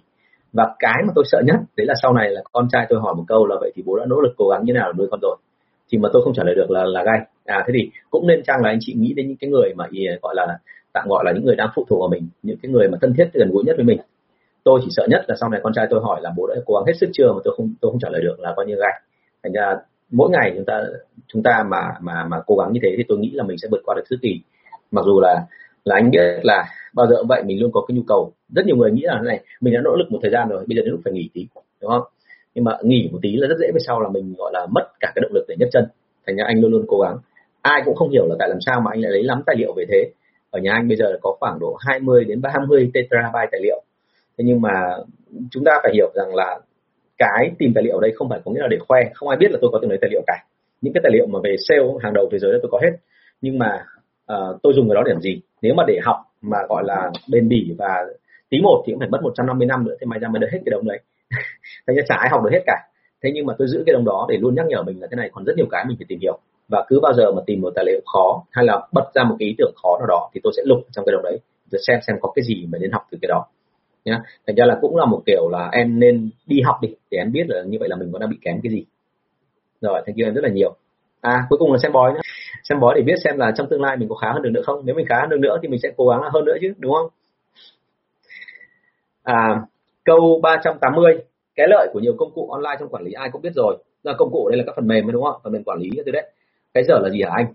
Và 0.53 0.75
cái 0.79 1.03
mà 1.07 1.11
tôi 1.15 1.25
sợ 1.27 1.41
nhất, 1.45 1.55
đấy 1.77 1.87
là 1.87 1.93
sau 2.01 2.13
này 2.13 2.29
là 2.29 2.41
con 2.51 2.67
trai 2.71 2.85
tôi 2.89 2.99
hỏi 2.99 3.13
một 3.17 3.23
câu 3.27 3.47
là 3.47 3.55
vậy 3.59 3.71
thì 3.75 3.83
bố 3.85 3.97
đã 3.97 4.05
nỗ 4.05 4.21
lực 4.21 4.33
cố 4.37 4.49
gắng 4.49 4.61
như 4.65 4.73
nào 4.73 4.93
nuôi 4.93 5.07
con 5.11 5.19
rồi? 5.21 5.37
Thì 5.91 5.97
mà 5.97 6.09
tôi 6.13 6.21
không 6.23 6.33
trả 6.33 6.43
lời 6.43 6.55
được 6.55 6.71
là 6.71 6.83
là 6.85 7.03
gay. 7.03 7.19
À 7.45 7.63
thế 7.67 7.73
thì 7.77 7.89
cũng 8.09 8.27
nên 8.27 8.43
chăng 8.43 8.61
là 8.63 8.69
anh 8.69 8.77
chị 8.81 8.93
nghĩ 8.93 9.13
đến 9.13 9.27
những 9.27 9.37
cái 9.37 9.49
người 9.49 9.73
mà 9.75 9.85
gọi 10.21 10.35
là, 10.35 10.57
tạm 10.93 11.07
gọi 11.07 11.23
là 11.25 11.31
những 11.31 11.45
người 11.45 11.55
đang 11.55 11.69
phụ 11.75 11.85
thuộc 11.89 11.99
vào 11.99 12.09
mình, 12.09 12.27
những 12.43 12.57
cái 12.61 12.71
người 12.71 12.87
mà 12.87 12.97
thân 13.01 13.13
thiết 13.17 13.29
gần 13.33 13.51
gũi 13.51 13.63
nhất 13.63 13.75
với 13.77 13.85
mình? 13.85 13.99
Tôi 14.67 14.79
chỉ 14.83 14.89
sợ 14.91 15.03
nhất 15.09 15.25
là 15.27 15.35
sau 15.39 15.49
này 15.49 15.59
con 15.63 15.73
trai 15.73 15.87
tôi 15.89 15.99
hỏi 16.03 16.19
là 16.21 16.31
bố 16.37 16.47
đã 16.47 16.55
cố 16.65 16.73
gắng 16.75 16.85
hết 16.87 16.93
sức 16.99 17.09
chưa 17.13 17.31
mà 17.35 17.39
tôi 17.43 17.53
không 17.57 17.73
tôi 17.81 17.91
không 17.91 17.99
trả 17.99 18.09
lời 18.09 18.21
được 18.21 18.39
là 18.39 18.53
coi 18.55 18.65
như 18.65 18.75
gạch. 18.75 19.01
Thành 19.43 19.53
ra 19.53 19.75
mỗi 20.11 20.29
ngày 20.29 20.53
chúng 20.55 20.65
ta 20.65 20.83
chúng 21.27 21.43
ta 21.43 21.63
mà 21.69 21.81
mà 22.01 22.25
mà 22.31 22.37
cố 22.47 22.55
gắng 22.55 22.73
như 22.73 22.79
thế 22.83 22.89
thì 22.97 23.03
tôi 23.07 23.17
nghĩ 23.17 23.31
là 23.33 23.43
mình 23.43 23.57
sẽ 23.57 23.67
vượt 23.71 23.81
qua 23.85 23.95
được 23.95 24.03
thứ 24.09 24.15
kỳ. 24.21 24.41
Mặc 24.91 25.05
dù 25.05 25.19
là 25.21 25.45
là 25.83 25.95
anh 25.95 26.11
biết 26.11 26.19
là 26.43 26.65
bao 26.93 27.07
giờ 27.07 27.15
cũng 27.19 27.27
vậy, 27.27 27.43
mình 27.45 27.61
luôn 27.61 27.71
có 27.71 27.85
cái 27.87 27.97
nhu 27.97 28.03
cầu. 28.07 28.31
Rất 28.55 28.65
nhiều 28.65 28.75
người 28.75 28.91
nghĩ 28.91 29.01
là 29.01 29.19
thế 29.21 29.27
này, 29.27 29.39
mình 29.61 29.73
đã 29.73 29.79
nỗ 29.83 29.95
lực 29.95 30.11
một 30.11 30.19
thời 30.21 30.31
gian 30.31 30.49
rồi, 30.49 30.65
bây 30.67 30.75
giờ 30.75 30.81
đến 30.81 30.91
lúc 30.91 30.99
phải 31.03 31.13
nghỉ 31.13 31.29
tí, 31.33 31.47
đúng 31.81 31.91
không? 31.91 32.03
Nhưng 32.55 32.63
mà 32.63 32.77
nghỉ 32.83 33.09
một 33.11 33.19
tí 33.21 33.35
là 33.35 33.47
rất 33.47 33.55
dễ 33.59 33.67
về 33.73 33.79
sau 33.87 34.01
là 34.01 34.09
mình, 34.09 34.33
gọi 34.37 34.51
là, 34.53 34.67
mất 34.75 34.85
cả 34.99 35.11
cái 35.15 35.21
động 35.21 35.31
lực 35.33 35.45
để 35.47 35.55
nhấc 35.59 35.69
chân. 35.71 35.85
Thành 36.27 36.35
ra 36.35 36.43
anh 36.47 36.61
luôn 36.61 36.71
luôn 36.71 36.85
cố 36.87 36.99
gắng. 36.99 37.17
Ai 37.61 37.81
cũng 37.85 37.95
không 37.95 38.09
hiểu 38.09 38.25
là 38.29 38.35
tại 38.39 38.49
làm 38.49 38.61
sao 38.61 38.81
mà 38.81 38.91
anh 38.93 39.01
lại 39.01 39.11
lấy 39.11 39.23
lắm 39.23 39.41
tài 39.45 39.55
liệu 39.55 39.73
về 39.73 39.85
thế. 39.89 40.11
Ở 40.51 40.59
nhà 40.59 40.71
anh 40.73 40.87
bây 40.87 40.97
giờ 40.97 41.17
có 41.21 41.35
khoảng 41.39 41.59
độ 41.59 41.77
20 41.79 42.25
đến 42.25 42.41
30 42.41 42.91
terabyte 42.93 43.49
tài 43.51 43.61
liệu 43.61 43.83
thế 44.37 44.43
nhưng 44.47 44.61
mà 44.61 44.71
chúng 45.51 45.63
ta 45.63 45.71
phải 45.83 45.91
hiểu 45.93 46.11
rằng 46.15 46.35
là 46.35 46.59
cái 47.17 47.51
tìm 47.59 47.71
tài 47.75 47.83
liệu 47.83 47.97
ở 47.97 48.01
đây 48.01 48.11
không 48.15 48.29
phải 48.29 48.39
có 48.45 48.51
nghĩa 48.51 48.61
là 48.61 48.67
để 48.67 48.77
khoe. 48.87 48.99
Không 49.13 49.29
ai 49.29 49.37
biết 49.37 49.51
là 49.51 49.57
tôi 49.61 49.69
có 49.73 49.79
từng 49.81 49.89
lấy 49.89 49.99
tài 50.01 50.09
liệu 50.11 50.21
cả. 50.27 50.43
Những 50.81 50.93
cái 50.93 51.01
tài 51.03 51.11
liệu 51.13 51.27
mà 51.27 51.39
về 51.43 51.55
sale 51.67 51.83
hàng 52.03 52.13
đầu 52.13 52.29
thế 52.31 52.39
giới 52.39 52.59
tôi 52.61 52.69
có 52.71 52.79
hết. 52.83 52.97
Nhưng 53.41 53.59
mà 53.59 53.85
uh, 54.33 54.61
tôi 54.63 54.73
dùng 54.75 54.89
cái 54.89 54.95
đó 54.95 55.03
để 55.05 55.11
làm 55.11 55.21
gì? 55.21 55.41
Nếu 55.61 55.73
mà 55.73 55.83
để 55.87 55.99
học 56.03 56.17
mà 56.41 56.57
gọi 56.69 56.83
là 56.85 57.11
bền 57.31 57.49
bỉ 57.49 57.75
và 57.77 58.05
tí 58.49 58.61
một 58.61 58.83
thì 58.87 58.93
cũng 58.93 58.99
phải 58.99 59.09
mất 59.09 59.21
150 59.23 59.67
năm 59.67 59.85
nữa 59.85 59.95
thì 59.99 60.05
may 60.05 60.19
ra 60.19 60.27
mới 60.27 60.39
được 60.39 60.47
hết 60.51 60.59
cái 60.65 60.71
đồng 60.71 60.87
đấy. 60.87 60.99
Thế 61.87 61.93
nên 61.95 62.05
chả 62.07 62.15
ai 62.15 62.29
học 62.31 62.43
được 62.43 62.49
hết 62.53 62.63
cả. 62.65 62.77
Thế 63.23 63.31
nhưng 63.33 63.45
mà 63.45 63.53
tôi 63.57 63.67
giữ 63.67 63.83
cái 63.85 63.93
đồng 63.93 64.05
đó 64.05 64.25
để 64.29 64.37
luôn 64.37 64.55
nhắc 64.55 64.65
nhở 64.67 64.83
mình 64.83 65.01
là 65.01 65.07
thế 65.11 65.15
này 65.15 65.29
còn 65.33 65.43
rất 65.45 65.53
nhiều 65.57 65.67
cái 65.71 65.85
mình 65.87 65.97
phải 65.99 66.05
tìm 66.09 66.19
hiểu. 66.21 66.39
Và 66.67 66.85
cứ 66.87 66.99
bao 66.99 67.13
giờ 67.13 67.31
mà 67.31 67.41
tìm 67.45 67.61
một 67.61 67.71
tài 67.75 67.85
liệu 67.85 67.99
khó 68.13 68.43
hay 68.51 68.65
là 68.65 68.87
bật 68.93 69.11
ra 69.15 69.23
một 69.23 69.35
cái 69.39 69.47
ý 69.47 69.55
tưởng 69.57 69.73
khó 69.83 69.97
nào 69.99 70.07
đó 70.07 70.29
thì 70.33 70.41
tôi 70.43 70.53
sẽ 70.57 70.63
lục 70.65 70.79
trong 70.91 71.05
cái 71.05 71.13
đồng 71.13 71.23
đấy. 71.23 71.39
Rồi 71.71 71.81
xem 71.87 71.99
xem 72.07 72.15
có 72.21 72.31
cái 72.35 72.43
gì 72.43 72.67
mà 72.71 72.77
nên 72.81 72.91
học 72.91 73.01
từ 73.11 73.17
cái 73.21 73.27
đó 73.27 73.45
nhá. 74.07 74.21
Thành 74.47 74.55
ra 74.55 74.65
là 74.65 74.77
cũng 74.81 74.95
là 74.95 75.05
một 75.05 75.21
kiểu 75.25 75.49
là 75.51 75.69
em 75.71 75.99
nên 75.99 76.29
đi 76.45 76.61
học 76.61 76.75
đi, 76.81 76.89
để 77.11 77.17
em 77.17 77.31
biết 77.31 77.43
là 77.47 77.63
như 77.67 77.77
vậy 77.79 77.89
là 77.89 77.95
mình 77.95 78.09
có 78.13 78.19
đang 78.19 78.29
bị 78.29 78.37
kém 78.41 78.61
cái 78.63 78.71
gì. 78.71 78.85
Rồi, 79.81 80.01
thank 80.05 80.17
you 80.17 80.27
em 80.27 80.33
rất 80.33 80.43
là 80.43 80.49
nhiều. 80.49 80.75
À 81.21 81.45
cuối 81.49 81.59
cùng 81.59 81.71
là 81.71 81.77
xem 81.77 81.91
bói 81.91 82.13
nữa 82.13 82.19
xem 82.63 82.79
bói 82.79 82.93
để 82.95 83.01
biết 83.01 83.15
xem 83.23 83.37
là 83.37 83.51
trong 83.55 83.67
tương 83.69 83.81
lai 83.81 83.97
mình 83.97 84.09
có 84.09 84.15
khá 84.15 84.31
hơn 84.31 84.41
được 84.41 84.49
nữa 84.49 84.61
không. 84.65 84.81
Nếu 84.85 84.95
mình 84.95 85.05
khá 85.09 85.15
hơn 85.21 85.29
được 85.29 85.39
nữa 85.39 85.57
thì 85.61 85.67
mình 85.67 85.79
sẽ 85.83 85.89
cố 85.97 86.07
gắng 86.07 86.21
hơn 86.33 86.45
nữa 86.45 86.55
chứ, 86.61 86.73
đúng 86.77 86.93
không? 86.93 87.09
À 89.23 89.61
câu 90.05 90.39
380 90.43 91.13
cái 91.55 91.67
lợi 91.69 91.87
của 91.93 91.99
nhiều 91.99 92.15
công 92.17 92.31
cụ 92.31 92.49
online 92.49 92.75
trong 92.79 92.89
quản 92.89 93.03
lý 93.03 93.11
ai 93.11 93.29
cũng 93.31 93.41
biết 93.41 93.53
rồi. 93.55 93.77
Là 94.03 94.13
công 94.17 94.31
cụ 94.31 94.49
đây 94.49 94.57
là 94.57 94.63
các 94.67 94.73
phần 94.75 94.87
mềm 94.87 95.11
đúng 95.11 95.23
không? 95.23 95.41
Phần 95.43 95.53
mềm 95.53 95.63
quản 95.63 95.79
lý 95.79 95.89
như 95.95 96.03
thế 96.05 96.11
đấy. 96.11 96.31
Cái 96.73 96.83
giờ 96.83 96.99
là 96.99 97.09
gì 97.09 97.21
hả 97.23 97.31
anh? 97.35 97.53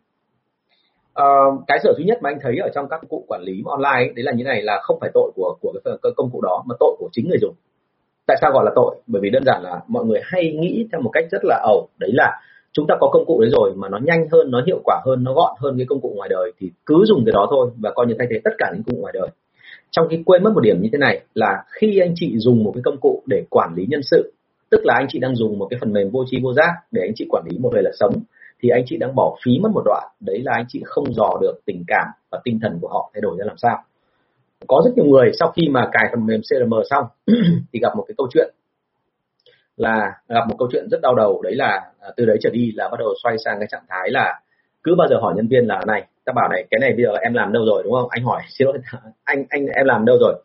Uh, 1.20 1.64
cái 1.66 1.78
sở 1.82 1.94
duy 1.96 2.04
nhất 2.04 2.18
mà 2.22 2.30
anh 2.30 2.38
thấy 2.42 2.56
ở 2.56 2.68
trong 2.74 2.88
các 2.88 3.00
công 3.00 3.08
cụ 3.08 3.24
quản 3.28 3.42
lý 3.42 3.62
online 3.66 4.06
ấy, 4.08 4.12
đấy 4.16 4.24
là 4.24 4.32
như 4.32 4.44
này 4.44 4.62
là 4.62 4.80
không 4.82 4.98
phải 5.00 5.10
tội 5.14 5.30
của 5.34 5.56
của 5.60 5.72
cái, 5.84 5.94
cái 6.02 6.12
công 6.16 6.30
cụ 6.30 6.40
đó 6.40 6.64
mà 6.66 6.74
tội 6.80 6.96
của 6.98 7.08
chính 7.12 7.28
người 7.28 7.38
dùng. 7.40 7.54
Tại 8.26 8.36
sao 8.40 8.52
gọi 8.52 8.64
là 8.64 8.72
tội? 8.74 8.96
Bởi 9.06 9.22
vì 9.22 9.30
đơn 9.30 9.42
giản 9.46 9.62
là 9.62 9.80
mọi 9.88 10.04
người 10.04 10.20
hay 10.24 10.52
nghĩ 10.52 10.86
theo 10.92 11.00
một 11.00 11.10
cách 11.12 11.24
rất 11.30 11.44
là 11.44 11.60
ẩu. 11.64 11.88
Đấy 11.98 12.10
là 12.14 12.40
chúng 12.72 12.86
ta 12.86 12.94
có 13.00 13.08
công 13.12 13.26
cụ 13.26 13.40
đấy 13.40 13.50
rồi 13.50 13.72
mà 13.76 13.88
nó 13.88 13.98
nhanh 14.02 14.28
hơn 14.32 14.50
nó 14.50 14.62
hiệu 14.66 14.80
quả 14.84 15.00
hơn 15.06 15.24
nó 15.24 15.34
gọn 15.34 15.56
hơn 15.58 15.74
cái 15.76 15.86
công 15.88 16.00
cụ 16.00 16.12
ngoài 16.16 16.28
đời 16.28 16.52
thì 16.60 16.70
cứ 16.86 17.04
dùng 17.04 17.24
cái 17.26 17.32
đó 17.32 17.46
thôi 17.50 17.70
và 17.76 17.90
coi 17.94 18.06
như 18.06 18.14
thay 18.18 18.26
thế 18.30 18.40
tất 18.44 18.50
cả 18.58 18.70
những 18.74 18.82
công 18.82 18.96
cụ 18.96 19.00
ngoài 19.00 19.14
đời. 19.16 19.28
Trong 19.90 20.06
khi 20.10 20.22
quên 20.26 20.42
mất 20.42 20.50
một 20.54 20.60
điểm 20.60 20.82
như 20.82 20.88
thế 20.92 20.98
này 20.98 21.20
là 21.34 21.64
khi 21.68 21.98
anh 21.98 22.12
chị 22.14 22.34
dùng 22.38 22.64
một 22.64 22.72
cái 22.74 22.82
công 22.84 22.96
cụ 23.00 23.22
để 23.26 23.44
quản 23.50 23.74
lý 23.76 23.86
nhân 23.88 24.00
sự 24.02 24.32
tức 24.72 24.80
là 24.84 24.94
anh 24.94 25.06
chị 25.08 25.18
đang 25.18 25.36
dùng 25.36 25.58
một 25.58 25.66
cái 25.70 25.78
phần 25.80 25.92
mềm 25.92 26.10
vô 26.10 26.24
tri 26.30 26.40
vô 26.42 26.52
giác 26.52 26.72
để 26.90 27.02
anh 27.02 27.12
chị 27.14 27.26
quản 27.30 27.44
lý 27.50 27.58
một 27.58 27.70
người 27.72 27.82
là 27.82 27.90
sống 28.00 28.12
thì 28.62 28.68
anh 28.68 28.82
chị 28.86 28.96
đang 28.96 29.14
bỏ 29.14 29.36
phí 29.44 29.52
mất 29.62 29.70
một 29.74 29.82
đoạn. 29.84 30.08
Đấy 30.20 30.38
là 30.42 30.52
anh 30.54 30.64
chị 30.68 30.82
không 30.84 31.14
dò 31.14 31.30
được 31.40 31.54
tình 31.66 31.84
cảm 31.86 32.06
và 32.30 32.40
tinh 32.44 32.58
thần 32.62 32.78
của 32.80 32.88
họ 32.88 33.10
thay 33.14 33.20
đổi 33.20 33.36
ra 33.38 33.44
làm 33.44 33.56
sao. 33.56 33.82
Có 34.66 34.82
rất 34.84 34.90
nhiều 34.96 35.04
người 35.04 35.30
sau 35.40 35.52
khi 35.56 35.68
mà 35.68 35.88
cài 35.92 36.08
phần 36.10 36.26
mềm 36.26 36.40
CRM 36.40 36.74
xong 36.90 37.04
thì 37.72 37.80
gặp 37.80 37.96
một 37.96 38.04
cái 38.08 38.14
câu 38.18 38.28
chuyện 38.32 38.54
là, 39.76 40.20
gặp 40.28 40.48
một 40.48 40.56
câu 40.58 40.68
chuyện 40.72 40.88
rất 40.90 41.00
đau 41.02 41.14
đầu. 41.14 41.42
Đấy 41.42 41.54
là 41.54 41.90
à, 42.00 42.10
từ 42.16 42.24
đấy 42.24 42.36
trở 42.40 42.50
đi 42.50 42.72
là 42.74 42.88
bắt 42.88 42.96
đầu 42.98 43.14
xoay 43.22 43.36
sang 43.44 43.58
cái 43.58 43.68
trạng 43.70 43.84
thái 43.88 44.10
là 44.10 44.40
cứ 44.82 44.94
bao 44.98 45.08
giờ 45.10 45.16
hỏi 45.20 45.34
nhân 45.36 45.48
viên 45.48 45.66
là, 45.66 45.80
này 45.86 46.06
ta 46.24 46.32
bảo 46.32 46.48
này, 46.48 46.64
cái 46.70 46.78
này 46.80 46.92
bây 46.92 47.04
giờ 47.04 47.12
em 47.22 47.34
làm 47.34 47.52
đâu 47.52 47.64
rồi? 47.66 47.82
Đúng 47.82 47.92
không? 47.92 48.08
Anh 48.10 48.24
hỏi, 48.24 48.42
xin 48.48 48.66
lỗi, 48.66 48.78
anh 49.24 49.44
anh, 49.48 49.66
em 49.66 49.86
làm 49.86 50.04
đâu 50.04 50.16
rồi? 50.20 50.42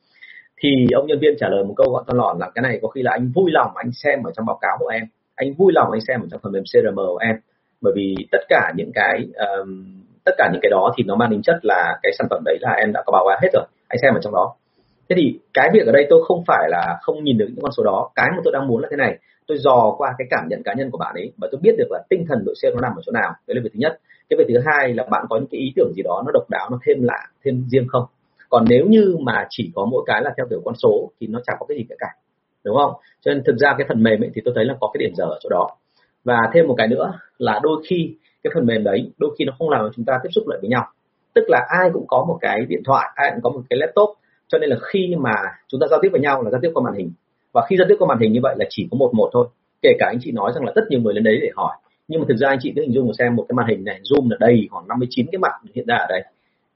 Thì 0.57 0.69
ông 0.95 1.07
nhân 1.07 1.19
viên 1.21 1.35
trả 1.39 1.47
lời 1.49 1.63
một 1.63 1.73
câu 1.77 1.89
gọn 1.91 2.03
con 2.07 2.17
lọn 2.17 2.37
là, 2.39 2.49
cái 2.55 2.61
này 2.61 2.79
có 2.81 2.87
khi 2.87 3.01
là 3.01 3.11
anh 3.11 3.31
vui 3.35 3.51
lòng 3.51 3.71
anh 3.75 3.91
xem 3.91 4.23
ở 4.23 4.31
trong 4.35 4.45
báo 4.45 4.57
cáo 4.61 4.77
của 4.79 4.87
em, 4.87 5.03
anh 5.35 5.53
vui 5.53 5.73
lòng 5.73 5.91
anh 5.91 6.01
xem 6.01 6.21
ở 6.21 6.27
trong 6.31 6.39
phần 6.43 6.51
mềm 6.51 6.63
CRM 6.63 6.95
của 6.95 7.19
em 7.21 7.35
bởi 7.81 7.93
vì 7.95 8.15
tất 8.31 8.41
cả 8.49 8.73
những 8.75 8.91
cái 8.93 9.27
um, 9.33 10.01
tất 10.25 10.31
cả 10.37 10.49
những 10.53 10.61
cái 10.61 10.69
đó 10.69 10.93
thì 10.97 11.03
nó 11.07 11.15
mang 11.15 11.31
tính 11.31 11.41
chất 11.41 11.55
là 11.61 11.99
cái 12.03 12.11
sản 12.17 12.27
phẩm 12.29 12.41
đấy 12.45 12.57
là 12.61 12.71
em 12.71 12.93
đã 12.93 13.03
có 13.05 13.11
báo 13.11 13.25
cáo 13.27 13.37
hết 13.41 13.49
rồi. 13.53 13.63
Anh 13.87 13.99
xem 14.01 14.13
ở 14.13 14.19
trong 14.23 14.33
đó. 14.33 14.53
Thế 15.09 15.15
thì 15.19 15.39
cái 15.53 15.69
việc 15.73 15.85
ở 15.85 15.91
đây 15.91 16.07
tôi 16.09 16.23
không 16.27 16.43
phải 16.47 16.67
là 16.69 16.97
không 17.01 17.23
nhìn 17.23 17.37
được 17.37 17.45
những 17.49 17.61
con 17.61 17.71
số 17.71 17.83
đó. 17.83 18.09
Cái 18.15 18.27
mà 18.31 18.41
tôi 18.43 18.53
đang 18.53 18.67
muốn 18.67 18.81
là 18.81 18.87
thế 18.91 18.97
này. 18.97 19.17
Tôi 19.47 19.57
dò 19.57 19.95
qua 19.97 20.13
cái 20.17 20.27
cảm 20.29 20.47
nhận 20.49 20.63
cá 20.63 20.73
nhân 20.73 20.91
của 20.91 20.97
bạn 20.97 21.15
ấy 21.15 21.31
và 21.37 21.47
tôi 21.51 21.59
biết 21.63 21.75
được 21.77 21.87
là 21.91 21.99
tinh 22.09 22.25
thần 22.29 22.43
đội 22.45 22.55
sale 22.61 22.75
nó 22.75 22.81
nằm 22.81 22.91
ở 22.95 23.01
chỗ 23.05 23.11
nào. 23.11 23.33
Đấy 23.47 23.55
là 23.55 23.61
việc 23.63 23.69
thứ 23.73 23.79
nhất. 23.79 23.99
Cái 24.29 24.37
việc 24.37 24.45
thứ 24.47 24.59
hai 24.65 24.93
là 24.93 25.03
bạn 25.11 25.25
có 25.29 25.37
những 25.37 25.47
cái 25.51 25.61
ý 25.61 25.73
tưởng 25.75 25.91
gì 25.95 26.03
đó 26.03 26.23
nó 26.25 26.31
độc 26.33 26.49
đáo 26.49 26.67
nó 26.71 26.79
thêm 26.85 26.97
lạ 27.03 27.27
thêm 27.43 27.65
riêng 27.71 27.87
không? 27.87 28.05
Còn 28.49 28.65
nếu 28.69 28.85
như 28.85 29.17
mà 29.19 29.47
chỉ 29.49 29.71
có 29.75 29.85
mỗi 29.91 30.03
cái 30.07 30.21
là 30.21 30.33
theo 30.37 30.45
kiểu 30.49 30.61
con 30.65 30.75
số 30.75 31.11
thì 31.19 31.27
nó 31.27 31.39
chẳng 31.47 31.57
có 31.59 31.65
cái 31.65 31.77
gì 31.77 31.85
cả 31.89 31.95
cả. 31.99 32.07
Đúng 32.63 32.75
không? 32.77 32.93
Cho 33.21 33.33
nên 33.33 33.43
thực 33.43 33.55
ra 33.57 33.75
cái 33.77 33.87
phần 33.89 34.03
mềm 34.03 34.23
ấy 34.23 34.29
thì 34.35 34.41
tôi 34.45 34.53
thấy 34.55 34.65
là 34.65 34.75
có 34.79 34.89
cái 34.93 34.99
điểm 34.99 35.15
dở 35.15 35.25
ở 35.25 35.39
chỗ 35.41 35.49
đó 35.49 35.69
và 36.23 36.37
thêm 36.53 36.67
một 36.67 36.75
cái 36.77 36.87
nữa 36.87 37.13
là 37.37 37.59
đôi 37.63 37.83
khi 37.89 38.15
cái 38.43 38.51
phần 38.53 38.65
mềm 38.65 38.83
đấy 38.83 39.11
đôi 39.17 39.35
khi 39.39 39.45
nó 39.45 39.53
không 39.59 39.69
làm 39.69 39.81
cho 39.81 39.91
chúng 39.95 40.05
ta 40.05 40.19
tiếp 40.23 40.29
xúc 40.31 40.47
lại 40.47 40.59
với 40.61 40.69
nhau. 40.69 40.87
Tức 41.33 41.45
là 41.47 41.65
ai 41.69 41.89
cũng 41.93 42.07
có 42.07 42.25
một 42.27 42.37
cái 42.41 42.65
điện 42.69 42.81
thoại, 42.85 43.09
ai 43.15 43.31
cũng 43.33 43.41
có 43.43 43.49
một 43.49 43.61
cái 43.69 43.79
laptop, 43.79 44.09
cho 44.47 44.57
nên 44.57 44.69
là 44.69 44.77
khi 44.81 45.15
mà 45.17 45.33
chúng 45.67 45.79
ta 45.79 45.87
giao 45.89 45.99
tiếp 46.01 46.09
với 46.11 46.21
nhau 46.21 46.43
là 46.43 46.51
giao 46.51 46.61
tiếp 46.61 46.71
qua 46.73 46.83
màn 46.83 46.93
hình. 46.93 47.11
Và 47.53 47.65
khi 47.69 47.77
giao 47.77 47.87
tiếp 47.89 47.95
qua 47.99 48.07
màn 48.07 48.19
hình 48.19 48.33
như 48.33 48.39
vậy 48.43 48.55
là 48.59 48.65
chỉ 48.69 48.87
có 48.91 48.97
một 48.97 49.13
một 49.13 49.29
thôi. 49.33 49.47
Kể 49.81 49.89
cả 49.99 50.05
anh 50.11 50.17
chị 50.21 50.31
nói 50.31 50.51
rằng 50.55 50.65
là 50.65 50.71
rất 50.75 50.83
nhiều 50.89 50.99
người 50.99 51.13
lên 51.13 51.23
đấy 51.23 51.39
để 51.41 51.49
hỏi. 51.55 51.77
Nhưng 52.07 52.21
mà 52.21 52.25
thực 52.29 52.37
ra 52.37 52.49
anh 52.49 52.59
chị 52.61 52.73
cứ 52.75 52.81
hình 52.81 52.93
dung 52.93 53.13
xem 53.13 53.35
một 53.35 53.45
cái 53.49 53.53
màn 53.53 53.67
hình 53.67 53.83
này, 53.83 53.99
zoom 54.03 54.29
là 54.29 54.37
đầy 54.39 54.67
khoảng 54.71 54.87
59 54.87 55.25
cái 55.31 55.39
mặt 55.39 55.51
hiện 55.75 55.85
ra 55.87 55.95
ở 55.95 56.05
đây. 56.09 56.23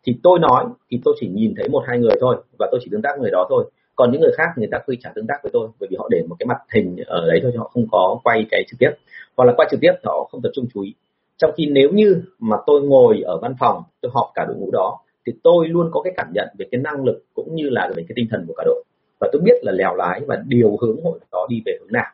Thì 0.03 0.15
tôi 0.23 0.39
nói 0.39 0.65
thì 0.91 1.01
tôi 1.05 1.13
chỉ 1.19 1.27
nhìn 1.27 1.53
thấy 1.57 1.69
một 1.69 1.83
hai 1.87 1.99
người 1.99 2.15
thôi 2.21 2.35
và 2.59 2.67
tôi 2.71 2.79
chỉ 2.83 2.89
tương 2.91 3.01
tác 3.01 3.19
người 3.19 3.31
đó 3.31 3.45
thôi 3.49 3.71
còn 4.01 4.11
những 4.11 4.21
người 4.21 4.31
khác 4.37 4.49
người 4.55 4.67
ta 4.71 4.77
quy 4.85 4.97
trả 5.01 5.09
tương 5.15 5.27
tác 5.27 5.43
với 5.43 5.49
tôi, 5.53 5.67
bởi 5.79 5.87
vì 5.91 5.97
họ 5.99 6.07
để 6.11 6.23
một 6.29 6.35
cái 6.39 6.47
mặt 6.47 6.57
hình 6.73 6.97
ở 7.07 7.27
đấy 7.27 7.39
thôi 7.43 7.51
họ 7.57 7.71
không 7.73 7.87
có 7.91 8.19
quay 8.23 8.45
cái 8.51 8.63
trực 8.67 8.79
tiếp. 8.79 8.89
Hoặc 9.37 9.45
là 9.45 9.53
quay 9.57 9.67
trực 9.71 9.79
tiếp 9.79 9.91
họ 10.03 10.27
không 10.31 10.41
tập 10.41 10.49
trung 10.53 10.65
chú 10.73 10.81
ý. 10.81 10.93
Trong 11.37 11.51
khi 11.57 11.65
nếu 11.71 11.89
như 11.93 12.21
mà 12.39 12.57
tôi 12.65 12.81
ngồi 12.81 13.21
ở 13.21 13.37
văn 13.37 13.53
phòng, 13.59 13.83
tôi 14.01 14.11
họp 14.13 14.31
cả 14.35 14.45
đội 14.47 14.55
ngũ 14.57 14.71
đó, 14.71 14.99
thì 15.25 15.33
tôi 15.43 15.67
luôn 15.67 15.89
có 15.93 16.01
cái 16.01 16.13
cảm 16.17 16.27
nhận 16.33 16.47
về 16.57 16.65
cái 16.71 16.81
năng 16.81 17.03
lực 17.03 17.23
cũng 17.33 17.55
như 17.55 17.69
là 17.69 17.91
về 17.95 18.03
cái 18.07 18.13
tinh 18.15 18.27
thần 18.31 18.45
của 18.47 18.53
cả 18.57 18.63
đội. 18.65 18.83
Và 19.19 19.29
tôi 19.31 19.41
biết 19.45 19.63
là 19.63 19.71
lèo 19.71 19.95
lái 19.95 20.21
và 20.27 20.43
điều 20.47 20.77
hướng 20.81 21.03
hội 21.03 21.19
đó 21.31 21.47
đi 21.49 21.61
về 21.65 21.77
hướng 21.79 21.91
nào. 21.91 22.11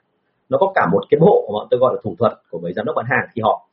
Nó 0.50 0.58
có 0.58 0.72
cả 0.76 0.88
một 0.92 1.04
cái 1.10 1.20
bộ 1.20 1.50
mà 1.54 1.68
tôi 1.72 1.80
gọi 1.80 1.94
là 1.96 2.02
thủ 2.04 2.16
thuật 2.20 2.34
của 2.50 2.60
mấy 2.60 2.74
giám 2.74 2.86
đốc 2.86 2.96
bán 2.96 3.06
hàng 3.10 3.28
khi 3.36 3.42
họ 3.42 3.68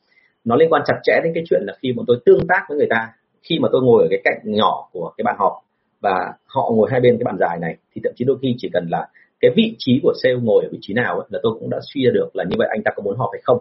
nó 0.44 0.56
liên 0.56 0.72
quan 0.72 0.82
chặt 0.86 1.00
chẽ 1.02 1.20
đến 1.24 1.32
cái 1.34 1.44
chuyện 1.50 1.62
là 1.66 1.72
khi 1.82 1.92
bọn 1.92 2.04
tôi 2.08 2.16
tương 2.24 2.46
tác 2.48 2.66
với 2.68 2.78
người 2.78 2.88
ta, 2.90 3.08
khi 3.42 3.58
mà 3.58 3.68
tôi 3.72 3.82
ngồi 3.82 4.02
ở 4.02 4.08
cái 4.10 4.20
cạnh 4.24 4.40
nhỏ 4.44 4.88
của 4.92 5.12
cái 5.16 5.22
bàn 5.24 5.36
họp 5.38 5.63
và 6.04 6.32
họ 6.46 6.70
ngồi 6.74 6.88
hai 6.90 7.00
bên 7.00 7.16
cái 7.18 7.24
bàn 7.24 7.36
dài 7.40 7.58
này 7.60 7.76
thì 7.94 8.00
thậm 8.04 8.12
chí 8.16 8.24
đôi 8.24 8.36
khi 8.42 8.54
chỉ 8.58 8.68
cần 8.72 8.88
là 8.90 9.08
cái 9.40 9.50
vị 9.56 9.74
trí 9.78 10.00
của 10.02 10.12
sale 10.22 10.34
ngồi 10.42 10.64
ở 10.64 10.68
vị 10.72 10.78
trí 10.80 10.94
nào 10.94 11.18
ấy, 11.18 11.26
là 11.30 11.38
tôi 11.42 11.52
cũng 11.60 11.70
đã 11.70 11.78
suy 11.82 12.04
ra 12.04 12.10
được 12.14 12.28
là 12.34 12.44
như 12.44 12.56
vậy 12.58 12.68
anh 12.70 12.82
ta 12.84 12.90
có 12.96 13.02
muốn 13.02 13.16
họp 13.16 13.30
hay 13.32 13.40
không. 13.44 13.58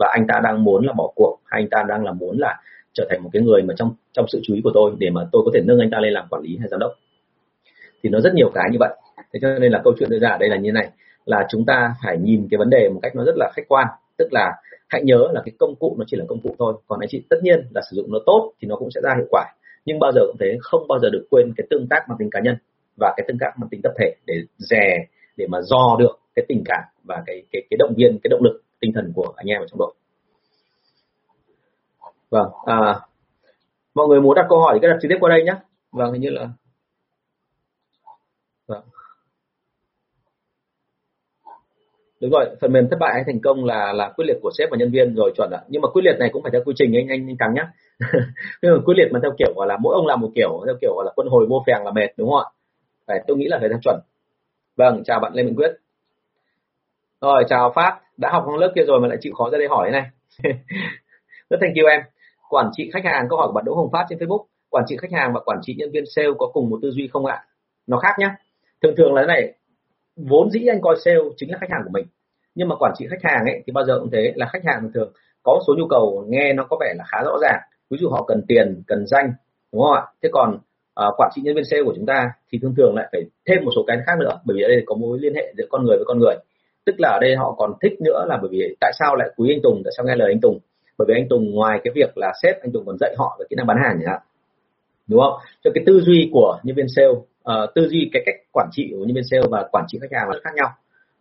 Và 0.00 0.08
anh 0.12 0.26
ta 0.28 0.40
đang 0.44 0.64
muốn 0.64 0.86
là 0.86 0.92
bỏ 0.92 1.12
cuộc 1.14 1.38
hay 1.44 1.62
anh 1.62 1.68
ta 1.70 1.82
đang 1.88 2.04
là 2.04 2.12
muốn 2.12 2.38
là 2.38 2.60
trở 2.92 3.06
thành 3.10 3.22
một 3.22 3.30
cái 3.32 3.42
người 3.42 3.62
mà 3.62 3.74
trong 3.76 3.90
trong 4.12 4.26
sự 4.28 4.40
chú 4.42 4.54
ý 4.54 4.60
của 4.64 4.70
tôi 4.74 4.92
để 4.98 5.10
mà 5.10 5.20
tôi 5.32 5.42
có 5.44 5.50
thể 5.54 5.60
nâng 5.64 5.78
anh 5.78 5.90
ta 5.90 5.98
lên 6.00 6.12
làm 6.12 6.26
quản 6.30 6.42
lý 6.42 6.56
hay 6.60 6.68
giám 6.68 6.80
đốc. 6.80 6.92
Thì 8.02 8.10
nó 8.10 8.20
rất 8.20 8.34
nhiều 8.34 8.50
cái 8.54 8.68
như 8.72 8.78
vậy. 8.80 8.96
Thế 9.32 9.40
cho 9.42 9.58
nên 9.58 9.72
là 9.72 9.80
câu 9.84 9.92
chuyện 9.98 10.10
đưa 10.10 10.18
ra 10.18 10.28
ở 10.28 10.38
đây 10.38 10.48
là 10.48 10.56
như 10.56 10.72
này 10.72 10.88
là 11.24 11.46
chúng 11.50 11.64
ta 11.66 11.94
phải 12.04 12.18
nhìn 12.18 12.48
cái 12.50 12.58
vấn 12.58 12.70
đề 12.70 12.88
một 12.88 13.00
cách 13.02 13.16
nó 13.16 13.24
rất 13.24 13.34
là 13.36 13.50
khách 13.54 13.68
quan. 13.68 13.86
Tức 14.18 14.28
là 14.30 14.52
hãy 14.88 15.02
nhớ 15.02 15.28
là 15.32 15.42
cái 15.44 15.52
công 15.58 15.74
cụ 15.74 15.96
nó 15.98 16.04
chỉ 16.06 16.16
là 16.16 16.24
công 16.28 16.40
cụ 16.40 16.54
thôi. 16.58 16.74
Còn 16.86 17.00
anh 17.00 17.08
chị 17.08 17.22
tất 17.30 17.36
nhiên 17.42 17.60
là 17.74 17.80
sử 17.90 17.96
dụng 17.96 18.12
nó 18.12 18.18
tốt 18.26 18.52
thì 18.60 18.68
nó 18.68 18.76
cũng 18.76 18.90
sẽ 18.90 19.00
ra 19.04 19.14
hiệu 19.16 19.26
quả 19.30 19.44
nhưng 19.86 19.98
bao 19.98 20.12
giờ 20.12 20.20
cũng 20.26 20.36
thế 20.40 20.58
không 20.60 20.88
bao 20.88 20.98
giờ 20.98 21.08
được 21.12 21.26
quên 21.30 21.52
cái 21.56 21.66
tương 21.70 21.86
tác 21.90 22.04
mang 22.08 22.18
tính 22.18 22.30
cá 22.32 22.40
nhân 22.40 22.56
và 23.00 23.14
cái 23.16 23.24
tương 23.28 23.38
tác 23.40 23.50
mang 23.56 23.68
tính 23.68 23.80
tập 23.82 23.92
thể 23.98 24.14
để 24.26 24.34
rè 24.58 25.06
để 25.36 25.46
mà 25.48 25.60
dò 25.60 25.96
được 25.98 26.18
cái 26.34 26.44
tình 26.48 26.62
cảm 26.64 26.84
và 27.04 27.22
cái 27.26 27.42
cái 27.52 27.62
cái 27.70 27.76
động 27.78 27.94
viên 27.96 28.18
cái 28.22 28.28
động 28.30 28.40
lực 28.44 28.62
tinh 28.80 28.92
thần 28.94 29.12
của 29.14 29.32
anh 29.36 29.46
em 29.46 29.62
ở 29.62 29.66
trong 29.66 29.78
đội. 29.78 29.94
Vâng 32.30 32.50
à, 32.64 33.00
mọi 33.94 34.06
người 34.08 34.20
muốn 34.20 34.34
đặt 34.34 34.46
câu 34.48 34.58
hỏi 34.58 34.74
thì 34.74 34.78
cứ 34.82 34.88
đặt 34.88 34.98
trực 35.02 35.08
tiếp 35.08 35.18
qua 35.20 35.30
đây 35.30 35.44
nhé. 35.44 35.54
Vâng 35.92 36.12
hình 36.12 36.22
như 36.22 36.30
là 36.30 36.48
vâng 38.66 38.82
đúng 42.20 42.30
rồi, 42.30 42.46
phần 42.60 42.72
mềm 42.72 42.88
thất 42.90 42.96
bại 43.00 43.14
hay 43.14 43.22
thành 43.26 43.40
công 43.40 43.64
là 43.64 43.92
là 43.92 44.12
quyết 44.16 44.24
liệt 44.28 44.36
của 44.42 44.50
sếp 44.58 44.68
và 44.70 44.76
nhân 44.76 44.90
viên 44.90 45.14
rồi 45.14 45.32
chuẩn 45.36 45.50
ạ. 45.50 45.60
Nhưng 45.68 45.82
mà 45.82 45.88
quyết 45.88 46.02
liệt 46.02 46.16
này 46.18 46.28
cũng 46.32 46.42
phải 46.42 46.52
theo 46.52 46.62
quy 46.64 46.72
trình 46.76 46.96
anh 46.96 47.08
anh 47.08 47.26
anh 47.28 47.36
thắng 47.38 47.54
nhá. 47.54 47.68
Nhưng 48.62 48.72
mà 48.74 48.78
quyết 48.84 48.94
liệt 48.96 49.08
mà 49.12 49.18
theo 49.22 49.32
kiểu, 49.38 49.52
gọi 49.56 49.66
là, 49.66 49.76
mỗi 49.80 49.94
ông 49.94 50.06
làm 50.06 50.20
một 50.20 50.30
kiểu, 50.34 50.62
theo 50.66 50.74
kiểu, 50.80 50.94
gọi 50.96 51.04
là, 51.06 51.12
quân 51.16 51.28
hồi 51.28 51.46
mua 51.46 51.60
phèn 51.66 51.82
là 51.84 51.90
mệt, 51.90 52.08
đúng 52.16 52.30
không 52.30 52.38
ạ? 52.38 52.46
Phải, 53.06 53.24
tôi 53.26 53.36
nghĩ 53.36 53.46
là 53.48 53.58
phải 53.60 53.68
theo 53.68 53.78
chuẩn. 53.82 54.00
Vâng 54.76 55.02
chào 55.04 55.20
bạn 55.20 55.32
lê 55.34 55.42
minh 55.42 55.56
quyết. 55.56 55.72
Rồi, 57.20 57.44
chào 57.48 57.72
phát. 57.74 57.98
Đã 58.16 58.30
học 58.32 58.42
trong 58.46 58.58
lớp 58.58 58.72
kia 58.74 58.84
rồi 58.86 59.00
mà 59.00 59.08
lại 59.08 59.18
chịu 59.20 59.32
khó 59.34 59.50
ra 59.50 59.58
đây 59.58 59.68
hỏi 59.68 59.90
này. 59.90 60.06
Rất 61.50 61.56
thank 61.60 61.76
you 61.76 61.88
em. 61.90 62.00
Quản 62.48 62.70
trị 62.72 62.90
khách 62.92 63.04
hàng, 63.04 63.26
câu 63.30 63.38
hỏi 63.38 63.46
của 63.48 63.52
bạn 63.52 63.64
Đỗ 63.64 63.74
Hồng 63.74 63.90
Phát 63.92 64.06
trên 64.08 64.18
Facebook. 64.18 64.44
Quản 64.70 64.84
trị 64.86 64.96
khách 64.96 65.12
hàng 65.12 65.32
và 65.34 65.40
quản 65.40 65.58
trị 65.62 65.74
nhân 65.78 65.90
viên 65.92 66.04
sale 66.06 66.28
có 66.38 66.46
cùng 66.52 66.70
một 66.70 66.78
tư 66.82 66.90
duy 66.90 67.08
không 67.12 67.26
ạ? 67.26 67.44
Nó 67.86 67.98
khác 67.98 68.14
nhá. 68.18 68.36
Thường 68.82 68.94
thường 68.96 69.14
là 69.14 69.22
thế 69.22 69.26
này 69.26 69.52
vốn 70.16 70.50
dĩ 70.50 70.66
anh 70.66 70.80
coi 70.80 70.96
sale 71.04 71.18
chính 71.36 71.50
là 71.50 71.58
khách 71.60 71.70
hàng 71.70 71.82
của 71.84 71.90
mình. 71.92 72.06
Nhưng 72.54 72.68
mà 72.68 72.76
quản 72.78 72.92
trị 72.96 73.06
khách 73.10 73.30
hàng 73.30 73.44
ấy 73.44 73.62
thì 73.66 73.72
bao 73.72 73.84
giờ 73.84 73.98
cũng 74.00 74.10
thế 74.10 74.32
là 74.36 74.46
khách 74.52 74.64
hàng 74.64 74.90
thường 74.94 75.12
có 75.42 75.60
số 75.66 75.74
nhu 75.78 75.86
cầu 75.90 76.24
nghe 76.28 76.52
nó 76.52 76.66
có 76.70 76.76
vẻ 76.80 76.94
là 76.96 77.04
khá 77.08 77.18
rõ 77.24 77.38
ràng. 77.42 77.60
Ví 77.90 77.98
dụ 78.00 78.08
họ 78.08 78.24
cần 78.28 78.42
tiền 78.48 78.82
cần 78.86 79.06
danh 79.06 79.32
đúng 79.72 79.82
không 79.82 79.92
ạ? 79.92 80.02
Thế 80.22 80.28
còn 80.32 80.54
uh, 81.00 81.14
quản 81.16 81.30
trị 81.34 81.42
nhân 81.44 81.54
viên 81.54 81.64
sale 81.64 81.82
của 81.82 81.92
chúng 81.96 82.06
ta 82.06 82.30
thì 82.52 82.58
thường 82.62 82.74
thường 82.76 82.94
lại 82.96 83.08
phải 83.12 83.22
thêm 83.48 83.64
một 83.64 83.70
số 83.76 83.84
cái 83.86 83.96
khác 84.06 84.12
nữa 84.20 84.40
bởi 84.44 84.56
vì 84.56 84.62
ở 84.62 84.68
đây 84.68 84.82
có 84.86 84.94
mối 84.94 85.18
liên 85.20 85.34
hệ 85.34 85.52
giữa 85.56 85.66
con 85.70 85.84
người 85.84 85.96
với 85.96 86.04
con 86.06 86.18
người. 86.18 86.34
Tức 86.86 86.94
là 86.98 87.08
ở 87.08 87.18
đây 87.20 87.36
họ 87.36 87.54
còn 87.58 87.72
thích 87.82 88.00
nữa 88.00 88.24
là 88.28 88.38
bởi 88.42 88.48
vì 88.52 88.76
tại 88.80 88.92
sao 88.98 89.16
lại 89.16 89.28
quý 89.36 89.54
anh 89.54 89.62
Tùng 89.62 89.82
tại 89.84 89.92
sao 89.96 90.06
nghe 90.06 90.16
lời 90.16 90.32
anh 90.32 90.40
Tùng? 90.40 90.58
Bởi 90.98 91.06
vì 91.08 91.14
anh 91.14 91.28
Tùng 91.28 91.50
ngoài 91.50 91.80
cái 91.84 91.92
việc 91.94 92.18
là 92.18 92.32
sếp 92.42 92.62
anh 92.62 92.72
Tùng 92.72 92.86
còn 92.86 92.96
dạy 93.00 93.14
họ 93.18 93.36
về 93.40 93.46
kỹ 93.50 93.56
năng 93.56 93.66
bán 93.66 93.76
hàng 93.84 93.98
nhỉ 93.98 94.06
đúng 95.08 95.20
không? 95.20 95.40
Cho 95.64 95.70
cái 95.74 95.84
tư 95.86 96.00
duy 96.00 96.30
của 96.32 96.58
nhân 96.62 96.76
viên 96.76 96.86
sale 96.96 97.14
uh, 97.50 97.74
tư 97.74 97.88
duy 97.88 98.10
cái 98.12 98.22
cách 98.26 98.34
quản 98.52 98.68
trị 98.72 98.88
của 98.90 99.04
nhân 99.04 99.14
viên 99.14 99.24
sale 99.30 99.42
và 99.50 99.68
quản 99.72 99.84
trị 99.88 99.98
khách 100.02 100.18
hàng 100.18 100.28
là 100.28 100.36
khác 100.44 100.50
nhau. 100.54 100.68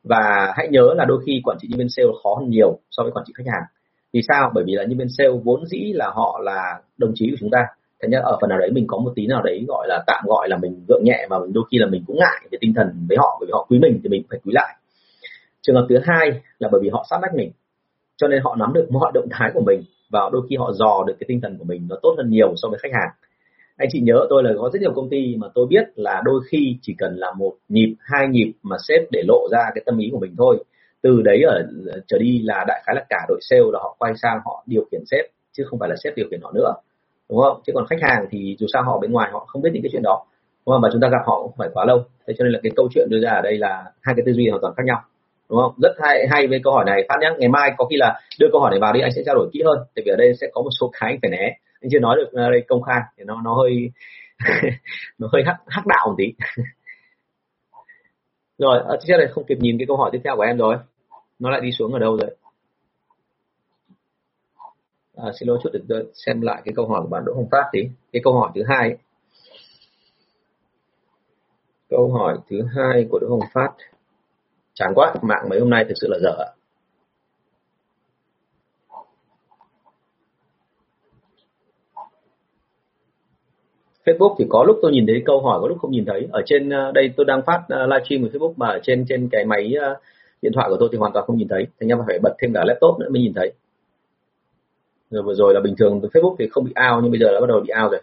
Và 0.04 0.54
hãy 0.58 0.68
nhớ 0.72 0.94
là 0.98 1.06
đôi 1.06 1.22
khi 1.26 1.42
quản 1.44 1.58
trị 1.62 1.68
nhân 1.72 1.80
viên 1.80 1.90
sale 1.90 2.08
khó 2.24 2.36
hơn 2.40 2.50
nhiều 2.50 2.80
so 2.92 3.04
với 3.04 3.12
quản 3.12 3.26
trị 3.28 3.34
khách 3.38 3.52
hàng. 3.54 3.64
Vì 4.14 4.22
sao? 4.28 4.52
Bởi 4.54 4.64
vì 4.68 4.74
là 4.74 4.84
nhân 4.84 4.98
viên 4.98 5.10
sale 5.18 5.30
vốn 5.44 5.66
dĩ 5.66 5.94
là 5.94 6.12
họ 6.16 6.40
là 6.44 6.80
đồng 6.98 7.12
chí 7.16 7.28
của 7.32 7.38
chúng 7.40 7.50
ta. 7.50 7.60
Thế 8.02 8.10
nhất 8.10 8.22
ở 8.24 8.38
phần 8.42 8.50
nào 8.50 8.60
đấy 8.60 8.70
mình 8.74 8.88
có 8.88 8.98
một 8.98 9.12
tí 9.16 9.28
nào 9.28 9.42
đấy 9.44 9.66
gọi 9.68 9.88
là 9.88 10.04
tạm 10.08 10.24
gọi 10.28 10.50
là 10.50 10.58
mình 10.58 10.86
gượng 10.88 11.04
nhẹ 11.04 11.28
mà 11.30 11.38
đôi 11.54 11.64
khi 11.72 11.78
là 11.78 11.88
mình 11.88 12.04
cũng 12.08 12.18
ngại 12.20 12.48
về 12.52 12.58
tinh 12.62 12.74
thần 12.76 12.88
với 13.10 13.18
họ 13.18 13.38
bởi 13.40 13.48
vì 13.48 13.52
họ 13.54 13.66
quý 13.70 13.80
mình 13.80 14.00
thì 14.04 14.10
mình 14.10 14.24
phải 14.30 14.40
quý 14.46 14.52
lại. 14.56 14.76
Trường 15.62 15.76
hợp 15.76 15.86
thứ 15.90 15.96
hai 16.04 16.42
là 16.60 16.70
bởi 16.72 16.82
vì 16.84 16.90
họ 16.90 17.06
sát 17.10 17.18
lách 17.22 17.36
mình 17.36 17.52
cho 18.18 18.28
nên 18.28 18.42
họ 18.44 18.56
nắm 18.56 18.74
được 18.74 18.88
mọi 18.92 19.12
động 19.14 19.28
thái 19.32 19.52
của 19.54 19.62
mình 19.62 19.84
và 20.10 20.30
đôi 20.32 20.42
khi 20.50 20.56
họ 20.56 20.72
dò 20.74 21.04
được 21.08 21.14
cái 21.20 21.26
tinh 21.28 21.42
thần 21.42 21.58
của 21.58 21.66
mình 21.66 21.88
nó 21.90 21.96
tốt 22.02 22.16
hơn 22.18 22.30
nhiều 22.30 22.54
so 22.56 22.70
với 22.70 22.80
khách 22.80 22.94
hàng 22.94 23.10
anh 23.78 23.90
chị 23.92 24.00
nhớ 24.02 24.26
tôi 24.30 24.44
là 24.44 24.52
có 24.58 24.70
rất 24.74 24.80
nhiều 24.82 24.94
công 24.96 25.10
ty 25.10 25.36
mà 25.38 25.48
tôi 25.56 25.68
biết 25.70 25.84
là 25.96 26.22
đôi 26.26 26.42
khi 26.50 26.78
chỉ 26.82 26.96
cần 26.98 27.16
là 27.16 27.34
một 27.38 27.54
nhịp, 27.70 27.96
hai 28.00 28.28
nhịp 28.28 28.54
mà 28.64 28.76
sếp 28.88 29.02
để 29.12 29.24
lộ 29.28 29.48
ra 29.52 29.60
cái 29.76 29.84
tâm 29.86 29.98
ý 29.98 30.10
của 30.12 30.20
mình 30.20 30.36
thôi. 30.38 30.64
Từ 31.02 31.22
đấy 31.22 31.42
ở 31.42 31.64
ờ, 31.92 32.00
trở 32.08 32.18
đi 32.18 32.42
là 32.44 32.66
đại 32.68 32.82
khái 32.86 32.96
là 32.96 33.06
cả 33.10 33.26
đội 33.28 33.40
sale 33.42 33.62
là 33.74 33.80
họ 33.84 33.96
quay 34.00 34.14
sang 34.16 34.40
họ 34.46 34.64
điều 34.66 34.86
khiển 34.92 35.02
sếp, 35.12 35.26
chứ 35.52 35.64
không 35.68 35.80
phải 35.80 35.90
là 35.90 35.96
sếp 36.04 36.14
điều 36.16 36.28
khiển 36.32 36.42
họ 36.42 36.52
nữa. 36.56 36.74
Đúng 37.30 37.40
không? 37.42 37.62
Chứ 37.66 37.74
còn 37.76 37.86
khách 37.90 38.02
hàng 38.02 38.26
thì 38.32 38.56
dù 38.60 38.68
sao 38.74 38.84
họ 38.84 39.00
bên 39.00 39.12
ngoài 39.12 39.30
họ 39.32 39.46
không 39.48 39.62
biết 39.62 39.70
những 39.74 39.84
cái 39.84 39.90
chuyện 39.92 40.04
đó. 40.04 40.26
Đúng 40.66 40.74
không? 40.74 40.82
mà 40.82 40.90
chúng 40.92 41.02
ta 41.02 41.08
gặp 41.10 41.22
họ 41.26 41.42
cũng 41.44 41.52
phải 41.58 41.70
quá 41.74 41.86
lâu. 41.86 42.04
Thế 42.28 42.34
cho 42.38 42.44
nên 42.44 42.54
là 42.54 42.60
cái 42.64 42.72
câu 42.76 42.88
chuyện 42.94 43.08
đưa 43.10 43.20
ra 43.22 43.30
ở 43.30 43.42
đây 43.42 43.58
là 43.58 43.84
hai 44.02 44.16
cái 44.16 44.24
tư 44.26 44.34
duy 44.34 44.50
hoàn 44.50 44.62
toàn 44.62 44.74
khác 44.78 44.84
nhau. 44.86 45.02
Đúng 45.50 45.60
không? 45.62 45.74
Rất 45.82 45.92
hay 46.00 46.28
hay 46.32 46.48
với 46.48 46.60
câu 46.64 46.74
hỏi 46.74 46.86
này. 46.86 47.06
Phát 47.10 47.16
nhé 47.22 47.30
ngày 47.38 47.50
mai 47.50 47.72
có 47.78 47.86
khi 47.86 47.96
là 48.00 48.20
đưa 48.40 48.48
câu 48.52 48.62
hỏi 48.62 48.72
này 48.72 48.80
vào 48.80 48.94
đi, 48.94 49.02
anh 49.02 49.12
sẽ 49.16 49.22
trao 49.26 49.36
đổi 49.36 49.50
kỹ 49.54 49.62
hơn. 49.66 49.78
Tại 49.96 50.04
vì 50.06 50.12
ở 50.12 50.16
đây 50.16 50.34
sẽ 50.42 50.48
có 50.54 50.62
một 50.62 50.70
số 50.80 50.92
cái 50.94 51.12
anh 51.12 51.20
phải 51.22 51.32
né 51.32 51.58
anh 51.82 51.90
chưa 51.92 52.00
nói 52.00 52.16
được 52.18 52.30
ờ, 52.32 52.52
đây 52.52 52.66
công 52.68 52.82
khai 52.82 53.02
thì 53.18 53.24
nó 53.24 53.42
nó 53.42 53.54
hơi 53.54 53.92
nó 55.18 55.28
hơi 55.34 55.44
hắc 55.46 55.56
hắc 55.68 55.86
đạo 55.88 56.08
một 56.08 56.16
tí. 56.18 56.34
Rồi 58.58 58.80
ờ, 58.86 58.98
chắc 59.02 59.20
là 59.20 59.26
không 59.32 59.46
kịp 59.48 59.58
nhìn 59.60 59.78
cái 59.78 59.86
câu 59.88 59.98
hỏi 59.98 60.10
tiếp 60.14 60.22
theo 60.24 60.36
của 60.36 60.42
em 60.42 60.58
rồi. 60.58 60.76
Nó 61.40 61.50
lại 61.50 61.62
đi 61.62 61.72
xuống 61.72 61.94
ở 61.94 62.00
đâu 62.00 62.18
rồi? 62.18 62.36
À, 65.16 65.32
xin 65.40 65.48
lỗi 65.48 65.60
chút 65.64 65.70
để 65.88 65.96
xem 66.14 66.42
lại 66.42 66.62
cái 66.66 66.74
câu 66.76 66.88
hỏi 66.88 67.02
của 67.02 67.08
bạn 67.08 67.24
Đỗ 67.26 67.34
Hồng 67.34 67.48
Phát 67.52 67.70
tí. 67.72 67.80
Cái 68.12 68.22
câu 68.24 68.34
hỏi 68.34 68.52
thứ 68.56 68.62
hai 68.68 68.98
câu 71.90 72.14
hỏi 72.14 72.38
thứ 72.50 72.62
hai 72.76 73.06
của 73.10 73.20
Đỗ 73.20 73.28
Hồng 73.30 73.50
Phát. 73.54 73.70
Chán 74.74 74.92
quá 74.96 75.14
mạng 75.22 75.50
mấy 75.50 75.60
hôm 75.60 75.70
nay 75.70 75.86
thực 75.88 75.94
sự 76.02 76.08
là 76.10 76.18
dở 76.22 76.55
Facebook 84.06 84.36
thì 84.40 84.46
có 84.50 84.64
lúc 84.64 84.80
tôi 84.82 84.92
nhìn 84.92 85.08
thấy 85.08 85.24
câu 85.26 85.42
hỏi 85.42 85.60
có 85.62 85.68
lúc 85.68 85.78
không 85.82 85.92
nhìn 85.92 86.06
thấy. 86.06 86.28
Ở 86.32 86.42
trên 86.46 86.70
ờ, 86.70 86.92
đây 86.92 87.12
tôi 87.18 87.26
đang 87.26 87.42
phát 87.46 87.62
ờ, 87.70 87.88
livestream 87.88 88.22
của 88.22 88.30
Facebook 88.38 88.54
mà 88.58 88.68
ở 88.68 88.80
trên 88.84 89.06
trên 89.10 89.30
cái 89.32 89.46
máy 89.46 89.74
ờ, 89.82 89.96
điện 90.42 90.52
thoại 90.56 90.68
của 90.70 90.78
tôi 90.80 90.90
thì 90.92 90.98
hoàn 90.98 91.14
toàn 91.14 91.26
không 91.26 91.38
nhìn 91.38 91.48
thấy. 91.48 91.68
Thành 91.80 91.90
ra 91.90 91.96
phải 92.08 92.20
bật 92.20 92.36
thêm 92.42 92.54
cả 92.54 92.64
laptop 92.66 93.00
nữa 93.00 93.10
mới 93.10 93.22
nhìn 93.22 93.34
thấy. 93.34 93.54
Rồi 95.10 95.24
vừa 95.24 95.34
rồi 95.34 95.54
là 95.54 95.60
bình 95.60 95.76
thường 95.78 96.02
Facebook 96.02 96.36
thì 96.40 96.48
không 96.52 96.64
bị 96.64 96.72
ao 96.76 97.02
nhưng 97.02 97.12
bây 97.12 97.20
giờ 97.20 97.34
đã 97.34 97.40
bắt 97.40 97.48
đầu 97.48 97.60
bị 97.60 97.70
ao 97.70 97.90
rồi. 97.90 98.02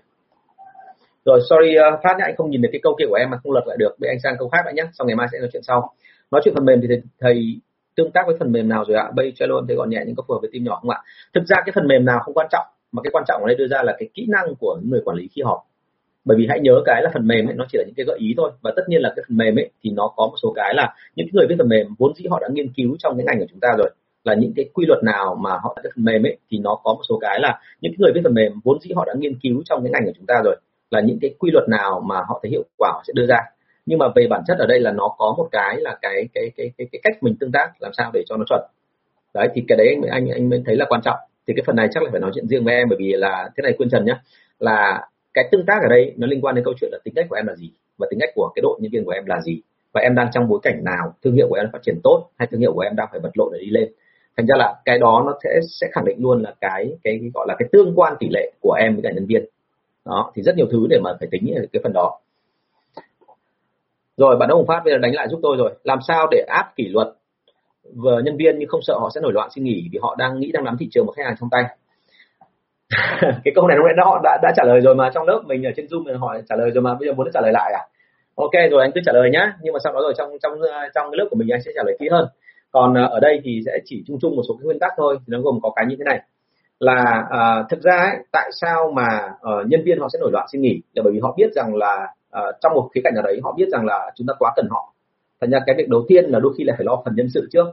Rồi 1.25 1.41
sorry 1.51 1.77
phát 2.03 2.17
nhé 2.19 2.25
anh 2.25 2.37
không 2.37 2.51
nhìn 2.51 2.63
được 2.63 2.69
cái 2.73 2.81
câu 2.83 2.95
kia 2.99 3.05
của 3.09 3.15
em 3.15 3.31
mà 3.31 3.39
không 3.43 3.53
lật 3.53 3.67
lại 3.67 3.77
được. 3.77 3.97
Bây 4.01 4.09
anh 4.11 4.21
sang 4.23 4.35
câu 4.39 4.49
khác 4.49 4.63
đã 4.67 4.73
nhé 4.73 4.83
sau 4.93 5.07
ngày 5.07 5.17
mai 5.17 5.27
sẽ 5.33 5.39
nói 5.39 5.49
chuyện 5.53 5.63
sau. 5.63 5.95
Nói 6.31 6.41
chuyện 6.45 6.55
phần 6.55 6.65
mềm 6.65 6.81
thì 6.81 6.87
thầy, 6.89 7.03
thầy 7.21 7.61
tương 7.97 8.11
tác 8.11 8.23
với 8.27 8.37
phần 8.39 8.53
mềm 8.53 8.69
nào 8.69 8.85
rồi 8.89 8.97
ạ? 8.97 9.11
Bay 9.17 9.33
cho 9.37 9.47
luôn 9.47 9.67
thấy 9.67 9.77
gọn 9.77 9.91
nhẹ 9.91 10.03
nhưng 10.07 10.17
có 10.17 10.23
phù 10.29 10.35
hợp 10.35 10.41
với 10.41 10.51
team 10.53 10.65
nhỏ 10.65 10.79
không 10.83 10.91
ạ? 10.91 10.99
Thực 11.35 11.47
ra 11.47 11.57
cái 11.67 11.73
phần 11.75 11.87
mềm 11.87 12.05
nào 12.05 12.21
không 12.25 12.35
quan 12.35 12.47
trọng 12.51 12.67
mà 12.93 13.03
cái 13.05 13.11
quan 13.13 13.25
trọng 13.29 13.43
ở 13.43 13.47
đây 13.47 13.57
đưa 13.57 13.69
ra 13.69 13.83
là 13.83 13.97
cái 13.99 14.09
kỹ 14.15 14.27
năng 14.29 14.55
của 14.61 14.81
người 14.85 15.01
quản 15.05 15.17
lý 15.17 15.29
khi 15.33 15.43
họp 15.43 15.59
bởi 16.25 16.37
vì 16.39 16.47
hãy 16.49 16.61
nhớ 16.61 16.83
cái 16.85 17.03
là 17.03 17.11
phần 17.15 17.27
mềm 17.27 17.49
ấy 17.49 17.55
nó 17.55 17.65
chỉ 17.73 17.79
là 17.79 17.85
những 17.87 17.95
cái 17.97 18.07
gợi 18.07 18.19
ý 18.19 18.35
thôi. 18.37 18.51
Và 18.63 18.73
tất 18.77 18.83
nhiên 18.89 19.01
là 19.03 19.13
cái 19.17 19.25
phần 19.29 19.37
mềm 19.37 19.59
ấy 19.59 19.71
thì 19.83 19.91
nó 19.91 20.13
có 20.17 20.27
một 20.27 20.37
số 20.43 20.53
cái 20.57 20.75
là 20.75 20.95
những 21.17 21.27
người 21.33 21.47
viết 21.49 21.55
phần 21.59 21.69
mềm 21.69 21.87
vốn 21.99 22.15
dĩ 22.15 22.25
họ 22.31 22.39
đã 22.41 22.49
nghiên 22.53 22.73
cứu 22.77 22.97
trong 22.99 23.17
cái 23.17 23.25
ngành 23.27 23.39
của 23.39 23.47
chúng 23.51 23.61
ta 23.61 23.69
rồi. 23.79 23.91
Là 24.25 24.35
những 24.35 24.53
cái 24.57 24.65
quy 24.75 24.87
luật 24.87 25.03
nào 25.05 25.37
mà 25.41 25.51
họ 25.63 25.77
viết 25.85 25.91
phần 25.95 26.05
mềm 26.05 26.27
ấy 26.27 26.37
thì 26.51 26.59
nó 26.59 26.75
có 26.85 26.95
một 26.95 27.03
số 27.09 27.19
cái 27.19 27.41
là 27.41 27.61
những 27.81 27.93
người 27.99 28.13
viết 28.15 28.21
phần 28.25 28.35
mềm 28.35 28.53
vốn 28.65 28.79
dĩ 28.81 28.91
họ 28.97 29.05
đã 29.07 29.15
nghiên 29.19 29.39
cứu 29.43 29.63
trong 29.65 29.83
cái 29.83 29.91
ngành 29.93 30.05
của 30.07 30.13
chúng 30.17 30.27
ta 30.27 30.43
rồi. 30.45 30.57
Là 30.91 31.01
những 31.01 31.19
cái 31.21 31.35
quy 31.39 31.51
luật 31.51 31.69
nào 31.69 32.01
mà 32.07 32.17
họ 32.29 32.41
thấy 32.43 32.51
hiệu 32.51 32.63
quả 32.79 32.91
họ 32.93 33.03
sẽ 33.07 33.13
đưa 33.17 33.27
ra. 33.27 33.39
Nhưng 33.87 33.99
mà 33.99 34.07
về 34.15 34.27
bản 34.31 34.43
chất 34.47 34.59
ở 34.59 34.67
đây 34.67 34.81
là 34.81 34.93
nó 34.93 35.09
có 35.19 35.35
một 35.39 35.49
cái 35.53 35.77
là 35.81 35.99
cái 36.03 36.29
cái 36.35 36.51
cái 36.57 36.71
cái, 36.79 36.87
cái 36.93 37.01
cách 37.03 37.23
mình 37.23 37.35
tương 37.41 37.53
tác 37.53 37.73
làm 37.81 37.93
sao 37.97 38.11
để 38.15 38.23
cho 38.29 38.37
nó 38.37 38.45
chuẩn. 38.49 38.61
Đấy 39.35 39.49
thì 39.55 39.65
cái 39.69 39.79
đấy 39.79 39.89
anh 39.89 40.03
anh 40.11 40.29
anh 40.29 40.51
mới 40.51 40.63
thấy 40.67 40.77
là 40.77 40.85
quan 40.89 41.01
trọng. 41.05 41.19
Thì 41.47 41.55
cái 41.57 41.63
phần 41.67 41.77
này 41.77 41.89
chắc 41.95 42.03
là 42.03 42.09
phải 42.11 42.21
nói 42.21 42.31
chuyện 42.35 42.49
riêng 42.49 42.65
với 42.65 42.75
em 42.75 42.89
bởi 42.89 42.97
vì 42.99 43.13
là 43.13 43.51
thế 43.57 43.63
này 43.63 43.73
quyên 43.73 43.91
trần 43.91 44.05
nhá. 44.05 44.21
Là 44.59 45.09
cái 45.35 45.49
tương 45.53 45.67
tác 45.67 45.79
ở 45.83 45.89
đây 45.89 46.15
nó 46.17 46.27
liên 46.27 46.41
quan 46.41 46.55
đến 46.55 46.65
câu 46.65 46.75
chuyện 46.81 46.91
là 46.93 46.99
tính 47.05 47.15
cách 47.15 47.27
của 47.29 47.37
em 47.37 47.47
là 47.47 47.55
gì 47.55 47.71
và 47.99 48.07
tính 48.11 48.21
cách 48.21 48.31
của 48.35 48.51
cái 48.55 48.61
đội 48.63 48.79
nhân 48.81 48.93
viên 48.93 49.05
của 49.05 49.11
em 49.11 49.27
là 49.27 49.41
gì? 49.41 49.61
Và 49.93 50.01
em 50.01 50.15
đang 50.15 50.29
trong 50.33 50.49
bối 50.49 50.61
cảnh 50.63 50.85
nào? 50.85 51.15
Thương 51.25 51.35
hiệu 51.35 51.47
của 51.49 51.55
em 51.55 51.67
phát 51.73 51.83
triển 51.83 52.01
tốt 52.03 52.29
hay 52.39 52.49
thương 52.51 52.61
hiệu 52.61 52.73
của 52.73 52.81
em 52.81 52.97
đang 52.97 53.09
phải 53.11 53.21
vật 53.21 53.31
lộn 53.35 53.53
để 53.53 53.59
đi 53.59 53.71
lên? 53.71 53.93
Thành 54.37 54.47
ra 54.47 54.55
là 54.59 54.75
cái 54.85 54.99
đó 54.99 55.23
nó 55.27 55.39
sẽ 55.45 55.61
sẽ 55.81 55.89
khẳng 55.93 56.05
định 56.05 56.17
luôn 56.21 56.43
là 56.43 56.55
cái 56.61 56.91
cái, 57.05 57.21
gọi 57.35 57.47
là 57.49 57.57
cái 57.59 57.69
tương 57.73 57.93
quan 57.97 58.17
tỷ 58.21 58.29
lệ 58.31 58.53
của 58.61 58.73
em 58.73 58.95
với 58.95 59.03
cả 59.03 59.11
nhân 59.15 59.27
viên. 59.27 59.45
Đó 60.05 60.33
thì 60.35 60.43
rất 60.43 60.57
nhiều 60.57 60.67
thứ 60.71 60.87
để 60.91 60.99
mà 61.03 61.11
phải 61.21 61.29
tính 61.31 61.55
ở 61.55 61.63
cái 61.73 61.81
phần 61.83 61.93
đó. 61.93 62.19
Rồi 64.17 64.37
bạn 64.37 64.49
Đỗ 64.49 64.57
Hồng 64.57 64.67
Phát 64.67 64.81
bây 64.85 64.95
giờ 64.95 64.99
đánh 64.99 65.15
lại 65.15 65.29
giúp 65.29 65.41
tôi 65.43 65.57
rồi. 65.57 65.75
Làm 65.85 65.99
sao 66.09 66.27
để 66.31 66.45
áp 66.49 66.73
kỷ 66.77 66.89
luật 66.89 67.09
vừa 67.95 68.21
nhân 68.25 68.37
viên 68.37 68.59
nhưng 68.59 68.69
không 68.69 68.83
sợ 68.83 68.99
họ 69.01 69.11
sẽ 69.15 69.21
nổi 69.21 69.33
loạn 69.33 69.51
xin 69.55 69.65
nghỉ 69.65 69.89
vì 69.93 69.99
họ 70.03 70.17
đang 70.19 70.41
nghĩ 70.41 70.53
đang 70.53 70.65
nắm 70.65 70.77
thị 70.81 70.89
trường 70.91 71.07
và 71.07 71.13
khách 71.17 71.25
hàng 71.27 71.37
trong 71.41 71.49
tay? 71.51 71.65
Cái 73.21 73.53
câu 73.55 73.67
này 73.69 73.77
lúc 73.77 73.87
nãy 73.87 74.05
họ 74.07 74.21
đã, 74.25 74.39
đã 74.43 74.53
trả 74.57 74.65
lời 74.65 74.81
rồi 74.81 74.95
mà. 74.95 75.11
Trong 75.15 75.27
lớp 75.27 75.43
mình 75.47 75.67
ở 75.67 75.71
trên 75.77 75.87
zoom 75.87 76.05
mình 76.05 76.17
hỏi 76.17 76.43
trả 76.49 76.57
lời 76.57 76.71
rồi 76.71 76.83
mà. 76.83 76.95
Bây 76.95 77.09
giờ 77.09 77.15
muốn 77.15 77.29
trả 77.35 77.41
lời 77.41 77.53
lại 77.53 77.73
à? 77.73 77.83
Ok 78.35 78.71
rồi 78.71 78.83
anh 78.83 78.91
cứ 78.95 79.01
trả 79.07 79.13
lời 79.13 79.31
nhá. 79.31 79.53
Nhưng 79.63 79.73
mà 79.73 79.79
sau 79.85 79.93
đó 79.93 80.01
rồi 80.03 80.15
trong 80.19 80.31
trong 80.43 80.53
trong 80.95 81.11
cái 81.11 81.17
lớp 81.19 81.27
của 81.31 81.37
mình 81.37 81.49
anh 81.53 81.63
sẽ 81.63 81.71
trả 81.75 81.83
lời 81.87 81.97
kỹ 82.01 82.09
hơn. 82.11 82.27
Còn 82.73 82.95
à, 82.99 83.05
ở 83.05 83.21
đây 83.21 83.41
thì 83.45 83.61
sẽ 83.67 83.73
chỉ 83.85 84.05
chung 84.07 84.19
chung 84.21 84.37
một 84.37 84.43
số 84.49 84.55
cái 84.59 84.65
nguyên 84.65 84.79
tắc 84.79 84.93
thôi. 84.97 85.19
Nó 85.27 85.41
gồm 85.41 85.59
có 85.63 85.71
cái 85.77 85.87
như 85.89 85.97
thế 85.99 86.05
này. 86.05 86.21
Là 86.79 87.25
uh, 87.25 87.71
thực 87.71 87.83
ra 87.83 87.97
ấy, 87.97 88.17
tại 88.33 88.51
sao 88.61 88.93
mà 88.95 89.07
uh, 89.35 89.67
nhân 89.67 89.83
viên 89.85 89.99
họ 90.01 90.09
sẽ 90.13 90.19
nổi 90.21 90.31
loạn 90.33 90.47
xin 90.53 90.63
nghỉ? 90.63 90.81
Là 90.95 91.03
bởi 91.05 91.13
vì 91.13 91.21
họ 91.23 91.35
biết 91.37 91.53
rằng 91.53 91.75
là 91.75 92.07
uh, 92.39 92.55
trong 92.61 92.75
một 92.75 92.89
khía 92.95 93.01
cạnh 93.05 93.15
nào 93.15 93.23
đấy 93.23 93.41
họ 93.43 93.55
biết 93.57 93.69
rằng 93.73 93.87
là 93.87 94.11
chúng 94.17 94.27
ta 94.27 94.35
quá 94.39 94.53
cần 94.57 94.67
họ. 94.71 94.93
Thành 95.41 95.51
ra 95.51 95.59
cái 95.67 95.75
việc 95.79 95.89
đầu 95.89 96.05
tiên 96.09 96.25
là 96.25 96.39
đôi 96.39 96.53
khi 96.59 96.65
là 96.65 96.75
phải 96.77 96.85
lo 96.85 97.03
phần 97.05 97.15
nhân 97.17 97.29
sự 97.35 97.49
trước 97.53 97.67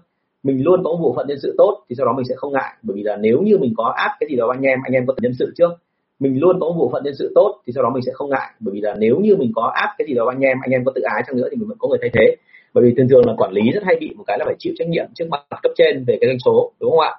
mình 0.43 0.63
luôn 0.63 0.83
có 0.83 0.91
một 0.91 0.99
bộ 1.01 1.13
phận 1.15 1.27
nhân 1.27 1.37
sự 1.41 1.55
tốt 1.57 1.83
thì 1.89 1.95
sau 1.97 2.05
đó 2.05 2.13
mình 2.17 2.25
sẽ 2.29 2.35
không 2.37 2.53
ngại. 2.53 2.73
Bởi 2.81 2.95
vì 2.95 3.03
là 3.03 3.15
nếu 3.15 3.41
như 3.41 3.57
mình 3.57 3.73
có 3.77 3.93
áp 3.95 4.11
cái 4.19 4.29
gì 4.29 4.35
đó 4.35 4.47
anh 4.51 4.61
em 4.61 4.79
anh 4.83 4.93
em 4.93 5.05
có 5.05 5.13
phần 5.13 5.23
nhân 5.23 5.33
sự 5.39 5.53
trước, 5.57 5.71
mình 6.19 6.39
luôn 6.39 6.59
có 6.59 6.67
một 6.67 6.75
bộ 6.77 6.89
phận 6.91 7.03
nhân 7.03 7.15
sự 7.19 7.31
tốt 7.35 7.61
thì 7.65 7.73
sau 7.75 7.83
đó 7.83 7.89
mình 7.93 8.03
sẽ 8.05 8.11
không 8.15 8.29
ngại. 8.29 8.49
Bởi 8.59 8.73
vì 8.73 8.81
là 8.81 8.95
nếu 8.99 9.19
như 9.19 9.35
mình 9.35 9.51
có 9.55 9.71
áp 9.75 9.89
cái 9.97 10.07
gì 10.07 10.13
đó 10.13 10.25
anh 10.29 10.39
em 10.39 10.57
anh 10.63 10.71
em 10.71 10.85
có 10.85 10.91
tự 10.95 11.01
ái 11.01 11.23
chăng 11.27 11.37
nữa 11.37 11.47
thì 11.51 11.57
mình 11.57 11.67
vẫn 11.67 11.77
có 11.79 11.87
người 11.87 11.97
thay 12.01 12.09
thế. 12.13 12.35
Bởi 12.73 12.83
vì 12.83 12.93
thường 12.97 13.09
thường 13.09 13.25
là 13.27 13.33
quản 13.37 13.51
lý 13.51 13.61
rất 13.73 13.83
hay 13.83 13.95
bị 13.99 14.13
một 14.17 14.23
cái 14.27 14.37
là 14.39 14.45
phải 14.45 14.55
chịu 14.59 14.73
trách 14.77 14.89
nhiệm 14.89 15.05
trước 15.15 15.25
mặt 15.29 15.39
cấp 15.63 15.71
trên 15.75 16.03
về 16.07 16.17
cái 16.21 16.27
doanh 16.27 16.39
số, 16.45 16.71
đúng 16.79 16.91
không 16.91 16.99
ạ? 16.99 17.13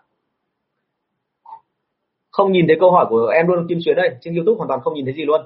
Không 2.30 2.52
nhìn 2.52 2.66
thấy 2.66 2.76
câu 2.80 2.90
hỏi 2.90 3.06
của 3.08 3.26
em 3.26 3.46
luôn, 3.46 3.66
kim 3.68 3.78
xuyến 3.84 3.96
đây 3.96 4.10
trên 4.20 4.34
youtube 4.34 4.56
hoàn 4.56 4.68
toàn 4.68 4.80
không 4.80 4.94
nhìn 4.94 5.04
thấy 5.04 5.14
gì 5.14 5.24
luôn 5.24 5.40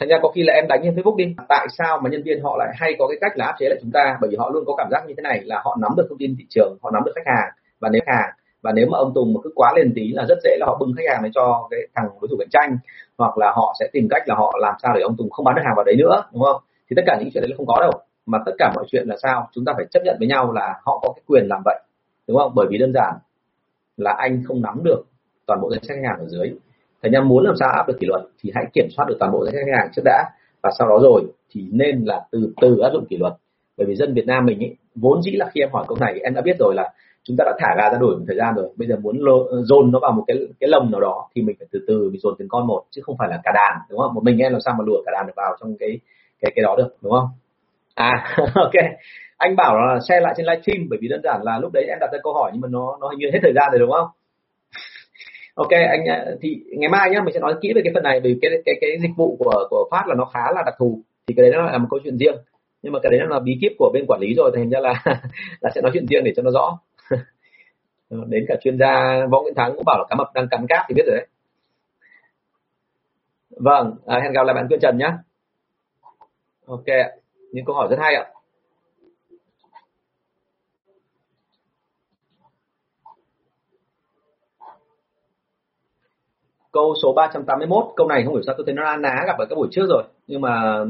thành 0.00 0.08
ra 0.08 0.18
có 0.22 0.28
khi 0.34 0.42
là 0.42 0.52
em 0.52 0.68
đánh 0.68 0.80
trên 0.82 0.94
facebook 0.94 1.16
đi. 1.16 1.34
Tại 1.48 1.66
sao 1.78 2.00
mà 2.02 2.10
nhân 2.10 2.22
viên 2.22 2.42
họ 2.42 2.56
lại 2.58 2.68
hay 2.80 2.94
có 2.98 3.08
cái 3.08 3.18
cách 3.20 3.32
là 3.34 3.46
áp 3.46 3.56
chế 3.58 3.68
lại 3.68 3.78
chúng 3.82 3.90
ta? 3.90 4.18
Bởi 4.20 4.30
vì 4.30 4.36
họ 4.36 4.50
luôn 4.50 4.64
có 4.66 4.74
cảm 4.78 4.88
giác 4.90 5.04
như 5.06 5.14
thế 5.16 5.22
này, 5.22 5.40
là 5.44 5.60
họ 5.64 5.76
nắm 5.80 5.92
được 5.96 6.06
thông 6.08 6.18
tin 6.18 6.34
thị 6.38 6.44
trường, 6.48 6.76
họ 6.82 6.90
nắm 6.90 7.02
được 7.04 7.12
khách 7.14 7.30
hàng. 7.34 7.48
Và 7.80 7.88
nếu 7.92 8.02
hàng, 8.06 8.30
và 8.62 8.72
nếu 8.72 8.86
mà 8.90 8.98
ông 8.98 9.12
Tùng 9.14 9.34
mà 9.34 9.40
cứ 9.44 9.50
quá 9.54 9.72
lên 9.76 9.92
tí 9.94 10.12
là 10.12 10.24
rất 10.28 10.38
dễ 10.44 10.56
là 10.60 10.66
họ 10.66 10.76
bưng 10.80 10.92
khách 10.96 11.04
hàng 11.08 11.22
này 11.22 11.30
cho 11.34 11.68
cái 11.70 11.80
thằng 11.94 12.08
đối 12.20 12.28
thủ 12.30 12.36
cạnh 12.38 12.48
tranh. 12.50 12.78
Hoặc 13.18 13.38
là 13.38 13.52
họ 13.56 13.74
sẽ 13.80 13.86
tìm 13.92 14.08
cách 14.10 14.22
là 14.26 14.34
họ 14.34 14.58
làm 14.60 14.74
sao 14.82 14.94
để 14.94 15.00
ông 15.02 15.16
Tùng 15.16 15.30
không 15.30 15.44
bán 15.44 15.54
được 15.54 15.62
hàng 15.64 15.74
vào 15.76 15.84
đấy 15.84 15.96
nữa, 15.96 16.24
đúng 16.32 16.42
không? 16.42 16.62
Thì 16.90 16.94
tất 16.96 17.02
cả 17.06 17.16
những 17.20 17.30
chuyện 17.32 17.42
đấy 17.42 17.48
là 17.50 17.56
không 17.56 17.66
có 17.66 17.76
đâu. 17.80 17.90
Mà 18.26 18.38
tất 18.46 18.52
cả 18.58 18.72
mọi 18.74 18.84
chuyện 18.88 19.08
là 19.08 19.16
sao? 19.22 19.48
Chúng 19.52 19.64
ta 19.64 19.72
phải 19.76 19.86
chấp 19.90 20.00
nhận 20.04 20.16
với 20.18 20.28
nhau 20.28 20.52
là 20.52 20.80
họ 20.84 20.98
có 21.02 21.12
cái 21.16 21.22
quyền 21.26 21.46
làm 21.48 21.62
vậy, 21.64 21.80
đúng 22.28 22.36
không? 22.36 22.52
Bởi 22.54 22.66
vì 22.70 22.78
đơn 22.78 22.92
giản 22.94 23.14
là 23.96 24.14
anh 24.18 24.42
không 24.46 24.62
nắm 24.62 24.80
được 24.84 25.02
toàn 25.46 25.60
bộ 25.60 25.70
danh 25.70 25.82
sách 25.82 25.96
khách 25.96 26.08
hàng 26.08 26.18
ở 26.18 26.26
dưới 26.28 26.54
thành 27.02 27.12
ra 27.12 27.20
muốn 27.20 27.44
làm 27.44 27.54
sao 27.60 27.68
áp 27.68 27.88
được 27.88 27.96
kỷ 28.00 28.06
luật 28.06 28.22
thì 28.42 28.50
hãy 28.54 28.64
kiểm 28.72 28.86
soát 28.96 29.04
được 29.08 29.16
toàn 29.20 29.32
bộ 29.32 29.46
khách 29.52 29.78
hàng 29.78 29.88
trước 29.96 30.02
đã 30.04 30.24
và 30.62 30.70
sau 30.78 30.88
đó 30.88 30.98
rồi 31.02 31.22
thì 31.50 31.68
nên 31.72 32.04
là 32.04 32.20
từ 32.32 32.52
từ 32.60 32.78
áp 32.78 32.90
dụng 32.92 33.06
kỷ 33.06 33.16
luật. 33.16 33.32
Bởi 33.76 33.86
vì 33.86 33.94
dân 33.94 34.14
Việt 34.14 34.26
Nam 34.26 34.46
mình 34.46 34.58
ý, 34.58 34.74
vốn 34.94 35.22
dĩ 35.22 35.30
là 35.30 35.50
khi 35.54 35.60
em 35.60 35.70
hỏi 35.72 35.84
câu 35.88 35.96
này 36.00 36.20
em 36.22 36.34
đã 36.34 36.40
biết 36.40 36.56
rồi 36.58 36.74
là 36.74 36.92
chúng 37.24 37.36
ta 37.36 37.44
đã 37.44 37.52
thả 37.58 37.74
gà 37.78 37.90
ra 37.90 37.98
đuổi 37.98 38.16
một 38.16 38.24
thời 38.26 38.36
gian 38.36 38.54
rồi. 38.54 38.68
Bây 38.76 38.88
giờ 38.88 38.96
muốn 38.96 39.20
dồn 39.64 39.92
nó 39.92 39.98
vào 39.98 40.12
một 40.12 40.24
cái 40.26 40.36
cái 40.60 40.68
lồng 40.68 40.90
nào 40.90 41.00
đó 41.00 41.28
thì 41.34 41.42
mình 41.42 41.56
phải 41.58 41.68
từ 41.72 41.84
từ 41.88 42.10
mình 42.10 42.20
dồn 42.20 42.34
từng 42.38 42.48
con 42.48 42.66
một 42.66 42.82
chứ 42.90 43.02
không 43.04 43.16
phải 43.18 43.28
là 43.30 43.40
cả 43.44 43.52
đàn 43.54 43.78
đúng 43.90 44.00
không? 44.00 44.14
Một 44.14 44.24
mình 44.24 44.38
em 44.38 44.52
làm 44.52 44.60
sao 44.60 44.74
mà 44.78 44.84
lùa 44.86 45.02
cả 45.06 45.12
đàn 45.14 45.26
được 45.26 45.32
vào 45.36 45.56
trong 45.60 45.76
cái 45.78 45.98
cái 46.40 46.52
cái 46.54 46.62
đó 46.62 46.74
được 46.78 46.96
đúng 47.02 47.12
không? 47.12 47.28
À 47.94 48.36
ok. 48.54 48.74
Anh 49.36 49.56
bảo 49.56 49.76
là 49.76 49.98
share 50.08 50.20
lại 50.20 50.34
trên 50.36 50.46
livestream 50.46 50.86
bởi 50.90 50.98
vì 51.02 51.08
đơn 51.08 51.20
giản 51.24 51.40
là 51.42 51.58
lúc 51.58 51.72
đấy 51.72 51.84
em 51.88 51.98
đặt 52.00 52.10
ra 52.12 52.18
câu 52.22 52.34
hỏi 52.34 52.50
nhưng 52.52 52.60
mà 52.60 52.68
nó 52.70 52.98
nó 53.00 53.08
hình 53.08 53.18
như 53.18 53.30
hết 53.32 53.38
thời 53.42 53.52
gian 53.54 53.68
rồi 53.72 53.78
đúng 53.78 53.90
không? 53.90 54.08
Ok 55.56 55.70
anh 55.70 56.04
à, 56.08 56.24
thì 56.40 56.62
ngày 56.78 56.88
mai 56.88 57.10
nhá 57.10 57.20
mình 57.24 57.34
sẽ 57.34 57.40
nói 57.40 57.54
kỹ 57.60 57.72
về 57.74 57.80
cái 57.84 57.92
phần 57.94 58.02
này 58.02 58.20
vì 58.20 58.38
cái 58.42 58.50
cái 58.64 58.74
cái 58.80 58.90
dịch 59.02 59.10
vụ 59.16 59.36
của 59.38 59.66
của 59.70 59.88
phát 59.90 60.04
là 60.06 60.14
nó 60.14 60.24
khá 60.24 60.52
là 60.54 60.62
đặc 60.66 60.74
thù. 60.78 61.00
Thì 61.26 61.34
cái 61.36 61.42
đấy 61.42 61.52
nó 61.54 61.70
là 61.70 61.78
một 61.78 61.86
câu 61.90 62.00
chuyện 62.04 62.18
riêng. 62.18 62.36
Nhưng 62.82 62.92
mà 62.92 62.98
cái 63.02 63.10
đấy 63.10 63.20
nó 63.20 63.26
là 63.26 63.40
bí 63.40 63.58
kíp 63.60 63.72
của 63.78 63.90
bên 63.94 64.04
quản 64.08 64.20
lý 64.20 64.34
rồi 64.34 64.50
thành 64.54 64.70
ra 64.70 64.80
là 64.80 65.02
là 65.60 65.70
sẽ 65.74 65.80
nói 65.80 65.90
chuyện 65.94 66.06
riêng 66.06 66.24
để 66.24 66.32
cho 66.36 66.42
nó 66.42 66.50
rõ. 66.50 66.78
Đến 68.26 68.44
cả 68.48 68.54
chuyên 68.60 68.78
gia 68.78 69.26
võ 69.30 69.42
nguyễn 69.42 69.54
thắng 69.54 69.72
cũng 69.76 69.84
bảo 69.86 69.98
là 69.98 70.04
cá 70.08 70.16
mập 70.16 70.34
đang 70.34 70.48
cắn 70.50 70.66
cáp 70.68 70.84
thì 70.88 70.94
biết 70.94 71.04
rồi 71.06 71.16
đấy. 71.16 71.26
Vâng 73.50 73.96
à, 74.06 74.20
hẹn 74.22 74.32
gặp 74.32 74.42
lại 74.46 74.54
bạn 74.54 74.68
quyên 74.68 74.80
trần 74.80 74.98
nhé 74.98 75.10
ok 76.66 76.86
những 77.52 77.64
câu 77.64 77.76
hỏi 77.76 77.88
rất 77.90 77.96
hay 78.00 78.14
ạ. 78.14 78.24
Câu 86.76 86.94
số 87.02 87.12
381 87.12 87.84
câu 87.96 88.08
này 88.08 88.22
không 88.24 88.34
hiểu 88.34 88.42
sao 88.46 88.54
tôi 88.58 88.64
thấy 88.66 88.74
nó 88.74 88.82
ná 88.82 88.96
ná 88.96 89.22
gặp 89.26 89.38
ở 89.38 89.46
các 89.50 89.56
buổi 89.56 89.68
trước 89.70 89.86
rồi. 89.88 90.02
Nhưng 90.26 90.40
mà 90.40 90.84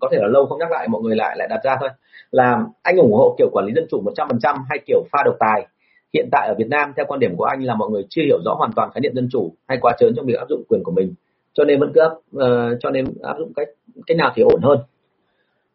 có 0.00 0.08
thể 0.12 0.18
là 0.20 0.28
lâu 0.28 0.46
không 0.46 0.58
nhắc 0.58 0.70
lại 0.70 0.88
mọi 0.88 1.02
người 1.02 1.16
lại 1.16 1.36
lại 1.38 1.48
đặt 1.50 1.60
ra 1.64 1.76
thôi. 1.80 1.88
Là 2.30 2.64
anh 2.82 2.96
ủng 2.96 3.12
hộ 3.12 3.34
kiểu 3.38 3.48
quản 3.52 3.66
lý 3.66 3.72
dân 3.74 3.86
chủ 3.90 4.02
100% 4.16 4.56
hay 4.68 4.78
kiểu 4.86 5.04
pha 5.12 5.22
độc 5.24 5.36
tài? 5.40 5.66
Hiện 6.14 6.28
tại 6.32 6.48
ở 6.48 6.54
Việt 6.58 6.68
Nam 6.68 6.92
theo 6.96 7.06
quan 7.08 7.20
điểm 7.20 7.36
của 7.36 7.44
anh 7.44 7.62
là 7.62 7.74
mọi 7.74 7.90
người 7.90 8.02
chưa 8.08 8.22
hiểu 8.22 8.38
rõ 8.44 8.54
hoàn 8.54 8.72
toàn 8.72 8.90
khái 8.94 9.00
niệm 9.00 9.14
dân 9.14 9.28
chủ 9.32 9.52
hay 9.68 9.78
quá 9.80 9.92
trớn 9.98 10.12
trong 10.16 10.26
việc 10.26 10.38
áp 10.38 10.48
dụng 10.48 10.62
quyền 10.68 10.82
của 10.84 10.92
mình. 10.92 11.14
Cho 11.52 11.64
nên 11.64 11.80
vẫn 11.80 11.92
cứ 11.94 12.00
áp, 12.00 12.12
uh, 12.12 12.78
cho 12.80 12.90
nên 12.90 13.04
áp 13.22 13.34
dụng 13.38 13.52
cách 13.56 13.68
cách 14.06 14.16
nào 14.16 14.32
thì 14.34 14.42
ổn 14.42 14.60
hơn? 14.62 14.78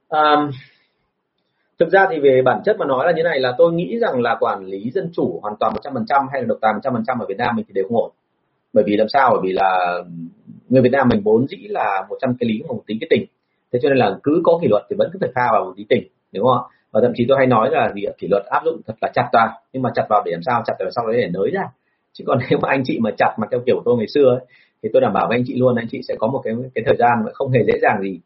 Um, 0.09 0.51
thực 1.80 1.89
ra 1.89 2.07
thì 2.09 2.20
về 2.20 2.41
bản 2.45 2.62
chất 2.66 2.78
mà 2.80 2.86
nói 2.86 3.05
là 3.05 3.12
như 3.12 3.24
này 3.24 3.39
là 3.39 3.55
tôi 3.57 3.74
nghĩ 3.74 3.99
rằng 3.99 4.22
là 4.22 4.38
quản 4.39 4.66
lý 4.66 4.91
dân 4.91 5.09
chủ 5.14 5.39
hoàn 5.41 5.55
toàn 5.59 5.74
100% 5.74 6.28
hay 6.32 6.41
là 6.41 6.47
độc 6.47 6.57
tài 6.62 6.74
100% 6.74 7.20
ở 7.20 7.26
Việt 7.30 7.38
Nam 7.38 7.55
mình 7.55 7.66
thì 7.68 7.74
đều 7.74 7.86
không 7.88 7.97
ổn 7.97 8.12
bởi 8.74 8.84
vì 8.88 8.98
làm 8.98 9.10
sao? 9.10 9.30
Bởi 9.34 9.40
vì 9.44 9.52
là 9.54 10.04
người 10.70 10.82
Việt 10.82 10.92
Nam 10.92 11.10
mình 11.10 11.22
vốn 11.24 11.48
dĩ 11.48 11.58
là 11.58 12.06
một 12.10 12.16
trăm 12.22 12.36
cái 12.40 12.50
lý 12.50 12.64
một 12.68 12.84
tính 12.88 12.98
cái 13.02 13.08
tình 13.10 13.26
thế 13.74 13.80
cho 13.84 13.90
nên 13.90 13.98
là 13.98 14.18
cứ 14.24 14.42
có 14.44 14.60
kỷ 14.62 14.68
luật 14.68 14.84
thì 14.90 14.96
vẫn 15.00 15.10
cứ 15.14 15.20
phải 15.22 15.30
pha 15.36 15.48
vào 15.52 15.66
một 15.66 15.74
tí 15.78 15.86
tình 15.90 16.04
đúng 16.34 16.46
không 16.46 16.58
ạ? 16.58 16.64
Và 16.92 17.02
thậm 17.04 17.12
chí 17.16 17.26
tôi 17.30 17.38
hay 17.38 17.48
nói 17.48 17.70
là 17.72 17.92
gì 17.96 18.06
kỷ 18.18 18.28
luật 18.32 18.44
áp 18.46 18.62
dụng 18.66 18.82
thật 18.88 18.94
là 19.02 19.12
chặt 19.14 19.30
vào 19.34 19.50
nhưng 19.74 19.84
mà 19.84 19.90
chặt 19.96 20.06
vào 20.10 20.22
để 20.26 20.32
làm 20.32 20.42
sao? 20.46 20.64
Chặt 20.66 20.74
vào 20.80 20.90
sau 20.92 21.08
đấy 21.08 21.22
để 21.22 21.30
nới 21.34 21.52
ra. 21.52 21.64
Chứ 22.14 22.24
còn 22.28 22.40
nếu 22.50 22.60
mà 22.62 22.70
anh 22.70 22.84
chị 22.86 23.00
mà 23.00 23.12
chặt 23.18 23.36
mà 23.40 23.48
theo 23.52 23.60
kiểu 23.66 23.76
của 23.76 23.82
tôi 23.86 23.98
ngày 23.98 24.08
xưa 24.08 24.30
ấy, 24.30 24.46
thì 24.84 24.90
tôi 24.94 25.02
đảm 25.02 25.14
bảo 25.14 25.28
với 25.28 25.38
anh 25.38 25.44
chị 25.48 25.56
luôn 25.56 25.76
anh 25.76 25.88
chị 25.92 26.02
sẽ 26.08 26.16
có 26.20 26.28
một 26.28 26.42
cái 26.44 26.54
cái 26.76 26.84
thời 26.86 26.96
gian 27.00 27.12
mà 27.26 27.32
không 27.34 27.52
hề 27.52 27.60
dễ 27.68 27.74
dàng 27.82 28.02
gì. 28.02 28.20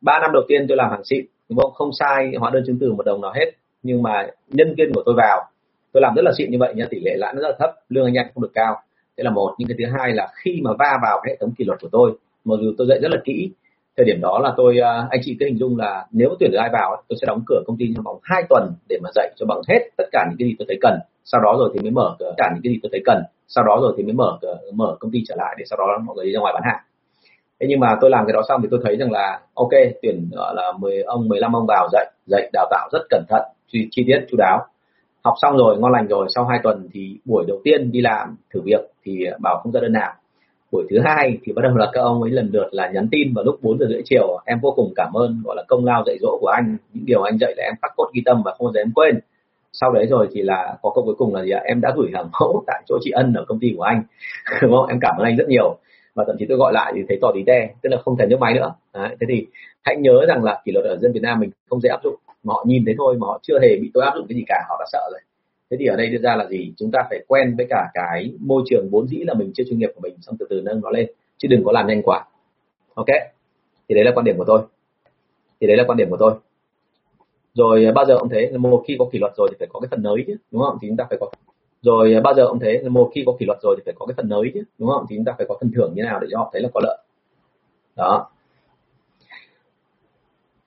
Ba 0.00 0.18
năm 0.18 0.30
đầu 0.32 0.42
tiên 0.48 0.66
tôi 0.68 0.76
làm 0.76 0.90
hàng 0.90 1.04
xịn 1.04 1.24
đúng 1.48 1.58
không? 1.58 1.72
Không 1.72 1.90
sai 1.92 2.32
hóa 2.38 2.50
đơn 2.50 2.62
chứng 2.66 2.78
từ 2.80 2.92
một 2.92 3.06
đồng 3.06 3.20
nào 3.20 3.32
hết. 3.34 3.50
Nhưng 3.82 4.02
mà 4.02 4.26
nhân 4.48 4.74
viên 4.78 4.92
của 4.94 5.02
tôi 5.06 5.14
vào 5.18 5.44
tôi 5.92 6.00
làm 6.00 6.14
rất 6.14 6.22
là 6.24 6.32
xịn 6.38 6.50
như 6.50 6.58
vậy 6.60 6.74
nha 6.74 6.86
tỷ 6.90 7.00
lệ 7.00 7.14
lãi 7.16 7.34
nó 7.34 7.42
rất 7.42 7.48
là 7.48 7.56
thấp 7.58 7.70
lương 7.88 8.04
anh 8.04 8.14
em 8.14 8.26
không 8.34 8.42
được 8.42 8.52
cao 8.54 8.82
đấy 9.16 9.24
là 9.24 9.30
một. 9.30 9.54
Nhưng 9.58 9.68
cái 9.68 9.76
thứ 9.78 9.84
hai 9.98 10.12
là 10.12 10.28
khi 10.34 10.60
mà 10.64 10.70
va 10.78 10.98
vào 11.02 11.22
hệ 11.26 11.36
thống 11.40 11.54
kỷ 11.58 11.64
luật 11.64 11.80
của 11.80 11.88
tôi 11.92 12.18
mặc 12.44 12.56
dù 12.62 12.72
tôi 12.78 12.86
dạy 12.86 12.98
rất 13.02 13.08
là 13.10 13.18
kỹ 13.24 13.50
thời 13.96 14.06
điểm 14.06 14.20
đó 14.20 14.40
là 14.42 14.52
tôi 14.56 14.78
à, 14.78 15.06
anh 15.10 15.20
chị 15.24 15.36
cứ 15.40 15.46
hình 15.46 15.58
dung 15.58 15.78
là 15.78 16.06
nếu 16.10 16.28
tuyển 16.40 16.50
được 16.50 16.58
ai 16.58 16.70
vào 16.72 17.02
tôi 17.08 17.16
sẽ 17.20 17.26
đóng 17.26 17.42
cửa 17.46 17.62
công 17.66 17.76
ty 17.76 17.92
trong 17.94 18.04
vòng 18.04 18.18
2 18.22 18.42
tuần 18.48 18.72
để 18.88 18.98
mà 19.02 19.10
dạy 19.14 19.30
cho 19.36 19.46
bằng 19.46 19.60
hết 19.68 19.80
tất 19.96 20.04
cả 20.12 20.26
những 20.28 20.36
cái 20.38 20.48
gì 20.48 20.54
tôi 20.58 20.66
thấy 20.68 20.78
cần. 20.80 20.98
Sau 21.24 21.40
đó 21.40 21.56
rồi 21.58 21.70
thì 21.74 21.80
mới 21.80 21.90
mở 21.90 22.16
tất 22.18 22.34
cả 22.36 22.50
những 22.54 22.62
cái 22.64 22.72
gì 22.72 22.78
tôi 22.82 22.90
thấy 22.92 23.02
cần. 23.04 23.22
Sau 23.48 23.64
đó 23.64 23.78
rồi 23.82 23.92
thì 23.96 24.02
mới 24.04 24.12
mở 24.12 24.38
mở 24.74 24.96
công 25.00 25.10
ty 25.10 25.22
trở 25.28 25.34
lại 25.38 25.54
để 25.58 25.64
sau 25.66 25.76
đó 25.78 25.98
mọi 26.04 26.16
người 26.16 26.26
đi 26.26 26.32
ra 26.32 26.40
ngoài 26.40 26.52
bán 26.54 26.62
hàng. 26.66 26.82
Thế 27.60 27.66
nhưng 27.70 27.80
mà 27.80 27.96
tôi 28.00 28.10
làm 28.10 28.26
cái 28.26 28.32
đó 28.32 28.42
xong 28.48 28.62
thì 28.62 28.68
tôi 28.70 28.80
thấy 28.84 28.96
rằng 28.96 29.10
là 29.12 29.40
ok 29.54 29.70
tuyển 30.02 30.28
gọi 30.32 30.54
là 30.54 30.72
10 30.78 31.02
ông 31.02 31.28
15 31.28 31.56
ông 31.56 31.66
vào 31.68 31.88
dạy 31.92 32.06
dạy 32.26 32.50
đào 32.52 32.66
tạo 32.70 32.88
rất 32.92 33.02
cẩn 33.10 33.24
thận 33.28 33.42
chi, 33.68 33.88
chi 33.90 34.04
tiết 34.06 34.26
chú 34.30 34.36
đáo 34.36 34.66
học 35.24 35.34
xong 35.42 35.56
rồi 35.56 35.78
ngon 35.78 35.92
lành 35.92 36.06
rồi 36.06 36.26
sau 36.34 36.44
2 36.44 36.58
tuần 36.62 36.88
thì 36.92 37.18
buổi 37.24 37.44
đầu 37.48 37.60
tiên 37.64 37.92
đi 37.92 38.00
làm 38.00 38.36
thử 38.54 38.60
việc 38.64 38.80
thì 39.04 39.26
bảo 39.42 39.60
không 39.62 39.72
ra 39.72 39.80
đơn 39.80 39.92
nào 39.92 40.14
buổi 40.74 40.84
thứ 40.90 40.96
hai 41.04 41.38
thì 41.44 41.52
bắt 41.52 41.62
đầu 41.62 41.76
là 41.76 41.90
các 41.92 42.00
ông 42.00 42.22
ấy 42.22 42.30
lần 42.30 42.50
lượt 42.52 42.68
là 42.70 42.90
nhắn 42.90 43.08
tin 43.10 43.34
vào 43.34 43.44
lúc 43.44 43.58
4 43.62 43.78
giờ 43.78 43.86
rưỡi 43.88 44.02
chiều. 44.04 44.38
Em 44.44 44.58
vô 44.62 44.72
cùng 44.76 44.92
cảm 44.96 45.12
ơn 45.12 45.42
gọi 45.44 45.56
là 45.56 45.62
công 45.68 45.84
lao 45.84 46.02
dạy 46.06 46.18
dỗ 46.20 46.38
của 46.40 46.46
anh. 46.46 46.76
Những 46.92 47.06
điều 47.06 47.22
anh 47.22 47.38
dạy 47.38 47.54
là 47.56 47.64
em 47.64 47.74
khắc 47.82 47.92
cốt 47.96 48.10
ghi 48.14 48.22
tâm 48.24 48.42
và 48.44 48.54
không 48.58 48.66
bao 48.66 48.72
giờ 48.72 48.80
em 48.80 48.92
quên. 48.94 49.20
Sau 49.72 49.92
đấy 49.92 50.06
rồi 50.10 50.28
thì 50.32 50.42
là 50.42 50.76
có 50.82 50.90
câu 50.94 51.04
cuối 51.04 51.14
cùng 51.18 51.34
là 51.34 51.42
gì 51.44 51.50
ạ? 51.50 51.60
Em 51.64 51.80
đã 51.80 51.92
gửi 51.96 52.10
hàng 52.14 52.28
mẫu 52.40 52.64
tại 52.66 52.82
chỗ 52.86 52.98
chị 53.02 53.10
ân 53.10 53.34
ở 53.34 53.44
công 53.48 53.58
ty 53.60 53.74
của 53.76 53.82
anh. 53.82 54.02
Đúng 54.62 54.72
không? 54.72 54.86
Em 54.86 54.98
cảm 55.00 55.16
ơn 55.18 55.24
anh 55.24 55.36
rất 55.36 55.48
nhiều. 55.48 55.76
Và 56.14 56.24
thậm 56.26 56.36
chí 56.38 56.46
tôi 56.48 56.58
gọi 56.58 56.72
lại 56.72 56.92
thì 56.96 57.02
thấy 57.08 57.18
tỏ 57.22 57.30
tí 57.34 57.40
te 57.46 57.68
tức 57.82 57.88
là 57.88 57.96
không 58.04 58.16
thể 58.16 58.26
nước 58.26 58.40
máy 58.40 58.54
nữa. 58.54 58.74
Đấy, 58.94 59.16
thế 59.20 59.26
thì 59.28 59.46
hãy 59.82 59.96
nhớ 59.96 60.24
rằng 60.28 60.44
là 60.44 60.60
kỷ 60.64 60.72
luật 60.72 60.84
ở 60.84 60.96
dân 60.96 61.12
Việt 61.12 61.22
Nam 61.22 61.40
mình 61.40 61.50
không 61.70 61.80
dễ 61.80 61.88
áp 61.88 62.00
dụng 62.04 62.14
mà 62.44 62.54
họ 62.54 62.64
nhìn 62.68 62.84
thấy 62.84 62.94
thôi 62.98 63.16
mà 63.18 63.26
họ 63.26 63.40
chưa 63.42 63.58
hề 63.62 63.76
bị 63.82 63.90
tôi 63.94 64.04
áp 64.04 64.12
dụng 64.16 64.26
cái 64.28 64.36
gì 64.36 64.44
cả 64.46 64.64
họ 64.68 64.76
đã 64.78 64.84
sợ 64.92 65.08
rồi. 65.12 65.20
Thế 65.70 65.76
thì 65.80 65.86
ở 65.86 65.96
đây 65.96 66.06
đưa 66.06 66.18
ra 66.18 66.36
là 66.36 66.46
gì? 66.46 66.72
Chúng 66.76 66.90
ta 66.90 67.06
phải 67.10 67.24
quen 67.28 67.54
với 67.56 67.66
cả 67.70 67.90
cái 67.94 68.32
môi 68.40 68.62
trường 68.66 68.88
vốn 68.90 69.08
dĩ 69.08 69.16
là 69.16 69.34
mình 69.34 69.52
chưa 69.54 69.64
chuyên 69.68 69.78
nghiệp 69.78 69.90
của 69.94 70.00
mình 70.00 70.14
xong 70.20 70.36
từ 70.38 70.46
từ 70.50 70.60
nâng 70.60 70.80
nó 70.80 70.90
lên 70.90 71.10
chứ 71.38 71.48
đừng 71.48 71.64
có 71.64 71.72
làm 71.72 71.86
nhanh 71.86 72.02
quá. 72.02 72.24
Ok? 72.94 73.06
Thì 73.88 73.94
đấy 73.94 74.04
là 74.04 74.12
quan 74.14 74.24
điểm 74.24 74.36
của 74.38 74.44
tôi. 74.46 74.62
Thì 75.60 75.66
đấy 75.66 75.76
là 75.76 75.84
quan 75.86 75.98
điểm 75.98 76.10
của 76.10 76.16
tôi. 76.16 76.34
Rồi 77.54 77.84
à, 77.84 77.92
bao 77.92 78.04
giờ 78.04 78.14
ông 78.14 78.28
thế, 78.28 78.48
là 78.52 78.58
một 78.58 78.84
khi 78.86 78.96
có 78.98 79.08
kỷ 79.12 79.18
luật 79.18 79.32
rồi 79.36 79.48
thì 79.50 79.56
phải 79.58 79.68
có 79.72 79.80
cái 79.80 79.88
phần 79.90 80.02
nới 80.02 80.24
chứ 80.26 80.36
đúng 80.50 80.62
không? 80.62 80.78
Thì 80.82 80.88
chúng 80.88 80.96
ta 80.96 81.06
phải 81.08 81.18
có 81.20 81.30
rồi 81.82 82.14
à, 82.14 82.20
bao 82.20 82.34
giờ 82.34 82.44
ông 82.44 82.58
thế, 82.58 82.80
là 82.82 82.88
một 82.88 83.10
khi 83.14 83.22
có 83.26 83.36
kỷ 83.38 83.46
luật 83.46 83.58
rồi 83.62 83.76
thì 83.78 83.82
phải 83.86 83.94
có 83.98 84.06
cái 84.06 84.14
phần 84.16 84.28
nới 84.28 84.50
chứ 84.54 84.62
đúng 84.78 84.88
không? 84.90 85.06
Thì 85.10 85.16
chúng 85.16 85.24
ta 85.24 85.34
phải 85.38 85.46
có 85.48 85.56
phần 85.60 85.70
thưởng 85.74 85.92
như 85.94 86.02
nào 86.02 86.20
để 86.20 86.28
cho 86.30 86.38
họ 86.38 86.50
thấy 86.52 86.62
là 86.62 86.68
có 86.74 86.80
lợi. 86.84 86.98
Đó 87.96 88.30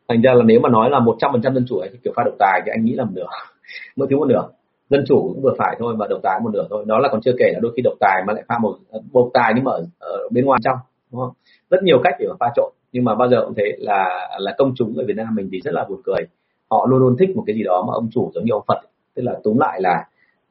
thành 0.08 0.22
ra 0.22 0.34
là 0.34 0.44
nếu 0.44 0.60
mà 0.60 0.70
nói 0.70 0.90
là 0.90 1.00
một 1.00 1.16
trăm 1.20 1.32
phần 1.32 1.42
trăm 1.42 1.54
dân 1.54 1.66
chủ 1.68 1.82
thì 1.92 1.98
kiểu 2.04 2.14
pha 2.16 2.24
độc 2.26 2.34
tài 2.40 2.62
thì 2.66 2.72
anh 2.76 2.86
nghĩ 2.86 2.94
là 2.94 3.04
một 3.04 3.12
nửa 3.14 3.28
mỗi 3.96 4.08
thứ 4.10 4.18
một 4.18 4.26
nửa. 4.26 4.48
Dân 4.90 5.04
chủ 5.08 5.22
cũng 5.34 5.42
vừa 5.42 5.54
phải 5.58 5.76
thôi 5.80 5.96
và 5.98 6.08
độc 6.10 6.20
tài 6.24 6.40
một 6.44 6.50
nửa 6.54 6.68
thôi. 6.70 6.84
Đó 6.88 7.00
là 7.00 7.10
còn 7.12 7.22
chưa 7.22 7.34
kể 7.40 7.52
là 7.54 7.60
đôi 7.62 7.72
khi 7.76 7.82
độc 7.82 7.94
tài 8.00 8.24
mà 8.28 8.34
lại 8.34 8.44
pha 8.48 8.58
một 8.58 8.76
ờ, 8.90 9.00
độc 9.14 9.30
tài 9.34 9.54
nhưng 9.56 9.64
mà 9.64 9.72
ở, 9.72 9.86
ở 10.00 10.30
bên 10.32 10.46
ngoài 10.46 10.60
trong 10.64 10.78
đúng 11.12 11.22
không? 11.22 11.32
Rất 11.70 11.84
nhiều 11.84 12.00
cách 12.04 12.14
để 12.20 12.28
mà 12.28 12.36
pha 12.40 12.48
trộn 12.56 12.72
nhưng 12.92 13.04
mà 13.04 13.16
bao 13.16 13.30
giờ 13.30 13.44
cũng 13.46 13.54
thế 13.58 13.64
là 13.78 14.30
là 14.40 14.56
công 14.58 14.74
chúng 14.76 14.98
ở 14.98 15.04
Việt 15.08 15.14
Nam 15.18 15.36
mình 15.36 15.50
thì 15.52 15.60
rất 15.64 15.74
là 15.74 15.86
buồn 15.90 16.02
cười. 16.04 16.22
Họ 16.70 16.86
luôn 16.90 17.00
luôn 17.00 17.16
thích 17.20 17.30
một 17.36 17.44
cái 17.48 17.56
gì 17.56 17.64
đó 17.64 17.84
mà 17.88 17.94
ông 17.94 18.10
chủ 18.12 18.32
giống 18.34 18.46
như 18.46 18.52
ông 18.52 18.64
Phật 18.68 18.82
tức 19.16 19.24
là 19.24 19.34
túm 19.44 19.58
lại 19.58 19.82
là 19.82 20.06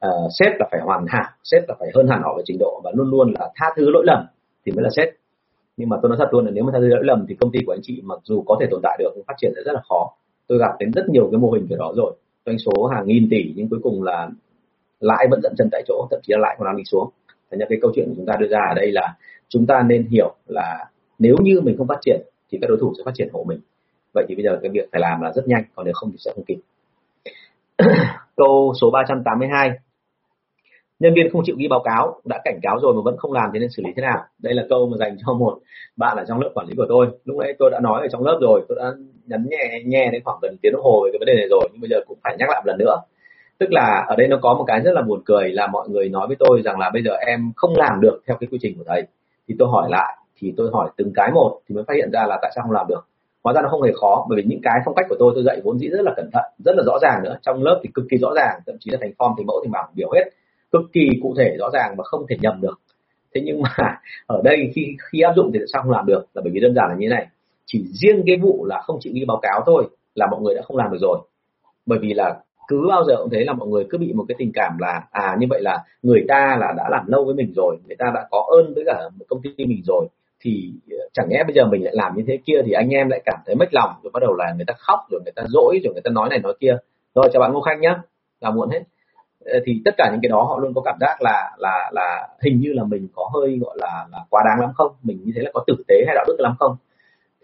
uh, 0.07 0.31
sếp 0.39 0.51
là 0.59 0.67
phải 0.71 0.79
hoàn 0.83 1.05
hảo 1.07 1.25
sếp 1.43 1.63
là 1.67 1.75
phải 1.79 1.89
hơn 1.95 2.07
hẳn 2.07 2.21
họ 2.23 2.33
về 2.37 2.43
trình 2.45 2.57
độ 2.59 2.81
và 2.83 2.91
luôn 2.95 3.09
luôn 3.09 3.33
là 3.39 3.49
tha 3.55 3.65
thứ 3.75 3.89
lỗi 3.89 4.03
lầm 4.07 4.25
thì 4.65 4.71
mới 4.71 4.83
là 4.83 4.89
sếp 4.95 5.09
nhưng 5.77 5.89
mà 5.89 5.97
tôi 6.01 6.09
nói 6.09 6.17
thật 6.17 6.29
luôn 6.31 6.45
là 6.45 6.51
nếu 6.51 6.63
mà 6.63 6.71
thay 6.71 6.81
thứ 6.81 6.87
lỗi 6.87 7.03
lầm 7.03 7.25
thì 7.29 7.35
công 7.35 7.51
ty 7.51 7.59
của 7.65 7.73
anh 7.73 7.79
chị 7.83 8.01
mặc 8.03 8.19
dù 8.23 8.43
có 8.47 8.57
thể 8.59 8.67
tồn 8.71 8.79
tại 8.83 8.97
được 8.99 9.23
phát 9.27 9.33
triển 9.37 9.51
sẽ 9.55 9.61
rất 9.65 9.71
là 9.73 9.81
khó. 9.89 10.13
Tôi 10.47 10.57
gặp 10.57 10.71
đến 10.79 10.91
rất 10.91 11.09
nhiều 11.09 11.27
cái 11.31 11.39
mô 11.39 11.51
hình 11.51 11.67
kiểu 11.69 11.77
đó 11.77 11.93
rồi. 11.95 12.15
Doanh 12.45 12.57
số 12.59 12.85
hàng 12.85 13.07
nghìn 13.07 13.29
tỷ 13.29 13.53
nhưng 13.55 13.69
cuối 13.69 13.79
cùng 13.83 14.03
là 14.03 14.29
lãi 14.99 15.27
vẫn 15.31 15.41
dẫn 15.43 15.53
chân 15.57 15.69
tại 15.71 15.83
chỗ, 15.87 16.07
thậm 16.11 16.19
chí 16.23 16.33
là 16.33 16.39
lãi 16.39 16.55
còn 16.59 16.65
đang 16.65 16.77
đi 16.77 16.83
xuống. 16.83 17.09
Thành 17.51 17.59
ra 17.59 17.65
cái 17.69 17.79
câu 17.81 17.91
chuyện 17.95 18.05
của 18.09 18.13
chúng 18.15 18.25
ta 18.25 18.33
đưa 18.39 18.47
ra 18.47 18.59
ở 18.69 18.73
đây 18.75 18.91
là 18.91 19.15
chúng 19.49 19.65
ta 19.65 19.83
nên 19.87 20.07
hiểu 20.07 20.35
là 20.47 20.85
nếu 21.19 21.35
như 21.41 21.61
mình 21.61 21.77
không 21.77 21.87
phát 21.87 21.99
triển 22.01 22.21
thì 22.51 22.57
các 22.61 22.67
đối 22.67 22.77
thủ 22.81 22.93
sẽ 22.97 23.03
phát 23.05 23.13
triển 23.15 23.29
hộ 23.33 23.43
mình. 23.47 23.59
Vậy 24.13 24.25
thì 24.29 24.35
bây 24.35 24.43
giờ 24.43 24.59
cái 24.61 24.71
việc 24.71 24.89
phải 24.91 25.01
làm 25.01 25.21
là 25.21 25.31
rất 25.35 25.47
nhanh, 25.47 25.63
còn 25.75 25.85
nếu 25.85 25.93
không 25.95 26.11
thì 26.11 26.17
sẽ 26.19 26.31
không 26.35 26.43
kịp. 26.45 26.59
Câu 28.35 28.73
số 28.81 28.89
382 28.91 29.69
nhân 30.99 31.13
viên 31.13 31.29
không 31.31 31.41
chịu 31.45 31.55
ghi 31.59 31.67
báo 31.67 31.81
cáo, 31.85 32.21
đã 32.25 32.41
cảnh 32.45 32.59
cáo 32.61 32.79
rồi 32.81 32.93
mà 32.93 33.01
vẫn 33.05 33.17
không 33.17 33.33
làm 33.33 33.49
thì 33.53 33.59
nên 33.59 33.69
xử 33.69 33.83
lý 33.85 33.91
thế 33.95 34.01
nào? 34.01 34.19
Đây 34.39 34.53
là 34.53 34.63
câu 34.69 34.87
mà 34.87 34.97
dành 34.97 35.17
cho 35.25 35.33
một 35.33 35.57
bạn 35.97 36.17
ở 36.17 36.25
trong 36.27 36.41
lớp 36.41 36.51
quản 36.53 36.67
lý 36.67 36.73
của 36.77 36.85
tôi. 36.89 37.07
Lúc 37.25 37.37
nãy 37.37 37.53
tôi 37.59 37.71
đã 37.71 37.79
nói 37.79 38.01
ở 38.01 38.07
trong 38.11 38.23
lớp 38.23 38.37
rồi, 38.41 38.65
tôi 38.67 38.77
đã 38.81 38.91
nhấn 39.25 39.47
nhẹ 39.49 39.81
nhẹ 39.85 40.09
đến 40.11 40.21
khoảng 40.25 40.39
gần 40.41 40.55
tiếng 40.61 40.71
đồng 40.73 40.83
hồ 40.83 41.01
về 41.05 41.09
cái 41.13 41.19
vấn 41.19 41.25
đề 41.25 41.35
này 41.35 41.47
rồi, 41.49 41.69
nhưng 41.71 41.81
bây 41.81 41.89
giờ 41.89 41.97
cũng 42.07 42.17
phải 42.23 42.35
nhắc 42.39 42.49
lại 42.49 42.61
một 42.61 42.67
lần 42.67 42.77
nữa. 42.77 42.95
Tức 43.59 43.71
là 43.71 44.05
ở 44.07 44.15
đây 44.15 44.27
nó 44.27 44.37
có 44.41 44.53
một 44.53 44.63
cái 44.67 44.79
rất 44.79 44.91
là 44.93 45.01
buồn 45.01 45.21
cười 45.25 45.49
là 45.49 45.67
mọi 45.67 45.89
người 45.89 46.09
nói 46.09 46.27
với 46.27 46.35
tôi 46.39 46.61
rằng 46.65 46.79
là 46.79 46.89
bây 46.93 47.03
giờ 47.03 47.11
em 47.27 47.51
không 47.55 47.73
làm 47.75 48.01
được 48.01 48.21
theo 48.27 48.37
cái 48.39 48.47
quy 48.51 48.57
trình 48.61 48.77
của 48.77 48.83
thầy. 48.87 49.03
Thì 49.47 49.55
tôi 49.59 49.67
hỏi 49.71 49.89
lại, 49.89 50.17
thì 50.37 50.53
tôi 50.57 50.69
hỏi 50.73 50.89
từng 50.97 51.11
cái 51.15 51.31
một 51.31 51.59
thì 51.69 51.75
mới 51.75 51.83
phát 51.87 51.93
hiện 51.95 52.11
ra 52.11 52.25
là 52.27 52.39
tại 52.41 52.51
sao 52.55 52.63
không 52.63 52.71
làm 52.71 52.87
được. 52.87 53.07
Hóa 53.43 53.53
ra 53.53 53.61
nó 53.61 53.69
không 53.69 53.81
hề 53.81 53.91
khó, 54.01 54.25
bởi 54.29 54.37
vì 54.37 54.43
những 54.47 54.59
cái 54.63 54.73
phong 54.85 54.95
cách 54.95 55.05
của 55.09 55.15
tôi 55.19 55.31
tôi 55.35 55.43
dạy 55.43 55.61
vốn 55.63 55.79
dĩ 55.79 55.87
rất 55.87 56.01
là 56.01 56.13
cẩn 56.15 56.29
thận, 56.33 56.43
rất 56.65 56.75
là 56.77 56.83
rõ 56.85 56.99
ràng 57.01 57.23
nữa. 57.23 57.37
Trong 57.41 57.63
lớp 57.63 57.79
thì 57.83 57.89
cực 57.93 58.05
kỳ 58.11 58.17
rõ 58.17 58.29
ràng, 58.35 58.59
thậm 58.65 58.75
chí 58.79 58.91
là 58.91 58.97
thành 59.01 59.11
form, 59.17 59.33
thành 59.37 59.45
mẫu, 59.45 59.61
thành 59.63 59.71
bảng, 59.71 59.89
biểu 59.95 60.11
hết 60.15 60.29
cực 60.71 60.81
kỳ 60.93 61.09
cụ 61.21 61.35
thể, 61.37 61.55
rõ 61.59 61.69
ràng 61.73 61.95
và 61.97 62.03
không 62.03 62.25
thể 62.29 62.37
nhầm 62.41 62.61
được. 62.61 62.79
Thế 63.35 63.41
nhưng 63.45 63.61
mà 63.61 63.69
ở 64.25 64.41
đây 64.43 64.71
khi 64.75 64.95
khi 65.11 65.21
áp 65.21 65.33
dụng 65.35 65.51
thì 65.53 65.59
sao 65.73 65.81
không 65.81 65.91
làm 65.91 66.05
được? 66.05 66.25
Là 66.33 66.41
bởi 66.41 66.51
vì 66.53 66.59
đơn 66.59 66.73
giản 66.75 66.89
là 66.89 66.95
như 66.95 67.07
thế 67.09 67.15
này. 67.15 67.27
Chỉ 67.65 67.85
riêng 67.93 68.23
cái 68.25 68.37
vụ 68.37 68.65
là 68.65 68.81
không 68.81 68.97
chịu 68.99 69.13
ghi 69.15 69.25
báo 69.25 69.39
cáo 69.41 69.63
thôi 69.65 69.89
là 70.15 70.27
mọi 70.31 70.41
người 70.41 70.55
đã 70.55 70.61
không 70.61 70.77
làm 70.77 70.91
được 70.91 70.97
rồi. 71.01 71.19
Bởi 71.85 71.99
vì 71.99 72.13
là 72.13 72.39
cứ 72.67 72.85
bao 72.89 73.03
giờ 73.03 73.15
cũng 73.17 73.29
thấy 73.29 73.45
là 73.45 73.53
mọi 73.53 73.67
người 73.67 73.85
cứ 73.89 73.97
bị 73.97 74.13
một 74.13 74.25
cái 74.27 74.35
tình 74.37 74.51
cảm 74.53 74.77
là 74.79 75.03
à 75.11 75.35
như 75.39 75.47
vậy 75.49 75.61
là 75.61 75.83
người 76.03 76.25
ta 76.27 76.57
là 76.59 76.73
đã 76.77 76.89
làm 76.91 77.07
lâu 77.07 77.25
với 77.25 77.35
mình 77.35 77.53
rồi, 77.55 77.77
người 77.87 77.95
ta 77.95 78.11
đã 78.15 78.27
có 78.31 78.45
ơn 78.57 78.73
với 78.73 78.83
cả 78.85 79.09
một 79.19 79.25
công 79.29 79.41
ty 79.41 79.65
mình 79.65 79.81
rồi, 79.85 80.07
thì 80.39 80.71
ờ, 80.91 80.97
chẳng 81.13 81.27
lẽ 81.29 81.43
bây 81.43 81.55
giờ 81.55 81.65
mình 81.65 81.83
lại 81.83 81.93
làm 81.95 82.15
như 82.15 82.23
thế 82.27 82.39
kia 82.45 82.61
thì 82.65 82.71
anh 82.71 82.89
em 82.89 83.09
lại 83.09 83.21
cảm 83.25 83.39
thấy 83.45 83.55
mất 83.55 83.73
lòng, 83.73 83.91
rồi 84.03 84.11
bắt 84.13 84.19
đầu 84.21 84.33
là 84.33 84.53
người 84.55 84.65
ta 84.65 84.73
khóc, 84.77 84.99
rồi 85.11 85.21
người 85.23 85.33
ta 85.35 85.43
dỗi 85.47 85.79
rồi 85.83 85.93
người 85.93 86.01
ta 86.01 86.11
nói 86.11 86.29
này 86.29 86.39
nói 86.39 86.53
kia. 86.59 86.77
Rồi 87.15 87.29
chào 87.33 87.39
bạn 87.39 87.53
ngô 87.53 87.61
khanh 87.61 87.81
nhá 87.81 88.01
là 88.41 88.51
muộn 88.51 88.69
hết. 88.69 88.81
Ờ, 89.45 89.59
thì 89.65 89.81
tất 89.85 89.91
cả 89.97 90.09
những 90.11 90.21
cái 90.21 90.29
đó 90.29 90.43
họ 90.43 90.59
luôn 90.59 90.73
có 90.73 90.81
cảm 90.81 90.97
giác 91.01 91.17
là 91.21 91.55
là 91.57 91.89
là 91.93 92.27
hình 92.43 92.59
như 92.59 92.73
là 92.73 92.83
mình 92.83 93.07
có 93.15 93.29
hơi, 93.33 93.57
gọi 93.61 93.77
là 93.79 94.05
là 94.11 94.19
quá 94.29 94.43
đáng 94.45 94.59
lắm 94.61 94.69
không? 94.75 94.91
Mình 95.03 95.19
như 95.23 95.31
thế 95.35 95.41
là 95.41 95.51
có 95.53 95.63
tử 95.67 95.75
tế 95.87 96.03
hay 96.07 96.15
đạo 96.15 96.25
đức 96.27 96.35
lắm 96.39 96.55
không? 96.59 96.75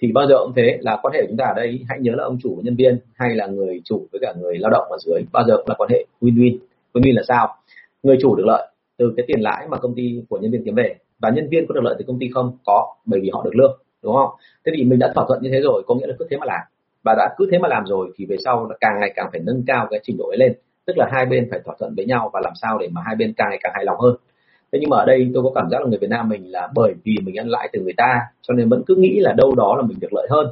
Thì 0.02 0.12
bao 0.12 0.28
giờ 0.28 0.36
cũng 0.44 0.54
thế, 0.56 0.78
là 0.82 1.00
quan 1.02 1.14
hệ 1.14 1.22
của 1.22 1.28
chúng 1.30 1.38
ta 1.38 1.46
ở 1.46 1.54
đây, 1.56 1.80
hãy 1.90 2.00
nhớ 2.02 2.12
là 2.16 2.24
ông 2.24 2.38
chủ 2.44 2.60
nhân 2.64 2.76
viên 2.76 3.00
hay 3.14 3.36
là 3.36 3.48
người 3.48 3.82
chủ 3.86 4.08
với 4.12 4.20
cả 4.22 4.34
người 4.42 4.58
lao 4.58 4.72
động 4.72 4.88
ở 4.90 4.98
dưới, 5.06 5.22
bao 5.32 5.44
giờ 5.48 5.58
cũng 5.58 5.70
là 5.70 5.76
quan 5.78 5.90
hệ 5.90 6.06
win-win. 6.22 6.58
Win-win 6.94 7.16
là 7.16 7.22
sao? 7.28 7.56
Người 8.04 8.18
chủ 8.22 8.36
được 8.36 8.46
lợi 8.46 8.68
từ 8.98 9.14
cái 9.18 9.26
tiền 9.28 9.42
lãi 9.42 9.68
mà 9.68 9.78
công 9.78 9.96
ty 9.96 10.24
của 10.30 10.38
nhân 10.38 10.52
viên 10.52 10.66
kiếm 10.66 10.76
về 10.76 10.96
và 11.20 11.30
nhân 11.30 11.48
viên 11.52 11.68
có 11.68 11.74
được 11.74 11.84
lợi 11.84 11.96
từ 12.00 12.06
công 12.08 12.20
ty 12.20 12.30
không? 12.34 12.58
Có, 12.66 12.96
bởi 13.06 13.20
vì 13.20 13.30
họ 13.34 13.42
được 13.46 13.56
lương, 13.56 13.78
đúng 14.04 14.16
không? 14.16 14.30
Thế 14.66 14.72
thì 14.78 14.84
mình 14.84 15.00
đã 15.00 15.12
thỏa 15.16 15.26
thuận 15.28 15.42
như 15.42 15.50
thế 15.54 15.62
rồi, 15.62 15.84
có 15.88 15.96
nghĩa 15.96 16.08
là 16.08 16.14
cứ 16.20 16.28
thế 16.30 16.38
mà 16.38 16.46
làm. 16.46 16.62
Và 17.04 17.14
đã 17.18 17.36
cứ 17.38 17.48
thế 17.52 17.58
mà 17.60 17.68
làm 17.68 17.86
rồi 17.86 18.12
thì 18.16 18.26
về 18.26 18.36
sau 18.46 18.70
là 18.70 18.76
càng 18.82 19.00
ngày 19.00 19.12
càng 19.16 19.30
phải 19.32 19.42
nâng 19.44 19.64
cao 19.68 19.88
cái 19.92 20.00
trình 20.04 20.18
độ 20.20 20.26
ấy 20.28 20.38
lên 20.38 20.54
tức 20.86 20.98
là 20.98 21.10
hai 21.12 21.26
bên 21.26 21.48
phải 21.52 21.60
thỏa 21.66 21.76
thuận 21.80 21.94
với 21.96 22.06
nhau 22.06 22.30
và 22.34 22.42
làm 22.44 22.54
sao 22.62 22.78
để 22.78 22.88
mà 22.92 23.02
hai 23.06 23.16
bên 23.16 23.34
càng 23.38 23.48
ngày 23.50 23.60
càng 23.64 23.72
hài 23.76 23.86
lòng 23.86 24.00
hơn. 24.00 24.16
Thế 24.72 24.80
nhưng 24.82 24.90
mà 24.90 24.98
ở 24.98 25.06
đây 25.06 25.32
tôi 25.34 25.44
có 25.44 25.52
cảm 25.56 25.70
giác 25.70 25.82
là 25.82 25.88
người 25.88 26.00
Việt 26.00 26.10
Nam 26.10 26.30
mình 26.30 26.52
là 26.52 26.70
bởi 26.76 26.94
vì 27.04 27.16
mình 27.24 27.36
ăn 27.36 27.50
lãi 27.50 27.70
từ 27.74 27.82
người 27.82 27.94
ta 27.98 28.20
cho 28.42 28.54
nên 28.54 28.70
vẫn 28.70 28.84
cứ 28.88 28.96
nghĩ 28.96 29.20
là 29.20 29.34
đâu 29.38 29.56
đó 29.56 29.76
là 29.78 29.84
mình 29.88 29.98
được 30.00 30.14
lợi 30.14 30.28
hơn. 30.30 30.48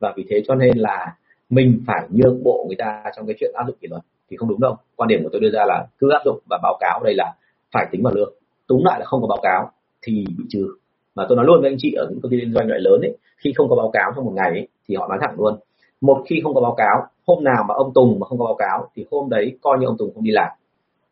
Và 0.00 0.12
vì 0.16 0.24
thế 0.28 0.42
cho 0.46 0.54
nên 0.54 0.78
là 0.78 1.16
mình 1.50 1.80
phải 1.86 2.06
nhượng 2.10 2.42
bộ 2.42 2.64
người 2.66 2.76
ta 2.76 3.02
trong 3.16 3.26
cái 3.26 3.36
chuyện 3.40 3.50
áp 3.54 3.64
dụng 3.66 3.76
kỷ 3.80 3.88
luật 3.88 4.02
thì 4.30 4.36
không 4.36 4.48
đúng 4.48 4.60
đâu. 4.60 4.76
Quan 4.96 5.08
điểm 5.08 5.22
của 5.22 5.28
tôi 5.32 5.40
đưa 5.40 5.50
ra 5.50 5.64
là 5.64 5.86
cứ 5.98 6.10
áp 6.10 6.22
dụng 6.24 6.38
và 6.50 6.58
báo 6.62 6.76
cáo 6.80 7.00
đây 7.04 7.14
là 7.14 7.34
phải 7.72 7.86
tính 7.90 8.02
vào 8.02 8.14
lương. 8.14 8.32
Túng 8.68 8.84
lại 8.84 9.00
là 9.00 9.06
không 9.06 9.20
có 9.20 9.26
báo 9.26 9.38
cáo 9.42 9.70
thì 10.02 10.24
bị 10.38 10.44
trừ. 10.48 10.68
Mà 11.14 11.26
tôi 11.28 11.36
nói 11.36 11.46
luôn 11.46 11.60
với 11.60 11.70
anh 11.70 11.76
chị 11.78 11.92
ở 11.92 12.06
những 12.10 12.20
công 12.20 12.30
ty 12.30 12.36
liên 12.36 12.52
doanh 12.52 12.68
loại 12.68 12.80
lớn 12.80 13.00
ấy 13.00 13.16
khi 13.36 13.52
không 13.56 13.68
có 13.68 13.76
báo 13.76 13.90
cáo 13.90 14.12
trong 14.16 14.24
một 14.24 14.32
ngày 14.34 14.50
ấy, 14.50 14.68
thì 14.88 14.94
họ 14.94 15.08
nói 15.08 15.18
thẳng 15.20 15.34
luôn 15.38 15.58
một 16.06 16.22
khi 16.28 16.40
không 16.42 16.54
có 16.54 16.60
báo 16.60 16.74
cáo, 16.76 17.06
hôm 17.26 17.44
nào 17.44 17.64
mà 17.68 17.74
ông 17.74 17.92
Tùng 17.94 18.20
mà 18.20 18.26
không 18.26 18.38
có 18.38 18.44
báo 18.44 18.54
cáo, 18.54 18.88
thì 18.96 19.04
hôm 19.10 19.30
đấy 19.30 19.58
coi 19.62 19.78
như 19.78 19.86
ông 19.86 19.96
Tùng 19.98 20.14
không 20.14 20.24
đi 20.24 20.30
làm. 20.30 20.48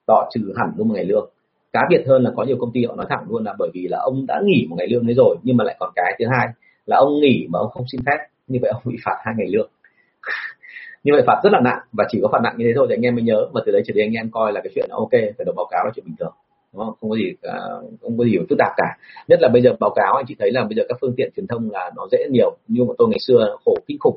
Họ 0.09 0.31
trừ 0.35 0.53
hẳn 0.57 0.73
luôn 0.77 0.89
một 0.89 0.95
ngày 0.95 1.05
lương. 1.05 1.31
Cá 1.73 1.81
biệt 1.91 2.05
hơn 2.07 2.23
là 2.23 2.31
có 2.37 2.45
nhiều 2.45 2.57
công 2.61 2.73
ty 2.73 2.85
họ 2.85 2.95
nói 2.95 3.07
thẳng 3.11 3.25
luôn 3.29 3.45
là 3.45 3.55
bởi 3.59 3.71
vì 3.75 3.89
là 3.89 3.99
ông 3.99 4.27
đã 4.27 4.41
nghỉ 4.45 4.67
một 4.71 4.77
ngày 4.79 4.89
lương 4.91 5.07
đấy 5.07 5.15
rồi, 5.15 5.37
nhưng 5.43 5.57
mà 5.57 5.65
lại 5.65 5.77
còn 5.79 5.91
cái 5.95 6.17
thứ 6.19 6.25
hai 6.31 6.47
là 6.87 6.97
ông 6.97 7.21
nghỉ 7.21 7.47
mà 7.51 7.59
ông 7.59 7.71
không 7.71 7.85
xin 7.93 8.01
phép, 8.07 8.19
như 8.47 8.59
vậy 8.63 8.71
ông 8.75 8.83
bị 8.85 8.97
phạt 9.05 9.17
hai 9.25 9.35
ngày 9.39 9.47
lương. 9.49 9.71
Như 11.05 11.13
vậy 11.15 11.23
phạt 11.27 11.41
rất 11.45 11.51
là 11.53 11.61
nặng, 11.61 11.79
và 11.93 12.05
chỉ 12.09 12.19
có 12.23 12.29
phạt 12.33 12.41
nặng 12.43 12.55
như 12.59 12.65
thế 12.67 12.73
thôi 12.77 12.87
thì 12.89 12.95
anh 12.95 13.03
em 13.03 13.15
mới 13.15 13.25
nhớ, 13.25 13.49
và 13.53 13.63
từ 13.67 13.73
đấy 13.73 13.83
trở 13.87 13.93
đi 13.95 14.03
anh 14.03 14.13
em 14.13 14.31
coi 14.31 14.53
là 14.53 14.61
cái 14.65 14.73
chuyện 14.75 14.89
ok, 14.91 15.13
phải 15.13 15.45
được 15.47 15.53
báo 15.57 15.67
cáo 15.71 15.85
là 15.85 15.91
chuyện 15.95 16.05
bình 16.07 16.17
thường. 16.19 16.35
Đúng 16.73 16.85
không? 16.85 16.95
Không 17.01 17.11
có 17.11 17.17
gì 17.17 17.33
à, 17.43 17.59
không 18.03 18.19
có 18.19 18.25
gì 18.25 18.39
phức 18.49 18.59
tạp 18.59 18.73
cả. 18.77 18.97
Nhất 19.29 19.39
là 19.43 19.49
bây 19.49 19.63
giờ 19.63 19.71
báo 19.81 19.91
cáo 19.97 20.15
anh 20.17 20.25
chị 20.29 20.37
thấy 20.39 20.51
là 20.53 20.65
bây 20.65 20.77
giờ 20.77 20.83
các 20.89 20.99
phương 21.01 21.15
tiện 21.17 21.31
truyền 21.37 21.47
thông 21.47 21.71
là 21.71 21.91
nó 21.97 22.07
dễ 22.13 22.19
nhiều 22.31 22.57
nhưng 22.69 22.87
mà 22.89 22.95
tôi 22.99 23.09
ngày 23.09 23.19
xưa 23.27 23.57
khổ 23.65 23.77
kinh 23.87 23.99
khủng 24.01 24.17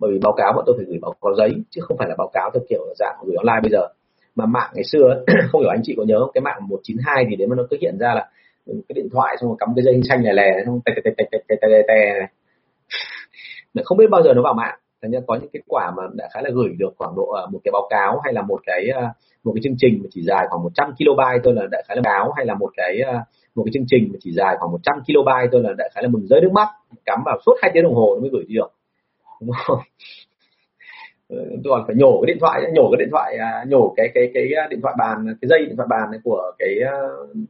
bởi 0.00 0.10
vì 0.12 0.18
báo 0.22 0.32
cáo 0.36 0.52
bọn 0.56 0.64
tôi 0.66 0.74
phải 0.78 0.86
gửi 0.88 0.98
báo 1.02 1.14
cáo 1.22 1.34
giấy, 1.34 1.50
chứ 1.70 1.80
không 1.84 1.96
phải 1.98 2.08
là 2.08 2.14
báo 2.18 2.30
cáo 2.32 2.50
theo 2.54 2.62
kiểu 2.68 2.80
dạng 2.98 3.16
gửi 3.26 3.36
online 3.36 3.60
bây 3.62 3.70
giờ. 3.70 3.86
Mà 4.34 4.46
mạng 4.46 4.70
ngày 4.74 4.84
xưa, 4.84 5.24
không 5.52 5.60
hiểu 5.60 5.70
anh 5.70 5.80
chị 5.82 5.94
có 5.96 6.04
nhớ 6.04 6.26
cái 6.34 6.42
mạng 6.42 6.60
192 6.68 7.26
thì 7.30 7.36
đến 7.36 7.50
mà 7.50 7.56
nó 7.56 7.62
cứ 7.70 7.76
hiện 7.80 7.98
ra 7.98 8.14
là 8.14 8.28
cái 8.66 8.94
điện 8.94 9.08
thoại 9.12 9.36
xong 9.40 9.48
rồi 9.50 9.56
cắm 9.60 9.68
cái 9.76 9.84
dây 9.84 10.00
xanh 10.08 10.22
này 10.22 10.34
lè, 10.34 10.62
xong 10.66 10.80
tè 10.84 10.92
tè 10.96 11.10
tè 11.18 11.24
tè 11.30 11.38
tè 11.48 11.56
tè 11.60 11.82
tè 11.88 12.26
không 13.84 13.98
biết 13.98 14.10
bao 14.10 14.22
giờ 14.22 14.34
nó 14.34 14.42
vào 14.42 14.54
mạng. 14.54 14.78
Thành 15.02 15.10
ra 15.10 15.20
có 15.26 15.34
những 15.34 15.50
kết 15.52 15.60
quả 15.68 15.92
mà 15.96 16.02
đã 16.14 16.28
khá 16.34 16.40
là 16.42 16.50
gửi 16.54 16.68
được 16.78 16.92
khoảng 16.98 17.12
độ 17.16 17.30
à, 17.30 17.42
một 17.52 17.58
cái 17.64 17.72
báo 17.72 17.86
cáo 17.90 18.20
hay 18.24 18.32
là 18.32 18.42
một 18.42 18.60
cái 18.66 18.88
à, 18.94 19.14
một 19.44 19.52
cái 19.54 19.60
chương 19.64 19.76
trình 19.78 19.98
mà 20.02 20.08
chỉ 20.10 20.22
dài 20.22 20.46
khoảng 20.50 20.62
100 20.62 20.92
kilobyte 20.98 21.40
tôi 21.42 21.54
là 21.54 21.62
đại 21.70 21.82
khái 21.88 21.96
là 21.96 22.02
báo, 22.04 22.32
hay 22.36 22.46
là 22.46 22.54
một 22.54 22.70
cái 22.76 23.00
à, 23.06 23.24
một 23.54 23.62
cái 23.64 23.72
chương 23.74 23.86
trình 23.86 24.08
mà 24.12 24.18
chỉ 24.20 24.32
dài 24.32 24.56
khoảng 24.58 24.72
100 24.72 25.00
kilobyte 25.06 25.48
tôi 25.52 25.62
là 25.62 25.70
đại 25.78 25.90
khái 25.94 26.02
là 26.02 26.08
mừng 26.08 26.26
rơi 26.26 26.40
nước 26.40 26.52
mắt, 26.52 26.68
cắm 27.06 27.18
vào 27.24 27.38
suốt 27.46 27.52
hai 27.62 27.70
tiếng 27.74 27.82
đồng 27.82 27.94
hồ 27.94 28.14
nó 28.14 28.20
mới 28.20 28.30
gửi 28.32 28.44
đi 28.48 28.54
được 28.54 28.72
đúng 29.40 29.50
không? 29.66 29.78
Ờ, 31.28 31.36
tôi 31.64 31.70
còn 31.70 31.84
phải 31.86 31.96
nhổ 31.96 32.20
cái 32.22 32.26
điện 32.34 32.38
thoại 32.40 32.62
nhổ 32.74 32.90
cái 32.90 32.98
điện 32.98 33.08
thoại 33.10 33.36
à, 33.38 33.64
nhổ 33.68 33.94
cái 33.96 34.08
cái 34.14 34.30
cái 34.34 34.44
à, 34.56 34.66
điện 34.70 34.80
thoại 34.82 34.94
bàn, 34.98 35.26
cái 35.40 35.48
dây 35.48 35.66
điện 35.66 35.76
thoại 35.76 35.88
bàn 35.90 36.20
của 36.24 36.52
cái 36.58 36.74
à, 36.86 36.92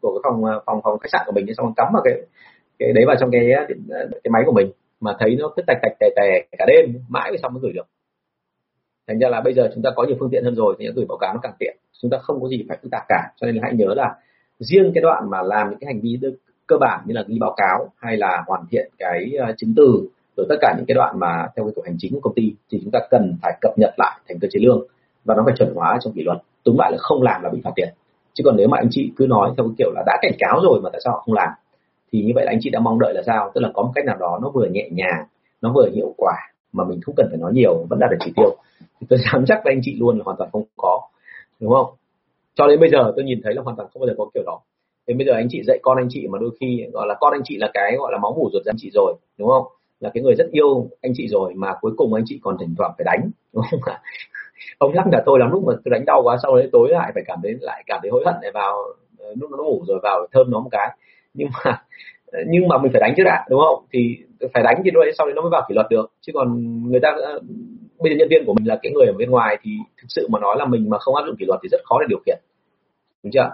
của 0.00 0.10
cái 0.14 0.20
phòng 0.24 0.42
phòng 0.66 0.80
phòng 0.84 0.98
khách 0.98 1.08
sạn 1.12 1.22
của 1.26 1.32
mình 1.32 1.54
xong 1.56 1.66
rồi 1.66 1.72
cắm 1.76 1.86
vào 1.92 2.02
cái 2.04 2.14
cái 2.78 2.92
đấy 2.92 3.04
vào 3.06 3.16
trong 3.20 3.30
cái 3.30 3.50
cái 4.24 4.30
máy 4.32 4.42
của 4.46 4.52
mình 4.52 4.70
mà 5.00 5.16
thấy 5.18 5.36
nó 5.38 5.52
cứ 5.56 5.62
tạch 5.66 5.78
tạch 5.82 5.92
tè 6.00 6.06
tè 6.16 6.40
cả 6.58 6.64
đêm, 6.68 6.94
mãi 7.08 7.30
mới 7.30 7.38
xong 7.42 7.52
mới 7.54 7.60
gửi 7.62 7.72
được. 7.72 7.86
Thành 9.08 9.18
ra 9.18 9.28
là 9.28 9.40
bây 9.40 9.54
giờ 9.54 9.70
chúng 9.74 9.82
ta 9.82 9.90
có 9.96 10.04
nhiều 10.04 10.16
phương 10.20 10.30
tiện 10.30 10.44
hơn 10.44 10.54
rồi 10.54 10.76
thì 10.78 10.88
gửi 10.96 11.04
báo 11.08 11.18
cáo 11.18 11.34
nó 11.34 11.40
càng 11.42 11.54
tiện, 11.58 11.76
chúng 12.02 12.10
ta 12.10 12.18
không 12.22 12.40
có 12.42 12.48
gì 12.48 12.64
phải 12.68 12.78
phức 12.82 12.90
tạp 12.90 13.02
cả. 13.08 13.32
Cho 13.36 13.46
nên 13.46 13.56
là 13.56 13.60
hãy 13.64 13.74
nhớ 13.74 13.94
là 13.94 14.14
riêng 14.58 14.90
cái 14.94 15.02
đoạn 15.02 15.30
mà 15.30 15.42
làm 15.42 15.70
những 15.70 15.78
cái 15.78 15.86
hành 15.86 16.00
vi 16.00 16.18
cơ 16.66 16.76
bản 16.80 17.00
như 17.06 17.14
là 17.14 17.24
ghi 17.28 17.38
báo 17.40 17.54
cáo 17.56 17.88
hay 17.96 18.16
là 18.16 18.42
hoàn 18.46 18.64
thiện 18.70 18.90
cái 18.98 19.30
chứng 19.56 19.74
từ 19.76 20.08
rồi 20.40 20.46
tất 20.48 20.56
cả 20.60 20.74
những 20.76 20.86
cái 20.86 20.94
đoạn 20.94 21.18
mà 21.18 21.46
theo 21.56 21.64
cái 21.64 21.72
tổ 21.76 21.82
hành 21.84 21.96
chính 21.98 22.12
của 22.14 22.20
công 22.20 22.34
ty 22.34 22.54
thì 22.70 22.80
chúng 22.82 22.90
ta 22.90 22.98
cần 23.10 23.36
phải 23.42 23.58
cập 23.60 23.78
nhật 23.78 23.94
lại 23.98 24.20
thành 24.28 24.38
cơ 24.40 24.48
chế 24.50 24.58
lương 24.62 24.86
và 25.24 25.34
nó 25.34 25.42
phải 25.46 25.54
chuẩn 25.58 25.74
hóa 25.74 25.98
trong 26.00 26.12
kỷ 26.12 26.22
luật. 26.22 26.38
Túng 26.64 26.78
lại 26.78 26.92
là 26.92 26.98
không 27.00 27.22
làm 27.22 27.42
là 27.42 27.50
bị 27.50 27.60
phạt 27.64 27.70
tiền. 27.76 27.88
Chứ 28.34 28.42
còn 28.44 28.56
nếu 28.56 28.68
mà 28.68 28.76
anh 28.78 28.88
chị 28.90 29.12
cứ 29.16 29.26
nói 29.26 29.50
theo 29.56 29.66
cái 29.66 29.74
kiểu 29.78 29.90
là 29.94 30.02
đã 30.06 30.18
cảnh 30.22 30.32
cáo 30.38 30.60
rồi 30.62 30.80
mà 30.82 30.90
tại 30.92 31.00
sao 31.04 31.12
họ 31.12 31.22
không 31.26 31.34
làm? 31.34 31.48
Thì 32.12 32.22
như 32.22 32.32
vậy 32.34 32.44
là 32.44 32.52
anh 32.52 32.58
chị 32.60 32.70
đã 32.70 32.80
mong 32.80 32.98
đợi 32.98 33.14
là 33.14 33.22
sao? 33.26 33.50
Tức 33.54 33.60
là 33.60 33.70
có 33.74 33.82
một 33.82 33.92
cách 33.94 34.04
nào 34.04 34.16
đó 34.20 34.38
nó 34.42 34.50
vừa 34.50 34.66
nhẹ 34.66 34.88
nhàng, 34.92 35.24
nó 35.62 35.72
vừa 35.74 35.88
hiệu 35.94 36.14
quả 36.16 36.34
mà 36.72 36.84
mình 36.84 37.00
không 37.02 37.14
cần 37.14 37.26
phải 37.30 37.38
nói 37.38 37.52
nhiều, 37.54 37.86
vẫn 37.90 37.98
đạt 37.98 38.10
được 38.10 38.16
chỉ 38.20 38.32
tiêu. 38.36 38.56
Thì 39.00 39.06
tôi 39.10 39.18
dám 39.32 39.44
chắc 39.46 39.60
với 39.64 39.74
anh 39.74 39.80
chị 39.82 39.96
luôn 39.98 40.18
là 40.18 40.22
hoàn 40.24 40.36
toàn 40.36 40.50
không 40.52 40.64
có, 40.76 41.00
đúng 41.60 41.72
không? 41.72 41.86
Cho 42.54 42.66
đến 42.66 42.80
bây 42.80 42.90
giờ 42.90 43.12
tôi 43.16 43.24
nhìn 43.24 43.40
thấy 43.44 43.54
là 43.54 43.62
hoàn 43.62 43.76
toàn 43.76 43.88
không 43.92 44.00
bao 44.00 44.06
giờ 44.06 44.14
có 44.18 44.30
kiểu 44.34 44.42
đó. 44.46 44.60
Thế 45.08 45.14
bây 45.14 45.26
giờ 45.26 45.32
anh 45.32 45.46
chị 45.50 45.62
dạy 45.66 45.78
con 45.82 45.96
anh 45.98 46.06
chị 46.10 46.26
mà 46.30 46.38
đôi 46.38 46.50
khi 46.60 46.84
gọi 46.92 47.06
là 47.06 47.14
con 47.20 47.32
anh 47.32 47.42
chị 47.44 47.56
là 47.56 47.70
cái 47.74 47.96
gọi 47.98 48.12
là 48.12 48.18
máu 48.18 48.34
mủ 48.36 48.50
ruột 48.52 48.62
anh 48.66 48.76
chị 48.78 48.90
rồi, 48.94 49.14
đúng 49.38 49.48
không? 49.48 49.64
Là 50.00 50.10
cái 50.14 50.22
người 50.22 50.34
rất 50.34 50.46
yêu 50.50 50.90
anh 51.02 51.12
chị 51.16 51.28
rồi 51.28 51.54
mà 51.54 51.74
cuối 51.80 51.92
cùng 51.96 52.14
anh 52.14 52.24
chị 52.26 52.40
còn 52.42 52.56
thỉnh 52.60 52.74
thoảng 52.78 52.92
phải 52.98 53.04
đánh, 53.04 53.30
đúng 53.52 53.64
không 53.70 53.80
ạ? 53.86 54.00
Ông 54.78 54.94
nhắc 54.94 55.06
là 55.12 55.22
tôi 55.26 55.38
lắm, 55.38 55.50
lúc 55.50 55.64
mà 55.66 55.72
tôi 55.84 55.90
đánh 55.90 56.04
đau 56.06 56.22
quá 56.22 56.36
sau 56.42 56.56
đấy 56.56 56.68
tối 56.72 56.88
lại 56.90 57.10
phải 57.14 57.22
cảm 57.26 57.38
thấy, 57.42 57.54
lại 57.60 57.82
cảm 57.86 57.98
thấy 58.02 58.10
hối 58.10 58.22
hận 58.26 58.34
để 58.42 58.50
vào 58.54 58.76
ờ, 59.18 59.34
lúc 59.40 59.50
nó 59.50 59.56
ngủ 59.56 59.84
rồi 59.86 59.98
vào 60.02 60.26
thơm 60.32 60.50
nó 60.50 60.60
một 60.60 60.68
cái. 60.72 60.96
Nhưng 61.34 61.48
mà 61.52 61.82
ờ, 62.26 62.38
nhưng 62.46 62.68
mà 62.68 62.78
mình 62.78 62.92
phải 62.92 63.00
đánh 63.00 63.14
chứ 63.16 63.22
đã, 63.24 63.46
đúng 63.50 63.60
không? 63.60 63.84
Thì 63.92 64.16
phải 64.54 64.62
đánh 64.62 64.80
thì 64.84 64.90
đôi 64.90 65.12
sau 65.18 65.26
đấy 65.26 65.34
nó 65.34 65.42
mới 65.42 65.50
vào 65.50 65.64
kỷ 65.68 65.74
luật 65.74 65.86
được. 65.90 66.12
Chứ 66.20 66.32
còn 66.34 66.62
người 66.90 67.00
ta 67.00 67.08
ờ, 67.22 67.40
bây 67.98 68.12
giờ 68.12 68.16
nhân 68.18 68.28
viên 68.30 68.44
của 68.46 68.54
mình 68.54 68.68
là 68.68 68.78
cái 68.82 68.92
người 68.92 69.06
ở 69.06 69.12
bên 69.12 69.30
ngoài 69.30 69.58
thì 69.62 69.70
thực 70.02 70.06
sự 70.08 70.28
mà 70.30 70.40
nói 70.40 70.56
là 70.58 70.64
mình 70.64 70.90
mà 70.90 70.98
không 70.98 71.14
áp 71.14 71.22
dụng 71.26 71.36
kỷ 71.36 71.46
luật 71.46 71.60
thì 71.62 71.68
rất 71.68 71.80
khó 71.84 71.98
để 72.00 72.06
điều 72.08 72.18
khiển. 72.26 72.38
Đúng 73.22 73.32
chưa? 73.32 73.50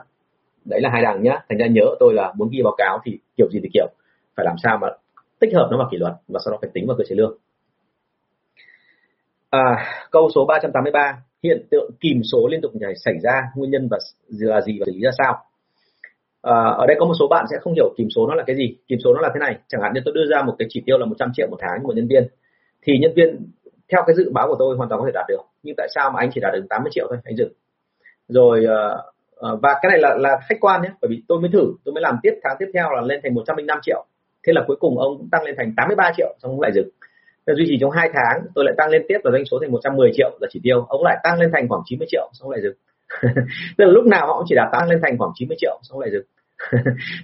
Đấy 0.65 0.81
là 0.81 0.91
hai 0.91 1.03
đằng 1.03 1.23
nhá. 1.23 1.41
Thành 1.49 1.59
ra 1.59 1.67
nhớ 1.67 1.85
tôi 2.01 2.15
là 2.15 2.33
muốn 2.37 2.49
ghi 2.53 2.63
báo 2.63 2.75
cáo 2.79 2.99
thì 3.05 3.19
kiểu 3.37 3.49
gì 3.51 3.61
thì 3.63 3.69
kiểu. 3.75 3.87
Phải 4.37 4.47
làm 4.47 4.57
sao 4.63 4.79
mà 4.79 4.89
tích 5.41 5.55
hợp 5.55 5.69
nó 5.71 5.79
vào 5.79 5.89
kỷ 5.91 5.97
luật 5.97 6.13
và 6.29 6.41
sau 6.45 6.53
đó 6.53 6.59
phải 6.61 6.71
tính 6.75 6.87
vào 6.87 6.97
cơ 6.97 7.05
chế 7.09 7.15
lương. 7.15 7.39
À, 9.51 9.87
câu 10.11 10.31
số 10.35 10.45
383 10.47 11.23
hiện 11.43 11.67
tượng 11.71 11.91
kìm 12.01 12.21
số 12.33 12.49
liên 12.51 12.61
tục 12.61 12.73
xảy 13.05 13.15
ra 13.23 13.43
nguyên 13.55 13.71
nhân 13.71 13.89
và 13.91 13.99
là 14.29 14.61
gì 14.61 14.79
và 14.81 14.85
xử 14.87 14.93
lý 14.93 15.01
ra 15.01 15.11
sao? 15.19 15.45
À, 16.43 16.55
ở 16.79 16.87
đây 16.87 16.97
có 17.01 17.07
một 17.07 17.15
số 17.19 17.29
bạn 17.29 17.47
sẽ 17.51 17.57
không 17.61 17.75
hiểu 17.75 17.95
kìm 17.97 18.09
số 18.15 18.27
nó 18.27 18.35
là 18.35 18.45
cái 18.47 18.57
gì. 18.57 18.77
Kìm 18.89 18.99
số 19.05 19.15
nó 19.15 19.21
là 19.21 19.31
thế 19.35 19.41
này. 19.41 19.59
Chẳng 19.69 19.83
hạn 19.83 19.93
như 19.95 20.01
tôi 20.05 20.15
đưa 20.15 20.27
ra 20.31 20.43
một 20.43 20.55
cái 20.59 20.69
chỉ 20.71 20.83
tiêu 20.87 20.99
là 20.99 21.07
100 21.07 21.31
triệu 21.35 21.49
một 21.51 21.59
tháng 21.61 21.83
của 21.83 21.93
nhân 21.93 22.09
viên 22.09 22.29
thì 22.83 22.99
nhân 22.99 23.13
viên 23.17 23.47
theo 23.93 24.03
cái 24.07 24.17
dự 24.17 24.31
báo 24.31 24.49
của 24.49 24.57
tôi 24.59 24.77
hoàn 24.77 24.89
toàn 24.89 25.01
có 25.01 25.07
thể 25.07 25.13
đạt 25.15 25.25
được. 25.29 25.41
Nhưng 25.63 25.75
tại 25.77 25.89
sao 25.95 26.11
mà 26.11 26.21
anh 26.21 26.31
chỉ 26.35 26.41
đạt 26.41 26.53
được 26.53 26.67
80 26.69 26.91
triệu 26.95 27.07
thôi 27.11 27.19
anh 27.25 27.37
dừng 27.37 27.53
rồi 28.29 28.65
ờ, 28.65 29.03
ờ, 29.37 29.57
và 29.63 29.79
cái 29.83 29.91
này 29.91 29.99
là 30.01 30.17
là 30.19 30.39
khách 30.49 30.61
quan 30.61 30.83
nhé 30.83 30.91
bởi 31.01 31.09
vì 31.09 31.23
tôi 31.29 31.41
mới 31.41 31.51
thử 31.53 31.75
tôi 31.85 31.95
mới 31.95 32.03
làm 32.03 32.19
tiếp 32.23 32.33
tháng 32.43 32.57
tiếp 32.59 32.67
theo 32.75 32.91
là 32.93 33.01
lên 33.01 33.21
thành 33.23 33.35
105 33.35 33.79
triệu 33.83 34.07
thế 34.47 34.53
là 34.53 34.65
cuối 34.67 34.77
cùng 34.81 34.99
ông 34.99 35.19
cũng 35.19 35.29
tăng 35.31 35.45
lên 35.45 35.55
thành 35.59 35.73
83 35.77 36.13
triệu 36.17 36.35
xong 36.43 36.51
ông 36.53 36.61
lại 36.61 36.73
dừng. 36.75 36.89
Thế 37.47 37.55
duy 37.57 37.65
trì 37.69 37.79
trong 37.81 37.91
hai 37.91 38.11
tháng 38.15 38.47
tôi 38.55 38.65
lại 38.65 38.75
tăng 38.79 38.91
lên 38.91 39.03
tiếp 39.09 39.19
và 39.25 39.31
doanh 39.31 39.45
số 39.45 39.59
thành 39.61 39.73
110 39.73 40.11
triệu 40.15 40.39
là 40.41 40.49
chỉ 40.51 40.61
tiêu. 40.63 40.87
Ông 40.89 41.03
lại 41.05 41.17
tăng 41.23 41.41
lên 41.41 41.51
thành 41.53 41.69
khoảng 41.69 41.83
90 41.85 42.07
triệu 42.11 42.31
xong 42.33 42.51
lại 42.51 42.61
dừng. 42.63 42.77
Tức 43.79 43.85
là 43.85 43.91
lúc 43.91 44.05
nào 44.05 44.27
họ 44.27 44.39
cũng 44.39 44.47
chỉ 44.49 44.55
đạt 44.55 44.69
tăng 44.73 44.89
lên 44.89 45.01
thành 45.03 45.19
khoảng 45.19 45.31
90 45.35 45.57
triệu 45.61 45.79
xong 45.83 46.01
lại 46.01 46.11
dừng. 46.11 46.25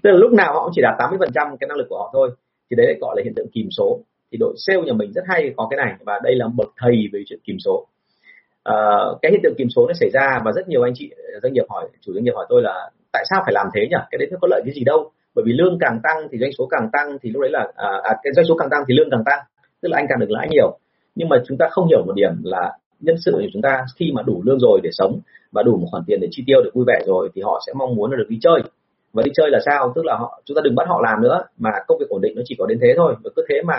Tức 0.02 0.10
là 0.10 0.16
lúc 0.16 0.32
nào 0.32 0.54
họ 0.54 0.64
cũng 0.64 0.72
chỉ 0.74 0.82
đạt 0.82 0.94
80 0.98 1.18
phần 1.18 1.32
trăm 1.34 1.56
cái 1.60 1.68
năng 1.68 1.78
lực 1.78 1.86
của 1.88 1.98
họ 1.98 2.10
thôi. 2.12 2.30
Thì 2.70 2.76
đấy 2.76 2.96
gọi 3.00 3.16
là 3.16 3.22
hiện 3.24 3.34
tượng 3.36 3.48
kìm 3.52 3.68
số. 3.70 4.00
Thì 4.32 4.38
đội 4.38 4.54
sale 4.56 4.80
nhà 4.80 4.92
mình 4.92 5.12
rất 5.12 5.24
hay 5.28 5.54
có 5.56 5.66
cái 5.70 5.76
này 5.76 5.94
và 6.00 6.20
đây 6.22 6.34
là 6.34 6.46
bậc 6.56 6.68
thầy 6.76 7.08
về 7.12 7.22
chuyện 7.26 7.38
kìm 7.44 7.56
số. 7.64 7.86
À, 8.64 8.74
cái 9.22 9.32
hiện 9.32 9.40
tượng 9.42 9.54
kìm 9.58 9.68
số 9.76 9.86
nó 9.86 9.94
xảy 9.94 10.10
ra 10.10 10.40
và 10.44 10.52
rất 10.52 10.68
nhiều 10.68 10.82
anh 10.82 10.92
chị 10.96 11.10
doanh 11.42 11.52
nghiệp 11.52 11.64
hỏi 11.68 11.88
chủ 12.00 12.12
doanh 12.12 12.24
nghiệp 12.24 12.32
hỏi 12.34 12.46
tôi 12.48 12.62
là 12.62 12.90
tại 13.12 13.24
sao 13.30 13.42
phải 13.44 13.52
làm 13.54 13.66
thế 13.74 13.80
nhỉ? 13.80 13.96
Cái 14.10 14.18
đấy 14.18 14.28
nó 14.30 14.38
có 14.40 14.48
lợi 14.50 14.62
cái 14.64 14.74
gì 14.74 14.84
đâu? 14.84 15.10
Bởi 15.34 15.44
vì 15.46 15.52
lương 15.52 15.78
càng 15.80 16.00
tăng 16.02 16.28
thì 16.32 16.38
doanh 16.38 16.52
số 16.58 16.66
càng 16.70 16.88
tăng 16.92 17.18
thì 17.22 17.30
lúc 17.30 17.42
đấy 17.42 17.50
là 17.50 17.66
à, 17.76 17.88
à, 18.02 18.16
cái 18.22 18.32
doanh 18.36 18.46
số 18.48 18.54
càng 18.58 18.70
tăng 18.70 18.82
thì 18.88 18.94
lương 18.94 19.10
càng 19.10 19.22
tăng 19.26 19.38
tức 19.82 19.88
là 19.88 19.96
anh 19.96 20.06
càng 20.08 20.20
được 20.20 20.30
lãi 20.30 20.48
nhiều. 20.50 20.78
Nhưng 21.14 21.28
mà 21.28 21.36
chúng 21.46 21.58
ta 21.58 21.68
không 21.70 21.88
hiểu 21.88 22.04
một 22.06 22.12
điểm 22.14 22.32
là 22.42 22.72
nhân 23.00 23.16
sự 23.18 23.32
của 23.34 23.50
chúng 23.52 23.62
ta 23.62 23.84
khi 23.96 24.12
mà 24.14 24.22
đủ 24.22 24.42
lương 24.44 24.58
rồi 24.58 24.80
để 24.82 24.90
sống 24.92 25.20
và 25.52 25.62
đủ 25.62 25.76
một 25.76 25.86
khoản 25.90 26.02
tiền 26.06 26.18
để 26.20 26.28
chi 26.30 26.44
tiêu 26.46 26.62
được 26.62 26.70
vui 26.74 26.84
vẻ 26.88 27.00
rồi 27.06 27.30
thì 27.34 27.42
họ 27.42 27.60
sẽ 27.66 27.72
mong 27.76 27.94
muốn 27.94 28.10
là 28.10 28.16
được 28.16 28.26
đi 28.28 28.38
chơi. 28.40 28.62
Và 29.12 29.22
đi 29.22 29.30
chơi 29.34 29.50
là 29.50 29.58
sao? 29.64 29.92
Tức 29.94 30.04
là 30.04 30.16
họ 30.16 30.42
chúng 30.44 30.54
ta 30.54 30.60
đừng 30.64 30.74
bắt 30.74 30.88
họ 30.88 31.00
làm 31.02 31.22
nữa 31.22 31.44
mà 31.58 31.70
công 31.86 31.98
việc 31.98 32.08
ổn 32.08 32.20
định 32.20 32.32
nó 32.36 32.42
chỉ 32.44 32.54
có 32.58 32.66
đến 32.66 32.78
thế 32.82 32.94
thôi. 32.96 33.14
Và 33.24 33.30
cứ 33.36 33.42
thế 33.48 33.62
mà 33.62 33.78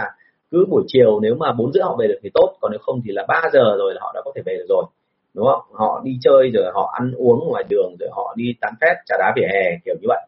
cứ 0.51 0.65
buổi 0.69 0.83
chiều 0.87 1.19
nếu 1.19 1.35
mà 1.35 1.51
bốn 1.51 1.73
rưỡi 1.73 1.83
họ 1.83 1.95
về 1.99 2.07
được 2.07 2.19
thì 2.23 2.29
tốt 2.33 2.55
còn 2.61 2.71
nếu 2.71 2.79
không 2.81 3.01
thì 3.05 3.11
là 3.11 3.25
3 3.27 3.41
giờ 3.53 3.75
rồi 3.77 3.93
là 3.93 3.99
họ 4.01 4.11
đã 4.15 4.21
có 4.25 4.31
thể 4.35 4.41
về 4.45 4.55
được 4.57 4.65
rồi. 4.69 4.83
Đúng 5.33 5.45
không? 5.45 5.61
Họ 5.71 6.01
đi 6.03 6.17
chơi 6.21 6.51
rồi 6.53 6.71
họ 6.73 6.93
ăn 6.99 7.13
uống 7.17 7.47
ngoài 7.49 7.63
đường 7.69 7.95
rồi 7.99 8.09
họ 8.11 8.33
đi 8.37 8.53
tán 8.61 8.73
phét 8.81 8.97
trà 9.05 9.15
đá 9.19 9.33
vỉa 9.35 9.47
hè 9.53 9.77
kiểu 9.85 9.95
như 10.01 10.07
vậy 10.07 10.21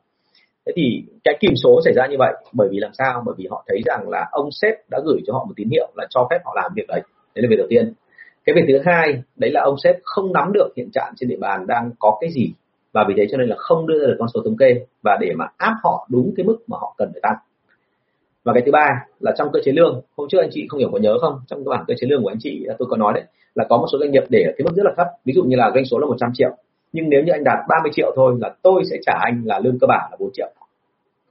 thế 0.66 0.74
thì 0.76 1.04
cái 1.24 1.38
kìm 1.40 1.52
số 1.64 1.82
xảy 1.86 1.94
ra 1.94 2.08
như 2.08 2.16
vậy, 2.20 2.34
bởi 2.54 2.70
vì 2.72 2.80
làm 2.80 2.92
sao? 2.94 3.24
Bởi 3.26 3.36
vì 3.38 3.48
họ 3.52 3.66
thấy 3.68 3.82
rằng 3.86 4.10
là 4.10 4.28
ông 4.32 4.50
sếp 4.52 4.90
đã 4.90 5.00
gửi 5.06 5.20
cho 5.28 5.34
họ 5.34 5.46
một 5.46 5.54
tín 5.56 5.70
hiệu 5.70 5.92
là 5.96 6.06
cho 6.10 6.28
phép 6.30 6.38
họ 6.46 6.54
làm 6.56 6.72
việc 6.76 6.88
đấy. 6.88 7.02
Đấy 7.36 7.44
là 7.44 7.48
việc 7.50 7.58
đầu 7.58 7.68
tiên. 7.70 7.94
Cái 8.46 8.56
việc 8.56 8.66
thứ 8.68 8.80
hai, 8.86 9.22
đấy 9.36 9.52
là 9.52 9.62
ông 9.62 9.76
sếp 9.84 9.96
không 10.04 10.34
nắm 10.34 10.52
được 10.54 10.70
hiện 10.78 10.90
trạng 10.94 11.14
trên 11.18 11.30
địa 11.30 11.38
bàn 11.40 11.68
đang 11.68 11.92
có 12.00 12.18
cái 12.22 12.30
gì. 12.32 12.54
Và 12.94 13.06
vì 13.08 13.14
thế 13.18 13.28
cho 13.32 13.38
nên 13.38 13.50
là 13.50 13.56
không 13.60 13.88
đưa 13.88 14.00
ra 14.00 14.08
được 14.08 14.16
con 14.20 14.28
số 14.34 14.42
thống 14.46 14.58
kê 14.58 14.86
và 15.02 15.18
để 15.22 15.32
mà 15.36 15.46
áp 15.58 15.76
họ 15.84 16.08
đúng 16.12 16.34
cái 16.38 16.44
mức 16.46 16.58
mà 16.68 16.78
họ 16.82 16.96
cần 16.98 17.10
phải 17.14 17.22
tăng. 17.22 17.36
Và 18.44 18.54
cái 18.54 18.64
thứ 18.66 18.72
ba 18.72 19.06
là 19.20 19.34
trong 19.38 19.48
cơ 19.54 19.60
chế 19.64 19.72
lương, 19.72 20.02
hôm 20.18 20.28
trước 20.30 20.38
anh 20.42 20.50
chị 20.52 20.66
không 20.70 20.80
hiểu 20.80 20.90
có 20.92 21.00
nhớ 21.00 21.18
không? 21.22 21.40
Trong 21.48 21.60
cái 21.66 21.70
bản 21.78 21.86
cơ 21.88 21.94
chế 21.98 22.08
lương 22.08 22.24
của 22.24 22.30
anh 22.30 22.38
chị 22.40 22.66
à, 22.70 22.76
tôi 22.80 22.88
có 22.92 22.98
nói 22.98 23.14
đấy, 23.14 23.24
là 23.56 23.66
có 23.70 23.78
một 23.78 23.86
số 23.92 23.98
doanh 24.00 24.12
nghiệp 24.12 24.24
để 24.30 24.44
cái 24.58 24.66
mức 24.66 24.72
rất 24.76 24.84
là 24.86 24.94
thấp. 24.98 25.08
Ví 25.26 25.34
dụ 25.34 25.44
như 25.44 25.56
là 25.56 25.72
doanh 25.74 25.86
số 25.86 26.00
là 26.00 26.08
100 26.08 26.30
triệu 26.34 26.50
nhưng 26.96 27.10
nếu 27.10 27.24
như 27.24 27.32
anh 27.32 27.44
đạt 27.44 27.60
30 27.70 27.92
triệu 27.96 28.14
thôi 28.16 28.38
là 28.42 28.56
tôi 28.62 28.84
sẽ 28.90 28.98
trả 29.06 29.14
anh 29.26 29.42
là 29.46 29.60
lương 29.60 29.80
cơ 29.80 29.88
bản 29.88 30.08
là 30.12 30.18
4 30.20 30.30
triệu. 30.34 30.52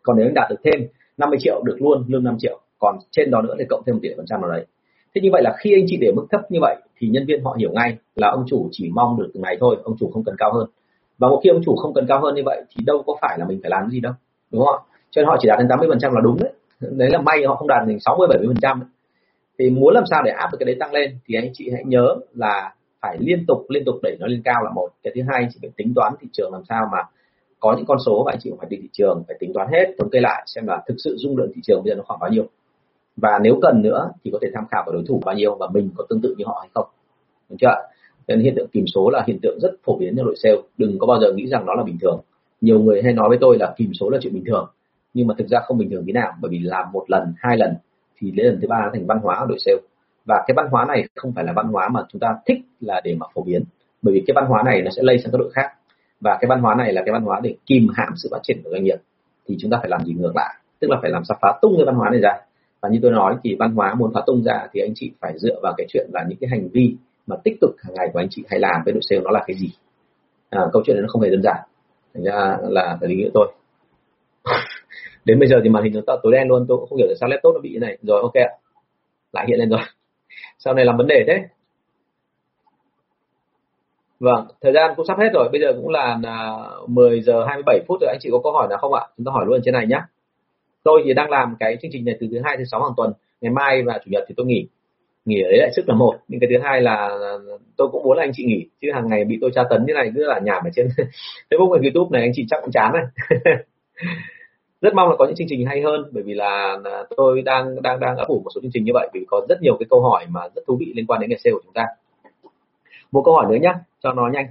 Còn 0.02 0.16
nếu 0.16 0.26
anh 0.26 0.34
đạt 0.34 0.50
được 0.50 0.60
thêm 0.64 0.88
50 1.18 1.38
triệu 1.42 1.62
được 1.64 1.76
luôn, 1.80 2.04
lương 2.08 2.24
5 2.24 2.36
triệu. 2.38 2.60
Còn 2.78 2.98
trên 3.10 3.30
đó 3.30 3.42
nữa 3.42 3.54
thì 3.58 3.64
cộng 3.68 3.82
thêm 3.86 3.94
một 3.94 4.00
tỷ 4.02 4.08
phần 4.16 4.26
trăm 4.26 4.40
vào 4.40 4.50
đấy. 4.50 4.66
Thế 5.14 5.20
như 5.20 5.28
vậy 5.32 5.42
là 5.42 5.54
khi 5.58 5.74
anh 5.74 5.84
chị 5.86 5.96
để 6.00 6.12
mức 6.16 6.26
thấp 6.30 6.40
như 6.50 6.58
vậy 6.60 6.76
thì 6.98 7.08
nhân 7.08 7.24
viên 7.26 7.44
họ 7.44 7.56
hiểu 7.58 7.72
ngay 7.72 7.96
là 8.14 8.28
ông 8.30 8.44
chủ 8.48 8.68
chỉ 8.72 8.90
mong 8.94 9.20
được 9.20 9.30
từng 9.34 9.42
này 9.42 9.56
thôi, 9.60 9.76
ông 9.84 9.96
chủ 10.00 10.10
không 10.14 10.24
cần 10.24 10.34
cao 10.38 10.52
hơn. 10.52 10.68
Và 11.18 11.28
một 11.28 11.40
khi 11.44 11.50
ông 11.50 11.62
chủ 11.64 11.76
không 11.76 11.94
cần 11.94 12.06
cao 12.08 12.20
hơn 12.20 12.34
như 12.34 12.42
vậy 12.44 12.62
thì 12.70 12.84
đâu 12.86 13.02
có 13.06 13.16
phải 13.20 13.38
là 13.38 13.44
mình 13.44 13.58
phải 13.62 13.70
làm 13.70 13.90
gì 13.90 14.00
đâu, 14.00 14.12
đúng 14.52 14.64
không 14.64 14.80
cho 15.10 15.22
nên 15.22 15.26
họ 15.26 15.36
chỉ 15.40 15.48
đạt 15.48 15.58
đến 15.58 15.68
80 15.68 15.88
phần 15.90 15.98
trăm 15.98 16.12
là 16.12 16.20
đúng 16.20 16.36
đấy. 16.40 16.52
Đấy 16.80 17.10
là 17.10 17.20
may 17.20 17.44
họ 17.46 17.54
không 17.54 17.68
đạt 17.68 17.88
đến 17.88 17.98
60 18.00 18.28
70 18.28 18.46
phần 18.46 18.60
trăm 18.62 18.82
thì 19.58 19.70
muốn 19.70 19.94
làm 19.94 20.04
sao 20.10 20.22
để 20.22 20.30
áp 20.30 20.48
được 20.52 20.58
cái 20.60 20.66
đấy 20.66 20.76
tăng 20.80 20.92
lên 20.92 21.18
thì 21.26 21.34
anh 21.34 21.50
chị 21.52 21.70
hãy 21.72 21.82
nhớ 21.86 22.16
là 22.34 22.74
phải 23.05 23.16
liên 23.20 23.44
tục 23.48 23.66
liên 23.68 23.84
tục 23.84 23.94
đẩy 24.02 24.16
nó 24.20 24.26
lên 24.26 24.42
cao 24.44 24.62
là 24.64 24.70
một. 24.70 24.88
Cái 25.02 25.12
thứ 25.16 25.22
hai, 25.28 25.48
chị 25.52 25.59
phải 25.62 25.70
tính 25.76 25.92
toán 25.94 26.12
thị 26.20 26.28
trường 26.32 26.52
làm 26.52 26.62
sao 26.68 26.88
mà 26.92 26.98
có 27.61 27.74
những 27.76 27.86
con 27.86 27.98
số 28.07 28.22
và 28.26 28.32
anh 28.32 28.38
chị 28.40 28.50
phải 28.59 28.66
đi 28.70 28.76
thị 28.82 28.88
trường, 28.92 29.24
phải 29.26 29.36
tính 29.40 29.52
toán 29.55 29.68
hết, 29.72 29.94
thống 29.98 30.11
kê 30.11 30.20
lại 30.20 30.42
xem 30.46 30.66
là 30.66 30.82
thực 30.86 30.94
sự 30.98 31.16
dung 31.18 31.36
lượng 31.36 31.50
thị 31.55 31.61
trường 31.64 31.82
bây 31.84 31.90
giờ 31.90 31.96
nó 31.96 32.02
khoảng 32.07 32.20
bao 32.20 32.30
nhiêu. 32.30 32.46
Và 33.16 33.38
nếu 33.42 33.59
cần 33.62 33.82
nữa 33.82 34.11
thì 34.24 34.30
có 34.30 34.38
thể 34.42 34.48
tham 34.55 34.64
khảo 34.70 34.82
vào 34.86 34.92
đối 34.92 35.05
thủ 35.09 35.20
bao 35.24 35.34
nhiêu 35.34 35.57
và 35.61 35.68
mình 35.72 35.90
có 35.96 36.05
tương 36.09 36.20
tự 36.20 36.34
như 36.38 36.44
họ 36.46 36.59
hay 36.61 36.70
không. 36.74 36.86
Được 37.50 37.57
chưa 37.61 37.74
nên 38.28 38.40
hiện 38.40 38.55
tượng 38.57 38.68
kìm 38.72 38.84
số 38.94 39.11
là 39.11 39.24
hiện 39.26 39.38
tượng 39.42 39.59
rất 39.62 39.70
phổ 39.84 39.98
biến 39.98 40.14
trong 40.16 40.26
đội 40.26 40.36
sale. 40.42 40.57
Đừng 40.78 40.98
có 40.98 41.07
bao 41.07 41.20
giờ 41.20 41.32
nghĩ 41.32 41.46
rằng 41.46 41.66
nó 41.66 41.74
là 41.74 41.82
bình 41.82 41.98
thường. 42.00 42.20
Nhiều 42.61 42.80
người 42.80 43.02
hay 43.02 43.12
nói 43.12 43.28
với 43.28 43.38
tôi 43.40 43.59
là 43.59 43.74
kìm 43.76 43.90
số 44.00 44.11
là 44.11 44.18
chuyện 44.22 44.34
bình 44.34 44.44
thường, 44.46 44.70
nhưng 45.14 45.26
mà 45.26 45.34
thực 45.38 45.48
ra 45.48 45.59
không 45.61 45.78
bình 45.78 45.90
thường 45.90 46.05
tí 46.07 46.12
nào, 46.12 46.32
bởi 46.40 46.50
vì 46.50 46.59
làm 46.59 46.92
một 46.92 47.05
lần, 47.09 47.34
hai 47.38 47.57
lần 47.57 47.74
thì 48.18 48.30
đến 48.30 48.46
lần 48.46 48.59
thứ 48.61 48.68
ba 48.68 48.90
thành 48.92 49.07
văn 49.07 49.18
hóa 49.22 49.36
của 49.40 49.46
đội 49.46 49.59
sale 49.59 49.78
và 50.24 50.44
cái 50.46 50.54
văn 50.56 50.66
hóa 50.70 50.84
này 50.84 51.04
không 51.14 51.32
phải 51.32 51.44
là 51.44 51.52
văn 51.52 51.66
hóa 51.66 51.88
mà 51.88 52.00
chúng 52.08 52.20
ta 52.20 52.36
thích 52.46 52.58
là 52.80 53.00
để 53.04 53.14
mà 53.20 53.26
phổ 53.34 53.42
biến. 53.42 53.64
Bởi 54.02 54.14
vì 54.14 54.22
cái 54.26 54.34
văn 54.34 54.46
hóa 54.46 54.62
này 54.64 54.82
nó 54.82 54.90
sẽ 54.96 55.02
lây 55.02 55.18
sang 55.18 55.32
các 55.32 55.38
đội 55.38 55.50
khác. 55.54 55.72
Và 56.20 56.38
cái 56.40 56.48
văn 56.48 56.60
hóa 56.60 56.74
này 56.74 56.92
là 56.92 57.02
cái 57.06 57.12
văn 57.12 57.22
hóa 57.22 57.40
để 57.42 57.56
kìm 57.66 57.88
hãm 57.94 58.12
sự 58.16 58.28
phát 58.32 58.38
triển 58.42 58.60
của 58.64 58.70
doanh 58.70 58.84
nghiệp. 58.84 58.96
Thì 59.48 59.56
chúng 59.60 59.70
ta 59.70 59.78
phải 59.80 59.88
làm 59.90 60.04
gì 60.04 60.14
ngược 60.14 60.36
lại? 60.36 60.54
Tức 60.80 60.90
là 60.90 60.98
phải 61.02 61.10
làm 61.10 61.24
sao 61.24 61.38
phá 61.42 61.58
tung 61.62 61.74
cái 61.76 61.86
văn 61.86 61.94
hóa 61.94 62.10
này 62.10 62.20
ra. 62.20 62.32
Và 62.80 62.88
như 62.88 62.98
tôi 63.02 63.10
nói 63.10 63.36
thì 63.44 63.56
văn 63.58 63.74
hóa 63.74 63.94
muốn 63.94 64.10
phá 64.14 64.20
tung 64.26 64.42
ra 64.42 64.66
thì 64.72 64.80
anh 64.80 64.92
chị 64.94 65.12
phải 65.20 65.38
dựa 65.38 65.60
vào 65.62 65.74
cái 65.76 65.86
chuyện 65.90 66.10
là 66.12 66.24
những 66.28 66.38
cái 66.40 66.50
hành 66.50 66.68
vi 66.68 66.96
mà 67.26 67.36
tích 67.44 67.54
cực 67.60 67.70
hàng 67.82 67.94
ngày 67.94 68.08
của 68.12 68.18
anh 68.18 68.28
chị 68.30 68.44
hay 68.50 68.60
làm 68.60 68.82
với 68.84 68.92
đội 68.92 69.02
sale 69.10 69.22
nó 69.24 69.30
là 69.30 69.44
cái 69.46 69.56
gì. 69.56 69.68
À, 70.50 70.60
câu 70.72 70.82
chuyện 70.86 70.96
này 70.96 71.02
nó 71.02 71.08
không 71.08 71.22
hề 71.22 71.30
đơn 71.30 71.42
giản. 71.42 71.56
Thành 72.14 72.24
ra 72.24 72.56
là 72.62 72.98
cái 73.00 73.10
lý 73.10 73.16
nghĩa 73.16 73.30
tôi. 73.34 73.52
Đến 75.24 75.38
bây 75.38 75.48
giờ 75.48 75.56
thì 75.64 75.68
màn 75.68 75.84
hình 75.84 75.92
nó 76.06 76.16
tối 76.22 76.32
đen 76.32 76.48
luôn 76.48 76.64
tôi 76.68 76.78
cũng 76.78 76.88
không 76.88 76.98
hiểu 76.98 77.06
tại 77.08 77.16
sao 77.20 77.28
laptop 77.28 77.54
nó 77.54 77.60
bị 77.60 77.70
như 77.72 77.78
này. 77.78 77.98
Rồi 78.02 78.20
ok 78.22 78.34
ạ. 78.34 78.50
Lại 79.32 79.44
hiện 79.48 79.58
lên 79.58 79.68
rồi 79.68 79.80
sau 80.59 80.74
này 80.74 80.85
làm 80.85 80.97
vấn 80.97 81.07
đề 81.07 81.24
thế. 81.26 81.45
Vâng 84.20 84.47
thời 84.61 84.72
gian 84.72 84.93
cũng 84.97 85.07
sắp 85.07 85.18
hết 85.18 85.28
rồi. 85.35 85.49
Bây 85.53 85.61
giờ 85.61 85.72
cũng 85.76 85.89
là 85.89 86.18
à, 86.24 86.53
10 86.87 87.20
giờ 87.20 87.45
27 87.45 87.80
phút 87.89 88.01
rồi. 88.01 88.09
Anh 88.11 88.18
chị 88.20 88.28
có 88.32 88.41
câu 88.43 88.53
hỏi 88.53 88.66
nào 88.70 88.78
không 88.78 88.95
ạ? 88.95 89.03
Chúng 89.16 89.26
ta 89.26 89.32
hỏi 89.32 89.45
luôn 89.47 89.61
trên 89.64 89.74
này 89.74 89.87
nhé 89.87 90.01
tôi 90.82 91.03
thì 91.05 91.14
đang 91.14 91.30
làm 91.30 91.57
cái 91.61 91.76
chương 91.82 91.91
trình 91.95 92.05
này 92.05 92.16
từ 92.20 92.26
thứ 92.30 92.41
hai 92.45 92.57
thứ 92.57 92.64
sáu 92.64 92.82
hàng 92.82 92.93
tuần. 92.97 93.12
Ngày 93.41 93.53
mai 93.53 93.82
và 93.82 93.99
chủ 94.05 94.11
nhật 94.11 94.24
thì 94.28 94.35
tôi 94.37 94.47
nghỉ. 94.47 94.68
Nghỉ 95.24 95.41
ở 95.41 95.51
đấy 95.51 95.59
lại 95.59 95.70
sức 95.76 95.89
là 95.89 95.95
một. 95.95 96.18
Nhưng 96.28 96.41
cái 96.41 96.51
thứ 96.51 96.59
hai 96.62 96.80
là 96.80 96.95
à, 96.95 97.32
tôi 97.76 97.89
cũng 97.93 98.03
muốn 98.05 98.16
là 98.16 98.24
anh 98.24 98.30
chị 98.35 98.45
nghỉ. 98.45 98.66
Chứ 98.82 98.89
hàng 98.95 99.09
ngày 99.09 99.24
bị 99.24 99.39
tôi 99.41 99.51
tra 99.55 99.62
tấn 99.70 99.87
như 99.87 99.93
này, 99.95 100.11
cứ 100.14 100.26
là 100.26 100.41
nhảm 100.45 100.64
ở 100.64 100.70
trên 100.74 100.89
facebook 101.51 101.70
và 101.70 101.78
youtube 101.82 102.18
này, 102.18 102.22
anh 102.22 102.32
chị 102.35 102.47
chắc 102.51 102.61
cũng 102.62 102.72
chán 102.72 102.93
này 102.93 103.05
rất 104.85 104.95
mong 104.95 105.09
là 105.11 105.16
có 105.18 105.26
những 105.26 105.37
chương 105.37 105.47
trình 105.51 105.66
hay 105.66 105.82
hơn 105.82 106.11
bởi 106.12 106.22
vì 106.22 106.35
là 106.35 106.78
à, 106.85 107.03
tôi 107.16 107.43
đang 107.43 107.82
đang 107.82 108.01
đang 108.01 108.16
ấp 108.16 108.28
ủ 108.28 108.41
một 108.45 108.51
số 108.55 108.61
chương 108.61 108.70
trình 108.74 108.85
như 108.85 108.93
vậy 108.95 109.09
vì 109.14 109.24
có 109.28 109.47
rất 109.49 109.62
nhiều 109.62 109.76
cái 109.80 109.87
câu 109.91 110.03
hỏi 110.03 110.26
mà 110.28 110.41
rất 110.55 110.62
thú 110.66 110.76
vị 110.80 110.93
liên 110.95 111.07
quan 111.07 111.20
đến 111.20 111.30
nghề 111.30 111.37
sale 111.45 111.53
của 111.53 111.61
chúng 111.64 111.72
ta. 111.72 111.87
Một 113.12 113.22
câu 113.24 113.35
hỏi 113.35 113.47
nữa 113.51 113.59
nhé 113.62 113.72
cho 114.03 114.12
nó 114.12 114.28
nhanh. 114.32 114.47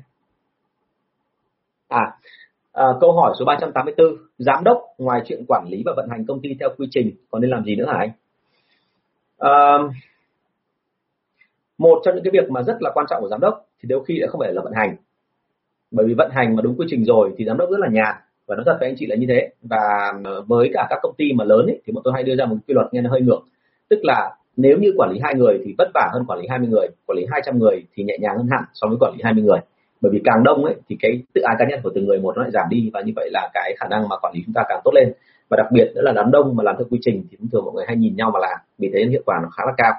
À, 1.88 2.12
à 2.72 2.86
câu 3.02 3.14
hỏi 3.14 3.34
số 3.40 3.46
384 3.46 4.08
giám 4.38 4.64
đốc 4.64 4.82
ngoài 4.98 5.22
chuyện 5.26 5.46
quản 5.48 5.68
lý 5.70 5.84
và 5.86 5.94
vận 5.96 6.10
hành 6.10 6.26
công 6.26 6.42
ty 6.42 6.50
theo 6.60 6.70
quy 6.78 6.88
trình 6.92 7.12
còn 7.32 7.42
nên 7.42 7.52
làm 7.52 7.64
gì 7.64 7.76
nữa 7.76 7.86
hả 7.88 7.98
anh? 7.98 8.12
À, 9.38 9.78
một 11.78 12.02
trong 12.06 12.16
những 12.16 12.24
cái 12.24 12.32
việc 12.32 12.52
mà 12.52 12.64
rất 12.64 12.78
là 12.80 12.92
quan 12.94 13.06
trọng 13.10 13.22
của 13.22 13.30
giám 13.30 13.40
đốc 13.40 13.66
thì 13.80 13.88
đôi 13.88 14.04
khi 14.08 14.20
lại 14.20 14.28
không 14.28 14.40
phải 14.40 14.54
là 14.54 14.62
vận 14.62 14.74
hành. 14.74 14.96
Bởi 15.92 16.06
vì 16.06 16.14
vận 16.14 16.32
hành 16.32 16.56
mà 16.56 16.62
đúng 16.62 16.76
quy 16.78 16.86
trình 16.90 17.06
rồi 17.06 17.34
thì 17.38 17.46
giám 17.46 17.58
đốc 17.58 17.70
rất 17.70 17.80
là 17.80 17.88
nhàn 17.92 18.16
và 18.48 18.56
nói 18.56 18.64
thật 18.66 18.78
với 18.80 18.90
anh 18.90 18.96
chị 18.98 19.06
là 19.06 19.16
như 19.16 19.26
thế. 19.30 19.50
Và 19.62 20.14
ờ, 20.24 20.42
với 20.48 20.72
cả 20.74 20.88
các 20.90 21.00
công 21.02 21.16
ty 21.18 21.34
mà 21.34 21.44
lớn 21.44 21.66
ấy, 21.66 21.82
thì 21.86 21.94
bọn 21.94 22.04
tôi 22.04 22.14
hay 22.14 22.24
đưa 22.24 22.36
ra 22.36 22.46
một 22.46 22.56
quy 22.68 22.74
luật 22.74 22.88
nghe 22.92 23.02
nó 23.02 23.10
hơi 23.10 23.22
ngược. 23.22 23.40
Tức 23.90 24.00
là 24.04 24.36
nếu 24.58 24.78
như 24.78 24.94
quản 24.98 25.12
lý 25.12 25.20
hai 25.24 25.36
người 25.36 25.62
thì 25.66 25.76
vất 25.78 25.88
vả 25.94 26.10
hơn 26.14 26.26
quản 26.28 26.40
lý 26.40 26.48
20 26.50 26.68
người 26.68 26.88
quản 27.06 27.18
lý 27.18 27.26
200 27.32 27.60
người 27.60 27.84
thì 27.96 28.04
nhẹ 28.04 28.18
nhàng 28.22 28.38
hơn 28.38 28.48
hẳn 28.52 28.64
so 28.74 28.88
với 28.88 28.98
quản 29.00 29.14
lý 29.14 29.22
20 29.24 29.44
người. 29.44 29.60
Bởi 30.02 30.12
vì 30.12 30.22
càng 30.24 30.44
đông 30.44 30.66
ấy 30.66 30.76
thì 30.90 30.98
cái 31.00 31.22
tự 31.34 31.42
ái 31.42 31.56
cá 31.60 31.66
nhân 31.70 31.80
của 31.84 31.92
từng 31.96 32.06
người 32.06 32.20
một 32.20 32.38
nó 32.38 32.42
lại 32.42 32.52
giảm 32.52 32.70
đi 32.70 32.90
và 32.94 33.02
như 33.02 33.14
vậy 33.16 33.30
là 33.32 33.50
cái 33.54 33.76
khả 33.80 33.88
năng 33.88 34.10
mà 34.10 34.16
quản 34.22 34.34
lý 34.36 34.42
chúng 34.46 34.54
ta 34.54 34.64
càng 34.70 34.82
tốt 34.84 34.92
lên. 34.96 35.14
Và 35.50 35.58
đặc 35.58 35.68
biệt 35.72 35.92
nữa 35.96 36.02
là 36.02 36.12
đám 36.12 36.32
đông 36.32 36.56
mà 36.56 36.64
làm 36.64 36.76
theo 36.78 36.88
quy 36.90 37.00
trình 37.02 37.24
thì 37.32 37.38
thông 37.40 37.50
thường 37.50 37.66
mọi 37.66 37.74
người 37.74 37.86
hay 37.88 37.96
nhìn 37.96 38.16
nhau 38.16 38.32
mà 38.34 38.40
làm 38.40 38.58
vì 38.78 38.92
thế 38.94 39.06
hiệu 39.06 39.22
quả 39.26 39.40
nó 39.44 39.50
khá 39.50 39.64
là 39.66 39.74
cao. 39.78 39.94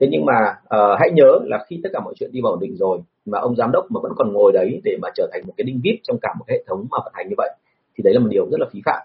Thế 0.00 0.08
nhưng 0.10 0.24
mà 0.24 0.34
uh, 0.76 0.98
hãy 1.00 1.10
nhớ 1.14 1.38
là 1.44 1.64
khi 1.68 1.80
tất 1.82 1.90
cả 1.92 2.00
mọi 2.00 2.14
chuyện 2.16 2.32
đi 2.32 2.40
vào 2.42 2.52
ổn 2.52 2.60
định 2.60 2.76
rồi 2.76 2.98
mà 3.26 3.38
ông 3.38 3.56
giám 3.56 3.72
đốc 3.72 3.90
mà 3.90 4.00
vẫn 4.02 4.12
còn 4.16 4.32
ngồi 4.32 4.52
đấy 4.52 4.80
để 4.84 4.96
mà 5.02 5.08
trở 5.14 5.28
thành 5.32 5.42
một 5.46 5.52
cái 5.56 5.64
đinh 5.64 5.80
vít 5.84 6.00
trong 6.02 6.18
cả 6.22 6.34
một 6.38 6.44
hệ 6.48 6.64
thống 6.66 6.86
mà 6.90 6.98
vận 7.04 7.12
hành 7.16 7.28
như 7.28 7.34
vậy 7.38 7.50
thì 7.96 8.02
đấy 8.02 8.14
là 8.14 8.20
một 8.20 8.28
điều 8.30 8.50
rất 8.50 8.60
là 8.60 8.66
phí 8.72 8.80
phạm. 8.84 9.02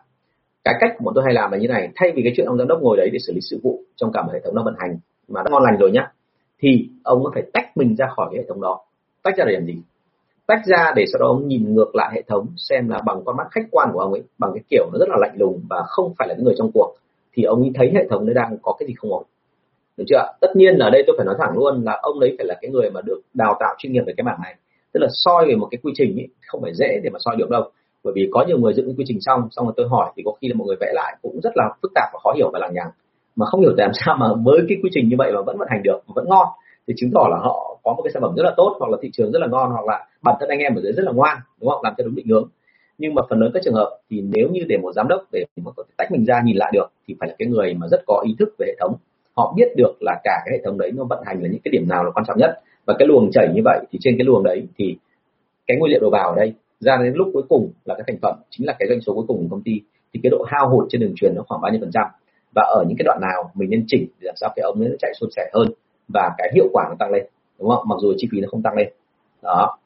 Cái 0.63 0.73
cách 0.79 0.91
của 0.97 1.03
bọn 1.05 1.13
tôi 1.15 1.23
hay 1.25 1.33
làm 1.33 1.51
là 1.51 1.57
như 1.57 1.67
này 1.67 1.89
thay 1.95 2.11
vì 2.15 2.21
cái 2.23 2.33
chuyện 2.35 2.47
ông 2.47 2.57
giám 2.57 2.67
đốc 2.67 2.81
ngồi 2.81 2.97
đấy 2.97 3.09
để 3.13 3.19
xử 3.19 3.33
lý 3.33 3.39
sự 3.41 3.59
vụ 3.63 3.83
trong 3.95 4.11
cả 4.11 4.21
một 4.21 4.31
hệ 4.33 4.39
thống 4.39 4.55
nó 4.55 4.63
vận 4.63 4.75
hành 4.77 4.97
mà 5.27 5.41
nó 5.43 5.51
ngon 5.51 5.63
lành 5.63 5.77
rồi 5.79 5.91
nhá 5.91 6.11
thì 6.59 6.89
ông 7.03 7.23
có 7.23 7.31
phải 7.33 7.43
tách 7.53 7.77
mình 7.77 7.95
ra 7.95 8.07
khỏi 8.15 8.27
cái 8.31 8.41
hệ 8.41 8.45
thống 8.49 8.61
đó. 8.61 8.79
Tách 9.23 9.37
ra 9.37 9.45
để 9.47 9.53
làm 9.53 9.65
gì? 9.65 9.75
Tách 10.47 10.65
ra 10.65 10.93
để 10.95 11.05
sau 11.13 11.19
đó 11.19 11.27
ông 11.27 11.47
nhìn 11.47 11.73
ngược 11.73 11.95
lại 11.95 12.11
hệ 12.15 12.21
thống 12.21 12.47
xem 12.57 12.89
là 12.89 13.01
bằng 13.05 13.21
con 13.25 13.37
mắt 13.37 13.47
khách 13.51 13.65
quan 13.71 13.89
của 13.93 13.99
ông 13.99 14.11
ấy 14.11 14.23
bằng 14.37 14.51
cái 14.53 14.63
kiểu 14.69 14.89
nó 14.93 14.99
rất 14.99 15.09
là 15.09 15.17
lạnh 15.19 15.35
lùng 15.37 15.61
và 15.69 15.83
không 15.87 16.13
phải 16.17 16.27
là 16.27 16.33
những 16.33 16.45
người 16.45 16.55
trong 16.57 16.71
cuộc 16.73 16.95
thì 17.33 17.43
ông 17.43 17.61
ấy 17.61 17.71
thấy 17.75 17.91
hệ 17.95 18.07
thống 18.09 18.25
đấy 18.25 18.33
đang 18.33 18.57
có 18.61 18.75
cái 18.79 18.87
gì 18.87 18.93
không 18.97 19.11
ổn. 19.11 19.23
Được 19.97 20.03
chưa 20.07 20.33
tất 20.41 20.55
nhiên 20.55 20.77
ở 20.77 20.89
đây 20.89 21.03
tôi 21.07 21.15
phải 21.17 21.25
nói 21.25 21.35
thẳng 21.39 21.57
luôn 21.57 21.83
là 21.83 21.99
ông 22.01 22.19
đấy 22.19 22.35
phải 22.37 22.47
là 22.47 22.55
cái 22.61 22.71
người 22.71 22.89
mà 22.89 23.01
được 23.01 23.21
đào 23.33 23.57
tạo 23.59 23.75
chuyên 23.77 23.93
nghiệp 23.93 24.03
về 24.07 24.13
cái 24.17 24.23
mảng 24.23 24.39
này. 24.43 24.55
Tức 24.93 24.99
là 24.99 25.07
soi 25.11 25.45
về 25.47 25.55
một 25.55 25.67
cái 25.71 25.79
quy 25.83 25.91
trình 25.95 26.19
ấy, 26.19 26.27
không 26.47 26.61
phải 26.61 26.73
dễ 26.73 26.99
để 27.03 27.09
mà 27.09 27.19
soi 27.25 27.35
được 27.35 27.49
đâu 27.49 27.71
bởi 28.07 28.13
vì 28.15 28.29
có 28.31 28.45
nhiều 28.47 28.57
người 28.57 28.73
dựng 28.73 28.95
quy 28.97 29.03
trình 29.07 29.21
xong 29.21 29.47
xong 29.51 29.65
rồi 29.65 29.73
tôi 29.77 29.87
hỏi, 29.89 30.11
thì 30.15 30.23
có 30.25 30.31
khi 30.41 30.47
là 30.47 30.55
mọi 30.57 30.67
người 30.67 30.77
vẽ 30.79 30.91
lại 30.93 31.17
cũng 31.21 31.39
rất 31.43 31.53
là 31.55 31.69
phức 31.81 31.91
tạp 31.95 32.09
và 32.13 32.19
khó 32.23 32.31
hiểu 32.35 32.49
và 32.53 32.59
lằng 32.59 32.73
nhằng. 32.73 32.91
Mà 33.35 33.45
không 33.45 33.61
hiểu 33.61 33.73
làm 33.77 33.91
sao 33.93 34.15
mà 34.19 34.27
với 34.45 34.59
cái 34.69 34.77
quy 34.83 34.89
trình 34.93 35.09
như 35.09 35.15
vậy 35.17 35.31
mà 35.35 35.41
vẫn 35.41 35.57
vận 35.57 35.67
hành 35.71 35.83
được 35.83 35.99
vẫn 36.15 36.25
ngon, 36.29 36.47
thì 36.87 36.93
chứng 36.97 37.11
tỏ 37.13 37.27
là 37.31 37.37
họ 37.37 37.77
có 37.83 37.93
một 37.93 38.01
cái 38.03 38.11
sản 38.13 38.21
phẩm 38.21 38.33
rất 38.37 38.43
là 38.43 38.53
tốt, 38.57 38.75
hoặc 38.79 38.91
là 38.91 38.97
thị 39.01 39.09
trường 39.13 39.31
rất 39.31 39.39
là 39.39 39.47
ngon, 39.47 39.69
hoặc 39.71 39.85
là 39.85 40.05
bản 40.23 40.35
thân 40.39 40.49
anh 40.49 40.59
em 40.59 40.75
ở 40.75 40.81
dưới 40.81 40.91
rất 40.91 41.03
là 41.05 41.11
ngoan, 41.11 41.37
đúng 41.61 41.69
không? 41.69 41.81
Làm 41.83 41.93
theo 41.97 42.05
đúng 42.07 42.15
định 42.15 42.27
hướng. 42.27 42.49
Nhưng 42.97 43.15
mà 43.15 43.21
phần 43.29 43.39
lớn 43.39 43.51
các 43.53 43.63
trường 43.63 43.73
hợp 43.73 43.97
thì 44.09 44.21
nếu 44.21 44.47
như 44.51 44.61
để 44.67 44.77
một 44.77 44.91
giám 44.95 45.07
đốc 45.07 45.21
để 45.31 45.45
mà 45.55 45.71
có 45.75 45.83
thể 45.87 45.93
tách 45.97 46.11
mình 46.11 46.25
ra 46.25 46.41
nhìn 46.45 46.57
lại 46.57 46.71
được, 46.73 46.87
thì 47.07 47.15
phải 47.19 47.29
là 47.29 47.35
cái 47.39 47.47
người 47.47 47.73
mà 47.73 47.87
rất 47.87 48.01
có 48.07 48.23
ý 48.25 48.35
thức 48.39 48.49
về 48.59 48.65
hệ 48.67 48.75
thống. 48.79 48.95
Họ 49.37 49.53
biết 49.57 49.67
được 49.75 49.93
là 49.99 50.19
cả 50.23 50.41
cái 50.45 50.57
hệ 50.57 50.63
thống 50.65 50.77
đấy 50.77 50.91
nó 50.95 51.03
vận 51.03 51.23
hành 51.25 51.41
là 51.41 51.49
những 51.49 51.61
cái 51.63 51.69
điểm 51.71 51.87
nào 51.89 52.03
là 52.03 52.11
quan 52.11 52.25
trọng 52.27 52.37
nhất. 52.37 52.59
Và 52.85 52.95
cái 52.99 53.07
luồng 53.07 53.31
chảy 53.31 53.47
như 53.53 53.61
vậy 53.65 53.79
thì 53.91 53.99
trên 54.01 54.17
cái 54.17 54.25
luồng 54.25 54.43
đấy 54.43 54.67
thì 54.77 54.97
cái 55.67 55.77
nguyên 55.77 55.91
liệu 55.91 55.99
đầu 56.01 56.09
vào 56.09 56.29
ở 56.29 56.35
đây 56.35 56.53
ra 56.79 56.97
đến 57.03 57.13
lúc 57.13 57.27
cuối 57.33 57.43
cùng 57.49 57.71
là 57.85 57.95
cái 57.95 58.03
thành 58.07 58.17
phẩm, 58.21 58.39
chính 58.49 58.67
là 58.67 58.75
cái 58.79 58.87
doanh 58.89 59.01
số 59.01 59.13
cuối 59.13 59.25
cùng 59.27 59.37
của 59.37 59.47
công 59.51 59.63
ty, 59.63 59.81
thì 60.13 60.19
cái 60.23 60.29
độ 60.29 60.43
hao 60.47 60.69
hụt 60.69 60.85
trên 60.89 61.01
đường 61.01 61.13
truyền 61.15 61.33
nó 61.35 61.41
khoảng 61.47 61.61
bao 61.61 61.71
nhiêu 61.71 61.81
phần 61.81 61.91
trăm? 61.93 62.05
Và 62.55 62.61
ở 62.61 62.83
những 62.87 62.97
cái 62.97 63.03
đoạn 63.05 63.19
nào 63.21 63.51
mình 63.53 63.69
nên 63.69 63.83
chỉnh 63.87 64.07
để 64.19 64.25
làm 64.25 64.35
sao 64.35 64.49
cái 64.55 64.63
ống 64.63 64.79
nó 64.79 64.87
chạy 64.99 65.11
suôn 65.19 65.29
sẻ 65.35 65.49
hơn 65.53 65.67
và 66.07 66.31
cái 66.37 66.51
hiệu 66.53 66.67
quả 66.73 66.85
nó 66.89 66.95
tăng 66.99 67.11
lên, 67.11 67.25
đúng 67.59 67.69
không? 67.69 67.83
Mặc 67.87 67.95
dù 68.01 68.13
chi 68.17 68.27
phí 68.31 68.41
nó 68.41 68.47
không 68.51 68.61
tăng 68.61 68.75
lên. 68.77 68.87
Đó. 69.43 69.77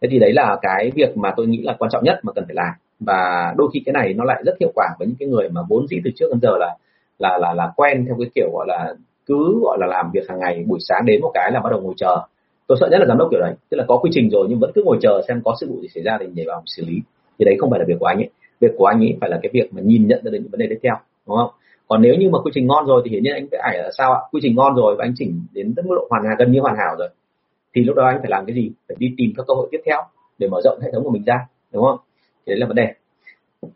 Thế 0.00 0.08
thì 0.10 0.18
đấy 0.18 0.32
là 0.32 0.58
cái 0.62 0.90
việc 0.94 1.16
mà 1.16 1.32
tôi 1.36 1.46
nghĩ 1.46 1.62
là 1.62 1.76
quan 1.78 1.90
trọng 1.90 2.04
nhất 2.04 2.20
mà 2.22 2.32
cần 2.32 2.44
phải 2.46 2.54
làm. 2.54 2.74
Và 3.00 3.54
đôi 3.56 3.68
khi 3.74 3.82
cái 3.86 3.92
này 3.92 4.14
nó 4.14 4.24
lại 4.24 4.42
rất 4.46 4.52
hiệu 4.60 4.72
quả 4.74 4.88
với 4.98 5.08
những 5.08 5.16
cái 5.18 5.28
người 5.28 5.48
mà 5.48 5.60
vốn 5.68 5.86
dĩ 5.88 6.00
từ 6.04 6.10
trước 6.16 6.26
đến 6.30 6.40
giờ 6.42 6.56
là 6.58 6.76
là 7.18 7.38
là 7.38 7.54
là 7.54 7.72
quen 7.76 8.04
theo 8.06 8.16
cái 8.18 8.30
kiểu 8.34 8.50
gọi 8.52 8.66
là 8.68 8.94
cứ 9.26 9.60
gọi 9.62 9.78
là 9.80 9.86
làm 9.86 10.10
việc 10.12 10.28
hàng 10.28 10.38
ngày, 10.38 10.64
buổi 10.66 10.78
sáng 10.88 11.06
đến 11.06 11.20
một 11.20 11.30
cái 11.34 11.50
là 11.52 11.60
bắt 11.60 11.70
đầu 11.70 11.80
ngồi 11.80 11.94
chờ 11.96 12.16
tôi 12.66 12.78
sợ 12.80 12.88
nhất 12.90 13.00
là 13.00 13.06
giám 13.06 13.18
đốc 13.18 13.28
kiểu 13.30 13.40
đấy. 13.40 13.54
Tức 13.68 13.76
là 13.76 13.84
có 13.88 13.96
quy 13.96 14.10
trình 14.14 14.30
rồi 14.30 14.46
nhưng 14.50 14.58
vẫn 14.58 14.70
cứ 14.74 14.82
ngồi 14.84 14.98
chờ 15.00 15.22
xem 15.28 15.40
có 15.44 15.56
sự 15.60 15.66
vụ 15.70 15.80
gì 15.80 15.88
xảy 15.94 16.02
ra 16.02 16.18
thì 16.20 16.26
nhảy 16.34 16.46
vào 16.48 16.62
xử 16.66 16.82
lý. 16.86 17.00
Thì 17.38 17.44
đấy 17.44 17.56
không 17.58 17.70
phải 17.70 17.80
là 17.80 17.84
việc 17.88 17.96
của 18.00 18.06
anh 18.06 18.18
ấy. 18.18 18.30
Việc 18.60 18.70
của 18.76 18.86
anh 18.86 19.00
ấy 19.00 19.16
phải 19.20 19.30
là 19.30 19.38
cái 19.42 19.50
việc 19.52 19.74
mà 19.74 19.82
nhìn 19.84 20.08
nhận 20.08 20.20
ra 20.24 20.30
được 20.30 20.38
những 20.42 20.50
vấn 20.50 20.58
đề 20.60 20.66
tiếp 20.70 20.78
theo 20.82 20.94
đúng 21.26 21.36
không? 21.36 21.50
Còn 21.88 22.02
nếu 22.02 22.14
như 22.14 22.30
mà 22.30 22.38
quy 22.38 22.50
trình 22.54 22.66
ngon 22.66 22.86
rồi 22.86 23.02
thì 23.04 23.10
hiển 23.10 23.22
nhiên 23.22 23.32
anh 23.32 23.46
phải 23.50 23.78
là 23.78 23.90
sao 23.98 24.12
ạ? 24.12 24.20
Quy 24.32 24.40
trình 24.42 24.54
ngon 24.56 24.74
rồi 24.74 24.96
và 24.98 25.04
anh 25.04 25.12
chỉnh 25.16 25.40
đến 25.52 25.74
mức 25.76 25.94
độ 25.96 26.06
hoàn 26.10 26.24
hảo 26.24 26.34
gần 26.38 26.52
như 26.52 26.60
hoàn 26.60 26.76
hảo 26.76 26.96
rồi. 26.98 27.08
Thì 27.74 27.84
lúc 27.84 27.96
đó 27.96 28.04
anh 28.04 28.18
phải 28.20 28.30
làm 28.30 28.46
cái 28.46 28.56
gì? 28.56 28.70
Phải 28.88 28.96
đi 28.98 29.14
tìm 29.16 29.32
các 29.36 29.44
cơ 29.48 29.54
hội 29.54 29.68
tiếp 29.70 29.80
theo 29.86 29.98
để 30.38 30.48
mở 30.48 30.60
rộng 30.64 30.80
hệ 30.80 30.90
thống 30.92 31.04
của 31.04 31.10
mình 31.10 31.24
ra 31.24 31.46
đúng 31.72 31.84
không? 31.84 31.98
Thì 32.46 32.50
đấy 32.50 32.58
là 32.58 32.66
vấn 32.66 32.76
đề. 32.76 32.88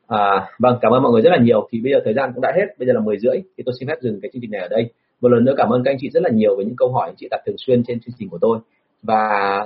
À, 0.07 0.47
vâng 0.59 0.79
cảm 0.81 0.93
ơn 0.93 1.03
mọi 1.03 1.13
người 1.13 1.23
rất 1.23 1.31
là 1.31 1.39
nhiều. 1.39 1.69
Thì 1.73 1.81
bây 1.81 1.93
giờ 1.93 1.99
thời 2.05 2.15
gian 2.15 2.31
cũng 2.35 2.43
đã 2.43 2.53
hết. 2.57 2.67
Bây 2.79 2.87
giờ 2.87 2.93
là 2.93 3.01
10 3.01 3.19
rưỡi. 3.19 3.43
Thì 3.57 3.63
tôi 3.67 3.75
xin 3.79 3.89
phép 3.89 3.97
dừng 4.01 4.21
cái 4.21 4.31
chương 4.33 4.43
trình 4.43 4.51
này 4.51 4.61
ở 4.61 4.69
đây. 4.69 4.91
Một 5.21 5.29
lần 5.29 5.45
nữa 5.45 5.55
cảm 5.57 5.71
ơn 5.71 5.83
các 5.85 5.91
anh 5.91 5.97
chị 6.01 6.11
rất 6.11 6.23
là 6.23 6.31
nhiều 6.31 6.57
với 6.57 6.65
những 6.65 6.77
câu 6.77 6.93
hỏi 6.93 7.09
anh 7.09 7.15
chị 7.17 7.29
đặt 7.31 7.41
thường 7.47 7.57
xuyên 7.59 7.83
trên 7.85 8.01
chương 8.01 8.15
trình 8.19 8.29
của 8.29 8.39
tôi 8.41 8.59
và 9.03 9.23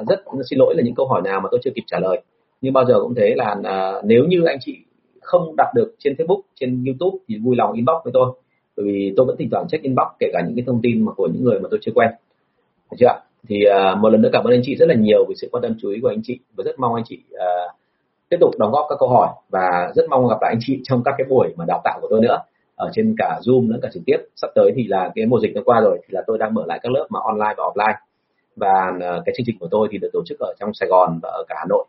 rất 0.08 0.20
xin 0.50 0.58
lỗi 0.58 0.74
là 0.76 0.82
những 0.84 0.94
câu 0.94 1.06
hỏi 1.06 1.22
nào 1.24 1.40
mà 1.40 1.48
tôi 1.50 1.60
chưa 1.64 1.70
kịp 1.74 1.84
trả 1.86 1.98
lời. 1.98 2.22
Nhưng 2.60 2.72
bao 2.72 2.84
giờ 2.84 2.94
cũng 3.02 3.14
thế 3.14 3.34
là 3.36 3.56
uh, 3.58 4.04
nếu 4.04 4.24
như 4.24 4.44
anh 4.46 4.58
chị 4.60 4.78
không 5.20 5.54
đặt 5.56 5.72
được 5.74 5.94
trên 5.98 6.14
Facebook 6.14 6.40
trên 6.60 6.84
YouTube 6.84 7.18
thì 7.28 7.38
vui 7.44 7.56
lòng 7.56 7.72
inbox 7.72 8.04
với 8.04 8.12
tôi. 8.14 8.32
Bởi 8.76 8.86
vì 8.86 9.12
tôi 9.16 9.26
vẫn 9.26 9.36
thỉnh 9.38 9.48
thoảng 9.50 9.68
check 9.68 9.84
inbox 9.84 10.06
kể 10.18 10.26
cả 10.32 10.40
những 10.46 10.56
cái 10.56 10.64
thông 10.66 10.80
tin 10.82 11.04
mà 11.04 11.12
của 11.12 11.28
những 11.32 11.44
người 11.44 11.60
mà 11.60 11.68
tôi 11.70 11.80
chưa 11.82 11.92
quen. 11.94 12.10
Được 12.90 12.96
chưa 13.00 13.20
thì 13.48 13.56
uh, 13.66 13.98
một 13.98 14.08
lần 14.08 14.22
nữa 14.22 14.28
cảm 14.32 14.44
ơn 14.44 14.52
anh 14.52 14.62
chị 14.64 14.76
rất 14.76 14.88
là 14.88 14.94
nhiều 14.94 15.24
vì 15.28 15.34
sự 15.40 15.48
quan 15.52 15.62
tâm 15.62 15.74
chú 15.82 15.90
ý 15.90 16.00
của 16.02 16.08
anh 16.08 16.20
chị. 16.22 16.38
Và 16.56 16.64
rất 16.64 16.78
mong 16.78 16.94
anh 16.94 17.04
chị 17.06 17.18
uh, 17.34 17.70
tiếp 18.28 18.36
tục 18.40 18.50
đóng 18.58 18.72
góp 18.72 18.86
các 18.88 18.96
câu 18.98 19.08
hỏi. 19.08 19.28
Và 19.50 19.92
rất 19.94 20.04
mong 20.10 20.28
gặp 20.28 20.38
lại 20.40 20.52
anh 20.52 20.60
chị 20.60 20.80
trong 20.84 21.02
các 21.04 21.14
cái 21.18 21.26
buổi 21.30 21.54
mà 21.56 21.64
đào 21.68 21.80
tạo 21.84 21.98
của 22.00 22.08
tôi 22.10 22.20
nữa. 22.20 22.38
Ở 22.76 22.90
trên 22.92 23.14
cả 23.18 23.40
zoom 23.44 23.70
lẫn 23.70 23.80
cả 23.82 23.88
trực 23.92 24.02
tiếp. 24.06 24.16
Sắp 24.36 24.50
tới 24.54 24.72
thì 24.76 24.86
là 24.86 25.10
cái 25.14 25.26
mùa 25.26 25.40
dịch 25.40 25.54
nó 25.54 25.62
qua 25.64 25.80
rồi 25.80 25.98
thì 26.02 26.08
là 26.10 26.22
tôi 26.26 26.38
đang 26.38 26.54
mở 26.54 26.64
lại 26.66 26.80
các 26.82 26.92
lớp 26.92 27.06
mà 27.10 27.20
online 27.22 27.54
và 27.56 27.64
offline 27.64 27.94
và 28.56 28.92
ờ, 29.00 29.22
cái 29.26 29.34
chương 29.36 29.46
trình 29.46 29.56
của 29.60 29.68
tôi 29.70 29.88
thì 29.90 29.98
được 29.98 30.10
tổ 30.12 30.22
chức 30.26 30.38
ở 30.40 30.54
trong 30.60 30.74
Sài 30.74 30.88
Gòn 30.88 31.18
và 31.22 31.28
ở 31.28 31.44
cả 31.48 31.54
Hà 31.58 31.64
Nội. 31.68 31.84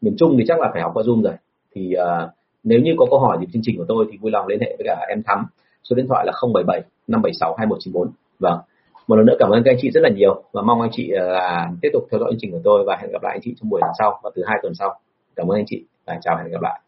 Miền 0.00 0.14
Trung 0.18 0.34
thì 0.38 0.44
chắc 0.48 0.60
là 0.60 0.70
phải 0.72 0.82
học 0.82 0.90
qua 0.94 1.02
zoom 1.02 1.22
rồi. 1.22 1.34
Thì 1.74 1.94
uh, 1.96 2.30
nếu 2.64 2.80
như 2.80 2.94
có 2.98 3.06
câu 3.10 3.18
hỏi 3.18 3.36
gì 3.40 3.46
chương 3.52 3.62
trình 3.64 3.78
của 3.78 3.84
tôi 3.88 4.06
thì 4.12 4.18
vui 4.18 4.30
lòng 4.30 4.46
liên 4.46 4.60
hệ 4.60 4.76
với 4.78 4.84
cả 4.86 5.06
em 5.08 5.22
Thắm. 5.26 5.46
Số 5.82 5.96
điện 5.96 6.06
thoại 6.08 6.26
là 6.26 6.32
077 6.54 6.82
576 7.08 7.54
2194 7.58 8.12
vâng. 8.38 8.58
Một 9.06 9.16
lần 9.16 9.26
nữa 9.26 9.36
cảm 9.38 9.50
ơn 9.50 9.62
các 9.64 9.70
anh 9.70 9.78
chị 9.80 9.90
rất 9.90 10.00
là 10.00 10.08
nhiều 10.08 10.42
và 10.52 10.62
mong 10.62 10.80
anh 10.80 10.90
chị 10.92 11.10
ờ, 11.10 11.32
là 11.32 11.70
tiếp 11.82 11.90
tục 11.92 12.06
theo 12.10 12.20
dõi 12.20 12.30
chương 12.30 12.40
trình 12.40 12.52
của 12.52 12.60
tôi 12.64 12.84
và 12.86 12.96
hẹn 13.00 13.12
gặp 13.12 13.22
lại 13.22 13.32
anh 13.34 13.40
chị 13.42 13.54
trong 13.60 13.70
buổi 13.70 13.80
lần 13.80 13.90
sau 13.98 14.20
và 14.22 14.30
từ 14.34 14.42
hai 14.46 14.58
tuần 14.62 14.74
sau. 14.74 15.00
Cảm 15.36 15.48
ơn 15.48 15.58
anh 15.58 15.64
chị 15.66 15.84
và 16.06 16.18
chào 16.22 16.36
hẹn 16.36 16.52
gặp 16.52 16.62
lại. 16.62 16.80